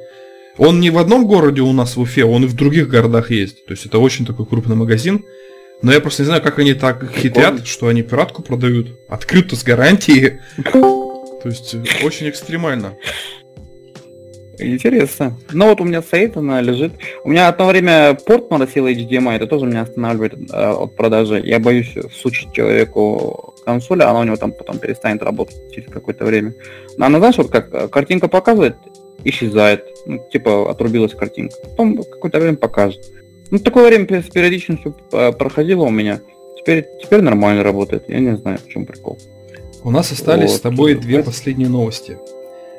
он 0.59 0.81
не 0.81 0.91
в 0.91 0.99
одном 0.99 1.27
городе 1.27 1.61
у 1.61 1.73
нас 1.73 1.97
в 1.97 2.01
Уфе, 2.01 2.25
он 2.25 2.45
и 2.45 2.47
в 2.47 2.55
других 2.55 2.89
городах 2.89 3.31
есть. 3.31 3.67
То 3.67 3.73
есть 3.73 3.87
это 3.87 3.99
очень 3.99 4.25
такой 4.25 4.47
крупный 4.47 4.77
магазин. 4.77 5.25
Но 5.83 5.93
я 5.93 6.01
просто 6.01 6.23
не 6.23 6.27
знаю, 6.27 6.43
как 6.43 6.59
они 6.59 6.75
так 6.75 7.11
хитрят, 7.13 7.67
что 7.67 7.89
они 7.89 8.03
пиратку 8.03 8.43
продают. 8.43 8.89
Открыто 9.09 9.57
с 9.57 9.65
гарантией. 9.65 10.39
То 10.73 11.51
есть 11.51 11.75
э, 11.75 11.83
очень 12.05 12.29
экстремально. 12.31 12.95
Интересно. 14.59 15.37
Ну 15.53 15.67
вот 15.67 15.81
у 15.81 15.85
меня 15.85 16.01
стоит, 16.01 16.37
она 16.37 16.61
лежит. 16.61 16.93
У 17.25 17.31
меня 17.31 17.49
одно 17.49 17.67
время 17.67 18.15
порт 18.15 18.51
моросил 18.51 18.87
HDMI, 18.87 19.37
это 19.37 19.47
тоже 19.47 19.67
меня 19.67 19.83
останавливает 19.83 20.35
э, 20.35 20.71
от 20.71 20.97
продажи. 20.97 21.43
Я 21.45 21.59
боюсь 21.59 21.95
сучить 22.15 22.53
человеку 22.53 23.55
консоль, 23.65 24.03
а 24.03 24.11
она 24.11 24.21
у 24.21 24.25
него 24.25 24.37
там 24.37 24.53
потом 24.53 24.79
перестанет 24.79 25.23
работать 25.23 25.57
через 25.75 25.91
какое-то 25.91 26.25
время. 26.25 26.55
Но 26.97 27.07
она, 27.07 27.19
знаешь, 27.19 27.37
вот 27.37 27.51
как 27.51 27.75
э, 27.75 27.89
картинка 27.89 28.29
показывает, 28.29 28.77
исчезает. 29.25 29.85
Ну, 30.07 30.21
типа 30.33 30.71
отрубилась 30.71 31.13
картинка. 31.15 31.57
Потом 31.63 31.97
какое-то 32.03 32.39
время 32.41 32.57
покажет. 32.57 33.01
Ну, 33.51 33.59
такое 33.59 33.87
время 33.89 34.07
с 34.23 34.31
периодичностью 34.31 34.97
э, 35.13 35.33
проходило 35.33 35.85
у 35.85 35.91
меня. 35.91 36.21
Теперь, 36.59 36.87
теперь 37.03 37.21
нормально 37.21 37.63
работает. 37.63 38.05
Я 38.09 38.21
не 38.21 38.37
знаю, 38.37 38.59
в 38.59 38.69
чем 38.69 38.87
прикол. 38.87 39.19
У 39.83 39.91
нас 39.91 40.11
остались 40.13 40.51
Вот. 40.51 40.57
с 40.59 40.61
тобой 40.61 40.95
две 40.95 41.23
последние 41.23 41.69
новости. 41.69 42.19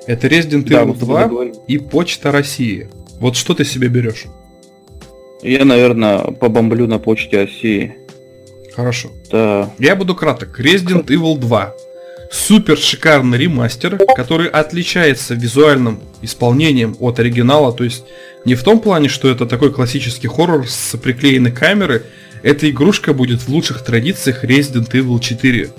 Это 0.07 0.27
Resident 0.27 0.63
Да, 0.67 0.83
Evil 0.83 0.93
тобой 0.93 0.95
2 0.95 1.23
договорились. 1.23 1.57
и 1.67 1.77
Почта 1.77 2.31
России. 2.31 2.89
Вот 3.19 3.35
что 3.35 3.53
ты 3.53 3.63
себе 3.63 3.87
берешь? 3.87 4.25
Я, 5.41 5.65
наверное, 5.65 6.19
побомблю 6.19 6.87
на 6.87 6.97
почте 6.99 7.43
России. 7.43 7.95
Хорошо. 8.75 9.09
Да. 9.31 9.71
Я 9.79 9.95
буду 9.95 10.15
краток. 10.15 10.59
Resident 10.59 11.05
Evil 11.05 11.37
2. 11.37 11.75
Супер 12.31 12.77
шикарный 12.77 13.37
ремастер, 13.37 13.99
который 14.15 14.47
отличается 14.47 15.35
визуальным 15.35 16.01
исполнением 16.21 16.95
от 16.99 17.19
оригинала. 17.19 17.71
То 17.71 17.83
есть 17.83 18.03
не 18.45 18.55
в 18.55 18.63
том 18.63 18.79
плане, 18.79 19.09
что 19.09 19.29
это 19.29 19.45
такой 19.45 19.71
классический 19.71 20.27
хоррор 20.27 20.67
с 20.67 20.97
приклеенной 20.97 21.51
камеры. 21.51 22.03
Эта 22.43 22.69
игрушка 22.69 23.13
будет 23.13 23.41
в 23.41 23.49
лучших 23.49 23.83
традициях 23.83 24.43
Resident 24.43 24.91
Evil 24.91 25.19
4 25.19 25.71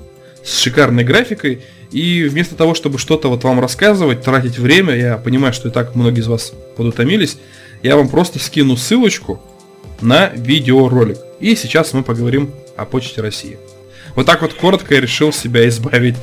с 0.42 0.58
шикарной 0.60 1.04
графикой. 1.04 1.62
И 1.92 2.24
вместо 2.24 2.56
того, 2.56 2.74
чтобы 2.74 2.98
что-то 2.98 3.28
вот 3.28 3.44
вам 3.44 3.60
рассказывать, 3.60 4.22
тратить 4.22 4.58
время, 4.58 4.96
я 4.96 5.16
понимаю, 5.18 5.52
что 5.52 5.68
и 5.68 5.72
так 5.72 5.94
многие 5.94 6.20
из 6.20 6.26
вас 6.26 6.52
подутомились, 6.76 7.38
я 7.82 7.96
вам 7.96 8.08
просто 8.08 8.38
скину 8.38 8.76
ссылочку 8.76 9.40
на 10.00 10.28
видеоролик. 10.34 11.18
И 11.38 11.54
сейчас 11.54 11.92
мы 11.92 12.02
поговорим 12.02 12.50
о 12.76 12.84
Почте 12.84 13.20
России. 13.20 13.58
Вот 14.16 14.24
так 14.24 14.40
вот 14.40 14.54
коротко 14.54 14.94
я 14.94 15.00
решил 15.00 15.32
себя 15.32 15.68
избавить 15.68 16.16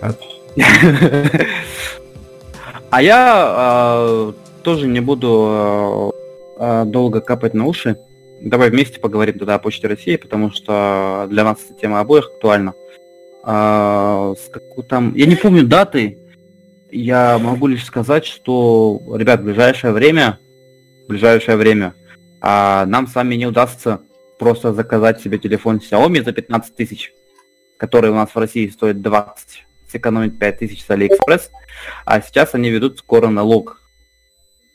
от... 0.00 0.20
А 2.90 3.02
я 3.02 3.54
э, 3.58 4.32
тоже 4.62 4.86
не 4.86 5.00
буду 5.00 6.14
э, 6.58 6.84
долго 6.86 7.20
капать 7.20 7.52
на 7.52 7.66
уши. 7.66 7.98
Давай 8.40 8.70
вместе 8.70 8.98
поговорим 8.98 9.38
тогда 9.38 9.56
о 9.56 9.58
Почте 9.58 9.88
России, 9.88 10.16
потому 10.16 10.50
что 10.50 11.26
для 11.28 11.44
нас 11.44 11.58
эта 11.68 11.78
тема 11.78 12.00
обоих 12.00 12.28
актуальна. 12.28 12.72
Э, 13.44 14.34
с 14.38 14.50
там... 14.88 15.14
Я 15.14 15.26
не 15.26 15.36
помню 15.36 15.64
даты. 15.66 16.16
Я 16.90 17.38
могу 17.38 17.66
лишь 17.66 17.84
сказать, 17.84 18.24
что, 18.24 19.02
ребят, 19.14 19.40
в 19.40 19.44
ближайшее 19.44 19.92
время, 19.92 20.38
в 21.04 21.08
ближайшее 21.08 21.58
время, 21.58 21.92
а 22.40 22.86
нам 22.86 23.06
с 23.06 23.14
вами 23.14 23.34
не 23.34 23.46
удастся 23.46 24.00
просто 24.38 24.72
заказать 24.72 25.20
себе 25.20 25.38
телефон 25.38 25.76
Xiaomi 25.78 26.24
за 26.24 26.32
15 26.32 26.74
тысяч, 26.74 27.12
который 27.78 28.10
у 28.10 28.14
нас 28.14 28.30
в 28.34 28.38
России 28.38 28.68
стоит 28.68 29.00
20, 29.00 29.64
сэкономить 29.90 30.38
5 30.38 30.58
тысяч 30.58 30.84
с 30.84 30.90
Алиэкспресс, 30.90 31.50
а 32.04 32.20
сейчас 32.20 32.54
они 32.54 32.68
ведут 32.68 32.98
скоро 32.98 33.28
налог 33.28 33.80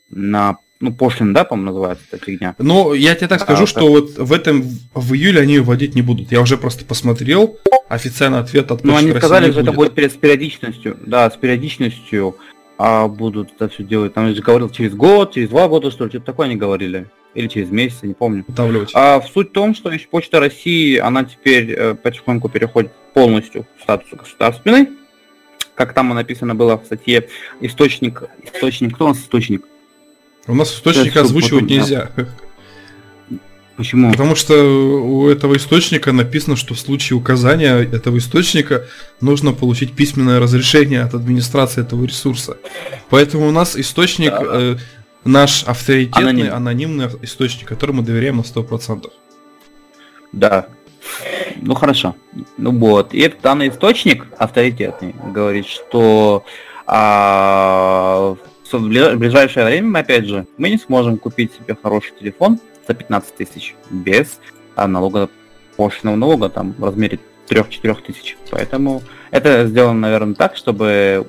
на 0.09 0.57
ну, 0.79 0.93
пошлин, 0.93 1.31
да, 1.31 1.45
по-моему, 1.45 1.71
называется 1.71 2.03
эта 2.11 2.25
фигня. 2.25 2.55
Ну, 2.57 2.93
я 2.93 3.15
тебе 3.15 3.29
так 3.29 3.39
скажу, 3.39 3.63
а, 3.63 3.67
что 3.67 3.87
вот 3.87 4.17
в 4.17 4.33
этом, 4.33 4.63
в 4.93 5.13
июле 5.13 5.39
они 5.39 5.59
вводить 5.59 5.95
не 5.95 6.01
будут. 6.01 6.33
Я 6.33 6.41
уже 6.41 6.57
просто 6.57 6.83
посмотрел, 6.83 7.57
официальный 7.87 8.39
ответ 8.39 8.69
от 8.69 8.83
Ну, 8.83 8.97
они 8.97 9.11
сказали, 9.11 9.51
что 9.51 9.61
это 9.61 9.71
будет 9.71 9.93
с 9.93 10.15
периодичностью, 10.15 10.97
да, 11.05 11.31
с 11.31 11.37
периодичностью 11.37 12.35
а 12.77 13.07
будут 13.07 13.53
это 13.53 13.69
все 13.69 13.83
делать. 13.83 14.13
Там 14.13 14.33
же 14.33 14.41
говорил 14.41 14.69
через 14.69 14.93
год, 14.93 15.33
через 15.33 15.49
два 15.49 15.69
года, 15.69 15.89
что 15.89 16.03
ли, 16.03 16.09
что-то 16.09 16.25
такое 16.25 16.47
они 16.47 16.55
говорили 16.57 17.07
или 17.33 17.47
через 17.47 17.69
месяц, 17.69 17.99
я 18.01 18.09
не 18.09 18.13
помню. 18.13 18.45
Утавливать. 18.47 18.91
А 18.93 19.19
в 19.19 19.27
суть 19.27 19.49
в 19.49 19.51
том, 19.53 19.73
что 19.75 19.91
Почта 20.09 20.39
России, 20.39 20.97
она 20.97 21.23
теперь 21.23 21.71
э, 21.71 21.95
потихоньку 21.95 22.49
переходит 22.49 22.91
полностью 23.13 23.65
в 23.77 23.83
статус 23.83 24.09
государственной. 24.11 24.89
Как 25.75 25.93
там 25.93 26.09
написано 26.09 26.53
было 26.53 26.77
в 26.77 26.85
статье, 26.85 27.27
источник, 27.59 28.23
источник, 28.43 28.95
кто 28.95 29.05
у 29.05 29.07
нас 29.09 29.19
источник? 29.19 29.65
У 30.45 30.53
нас 30.53 30.73
источник 30.73 31.15
озвучивать 31.15 31.63
потом, 31.63 31.77
нельзя. 31.77 32.11
Да. 32.15 32.27
Почему? 33.75 34.11
Потому 34.11 34.35
что 34.35 34.53
у 34.53 35.27
этого 35.29 35.57
источника 35.57 36.11
написано, 36.11 36.55
что 36.55 36.75
в 36.75 36.79
случае 36.79 37.17
указания 37.17 37.79
этого 37.79 38.19
источника 38.19 38.85
нужно 39.19 39.51
получить 39.51 39.93
письменное 39.93 40.39
разрешение 40.39 41.01
от 41.01 41.15
администрации 41.15 41.81
этого 41.81 42.05
ресурса. 42.05 42.57
Поэтому 43.09 43.47
у 43.47 43.51
нас 43.51 43.75
источник 43.75 44.29
да. 44.29 44.43
э, 44.43 44.77
наш 45.23 45.63
авторитетный, 45.63 46.49
Аноним. 46.49 46.53
анонимный 46.53 47.07
источник, 47.21 47.67
которому 47.67 48.01
доверяем 48.01 48.37
на 48.37 48.41
100%. 48.41 49.11
Да. 50.31 50.67
Ну 51.57 51.75
хорошо. 51.75 52.15
Ну 52.57 52.71
вот. 52.77 53.13
И 53.13 53.19
этот 53.19 53.41
данный 53.41 53.69
источник 53.69 54.25
авторитетный 54.37 55.15
говорит, 55.31 55.67
что 55.67 56.43
а, 56.85 58.35
в 58.71 59.17
ближайшее 59.17 59.65
время, 59.65 59.99
опять 59.99 60.25
же, 60.25 60.47
мы 60.57 60.69
не 60.69 60.77
сможем 60.77 61.17
купить 61.17 61.51
себе 61.53 61.77
хороший 61.81 62.13
телефон 62.19 62.59
за 62.87 62.93
15 62.93 63.35
тысяч 63.35 63.75
без 63.89 64.39
налога 64.75 65.29
пошлиного 65.77 66.15
налога 66.15 66.49
там 66.49 66.73
в 66.77 66.83
размере 66.83 67.19
3-4 67.49 67.97
тысяч. 68.05 68.37
Поэтому 68.51 69.03
это 69.31 69.67
сделано, 69.67 69.99
наверное, 69.99 70.35
так, 70.35 70.55
чтобы 70.55 71.27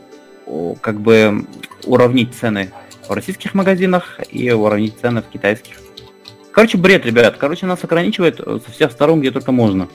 как 0.81 1.01
бы 1.01 1.47
уравнить 1.85 2.35
цены 2.35 2.71
в 3.09 3.13
российских 3.13 3.55
магазинах 3.55 4.21
и 4.31 4.51
уравнить 4.51 4.95
цены 5.01 5.23
в 5.23 5.27
китайских. 5.27 5.77
Короче, 6.53 6.79
бред, 6.79 7.05
ребят. 7.05 7.37
Короче, 7.39 7.67
нас 7.67 7.83
ограничивает 7.83 8.41
э, 8.41 8.61
со 8.65 8.71
всех 8.71 8.93
сторон, 8.93 9.21
где 9.21 9.31
только 9.31 9.51
можно. 9.51 9.89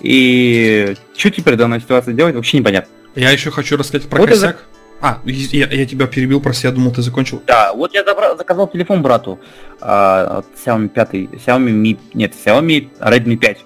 И 0.00 0.96
что 1.14 1.30
теперь 1.30 1.56
данная 1.56 1.80
ситуация 1.80 2.14
делать, 2.14 2.34
вообще 2.34 2.58
непонятно. 2.58 2.90
Я 3.14 3.30
еще 3.30 3.50
хочу 3.50 3.76
рассказать 3.76 4.08
про 4.08 4.20
вот 4.20 4.30
косяк. 4.30 4.56
Это... 4.56 4.64
А, 5.02 5.20
я, 5.24 5.66
я 5.66 5.86
тебя 5.86 6.06
перебил, 6.06 6.40
прости, 6.40 6.66
я 6.66 6.72
думал, 6.72 6.92
ты 6.92 7.00
закончил. 7.02 7.42
Да, 7.46 7.72
вот 7.72 7.94
я 7.94 8.04
забрал, 8.04 8.36
заказал 8.36 8.68
телефон 8.68 9.02
брату 9.02 9.40
а, 9.80 10.42
Xiaomi 10.64 10.88
5, 10.88 11.14
Xiaomi 11.14 11.70
Mi, 11.70 11.98
нет, 12.12 12.34
Xiaomi 12.34 12.90
Redmi 12.98 13.36
5. 13.36 13.58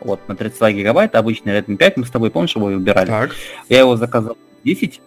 Вот, 0.00 0.28
на 0.28 0.36
32 0.36 0.72
гигабайта, 0.72 1.18
обычный 1.18 1.58
Redmi 1.58 1.76
5, 1.76 1.96
мы 1.96 2.06
с 2.06 2.10
тобой, 2.10 2.30
помнишь, 2.30 2.54
его 2.54 2.66
выбирали? 2.66 3.06
Так. 3.06 3.30
Я 3.68 3.80
его 3.80 3.96
заказал 3.96 4.38
10, 4.64 5.00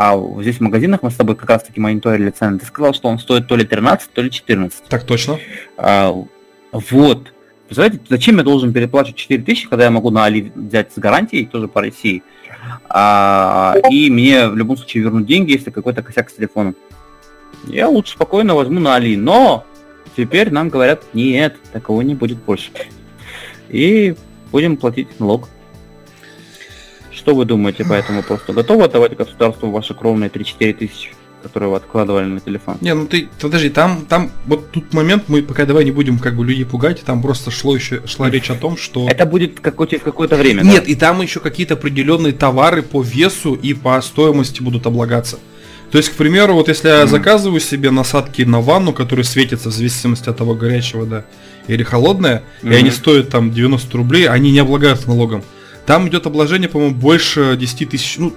а 0.00 0.16
здесь 0.40 0.58
в 0.58 0.60
магазинах 0.60 1.02
мы 1.02 1.10
с 1.10 1.16
тобой 1.16 1.34
как 1.34 1.50
раз 1.50 1.64
таки 1.64 1.80
мониторили 1.80 2.30
цены. 2.30 2.60
Ты 2.60 2.66
сказал, 2.66 2.94
что 2.94 3.08
он 3.08 3.18
стоит 3.18 3.48
то 3.48 3.56
ли 3.56 3.64
13, 3.64 4.12
то 4.12 4.22
ли 4.22 4.30
14. 4.30 4.84
Так 4.84 5.02
точно. 5.02 5.40
А, 5.76 6.14
вот. 6.70 7.32
Представляете, 7.66 8.00
зачем 8.08 8.36
я 8.36 8.44
должен 8.44 8.72
переплачивать 8.72 9.16
4 9.16 9.42
тысячи, 9.42 9.68
когда 9.68 9.86
я 9.86 9.90
могу 9.90 10.10
на 10.10 10.24
Али 10.24 10.52
взять 10.54 10.92
с 10.92 10.98
гарантией, 10.98 11.46
тоже 11.46 11.66
по 11.66 11.80
России, 11.80 12.22
а, 12.88 13.74
и 13.90 14.08
мне 14.08 14.46
в 14.46 14.56
любом 14.56 14.76
случае 14.76 15.02
вернут 15.02 15.26
деньги, 15.26 15.50
если 15.50 15.70
какой-то 15.70 16.04
косяк 16.04 16.30
с 16.30 16.34
телефоном. 16.34 16.76
Я 17.66 17.88
лучше 17.88 18.12
спокойно 18.12 18.54
возьму 18.54 18.78
на 18.78 18.94
Али, 18.94 19.16
но 19.16 19.66
теперь 20.16 20.52
нам 20.52 20.68
говорят, 20.68 21.02
нет, 21.12 21.56
такого 21.72 22.02
не 22.02 22.14
будет 22.14 22.38
больше. 22.38 22.70
И 23.68 24.14
будем 24.52 24.76
платить 24.76 25.18
налог. 25.18 25.48
Что 27.28 27.34
вы 27.34 27.44
думаете 27.44 27.84
по 27.84 27.92
этому 27.92 28.22
просто? 28.22 28.54
Готовы 28.54 28.84
отдавать 28.84 29.14
государству 29.14 29.70
ваши 29.70 29.92
кровные 29.92 30.30
3-4 30.30 30.72
тысячи, 30.72 31.10
которые 31.42 31.68
вы 31.68 31.76
откладывали 31.76 32.24
на 32.24 32.40
телефон? 32.40 32.78
Не, 32.80 32.94
ну 32.94 33.06
ты, 33.06 33.28
подожди, 33.38 33.68
там, 33.68 34.06
там, 34.08 34.30
вот 34.46 34.70
тут 34.70 34.94
момент, 34.94 35.24
мы 35.28 35.42
пока 35.42 35.66
давай 35.66 35.84
не 35.84 35.90
будем 35.90 36.18
как 36.20 36.36
бы 36.36 36.46
людей 36.46 36.64
пугать, 36.64 37.02
там 37.02 37.20
просто 37.20 37.50
шло 37.50 37.76
еще, 37.76 38.00
шла 38.06 38.30
речь 38.30 38.48
о 38.48 38.54
том, 38.54 38.78
что... 38.78 39.06
Это 39.10 39.26
будет 39.26 39.60
какое-то, 39.60 39.98
какое-то 39.98 40.36
время, 40.36 40.62
Нет, 40.62 40.84
да? 40.86 40.90
и 40.90 40.94
там 40.94 41.20
еще 41.20 41.40
какие-то 41.40 41.74
определенные 41.74 42.32
товары 42.32 42.80
по 42.80 43.02
весу 43.02 43.52
и 43.52 43.74
по 43.74 44.00
стоимости 44.00 44.62
будут 44.62 44.86
облагаться. 44.86 45.38
То 45.90 45.98
есть, 45.98 46.08
к 46.08 46.14
примеру, 46.14 46.54
вот 46.54 46.68
если 46.68 46.88
я 46.88 47.06
заказываю 47.06 47.60
себе 47.60 47.90
насадки 47.90 48.40
на 48.40 48.62
ванну, 48.62 48.94
которые 48.94 49.26
светятся 49.26 49.68
в 49.68 49.74
зависимости 49.74 50.30
от 50.30 50.38
того, 50.38 50.54
горячего, 50.54 51.04
да, 51.04 51.26
или 51.66 51.82
холодное, 51.82 52.44
mm-hmm. 52.62 52.72
и 52.72 52.74
они 52.74 52.90
стоят 52.90 53.28
там 53.28 53.52
90 53.52 53.94
рублей, 53.98 54.26
они 54.30 54.50
не 54.50 54.60
облагаются 54.60 55.08
налогом. 55.08 55.44
Там 55.88 56.06
идет 56.06 56.26
обложение, 56.26 56.68
по-моему, 56.68 56.94
больше 56.94 57.56
10 57.56 57.88
тысяч. 57.88 58.18
Ну, 58.18 58.34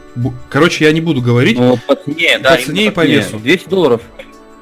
короче, 0.50 0.86
я 0.86 0.94
не 0.94 1.02
буду 1.02 1.22
говорить. 1.22 1.60
Ну, 1.60 1.78
по 1.86 1.96
цене, 1.96 2.40
да. 2.40 2.56
По 2.56 2.62
цене 2.62 2.86
и 2.86 2.90
по 2.92 3.06
весу. 3.06 3.40
200 3.40 3.68
долларов. 3.68 4.02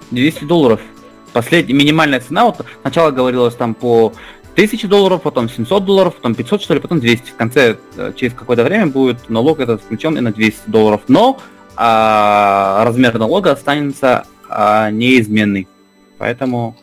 200 0.10 0.46
долларов. 0.46 0.82
Последняя 1.32 1.76
минимальная 1.76 2.20
цена, 2.20 2.46
вот 2.46 2.66
сначала 2.82 3.12
говорилось 3.12 3.54
там 3.54 3.76
по 3.76 4.12
1000 4.54 4.88
долларов, 4.88 5.22
потом 5.22 5.48
700 5.48 5.86
долларов, 5.86 6.16
потом 6.16 6.34
500, 6.34 6.64
что 6.64 6.74
ли, 6.74 6.80
потом 6.80 7.00
200. 7.00 7.30
В 7.30 7.36
конце, 7.36 7.78
э, 7.96 8.12
через 8.16 8.34
какое-то 8.34 8.64
время 8.64 8.88
будет 8.88 9.30
налог 9.30 9.60
этот 9.60 9.84
включен 9.84 10.18
и 10.18 10.22
на 10.22 10.34
200 10.34 10.62
долларов. 10.66 11.02
Но 11.08 11.40
а, 11.76 12.84
размер 12.86 13.20
налога 13.20 13.52
останется 13.52 14.26
а, 14.50 14.90
неизменный. 14.90 15.68
Поэтому 16.18 16.76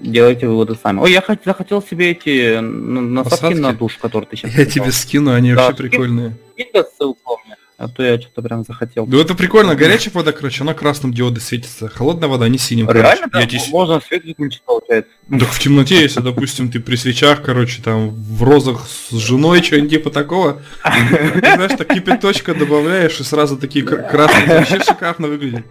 делайте 0.00 0.46
выводы 0.46 0.76
сами. 0.80 1.00
Ой, 1.00 1.12
я 1.12 1.20
хот- 1.20 1.40
захотел 1.44 1.82
себе 1.82 2.10
эти 2.12 2.58
насадки 2.60 3.30
Посадки? 3.30 3.58
на 3.58 3.72
душ, 3.72 3.96
которые 3.96 4.28
ты 4.28 4.36
сейчас 4.36 4.54
Я 4.54 4.66
тебе 4.66 4.92
скину, 4.92 5.32
они 5.32 5.54
да, 5.54 5.68
вообще 5.68 5.82
прикольные. 5.82 6.36
Скинь 6.54 6.66
ссылку 6.96 7.40
мне. 7.44 7.56
А 7.78 7.86
то 7.88 8.02
я 8.02 8.20
что-то 8.20 8.42
прям 8.42 8.64
захотел. 8.64 9.06
Ну 9.06 9.20
это 9.20 9.36
прикольно, 9.36 9.76
горячая 9.76 10.12
вода, 10.12 10.32
короче, 10.32 10.64
она 10.64 10.74
красным 10.74 11.14
диодой 11.14 11.40
светится. 11.40 11.88
Холодная 11.88 12.28
вода, 12.28 12.48
не 12.48 12.58
синим. 12.58 12.90
Реально? 12.90 13.28
Да? 13.32 13.40
Я 13.40 13.60
Можно 13.70 14.00
свет 14.00 14.24
выключить, 14.24 14.62
получается. 14.62 15.12
Так 15.30 15.48
в 15.48 15.60
темноте, 15.60 16.00
если, 16.02 16.20
допустим, 16.20 16.72
ты 16.72 16.80
при 16.80 16.96
свечах, 16.96 17.40
короче, 17.40 17.80
там, 17.80 18.10
в 18.10 18.42
розах 18.42 18.88
с 18.88 19.12
женой, 19.16 19.62
что-нибудь 19.62 19.90
типа 19.90 20.10
такого, 20.10 20.60
ты, 20.82 21.54
знаешь, 21.54 21.78
так 21.78 21.86
кипяточка 21.86 22.52
добавляешь, 22.52 23.20
и 23.20 23.22
сразу 23.22 23.56
такие 23.56 23.84
красные, 23.84 24.58
вообще 24.58 24.80
шикарно 24.80 25.28
выглядит. 25.28 25.64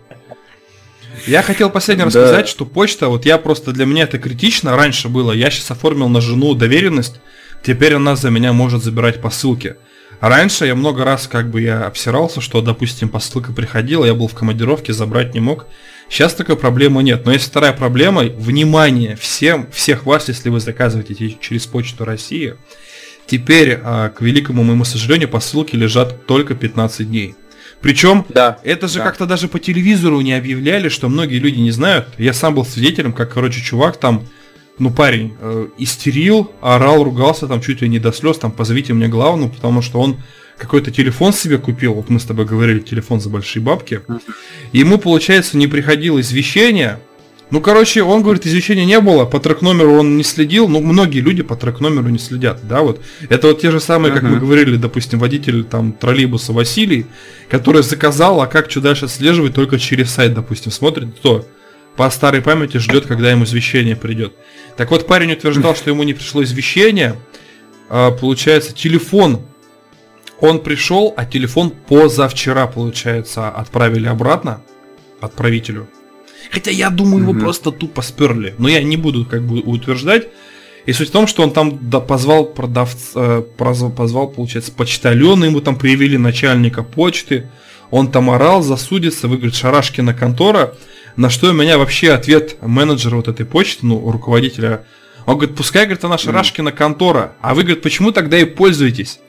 Я 1.28 1.42
хотел 1.42 1.70
последний 1.70 2.06
раз 2.06 2.14
да. 2.14 2.26
сказать, 2.26 2.48
что 2.48 2.66
почта, 2.66 3.10
вот 3.10 3.26
я 3.26 3.38
просто 3.38 3.74
для 3.74 3.86
меня 3.86 4.04
это 4.04 4.18
критично, 4.18 4.78
раньше 4.78 5.10
было, 5.10 5.34
я 5.34 5.52
сейчас 5.52 5.72
оформил 5.72 6.08
на 6.08 6.22
жену 6.22 6.54
доверенность, 6.54 7.20
теперь 7.64 7.96
она 7.96 8.16
за 8.16 8.30
меня 8.30 8.54
может 8.54 8.82
забирать 8.82 9.22
посылки. 9.22 9.76
Раньше 10.22 10.66
я 10.66 10.74
много 10.74 11.04
раз 11.04 11.28
как 11.28 11.52
бы 11.52 11.62
я 11.62 11.86
обсирался, 11.86 12.42
что, 12.42 12.62
допустим, 12.62 13.10
посылка 13.10 13.52
приходила, 13.52 14.06
я 14.06 14.16
был 14.16 14.28
в 14.28 14.34
командировке, 14.34 14.94
забрать 14.94 15.34
не 15.34 15.42
мог. 15.42 15.68
Сейчас 16.10 16.34
такой 16.34 16.56
проблемы 16.56 17.04
нет. 17.04 17.26
Но 17.26 17.34
есть 17.34 17.46
вторая 17.46 17.74
проблема, 17.74 18.24
внимание 18.24 19.16
всем, 19.16 19.70
всех 19.72 20.06
вас, 20.06 20.28
если 20.30 20.50
вы 20.50 20.60
заказываете 20.60 21.38
через 21.40 21.68
почту 21.68 22.04
России, 22.04 22.56
теперь, 23.28 23.80
а, 23.84 24.10
к 24.10 24.22
великому 24.22 24.64
моему 24.64 24.86
сожалению, 24.86 25.30
посылки 25.30 25.76
лежат 25.76 26.26
только 26.26 26.56
15 26.56 27.08
дней. 27.08 27.36
Причем 27.82 28.26
да, 28.30 28.60
это 28.64 28.88
же 28.88 29.00
да. 29.00 29.06
как-то 29.06 29.26
даже 29.26 29.48
по 29.48 29.60
телевизору 29.60 30.22
не 30.22 30.34
объявляли, 30.34 30.90
что 30.90 31.10
многие 31.10 31.38
люди 31.38 31.60
не 31.60 31.72
знают. 31.72 32.08
Я 32.18 32.34
сам 32.34 32.56
был 32.56 32.66
свидетелем, 32.66 33.14
как, 33.14 33.34
короче, 33.34 33.62
чувак 33.62 33.98
там 33.98 34.24
ну, 34.80 34.92
парень 34.92 35.36
э, 35.40 35.68
истерил, 35.78 36.52
орал, 36.62 37.04
ругался, 37.04 37.48
там 37.48 37.62
чуть 37.62 37.82
ли 37.82 37.90
не 37.90 38.00
до 38.00 38.12
слез, 38.12 38.38
там, 38.38 38.52
позовите 38.52 38.94
мне 38.94 39.08
главную, 39.08 39.50
потому 39.50 39.82
что 39.82 40.00
он 40.00 40.18
какой-то 40.58 40.92
телефон 40.92 41.34
себе 41.34 41.58
купил, 41.58 41.94
вот 41.94 42.10
мы 42.10 42.20
с 42.20 42.26
тобой 42.26 42.46
говорили, 42.46 42.80
телефон 42.80 43.20
за 43.20 43.30
большие 43.30 43.62
бабки, 43.62 44.02
ему, 44.72 44.98
получается, 44.98 45.58
не 45.58 45.68
приходило 45.68 46.20
извещение, 46.20 47.00
ну, 47.50 47.62
короче, 47.62 48.04
он 48.04 48.24
говорит, 48.24 48.46
извещения 48.46 48.86
не 48.86 49.00
было, 49.00 49.26
по 49.26 49.40
трек-номеру 49.40 49.94
он 49.94 50.18
не 50.18 50.24
следил, 50.24 50.68
ну, 50.68 50.82
многие 50.82 51.20
люди 51.20 51.44
по 51.44 51.56
трек-номеру 51.56 52.10
не 52.10 52.20
следят, 52.20 52.60
да, 52.68 52.82
вот. 52.82 53.02
Это 53.30 53.48
вот 53.48 53.62
те 53.62 53.72
же 53.72 53.80
самые, 53.80 54.14
как 54.14 54.24
uh-huh. 54.24 54.30
мы 54.30 54.40
говорили, 54.40 54.76
допустим, 54.76 55.20
водитель 55.20 55.64
там 55.64 55.94
троллейбуса 55.94 56.52
Василий, 56.52 57.06
который 57.50 57.84
заказал, 57.84 58.42
а 58.42 58.48
как 58.48 58.70
что 58.70 58.82
дальше 58.82 59.06
отслеживать, 59.06 59.54
только 59.54 59.80
через 59.80 60.12
сайт, 60.12 60.34
допустим, 60.34 60.72
смотрит, 60.72 61.16
кто 61.18 61.46
по 61.96 62.10
старой 62.10 62.42
памяти 62.42 62.78
ждет, 62.78 63.06
когда 63.08 63.32
ему 63.32 63.46
извещение 63.46 63.96
придет. 63.96 64.34
Так 64.76 64.92
вот, 64.92 65.08
парень 65.08 65.32
утверждал, 65.32 65.76
что 65.76 65.90
ему 65.90 66.04
не 66.04 66.14
пришло 66.14 66.44
извещение, 66.44 67.16
а, 67.90 68.12
получается, 68.12 68.74
телефон 68.74 69.42
он 70.40 70.60
пришел, 70.62 71.14
а 71.18 71.26
телефон 71.26 71.72
позавчера, 71.72 72.68
получается, 72.68 73.50
отправили 73.50 74.08
обратно 74.08 74.62
отправителю. 75.20 75.88
Хотя 76.52 76.72
я 76.72 76.90
думаю, 76.90 77.24
его 77.24 77.34
mm-hmm. 77.34 77.40
просто 77.40 77.72
тупо 77.72 78.02
сперли. 78.02 78.56
Но 78.58 78.68
я 78.68 78.82
не 78.82 78.98
буду 78.98 79.26
как 79.26 79.44
бы 79.46 79.60
утверждать. 79.60 80.28
И 80.86 80.94
суть 80.94 81.10
в 81.10 81.12
том, 81.12 81.28
что 81.28 81.44
он 81.44 81.52
там 81.52 81.78
позвал 81.78 82.46
продавца, 82.46 82.98
э, 83.16 83.42
позвал, 83.96 84.30
получается, 84.30 84.72
почтальона, 84.72 85.46
ему 85.46 85.60
там 85.60 85.76
привели 85.76 86.18
начальника 86.18 86.82
почты. 86.82 87.50
Он 87.92 88.10
там 88.10 88.30
орал, 88.30 88.62
засудится, 88.62 89.28
вы, 89.28 89.36
говорит, 89.38 89.56
Шарашкина 89.56 90.14
контора. 90.14 90.76
На 91.18 91.30
что 91.30 91.50
у 91.50 91.54
меня 91.54 91.78
вообще 91.78 92.12
ответ 92.12 92.58
менеджера 92.62 93.18
вот 93.18 93.28
этой 93.28 93.46
почты, 93.46 93.86
ну, 93.86 94.10
руководителя. 94.10 94.86
Он 95.26 95.36
говорит, 95.38 95.58
пускай, 95.58 95.84
говорит, 95.84 96.04
она 96.06 96.18
Шарашкина 96.18 96.72
контора. 96.72 97.34
А 97.42 97.54
вы, 97.54 97.64
говорит, 97.64 97.82
почему 97.82 98.12
тогда 98.12 98.38
и 98.38 98.46
пользуетесь? 98.46 99.20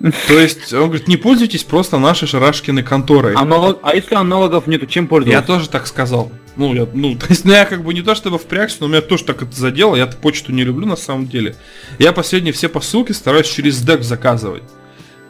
То 0.00 0.38
есть, 0.38 0.72
он 0.74 0.88
говорит, 0.88 1.08
не 1.08 1.16
пользуйтесь 1.16 1.64
просто 1.64 1.98
нашей 1.98 2.28
Шарашкиной 2.28 2.82
конторой. 2.82 3.34
А, 3.34 3.44
налог... 3.44 3.78
а 3.82 3.94
если 3.94 4.14
аналогов 4.14 4.66
нету, 4.66 4.86
чем 4.86 5.06
пользоваться? 5.06 5.40
Я 5.40 5.42
тоже 5.42 5.70
так 5.70 5.86
сказал. 5.86 6.30
Ну, 6.56 6.74
я, 6.74 6.86
ну, 6.92 7.14
то 7.18 7.26
есть, 7.28 7.44
ну, 7.44 7.52
я 7.52 7.64
как 7.64 7.82
бы 7.82 7.94
не 7.94 8.02
то 8.02 8.14
чтобы 8.14 8.38
впрягся, 8.38 8.78
но 8.80 8.88
меня 8.88 9.00
тоже 9.00 9.24
так 9.24 9.42
это 9.42 9.54
задело. 9.56 9.96
Я 9.96 10.06
почту 10.06 10.52
не 10.52 10.64
люблю 10.64 10.86
на 10.86 10.96
самом 10.96 11.28
деле. 11.28 11.56
Я 11.98 12.12
последние 12.12 12.52
все 12.52 12.68
посылки 12.68 13.12
стараюсь 13.12 13.48
через 13.48 13.80
дек 13.80 14.02
заказывать. 14.02 14.62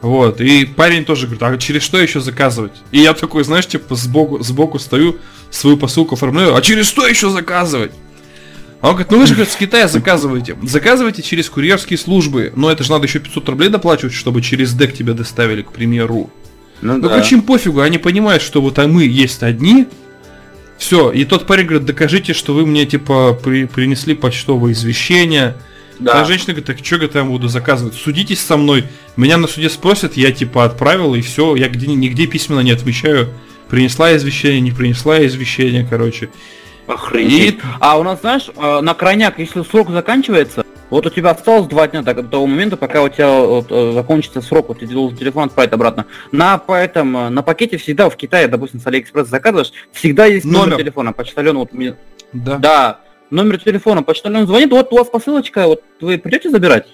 Вот, 0.01 0.41
и 0.41 0.65
парень 0.65 1.05
тоже 1.05 1.25
говорит, 1.25 1.41
а 1.41 1.57
через 1.57 1.81
что 1.81 1.97
еще 1.97 2.19
заказывать? 2.19 2.73
И 2.91 2.99
я 2.99 3.13
такой, 3.13 3.43
знаешь, 3.43 3.67
типа 3.67 3.95
сбоку, 3.95 4.43
сбоку 4.43 4.77
стою, 4.77 5.17
свою 5.49 5.75
посылку 5.75 6.13
оформляю, 6.13 6.55
а 6.55 6.61
через 6.61 6.87
что 6.87 7.07
еще 7.07 7.31
заказывать? 7.31 7.91
А 8.81 8.89
он 8.89 8.93
говорит, 8.93 9.11
ну 9.11 9.19
вы 9.19 9.25
же, 9.25 9.33
говорит, 9.33 9.51
с 9.51 9.55
Китая 9.55 9.87
заказываете. 9.87 10.55
Заказывайте 10.63 11.23
через 11.23 11.49
курьерские 11.49 11.97
службы. 11.97 12.53
Но 12.55 12.71
это 12.71 12.83
же 12.83 12.91
надо 12.91 13.07
еще 13.07 13.19
500 13.19 13.49
рублей 13.49 13.69
доплачивать, 13.69 14.13
чтобы 14.13 14.41
через 14.41 14.73
дек 14.73 14.93
тебя 14.93 15.13
доставили, 15.13 15.63
к 15.63 15.71
примеру. 15.71 16.29
Ну, 16.81 16.93
ну 16.93 17.01
да. 17.01 17.09
короче, 17.09 17.35
им 17.35 17.41
пофигу, 17.41 17.81
они 17.81 17.97
понимают, 17.97 18.43
что 18.43 18.61
вот 18.61 18.77
а 18.77 18.87
мы 18.87 19.05
есть 19.05 19.41
одни. 19.41 19.87
Все, 20.77 21.11
и 21.11 21.25
тот 21.25 21.47
парень 21.47 21.65
говорит, 21.65 21.87
докажите, 21.87 22.33
что 22.33 22.53
вы 22.53 22.67
мне, 22.67 22.85
типа, 22.85 23.33
при, 23.43 23.65
принесли 23.65 24.13
почтовое 24.13 24.73
извещение. 24.73 25.55
Да. 25.97 26.21
А 26.21 26.25
женщина 26.25 26.53
говорит, 26.53 26.67
так 26.67 26.85
что, 26.85 27.19
я 27.19 27.23
буду 27.23 27.47
заказывать? 27.47 27.95
Судитесь 27.95 28.39
со 28.39 28.57
мной. 28.57 28.83
Меня 29.15 29.37
на 29.37 29.47
суде 29.47 29.71
спросят, 29.71 30.15
я, 30.15 30.31
типа, 30.31 30.65
отправил, 30.65 31.15
и 31.15 31.21
все. 31.21 31.55
Я 31.55 31.69
где, 31.69 31.87
нигде 31.87 32.27
письменно 32.27 32.59
не 32.59 32.71
отмечаю. 32.71 33.29
Принесла 33.69 34.15
извещение, 34.15 34.61
не 34.61 34.71
принесла 34.71 35.25
извещение, 35.25 35.85
короче. 35.89 36.29
Охренеть. 36.87 37.55
И... 37.55 37.61
А 37.79 37.99
у 37.99 38.03
нас, 38.03 38.21
знаешь, 38.21 38.49
э, 38.55 38.81
на 38.81 38.93
крайняк, 38.93 39.39
если 39.39 39.61
срок 39.63 39.89
заканчивается, 39.89 40.65
вот 40.89 41.05
у 41.05 41.09
тебя 41.09 41.31
осталось 41.31 41.67
два 41.67 41.87
дня 41.87 42.01
до 42.01 42.23
того 42.23 42.47
момента, 42.47 42.77
пока 42.77 43.03
у 43.03 43.09
тебя 43.09 43.39
вот, 43.39 43.67
э, 43.69 43.91
закончится 43.93 44.41
срок, 44.41 44.69
вот 44.69 44.79
ты 44.79 44.87
должен 44.87 45.17
телефон 45.17 45.45
отправить 45.45 45.73
обратно. 45.73 46.05
На, 46.31 46.57
поэтому, 46.57 47.19
э, 47.19 47.29
на 47.29 47.43
пакете 47.43 47.77
всегда 47.77 48.09
в 48.09 48.15
Китае, 48.15 48.47
допустим, 48.47 48.79
с 48.79 48.87
Алиэкспресс 48.87 49.27
заказываешь, 49.27 49.73
всегда 49.91 50.25
есть 50.25 50.45
номер, 50.45 50.67
номер 50.67 50.77
телефона, 50.77 51.13
почтальон 51.13 51.57
вот 51.57 51.73
мне... 51.73 51.95
Да. 52.31 52.57
Да, 52.57 52.99
номер 53.29 53.59
телефона, 53.59 54.01
почтальон 54.01 54.47
звонит, 54.47 54.71
вот 54.71 54.91
у 54.93 54.97
вас 54.97 55.07
посылочка, 55.07 55.67
вот 55.67 55.83
вы 55.99 56.17
придете 56.17 56.49
забирать? 56.49 56.87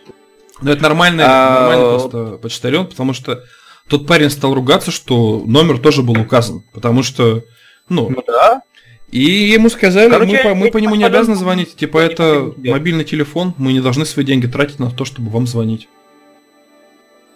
Ну 0.62 0.72
это 0.72 0.82
нормальный, 0.82 1.24
а... 1.28 1.60
нормальный 1.60 2.00
просто 2.00 2.38
почтальон, 2.42 2.88
потому 2.88 3.14
что 3.14 3.44
тот 3.88 4.08
парень 4.08 4.30
стал 4.30 4.54
ругаться, 4.54 4.92
что 4.92 5.44
номер 5.46 5.78
тоже 5.78 6.02
был 6.02 6.20
указан, 6.20 6.64
потому 6.74 7.04
что, 7.04 7.44
ну, 7.90 8.10
ну 8.10 8.24
да. 8.26 8.64
И 9.14 9.22
ему 9.22 9.70
сказали, 9.70 10.10
Короче, 10.10 10.42
мы, 10.44 10.56
мы 10.56 10.72
по 10.72 10.80
нему 10.80 10.96
не 10.96 11.04
обязаны 11.04 11.36
звонить, 11.36 11.76
типа 11.76 12.00
это 12.00 12.52
мобильный 12.58 13.04
телефон, 13.04 13.54
мы 13.60 13.72
не 13.72 13.80
должны 13.80 14.08
свои 14.08 14.26
деньги 14.26 14.48
тратить 14.48 14.80
на 14.80 14.90
то, 14.90 15.06
чтобы 15.06 15.30
вам 15.30 15.46
звонить. 15.46 15.88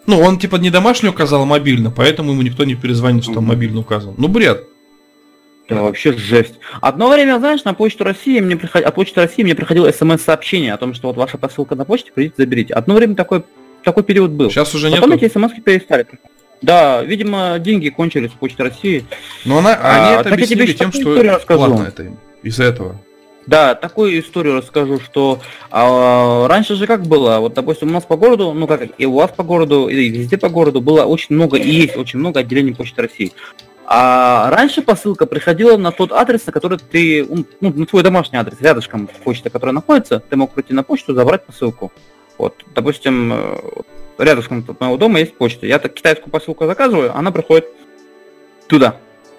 Ну, 0.04 0.18
он 0.18 0.40
типа 0.40 0.56
не 0.56 0.70
домашний 0.70 1.08
указал, 1.08 1.42
а 1.42 1.46
мобильно, 1.46 1.92
поэтому 1.92 2.32
ему 2.32 2.42
никто 2.42 2.64
не 2.64 2.74
перезвонит, 2.74 3.22
что 3.22 3.34
там 3.34 3.44
мобильно 3.44 3.78
указан. 3.78 4.14
Ну, 4.18 4.26
бред. 4.26 4.66
Это 5.68 5.82
вообще 5.82 6.14
жесть. 6.18 6.54
Одно 6.80 7.10
время, 7.10 7.38
знаешь, 7.38 7.62
на 7.62 7.74
почту 7.74 8.02
России 8.02 8.40
мне 8.40 8.56
приход... 8.56 8.82
от 8.82 8.94
почты 8.96 9.20
России 9.20 9.44
мне 9.44 9.54
приходило 9.54 9.88
смс-сообщение 9.92 10.74
о 10.74 10.78
том, 10.78 10.94
что 10.94 11.06
вот 11.06 11.16
ваша 11.16 11.38
посылка 11.38 11.76
на 11.76 11.84
почте, 11.84 12.10
придите, 12.12 12.34
заберите. 12.38 12.74
Одно 12.74 12.94
время 12.94 13.14
такой, 13.14 13.44
такой 13.84 14.02
период 14.02 14.32
был. 14.32 14.50
Сейчас 14.50 14.74
уже 14.74 14.90
нет. 14.90 15.00
Потом 15.00 15.14
эти 15.14 15.32
смс 15.32 15.52
перестали. 15.64 16.08
Да, 16.60 17.02
видимо, 17.02 17.58
деньги 17.58 17.88
кончились 17.88 18.32
в 18.32 18.34
Почте 18.34 18.62
России. 18.62 19.04
Но 19.44 19.58
она, 19.58 19.74
они 19.74 20.16
а, 20.16 20.20
это 20.20 20.34
объяснили 20.34 20.72
тем, 20.72 20.92
что 20.92 21.40
платно 21.46 21.84
это 21.88 22.02
им. 22.04 22.18
Из-за 22.42 22.64
этого. 22.64 22.96
Да, 23.46 23.74
такую 23.74 24.20
историю 24.20 24.56
расскажу, 24.56 25.00
что 25.00 25.40
а, 25.70 26.46
раньше 26.48 26.74
же 26.74 26.86
как 26.86 27.06
было, 27.06 27.38
вот 27.38 27.54
допустим 27.54 27.88
у 27.88 27.92
нас 27.92 28.04
по 28.04 28.16
городу, 28.16 28.52
ну 28.52 28.66
как 28.66 28.82
и 28.98 29.06
у 29.06 29.14
вас 29.14 29.30
по 29.30 29.42
городу, 29.42 29.88
и 29.88 30.10
везде 30.10 30.36
по 30.36 30.50
городу 30.50 30.82
было 30.82 31.04
очень 31.04 31.34
много 31.34 31.56
и 31.56 31.70
есть 31.70 31.96
очень 31.96 32.18
много 32.18 32.40
отделений 32.40 32.74
Почты 32.74 33.00
России. 33.00 33.32
А 33.86 34.50
раньше 34.50 34.82
посылка 34.82 35.24
приходила 35.24 35.78
на 35.78 35.92
тот 35.92 36.12
адрес, 36.12 36.44
на 36.44 36.52
который 36.52 36.78
ты, 36.78 37.26
ну, 37.26 37.72
на 37.72 37.86
твой 37.86 38.02
домашний 38.02 38.38
адрес, 38.38 38.60
рядышком 38.60 39.08
почта, 39.24 39.48
которая 39.48 39.72
находится, 39.72 40.20
ты 40.20 40.36
мог 40.36 40.52
прийти 40.52 40.74
на 40.74 40.82
почту, 40.82 41.14
забрать 41.14 41.46
посылку. 41.46 41.90
Вот, 42.36 42.54
допустим, 42.74 43.32
рядышком 44.18 44.64
от 44.66 44.80
моего 44.80 44.96
дома 44.96 45.20
есть 45.20 45.36
почта. 45.36 45.66
Я 45.66 45.78
так 45.78 45.94
китайскую 45.94 46.30
посылку 46.30 46.66
заказываю, 46.66 47.16
она 47.16 47.30
приходит 47.30 47.66
туда. 48.66 48.96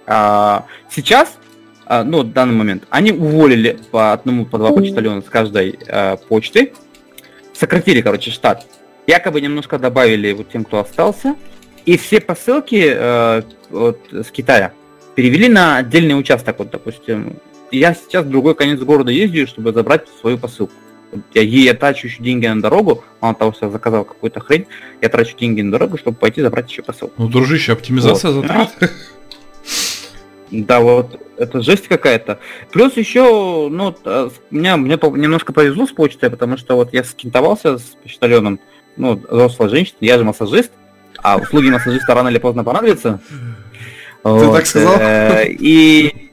А, 0.08 0.66
сейчас, 0.90 1.38
а, 1.86 2.04
ну, 2.04 2.24
в 2.24 2.34
данный 2.34 2.56
момент, 2.56 2.84
они 2.90 3.12
уволили 3.12 3.80
по 3.92 4.14
одному, 4.14 4.46
по 4.46 4.58
два 4.58 4.72
почтальона 4.72 5.22
с 5.22 5.26
каждой 5.26 5.78
а, 5.88 6.18
почты. 6.18 6.74
Сократили, 7.54 8.02
короче, 8.02 8.32
штат. 8.32 8.66
Якобы 9.06 9.42
немножко 9.42 9.78
добавили 9.78 10.32
вот 10.32 10.50
тем, 10.50 10.64
кто 10.64 10.80
остался. 10.80 11.36
И 11.86 11.98
все 11.98 12.22
посылки 12.22 12.92
а, 12.96 13.44
вот, 13.70 14.00
с 14.12 14.32
Китая 14.32 14.74
перевели 15.16 15.50
на 15.50 15.78
отдельный 15.78 16.18
участок. 16.18 16.60
Вот, 16.60 16.70
допустим, 16.70 17.38
я 17.72 17.94
сейчас 17.94 18.26
в 18.26 18.30
другой 18.30 18.56
конец 18.56 18.80
города 18.80 19.12
ездию, 19.12 19.48
чтобы 19.48 19.74
забрать 19.74 20.08
свою 20.22 20.38
посылку 20.38 20.74
я, 21.34 21.42
я 21.42 21.74
трачу 21.74 22.08
еще 22.08 22.22
деньги 22.22 22.46
на 22.48 22.62
дорогу, 22.62 23.04
мало 23.22 23.36
того, 23.36 23.54
что 23.54 23.66
я 23.66 23.72
заказал 23.72 24.06
какую-то 24.06 24.40
хрень, 24.40 24.68
я 25.02 25.10
трачу 25.10 25.36
деньги 25.38 25.62
на 25.62 25.72
дорогу, 25.72 25.98
чтобы 25.98 26.18
пойти 26.18 26.42
забрать 26.42 26.70
еще 26.70 26.82
посылку. 26.82 27.16
Ну, 27.18 27.28
дружище, 27.28 27.74
оптимизация 27.74 28.32
вот. 28.32 28.42
затрат. 28.42 28.78
Да, 30.52 30.80
вот, 30.80 31.20
это 31.38 31.62
жесть 31.62 31.88
какая-то. 31.88 32.40
Плюс 32.72 32.98
еще, 32.98 33.70
ну, 33.70 33.96
э, 34.04 34.30
меня, 34.50 34.78
мне 34.78 34.96
немножко 34.96 35.54
повезло 35.54 35.86
с 35.86 35.92
почтой, 35.92 36.30
потому 36.32 36.58
что 36.58 36.76
вот 36.76 36.92
я 36.94 37.04
скинтовался 37.04 37.78
с 37.78 37.96
почтальоном, 38.02 38.60
ну, 38.98 39.16
взрослая 39.16 39.70
женщина, 39.70 39.98
я 40.02 40.18
же 40.18 40.24
массажист, 40.24 40.72
а 41.18 41.38
услуги 41.38 41.70
массажиста 41.70 42.16
рано 42.16 42.30
или 42.30 42.40
поздно 42.40 42.64
понадобятся. 42.64 43.20
Ты 44.24 44.30
вот, 44.30 44.56
так 44.56 44.66
сказал? 44.66 44.98
Э, 45.00 45.46
и... 45.48 46.32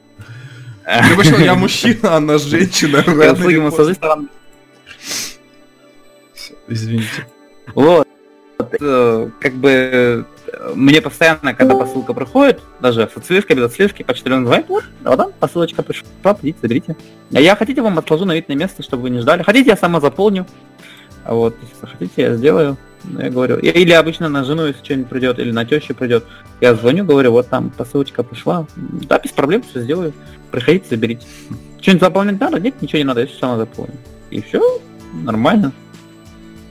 Я 0.85 1.55
мужчина, 1.55 2.15
она 2.15 2.37
женщина. 2.37 2.99
Услуги 3.33 3.57
массажиста 3.57 4.07
рано 4.07 4.27
Извините. 6.67 7.25
Вот. 7.73 8.07
Как 8.57 9.53
бы 9.53 10.25
мне 10.75 11.01
постоянно, 11.01 11.53
когда 11.53 11.75
посылка 11.75 12.13
проходит, 12.13 12.61
даже 12.79 13.09
с 13.13 13.17
отслежкой, 13.17 13.55
без 13.55 13.63
отслежки, 13.65 14.03
почтальон 14.03 14.45
говорит, 14.45 14.67
вот, 14.67 14.83
вот 15.03 15.17
там 15.17 15.31
посылочка 15.39 15.83
пришла, 15.83 16.37
идите, 16.41 16.57
заберите. 16.61 16.95
А 17.33 17.39
я 17.39 17.55
хотите, 17.55 17.81
вам 17.81 17.97
отложу 17.97 18.25
на 18.25 18.35
видное 18.35 18.55
место, 18.57 18.83
чтобы 18.83 19.03
вы 19.03 19.09
не 19.09 19.19
ждали. 19.19 19.43
Хотите, 19.43 19.69
я 19.69 19.77
сама 19.77 19.99
заполню. 19.99 20.45
А 21.23 21.33
вот, 21.33 21.55
если 21.61 21.85
хотите, 21.85 22.21
я 22.21 22.35
сделаю. 22.35 22.77
Ну, 23.03 23.21
я 23.21 23.29
говорю, 23.29 23.57
или 23.57 23.91
обычно 23.91 24.27
на 24.27 24.43
жену, 24.43 24.65
если 24.65 24.83
что-нибудь 24.83 25.09
придет, 25.09 25.39
или 25.39 25.51
на 25.51 25.65
тещу 25.65 25.93
придет, 25.93 26.25
я 26.61 26.73
звоню, 26.73 27.05
говорю, 27.05 27.31
вот 27.31 27.47
там 27.47 27.69
посылочка 27.69 28.23
пришла. 28.23 28.65
Да, 28.75 29.19
без 29.19 29.31
проблем, 29.31 29.61
все 29.61 29.81
сделаю. 29.81 30.13
Приходите, 30.51 30.87
заберите. 30.89 31.25
Что-нибудь 31.79 32.01
заполнять 32.01 32.39
надо? 32.39 32.59
Нет, 32.59 32.81
ничего 32.81 32.97
не 32.97 33.05
надо, 33.05 33.21
я 33.21 33.27
все 33.27 33.37
сама 33.37 33.57
заполню. 33.57 33.93
И 34.31 34.41
все, 34.41 34.81
нормально. 35.13 35.71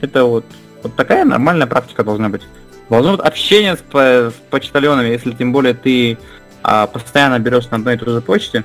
Это 0.01 0.25
вот, 0.25 0.45
вот 0.83 0.95
такая 0.95 1.25
нормальная 1.25 1.67
практика 1.67 2.03
должна 2.03 2.29
быть. 2.29 2.43
Должно 2.89 3.17
быть 3.17 3.25
общение 3.25 3.75
с, 3.75 3.81
с 3.91 4.33
почтальонами, 4.49 5.09
если 5.09 5.31
тем 5.31 5.51
более 5.51 5.73
ты 5.73 6.17
а, 6.63 6.87
постоянно 6.87 7.39
берешь 7.39 7.69
на 7.69 7.77
одной 7.77 7.95
и 7.95 7.97
той 7.97 8.13
же 8.13 8.21
почте. 8.21 8.63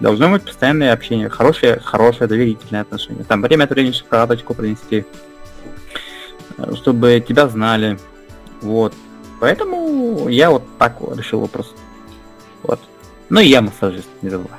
Должно 0.00 0.30
быть 0.30 0.44
постоянное 0.44 0.92
общение, 0.92 1.28
хорошее, 1.28 1.78
хорошее 1.78 2.26
доверительное 2.26 2.82
отношение. 2.82 3.24
Там 3.24 3.42
время 3.42 3.64
от 3.64 3.70
времени 3.70 3.92
шоколадочку 3.92 4.54
принести, 4.54 5.04
э, 6.56 6.74
чтобы 6.74 7.22
тебя 7.26 7.48
знали. 7.48 7.98
Вот. 8.62 8.94
Поэтому 9.40 10.28
я 10.28 10.50
вот 10.50 10.62
так 10.78 11.00
вот 11.00 11.18
решил 11.18 11.40
вопрос. 11.40 11.74
Вот. 12.62 12.80
Ну 13.28 13.40
и 13.40 13.46
я 13.46 13.60
массажист, 13.60 14.08
не 14.22 14.30
забывай. 14.30 14.58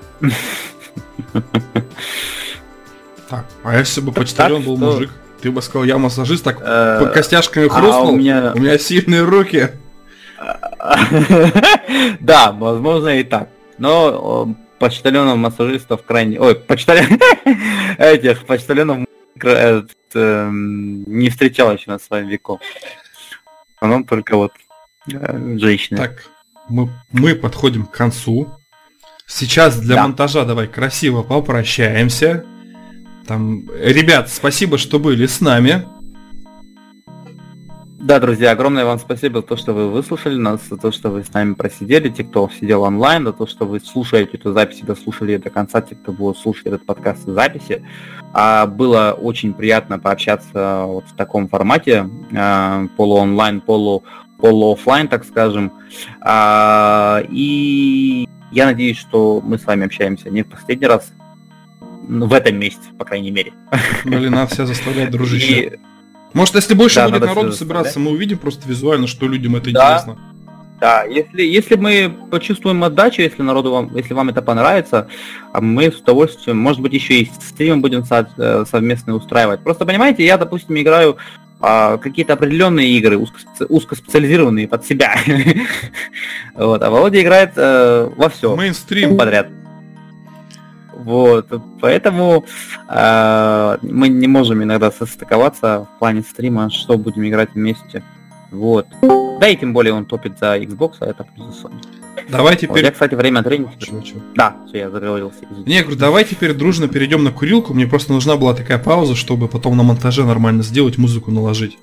Так, 3.30 3.46
а 3.64 3.78
если 3.78 4.02
бы 4.02 4.12
почтальон 4.12 4.62
был 4.62 4.76
мужик, 4.76 5.10
ты 5.42 5.52
бы 5.52 5.62
сказал, 5.62 5.84
я 5.86 5.98
массажист, 5.98 6.44
так 6.44 6.60
Э, 6.62 7.12
костяшками 7.14 7.68
а 7.68 7.70
хрустнул, 7.70 8.14
у 8.14 8.18
меня- 8.18 8.52
у 8.56 8.60
меня 8.60 8.78
сильные 8.78 9.24
руки. 9.24 9.70
Да, 12.20 12.52
возможно 12.52 13.10
и 13.20 13.24
так. 13.24 13.50
Но 13.78 14.48
э, 14.50 14.54
почтальонов 14.80 15.38
массажистов 15.38 16.04
крайне... 16.04 16.40
Ой, 16.40 16.56
почтальон... 16.56 17.20
Этих 17.98 18.46
почтальонов 18.46 19.06
кра- 19.38 19.52
этот, 19.52 19.92
эм, 20.16 21.04
не 21.04 21.30
встречал 21.30 21.74
еще 21.74 21.92
на 21.92 22.00
своем 22.00 22.28
веку. 22.28 22.60
А 23.80 23.88
нам 23.88 24.04
только 24.04 24.36
вот 24.38 24.52
э, 25.12 25.58
женщины. 25.58 25.98
Так, 25.98 26.24
мы, 26.70 26.90
мы 27.12 27.36
подходим 27.36 27.86
к 27.86 27.92
концу. 27.92 28.50
Сейчас 29.28 29.78
для 29.80 29.96
Да. 29.96 30.04
монтажа 30.04 30.46
давай 30.46 30.68
красиво 30.68 31.24
попрощаемся. 31.24 32.46
Там, 33.32 33.64
ребят, 33.82 34.28
спасибо, 34.28 34.78
что 34.78 35.00
были 35.00 35.26
с 35.26 35.40
нами. 35.40 35.86
Да, 37.98 38.20
друзья, 38.20 38.52
огромное 38.52 38.84
вам 38.84 39.00
спасибо 39.00 39.40
за 39.40 39.48
то, 39.48 39.56
что 39.56 39.72
вы 39.72 39.90
выслушали 39.90 40.36
нас, 40.36 40.60
за 40.70 40.76
то, 40.76 40.92
что 40.92 41.12
вы 41.12 41.24
с 41.24 41.32
нами 41.32 41.54
просидели, 41.54 42.10
те, 42.10 42.26
кто 42.26 42.50
сидел 42.50 42.84
онлайн, 42.84 43.24
за 43.24 43.32
то, 43.32 43.48
что 43.48 43.66
вы 43.66 43.80
слушаете 43.80 44.36
эту 44.36 44.52
запись 44.52 44.80
и 44.82 44.86
дослушали 44.86 45.32
ее 45.32 45.40
до 45.40 45.50
конца, 45.50 45.80
те, 45.80 45.96
кто 45.96 46.12
будет 46.12 46.40
слушать 46.40 46.66
этот 46.66 46.86
подкаст 46.86 47.26
в 47.26 47.34
записи. 47.34 47.86
А, 48.34 48.68
было 48.68 49.18
очень 49.18 49.54
приятно 49.54 49.98
пообщаться 49.98 50.84
вот 50.86 51.06
в 51.06 51.16
таком 51.16 51.48
формате, 51.48 52.10
а, 52.36 52.86
полуонлайн, 52.98 53.62
полу, 53.62 54.04
полуофлайн, 54.40 55.08
так 55.08 55.24
скажем. 55.24 55.72
А, 56.20 57.24
и 57.30 58.28
я 58.52 58.66
надеюсь, 58.66 58.98
что 58.98 59.40
мы 59.42 59.58
с 59.58 59.66
вами 59.66 59.86
общаемся 59.86 60.30
не 60.30 60.44
в 60.44 60.50
последний 60.50 60.88
раз, 60.88 61.14
в 62.20 62.34
этом 62.34 62.58
месяце, 62.60 62.90
по 62.98 63.06
крайней 63.06 63.32
мере. 63.32 63.54
Блин, 64.04 64.32
надо 64.32 64.54
себя 64.54 64.66
заставлять, 64.66 65.10
дружище. 65.12 65.54
И 65.62 65.80
Может, 66.34 66.56
если 66.56 66.74
больше 66.74 66.96
Да, 66.96 67.10
будет 67.10 67.22
народу 67.22 67.52
собираться, 67.54 68.00
мы 68.00 68.12
увидим 68.12 68.38
просто 68.38 68.68
визуально, 68.68 69.08
что 69.08 69.28
людям 69.28 69.56
это 69.56 69.72
Да. 69.72 69.88
интересно. 69.94 70.18
Да, 70.80 71.04
если, 71.04 71.44
если 71.44 71.76
мы 71.76 72.12
почувствуем 72.32 72.84
отдачу, 72.84 73.22
если 73.22 73.44
народу 73.44 73.72
вам, 73.72 73.96
если 73.96 74.16
вам 74.16 74.30
это 74.30 74.42
понравится, 74.42 75.08
а 75.54 75.62
мы 75.62 75.92
с 75.92 75.98
удовольствием, 75.98 76.58
может 76.58 76.82
быть, 76.82 76.92
еще 76.94 77.20
и 77.20 77.32
стримы 77.40 77.82
будем 77.82 78.04
со- 78.04 78.28
э, 78.36 78.66
совместно 78.68 79.14
устраивать. 79.14 79.60
Просто 79.62 79.86
понимаете, 79.86 80.26
я, 80.26 80.38
допустим, 80.38 80.76
играю 80.80 81.18
а, 81.64 81.98
какие-то 81.98 82.34
определенные 82.34 82.90
игры, 82.98 83.18
узкоспеци- 83.18 83.68
узкоспециализированные 83.70 84.68
под 84.68 84.84
себя. 84.84 85.16
Вот, 86.56 86.82
а 86.82 86.90
Володя 86.90 87.22
играет 87.22 87.52
э, 87.56 88.10
во 88.18 88.30
все 88.30 88.56
Мейнстрим. 88.56 89.16
подряд. 89.18 89.48
Вот, 91.04 91.48
поэтому 91.80 92.46
э, 92.88 93.78
мы 93.82 94.10
не 94.10 94.28
можем 94.28 94.64
иногда 94.64 94.92
состыковаться 94.92 95.88
в 95.96 96.00
плане 96.00 96.22
стрима, 96.22 96.70
что 96.70 96.98
будем 96.98 97.28
играть 97.28 97.50
вместе. 97.54 98.04
Вот. 98.52 98.88
Да 99.40 99.48
и 99.48 99.56
тем 99.56 99.74
более 99.74 99.94
он 99.94 100.06
топит 100.06 100.38
за 100.38 100.58
Xbox, 100.60 100.98
а 101.00 101.08
это 101.08 101.26
за 101.38 101.44
Sony. 101.44 101.82
Давай 102.30 102.54
Вот, 102.54 102.62
я, 102.62 102.68
теперь... 102.68 102.92
кстати, 102.92 103.16
время 103.16 103.40
от 103.40 103.46
времени... 103.46 103.70
Чего, 103.80 104.02
чего? 104.02 104.22
Да, 104.36 104.58
все, 104.68 104.80
я 104.80 104.90
заговорился. 104.90 105.40
Не, 105.66 105.76
я 105.76 105.82
говорю, 105.82 105.98
давай 105.98 106.26
теперь 106.26 106.54
дружно 106.54 106.88
перейдем 106.88 107.24
на 107.24 107.32
курилку. 107.32 107.74
Мне 107.74 107.88
просто 107.88 108.14
нужна 108.14 108.38
была 108.38 108.54
такая 108.54 108.78
пауза, 108.78 109.16
чтобы 109.16 109.48
потом 109.48 109.76
на 109.78 109.84
монтаже 109.84 110.26
нормально 110.26 110.64
сделать, 110.64 110.98
музыку 110.98 111.32
наложить. 111.32 111.78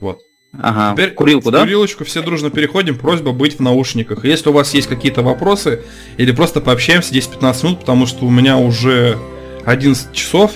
Вот. 0.00 0.20
Ага, 0.60 0.92
Теперь 0.94 1.12
курилку, 1.14 1.50
да? 1.50 1.60
курилочку 1.60 2.04
все 2.04 2.22
дружно 2.22 2.50
переходим. 2.50 2.98
Просьба 2.98 3.32
быть 3.32 3.58
в 3.58 3.60
наушниках. 3.62 4.24
Если 4.24 4.50
у 4.50 4.52
вас 4.52 4.74
есть 4.74 4.86
какие-то 4.88 5.22
вопросы, 5.22 5.82
или 6.18 6.30
просто 6.32 6.60
пообщаемся 6.60 7.14
10-15 7.14 7.64
минут, 7.64 7.80
потому 7.80 8.06
что 8.06 8.24
у 8.26 8.30
меня 8.30 8.56
уже 8.58 9.16
11 9.64 10.12
часов. 10.12 10.52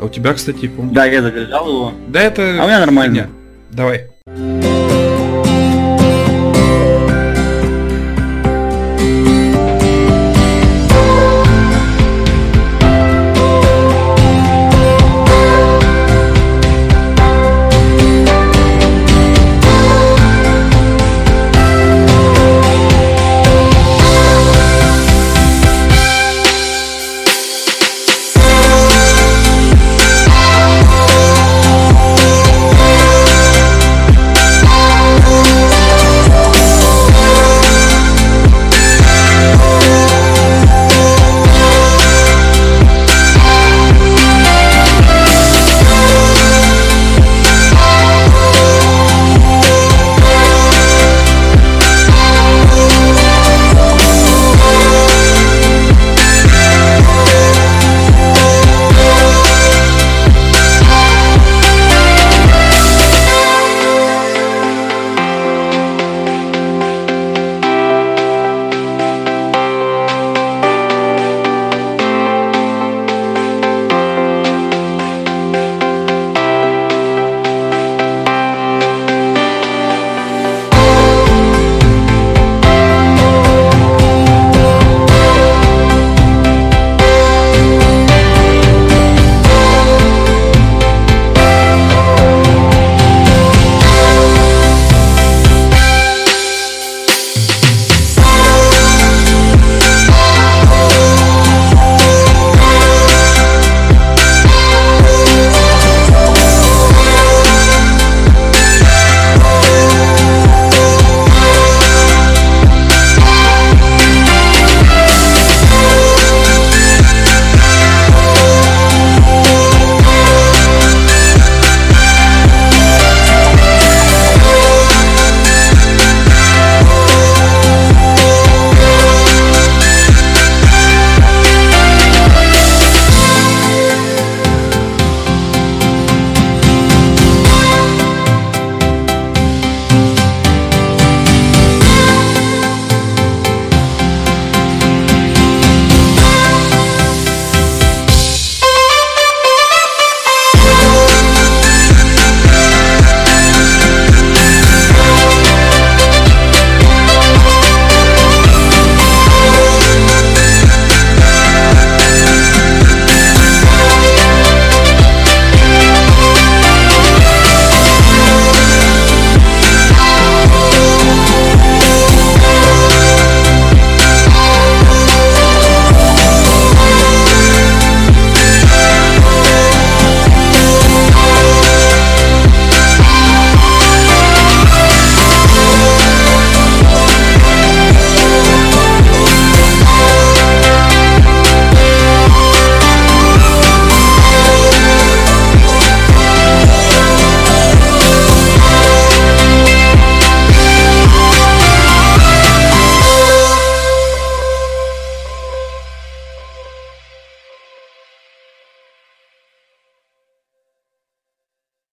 А 0.00 0.04
у 0.04 0.08
тебя, 0.08 0.32
кстати, 0.34 0.68
по-моему- 0.68 0.94
Да, 0.94 1.06
я 1.06 1.22
задержал 1.22 1.68
его. 1.68 1.92
Да 2.08 2.20
это... 2.20 2.58
А 2.60 2.64
у 2.64 2.66
меня 2.68 2.78
нормально. 2.80 3.28
Давай. 3.72 4.08